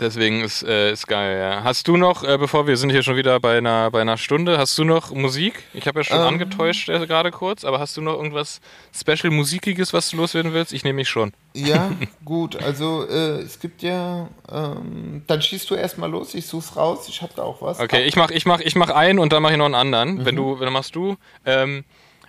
Deswegen 0.00 0.42
ist, 0.42 0.62
äh, 0.62 0.92
ist 0.92 1.06
geil, 1.06 1.38
ja. 1.38 1.62
Hast 1.62 1.86
du 1.86 1.96
noch, 1.96 2.24
äh, 2.24 2.36
bevor 2.36 2.66
wir 2.66 2.76
sind 2.76 2.90
hier 2.90 3.02
schon 3.02 3.16
wieder 3.16 3.38
bei 3.38 3.58
einer, 3.58 3.90
bei 3.90 4.00
einer 4.00 4.16
Stunde, 4.16 4.58
hast 4.58 4.76
du 4.76 4.84
noch 4.84 5.12
Musik? 5.12 5.62
Ich 5.72 5.86
habe 5.86 6.00
ja 6.00 6.04
schon 6.04 6.18
ähm, 6.18 6.26
angetäuscht 6.26 6.88
äh, 6.88 7.06
gerade 7.06 7.30
kurz, 7.30 7.64
aber 7.64 7.78
hast 7.78 7.96
du 7.96 8.00
noch 8.00 8.14
irgendwas 8.14 8.60
Special 8.92 9.32
Musikiges, 9.32 9.92
was 9.92 10.10
du 10.10 10.16
loswerden 10.16 10.52
willst? 10.52 10.72
Ich 10.72 10.82
nehme 10.82 10.96
mich 10.96 11.08
schon. 11.08 11.32
Ja, 11.54 11.92
gut, 12.24 12.56
also 12.62 13.06
äh, 13.08 13.40
es 13.42 13.60
gibt 13.60 13.82
ja, 13.82 14.28
ähm, 14.50 15.22
dann 15.26 15.40
schießt 15.40 15.70
du 15.70 15.76
erstmal 15.76 16.10
los, 16.10 16.34
ich 16.34 16.46
such's 16.46 16.76
raus, 16.76 17.06
ich 17.08 17.22
habe 17.22 17.32
da 17.36 17.42
auch 17.42 17.62
was. 17.62 17.78
Okay, 17.78 18.04
ich 18.04 18.16
mach, 18.16 18.30
ich 18.30 18.46
mach, 18.46 18.60
ich 18.60 18.74
mach 18.74 18.90
einen 18.90 19.20
und 19.20 19.32
dann 19.32 19.42
mache 19.42 19.52
ich 19.52 19.58
noch 19.58 19.66
einen 19.66 19.74
anderen. 19.74 20.14
Mhm. 20.16 20.24
Wenn 20.24 20.36
du, 20.36 20.58
wenn 20.58 20.72
machst 20.72 20.96
du. 20.96 21.16
Ähm, 21.46 21.84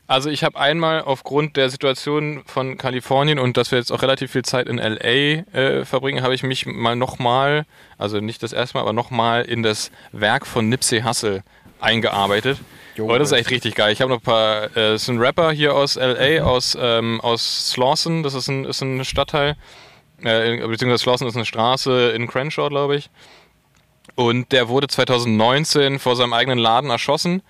also 0.08 0.30
ich 0.30 0.44
habe 0.44 0.60
einmal 0.60 1.02
aufgrund 1.02 1.58
der 1.58 1.70
Situation 1.70 2.44
von 2.46 2.78
Kalifornien 2.78 3.40
und 3.40 3.58
dass 3.58 3.72
wir 3.72 3.80
jetzt 3.80 3.92
auch 3.92 4.02
relativ 4.02 4.32
viel 4.32 4.44
Zeit 4.44 4.68
in 4.68 4.78
LA 4.78 5.00
äh, 5.00 5.86
verbringen, 5.86 6.24
habe 6.24 6.36
ich 6.36 6.44
mich 6.44 6.66
mal 6.66 6.96
nochmal, 6.96 7.66
also 7.98 8.20
nicht 8.20 8.44
das 8.44 8.54
erste 8.54 8.78
Mal, 8.78 8.82
aber 8.82 8.94
nochmal 8.94 9.44
in 9.44 9.64
das 9.64 9.92
Werk 10.12 10.46
von 10.46 10.70
Nipsey 10.70 11.02
Hussle 11.02 11.44
eingearbeitet. 11.80 12.60
Jo, 12.96 13.08
oh, 13.12 13.18
das 13.18 13.32
ist 13.32 13.38
echt 13.38 13.52
richtig 13.52 13.76
geil. 13.76 13.92
Ich 13.92 14.02
habe 14.02 14.10
noch 14.10 14.20
ein 14.20 14.24
paar, 14.24 14.66
äh, 14.66 14.94
das 14.94 15.04
ist 15.04 15.10
ein 15.10 15.20
Rapper 15.20 15.52
hier 15.52 15.76
aus 15.76 15.96
LA, 15.96 16.44
aus, 16.44 16.78
ähm, 16.80 17.20
aus 17.22 17.72
Slawson, 17.72 18.24
das 18.24 18.34
ist 18.34 18.48
ein, 18.48 18.66
ist 18.66 18.82
ein 18.82 19.04
Stadtteil, 19.04 19.58
äh, 20.24 20.58
beziehungsweise 20.68 21.04
Slawson 21.04 21.28
ist 21.28 21.36
eine 21.36 21.46
Straße 21.46 22.12
in 22.12 22.28
Crenshaw, 22.28 22.70
glaube 22.70 22.96
ich. 22.96 23.10
Und 24.16 24.54
der 24.54 24.70
wurde 24.70 24.88
2019 24.88 26.00
vor 26.00 26.16
seinem 26.16 26.32
eigenen 26.32 26.58
Laden 26.58 26.90
erschossen. 26.90 27.42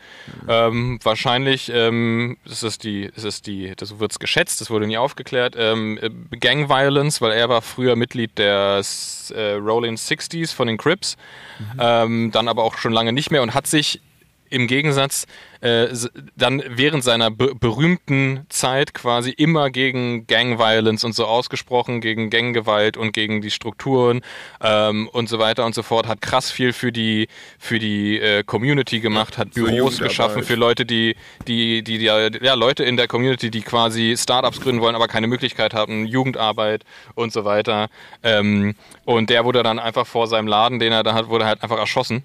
Ähm, 0.48 1.00
wahrscheinlich 1.04 1.72
ähm, 1.72 2.38
ist 2.44 2.64
es 2.64 2.80
die, 2.80 3.04
ist 3.04 3.24
es 3.24 3.44
die, 3.44 3.74
das 3.76 4.00
wird 4.00 4.12
es 4.12 4.20
geschätzt, 4.20 4.62
das 4.62 4.72
wurde 4.72 4.88
nie 4.88 4.98
aufgeklärt. 4.98 5.56
Ähm, 5.58 6.00
Gang 6.40 6.68
Violence, 6.68 7.22
weil 7.22 7.34
er 7.34 7.50
war 7.50 7.62
früher 7.62 7.96
Mitglied 7.96 8.38
der 8.40 8.82
äh, 9.30 9.52
Rolling 9.54 9.96
Sixties 9.96 10.52
von 10.54 10.68
den 10.68 10.78
Crips, 10.78 11.18
mhm. 11.60 11.80
ähm, 11.80 12.32
dann 12.32 12.48
aber 12.48 12.64
auch 12.64 12.78
schon 12.78 12.94
lange 12.94 13.14
nicht 13.14 13.30
mehr 13.30 13.44
und 13.44 13.54
hat 13.54 13.68
sich 13.68 14.02
im 14.50 14.68
Gegensatz 14.68 15.28
äh, 15.62 15.88
dann 16.36 16.64
während 16.68 17.04
seiner 17.04 17.32
be 17.32 17.56
berühmten 17.56 18.46
Zeit 18.50 18.94
quasi 18.94 19.32
immer 19.32 19.70
gegen 19.70 20.28
Gang 20.28 20.60
Violence 20.60 21.04
und 21.04 21.14
so 21.14 21.26
ausgesprochen, 21.26 22.02
gegen 22.02 22.30
Ganggewalt 22.30 22.98
und 22.98 23.14
gegen 23.14 23.42
die 23.42 23.52
Strukturen 23.52 24.22
ähm, 24.62 25.08
und 25.10 25.30
so 25.30 25.40
weiter 25.40 25.66
und 25.66 25.76
so 25.76 25.84
fort, 25.84 26.08
hat 26.08 26.22
krass 26.22 26.52
viel 26.52 26.74
für 26.74 26.92
die 26.92 27.28
für 27.60 27.80
die 27.80 28.20
äh, 28.20 28.44
Community 28.44 29.00
gemacht, 29.00 29.38
hat 29.38 29.54
Büros 29.54 30.00
geschaffen 30.00 30.44
für 30.44 30.56
Leute, 30.56 30.86
die 30.86 31.16
die 31.48 31.84
die, 31.84 31.98
die 31.98 32.06
ja 32.06 32.54
Leute 32.54 32.84
in 32.84 32.98
der 32.98 33.08
Community, 33.08 33.50
die 33.50 33.62
quasi 33.62 34.16
Startups 34.18 34.62
gründen 34.62 34.82
wollen, 34.82 34.96
aber 34.96 35.08
keine 35.08 35.28
Möglichkeit 35.28 35.74
haben, 35.74 36.06
Jugendarbeit 36.06 36.84
und 37.16 37.34
so 37.34 37.46
weiter. 37.46 37.88
Ähm, 38.24 38.76
und 39.06 39.30
der 39.30 39.46
wurde 39.46 39.64
dann 39.64 39.80
einfach 39.80 40.08
vor 40.08 40.28
seinem 40.28 40.48
Laden, 40.48 40.80
den 40.80 40.92
er 40.92 41.04
da 41.04 41.14
hat, 41.14 41.30
wurde 41.30 41.46
halt 41.46 41.64
einfach 41.64 41.78
erschossen. 41.78 42.24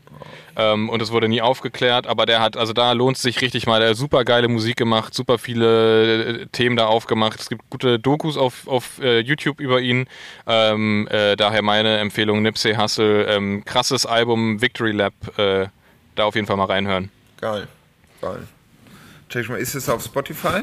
Ähm, 0.56 0.88
und 0.88 1.00
es 1.00 1.12
wurde 1.12 1.28
nie 1.28 1.40
aufgeklärt, 1.40 2.06
aber 2.06 2.26
der 2.26 2.40
hat, 2.40 2.56
also 2.56 2.72
da 2.72 2.92
lohnt 2.92 3.16
es 3.16 3.19
sich 3.22 3.40
richtig 3.40 3.66
mal, 3.66 3.80
der 3.80 3.90
hat 3.90 3.96
super 3.96 4.24
geile 4.24 4.48
Musik 4.48 4.76
gemacht, 4.76 5.14
super 5.14 5.38
viele 5.38 6.42
äh, 6.42 6.46
Themen 6.46 6.76
da 6.76 6.86
aufgemacht. 6.86 7.40
Es 7.40 7.48
gibt 7.48 7.68
gute 7.70 7.98
Dokus 7.98 8.36
auf, 8.36 8.66
auf 8.66 8.98
äh, 9.00 9.20
YouTube 9.20 9.60
über 9.60 9.80
ihn. 9.80 10.06
Ähm, 10.46 11.08
äh, 11.10 11.36
daher 11.36 11.62
meine 11.62 11.98
Empfehlung, 11.98 12.42
Nipsey 12.42 12.74
Hussle, 12.74 13.24
ähm, 13.24 13.64
krasses 13.64 14.06
Album, 14.06 14.60
Victory 14.60 14.92
Lab, 14.92 15.14
äh, 15.38 15.68
da 16.14 16.24
auf 16.24 16.34
jeden 16.34 16.46
Fall 16.46 16.56
mal 16.56 16.64
reinhören. 16.64 17.10
Geil, 17.40 17.68
geil. 18.20 18.46
Check 19.28 19.48
mal, 19.48 19.58
ist 19.58 19.74
es 19.74 19.88
auf 19.88 20.02
Spotify? 20.04 20.62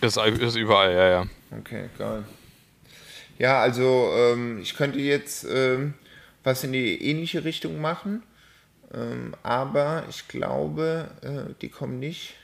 Ist, 0.00 0.16
ist 0.16 0.56
überall, 0.56 0.92
ja, 0.92 1.08
ja. 1.08 1.26
Okay, 1.58 1.90
geil. 1.98 2.24
Ja, 3.38 3.60
also 3.60 4.12
ähm, 4.16 4.60
ich 4.62 4.76
könnte 4.76 4.98
jetzt 4.98 5.44
ähm, 5.44 5.94
was 6.44 6.64
in 6.64 6.72
die 6.72 7.02
ähnliche 7.02 7.44
Richtung 7.44 7.80
machen. 7.80 8.22
Ähm, 8.92 9.34
aber 9.42 10.04
ich 10.08 10.28
glaube, 10.28 11.10
äh, 11.22 11.54
die 11.60 11.68
kommen 11.68 11.98
nicht 11.98 12.34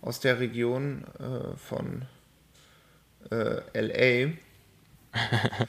aus 0.00 0.20
der 0.20 0.38
Region 0.38 1.04
äh, 1.18 1.56
von 1.56 2.06
äh, 3.30 3.60
LA. 3.74 4.32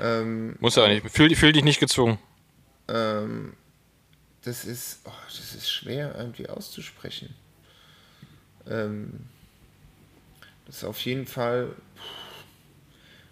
ähm, 0.00 0.56
Muss 0.60 0.78
aber 0.78 0.88
nicht. 0.88 1.10
Fühl, 1.10 1.34
fühl 1.34 1.52
dich 1.52 1.64
nicht 1.64 1.80
gezwungen. 1.80 2.18
Ähm, 2.88 3.54
das 4.42 4.64
ist, 4.64 5.00
oh, 5.04 5.10
das 5.26 5.54
ist 5.54 5.70
schwer 5.70 6.14
irgendwie 6.16 6.48
auszusprechen. 6.48 7.34
Ähm, 8.68 9.26
das 10.66 10.76
ist 10.76 10.84
auf 10.84 11.00
jeden 11.00 11.26
Fall, 11.26 11.74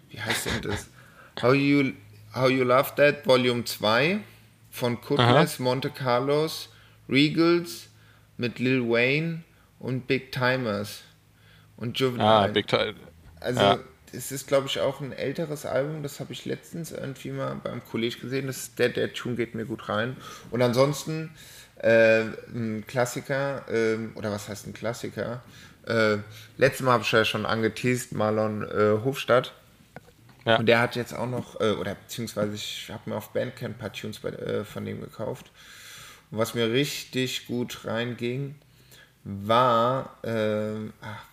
wie 0.09 0.19
heißt 0.19 0.47
denn 0.47 0.61
das? 0.63 0.89
How 1.41 1.53
You, 1.53 1.93
How 2.35 2.49
you 2.49 2.63
Love 2.63 2.91
That 2.95 3.25
Volume 3.25 3.63
2 3.63 4.19
von 4.73 4.99
Kutles, 5.01 5.59
Monte 5.59 5.91
Carlos, 5.91 6.69
Regals 7.07 7.89
mit 8.37 8.57
Lil 8.57 8.81
Wayne 8.89 9.43
und 9.77 10.07
Big 10.07 10.31
Timers 10.31 11.03
und 11.77 11.99
Juvenile. 11.99 12.27
Ah, 12.27 12.47
Big 12.47 12.67
Time. 12.67 12.95
Also 13.39 13.61
ja. 13.61 13.79
es 14.11 14.31
ist, 14.31 14.47
glaube 14.47 14.65
ich, 14.65 14.79
auch 14.79 14.99
ein 14.99 15.13
älteres 15.13 15.67
Album. 15.67 16.01
Das 16.01 16.19
habe 16.19 16.33
ich 16.33 16.45
letztens 16.45 16.91
irgendwie 16.91 17.29
mal 17.29 17.55
beim 17.63 17.85
Kollege 17.85 18.17
gesehen. 18.17 18.47
Das, 18.47 18.73
der, 18.73 18.89
der 18.89 19.13
Tune 19.13 19.35
geht 19.35 19.53
mir 19.53 19.65
gut 19.65 19.89
rein. 19.89 20.17
Und 20.49 20.63
ansonsten 20.63 21.29
äh, 21.75 22.21
ein 22.51 22.83
Klassiker, 22.87 23.65
äh, 23.71 23.97
oder 24.15 24.31
was 24.31 24.49
heißt 24.49 24.65
ein 24.65 24.73
Klassiker? 24.73 25.43
Äh, 25.85 26.17
letztes 26.57 26.81
Mal 26.83 26.93
habe 26.93 27.03
ich 27.03 27.11
ja 27.11 27.23
schon 27.25 27.45
angeteased, 27.45 28.13
Marlon 28.13 28.63
äh, 28.63 29.03
Hofstadt. 29.03 29.53
Ja. 30.45 30.57
Und 30.57 30.65
der 30.65 30.79
hat 30.79 30.95
jetzt 30.95 31.13
auch 31.13 31.29
noch, 31.29 31.59
äh, 31.61 31.71
oder 31.71 31.95
beziehungsweise 31.95 32.55
ich 32.55 32.89
habe 32.91 33.09
mir 33.09 33.15
auf 33.15 33.29
Bandcamp 33.29 33.75
ein 33.75 33.79
paar 33.79 33.93
Tunes 33.93 34.19
bei, 34.19 34.29
äh, 34.29 34.65
von 34.65 34.85
dem 34.85 34.99
gekauft. 34.99 35.51
Und 36.31 36.37
was 36.37 36.53
mir 36.53 36.71
richtig 36.71 37.47
gut 37.47 37.85
reinging, 37.85 38.55
war, 39.23 40.17
äh, 40.23 40.89
ach, 41.01 41.23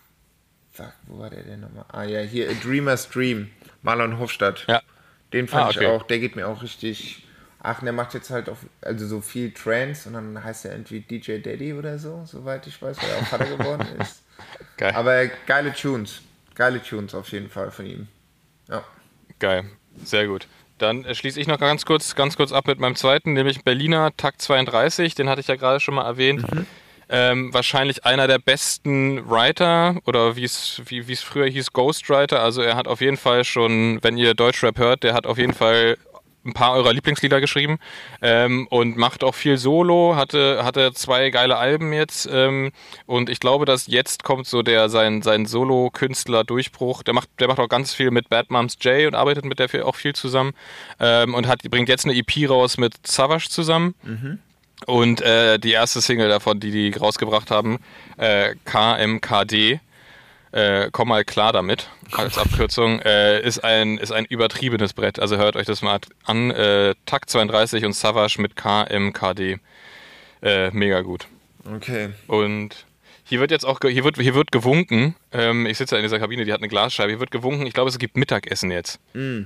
Fuck, 0.73 0.93
wo 1.09 1.19
war 1.19 1.31
der 1.31 1.43
denn 1.43 1.61
nochmal? 1.61 1.85
Ah 1.89 2.05
ja, 2.05 2.21
hier, 2.21 2.49
A 2.49 2.55
Dreamer's 2.55 3.09
Dream. 3.09 3.51
Marlon 3.83 4.19
Hofstadt. 4.19 4.65
Ja. 4.69 4.81
Den 5.33 5.49
fand 5.49 5.65
ah, 5.65 5.69
okay. 5.69 5.81
ich 5.81 5.87
auch, 5.87 6.03
der 6.05 6.19
geht 6.19 6.37
mir 6.37 6.49
auch 6.49 6.63
richtig. 6.63 7.27
Ach, 7.63 7.81
der 7.81 7.93
macht 7.93 8.15
jetzt 8.15 8.31
halt 8.31 8.49
auch, 8.49 8.57
also 8.81 9.07
so 9.07 9.21
viel 9.21 9.53
Trance 9.53 10.09
und 10.09 10.15
dann 10.15 10.43
heißt 10.43 10.65
er 10.65 10.73
irgendwie 10.73 11.01
DJ 11.01 11.39
Daddy 11.39 11.75
oder 11.75 11.99
so, 11.99 12.23
soweit 12.25 12.67
ich 12.67 12.81
weiß, 12.81 12.97
weil 13.03 13.11
er 13.11 13.19
auch 13.19 13.27
Vater 13.27 13.45
geworden 13.57 13.87
ist. 14.01 14.23
Geil. 14.77 14.95
Aber 14.95 15.27
geile 15.47 15.75
Tunes. 15.75 16.23
Geile 16.55 16.83
Tunes 16.83 17.15
auf 17.15 17.29
jeden 17.33 17.51
Fall 17.51 17.71
von 17.71 17.85
ihm. 17.85 18.09
Ja. 18.69 18.83
Geil. 19.41 19.65
Sehr 20.05 20.27
gut. 20.29 20.47
Dann 20.79 21.05
äh, 21.05 21.15
schließe 21.15 21.41
ich 21.41 21.47
noch 21.47 21.59
ganz 21.59 21.85
kurz, 21.85 22.15
ganz 22.15 22.37
kurz 22.37 22.53
ab 22.53 22.67
mit 22.67 22.79
meinem 22.79 22.95
zweiten, 22.95 23.33
nämlich 23.33 23.65
Berliner 23.65 24.17
Takt 24.17 24.41
32. 24.41 25.15
Den 25.15 25.29
hatte 25.29 25.41
ich 25.41 25.49
ja 25.49 25.57
gerade 25.57 25.81
schon 25.81 25.95
mal 25.95 26.05
erwähnt. 26.05 26.51
Mhm. 26.53 26.67
Ähm, 27.13 27.53
wahrscheinlich 27.53 28.05
einer 28.05 28.29
der 28.29 28.39
besten 28.39 29.29
Writer 29.29 29.97
oder 30.07 30.37
wie 30.37 30.45
es 30.45 30.81
wie 30.87 31.01
es 31.13 31.23
früher 31.23 31.49
hieß 31.49 31.73
Ghostwriter. 31.73 32.41
Also 32.41 32.63
er 32.63 32.77
hat 32.77 32.87
auf 32.87 33.01
jeden 33.01 33.17
Fall 33.17 33.43
schon, 33.43 33.99
wenn 34.03 34.17
ihr 34.17 34.35
Deutschrap 34.35 34.79
hört, 34.79 35.03
der 35.03 35.15
hat 35.15 35.27
auf 35.27 35.37
jeden 35.37 35.53
Fall 35.53 35.97
ein 36.45 36.53
paar 36.53 36.73
eurer 36.73 36.93
Lieblingslieder 36.93 37.41
geschrieben 37.41 37.79
ähm, 38.23 38.67
und 38.71 38.97
macht 38.97 39.23
auch 39.25 39.35
viel 39.35 39.59
Solo, 39.59 40.17
hatte, 40.17 40.65
hatte 40.65 40.93
zwei 40.95 41.31
geile 41.31 41.57
Alben 41.57 41.93
jetzt 41.93 42.29
ähm, 42.33 42.73
und 43.07 43.29
ich 43.29 43.41
glaube, 43.41 43.67
dass 43.67 43.87
jetzt 43.87 44.25
kommt 44.25 44.47
so 44.47 44.63
der 44.63 44.89
sein, 44.89 45.23
sein 45.23 45.47
Solo-Künstler-Durchbruch. 45.47 47.03
Der 47.03 47.15
macht, 47.15 47.29
der 47.39 47.49
macht 47.49 47.59
auch 47.59 47.69
ganz 47.69 47.93
viel 47.93 48.11
mit 48.11 48.29
Bad 48.29 48.51
Moms 48.51 48.79
J 48.81 49.07
und 49.07 49.15
arbeitet 49.15 49.45
mit 49.45 49.59
der 49.59 49.71
auch 49.87 49.95
viel 49.97 50.15
zusammen 50.15 50.53
ähm, 50.99 51.35
und 51.35 51.47
hat, 51.47 51.63
bringt 51.71 51.89
jetzt 51.89 52.05
eine 52.07 52.17
EP 52.17 52.49
raus 52.49 52.79
mit 52.79 53.07
Savage 53.07 53.49
zusammen. 53.49 53.95
Mhm. 54.03 54.39
Und 54.87 55.21
äh, 55.21 55.59
die 55.59 55.73
erste 55.73 56.01
Single 56.01 56.29
davon, 56.29 56.59
die 56.59 56.71
die 56.71 56.97
rausgebracht 56.97 57.51
haben, 57.51 57.79
äh, 58.17 58.55
KMKD, 58.65 59.81
äh, 60.53 60.89
komm 60.91 61.09
mal 61.09 61.25
klar 61.25 61.53
damit, 61.53 61.89
als 62.13 62.39
Abkürzung, 62.39 63.01
äh, 63.01 63.41
ist, 63.41 63.63
ein, 63.63 63.99
ist 63.99 64.11
ein 64.11 64.25
übertriebenes 64.25 64.93
Brett. 64.93 65.21
Also 65.21 65.37
hört 65.37 65.57
euch 65.57 65.67
das 65.67 65.83
mal 65.83 66.01
an. 66.25 66.51
Äh, 66.51 66.95
Takt 67.07 67.31
32 67.31 67.85
und 67.85 67.93
Savage 67.93 68.41
mit 68.41 68.57
KMKD. 68.57 69.59
Äh, 70.43 70.71
mega 70.71 71.03
gut. 71.03 71.27
Okay. 71.65 72.11
Und 72.27 72.87
hier 73.25 73.39
wird 73.39 73.53
jetzt 73.53 73.65
auch, 73.65 73.79
hier 73.81 74.03
wird, 74.03 74.17
hier 74.17 74.35
wird 74.35 74.51
gewunken. 74.51 75.15
Ähm, 75.31 75.67
ich 75.67 75.79
sitze 75.79 75.97
in 75.97 76.03
dieser 76.03 76.19
Kabine, 76.19 76.45
die 76.45 76.53
hat 76.53 76.61
eine 76.61 76.69
Glasscheibe. 76.69 77.11
Hier 77.11 77.21
wird 77.21 77.31
gewunken. 77.31 77.67
Ich 77.67 77.75
glaube, 77.75 77.91
es 77.91 77.99
gibt 77.99 78.17
Mittagessen 78.17 78.71
jetzt. 78.71 78.99
Mm. 79.13 79.43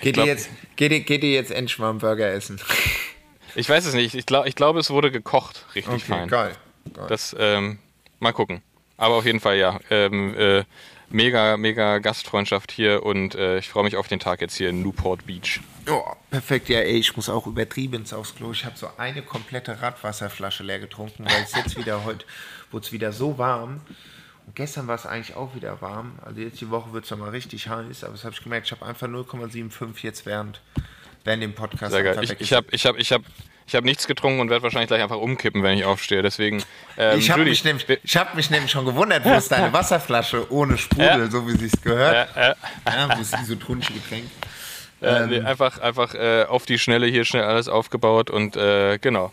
Geht, 0.00 0.14
glaub, 0.14 0.26
ihr 0.26 0.32
jetzt, 0.32 0.50
geht, 0.76 0.92
ihr, 0.92 1.00
geht 1.00 1.24
ihr 1.24 1.32
jetzt 1.32 1.50
endlich 1.50 1.78
mal 1.78 1.90
einen 1.90 1.98
Burger 1.98 2.30
essen? 2.30 2.60
ich 3.56 3.68
weiß 3.68 3.86
es 3.86 3.94
nicht. 3.94 4.14
Ich, 4.14 4.26
glaub, 4.26 4.46
ich 4.46 4.54
glaube, 4.54 4.78
es 4.78 4.90
wurde 4.90 5.10
gekocht. 5.10 5.66
Richtig 5.74 5.94
okay, 5.94 6.04
fein. 6.04 6.28
Geil. 6.28 6.54
geil. 6.92 7.06
Das, 7.08 7.34
ähm, 7.38 7.78
mal 8.20 8.32
gucken. 8.32 8.62
Aber 8.96 9.16
auf 9.16 9.26
jeden 9.26 9.40
Fall 9.40 9.56
ja. 9.56 9.78
Ähm, 9.90 10.34
äh, 10.36 10.64
mega, 11.10 11.56
mega 11.56 11.98
Gastfreundschaft 11.98 12.72
hier 12.72 13.04
und 13.04 13.34
äh, 13.34 13.58
ich 13.58 13.68
freue 13.68 13.84
mich 13.84 13.96
auf 13.96 14.08
den 14.08 14.18
Tag 14.18 14.40
jetzt 14.40 14.56
hier 14.56 14.70
in 14.70 14.82
Newport 14.82 15.26
Beach. 15.26 15.60
Oh, 15.88 16.02
perfekt. 16.30 16.68
Ja, 16.68 16.80
ey, 16.80 16.96
ich 16.96 17.14
muss 17.16 17.28
auch 17.28 17.46
übertrieben 17.46 17.96
ins 17.96 18.12
aufs 18.12 18.34
Klo. 18.34 18.52
Ich 18.52 18.64
habe 18.64 18.76
so 18.76 18.88
eine 18.96 19.22
komplette 19.22 19.80
Radwasserflasche 19.80 20.64
leer 20.64 20.80
getrunken, 20.80 21.24
weil 21.24 21.42
es 21.42 21.54
jetzt 21.54 21.78
wieder 21.78 22.04
heute 22.04 22.24
wurde 22.70 22.86
es 22.86 22.92
wieder 22.92 23.12
so 23.12 23.38
warm. 23.38 23.80
Und 24.46 24.54
gestern 24.54 24.86
war 24.86 24.94
es 24.94 25.06
eigentlich 25.06 25.36
auch 25.36 25.54
wieder 25.54 25.80
warm. 25.80 26.18
Also 26.24 26.40
jetzt 26.40 26.60
die 26.60 26.70
Woche 26.70 26.92
wird 26.92 27.04
es 27.04 27.10
nochmal 27.10 27.30
richtig 27.30 27.68
heiß, 27.68 28.04
aber 28.04 28.12
das 28.12 28.24
habe 28.24 28.34
ich 28.34 28.42
gemerkt. 28.42 28.66
Ich 28.66 28.72
habe 28.72 28.84
einfach 28.86 29.08
0,75 29.08 30.02
jetzt 30.02 30.26
während, 30.26 30.60
während 31.24 31.42
dem 31.42 31.54
Podcast. 31.54 31.92
Sehr 31.92 32.02
geil. 32.02 32.18
Ich, 32.22 32.40
ich 32.40 32.52
habe 32.52 32.66
ich 32.70 32.86
hab, 32.86 32.98
ich 32.98 33.12
hab 33.12 33.22
ich 33.66 33.74
habe 33.74 33.84
nichts 33.84 34.06
getrunken 34.06 34.40
und 34.40 34.48
werde 34.48 34.62
wahrscheinlich 34.62 34.88
gleich 34.88 35.02
einfach 35.02 35.16
umkippen, 35.16 35.62
wenn 35.62 35.76
ich 35.76 35.84
aufstehe. 35.84 36.22
Deswegen. 36.22 36.62
Ähm, 36.96 37.18
ich 37.18 37.30
habe 37.30 37.44
mich, 37.44 37.64
nämlich, 37.64 37.86
hab 38.14 38.34
mich 38.34 38.50
nämlich 38.50 38.70
schon 38.70 38.84
gewundert, 38.84 39.24
wo 39.24 39.32
ist 39.32 39.50
deine 39.50 39.72
Wasserflasche 39.72 40.50
ohne 40.52 40.78
Sprudel, 40.78 41.06
ja. 41.06 41.30
so 41.30 41.46
wie 41.48 41.56
sie 41.56 41.66
es 41.66 41.80
gehört. 41.82 42.28
Ja, 42.36 42.48
ja. 42.48 42.54
ja, 42.86 43.16
wo 43.16 43.20
ist 43.20 43.34
isotonische 43.34 43.92
Getränk? 43.92 44.26
Ähm, 45.02 45.28
nee, 45.28 45.40
einfach 45.40 45.78
einfach 45.78 46.14
äh, 46.14 46.44
auf 46.44 46.64
die 46.64 46.78
Schnelle 46.78 47.06
hier 47.06 47.24
schnell 47.24 47.42
alles 47.42 47.68
aufgebaut 47.68 48.30
und 48.30 48.56
äh, 48.56 48.98
genau. 48.98 49.32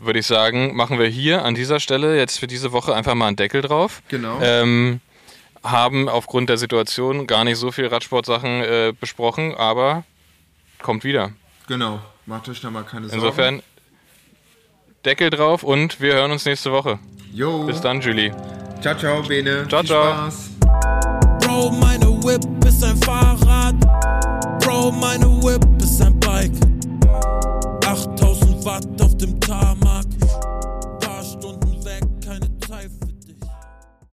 Würde 0.00 0.20
ich 0.20 0.26
sagen, 0.26 0.76
machen 0.76 1.00
wir 1.00 1.08
hier 1.08 1.44
an 1.44 1.56
dieser 1.56 1.80
Stelle 1.80 2.16
jetzt 2.16 2.38
für 2.38 2.46
diese 2.46 2.70
Woche 2.70 2.94
einfach 2.94 3.16
mal 3.16 3.26
einen 3.26 3.36
Deckel 3.36 3.62
drauf. 3.62 4.00
Genau. 4.06 4.38
Ähm, 4.40 5.00
haben 5.64 6.08
aufgrund 6.08 6.50
der 6.50 6.56
Situation 6.56 7.26
gar 7.26 7.42
nicht 7.42 7.56
so 7.56 7.72
viel 7.72 7.88
Radsportsachen 7.88 8.62
äh, 8.62 8.92
besprochen, 8.98 9.56
aber 9.56 10.04
kommt 10.80 11.02
wieder. 11.02 11.32
Genau. 11.66 12.00
Macht 12.28 12.46
euch 12.50 12.60
da 12.60 12.70
mal 12.70 12.84
keine 12.84 13.08
Sorgen. 13.08 13.24
Insofern 13.24 13.62
Deckel 15.06 15.30
drauf 15.30 15.62
und 15.62 15.98
wir 15.98 16.12
hören 16.12 16.30
uns 16.30 16.44
nächste 16.44 16.70
Woche. 16.70 16.98
Jo. 17.32 17.64
Bis 17.64 17.80
dann, 17.80 18.02
Julie. 18.02 18.34
Ciao, 18.82 18.94
ciao, 18.94 19.22
Bene. 19.22 19.66
Ciao, 19.66 19.80
Viel 19.80 19.88
ciao. 19.88 20.12
Spaß. 20.12 20.50
Bro, 21.40 21.70
meine 21.70 22.06
Whip 22.22 22.44
ist 22.66 22.84
ein 22.84 22.98
Fahrrad. 22.98 23.74
Bro, 24.62 24.92
meine 24.92 25.24
Whip 25.42 25.64
ist 25.82 26.02
ein 26.02 26.20
Bike. 26.20 26.52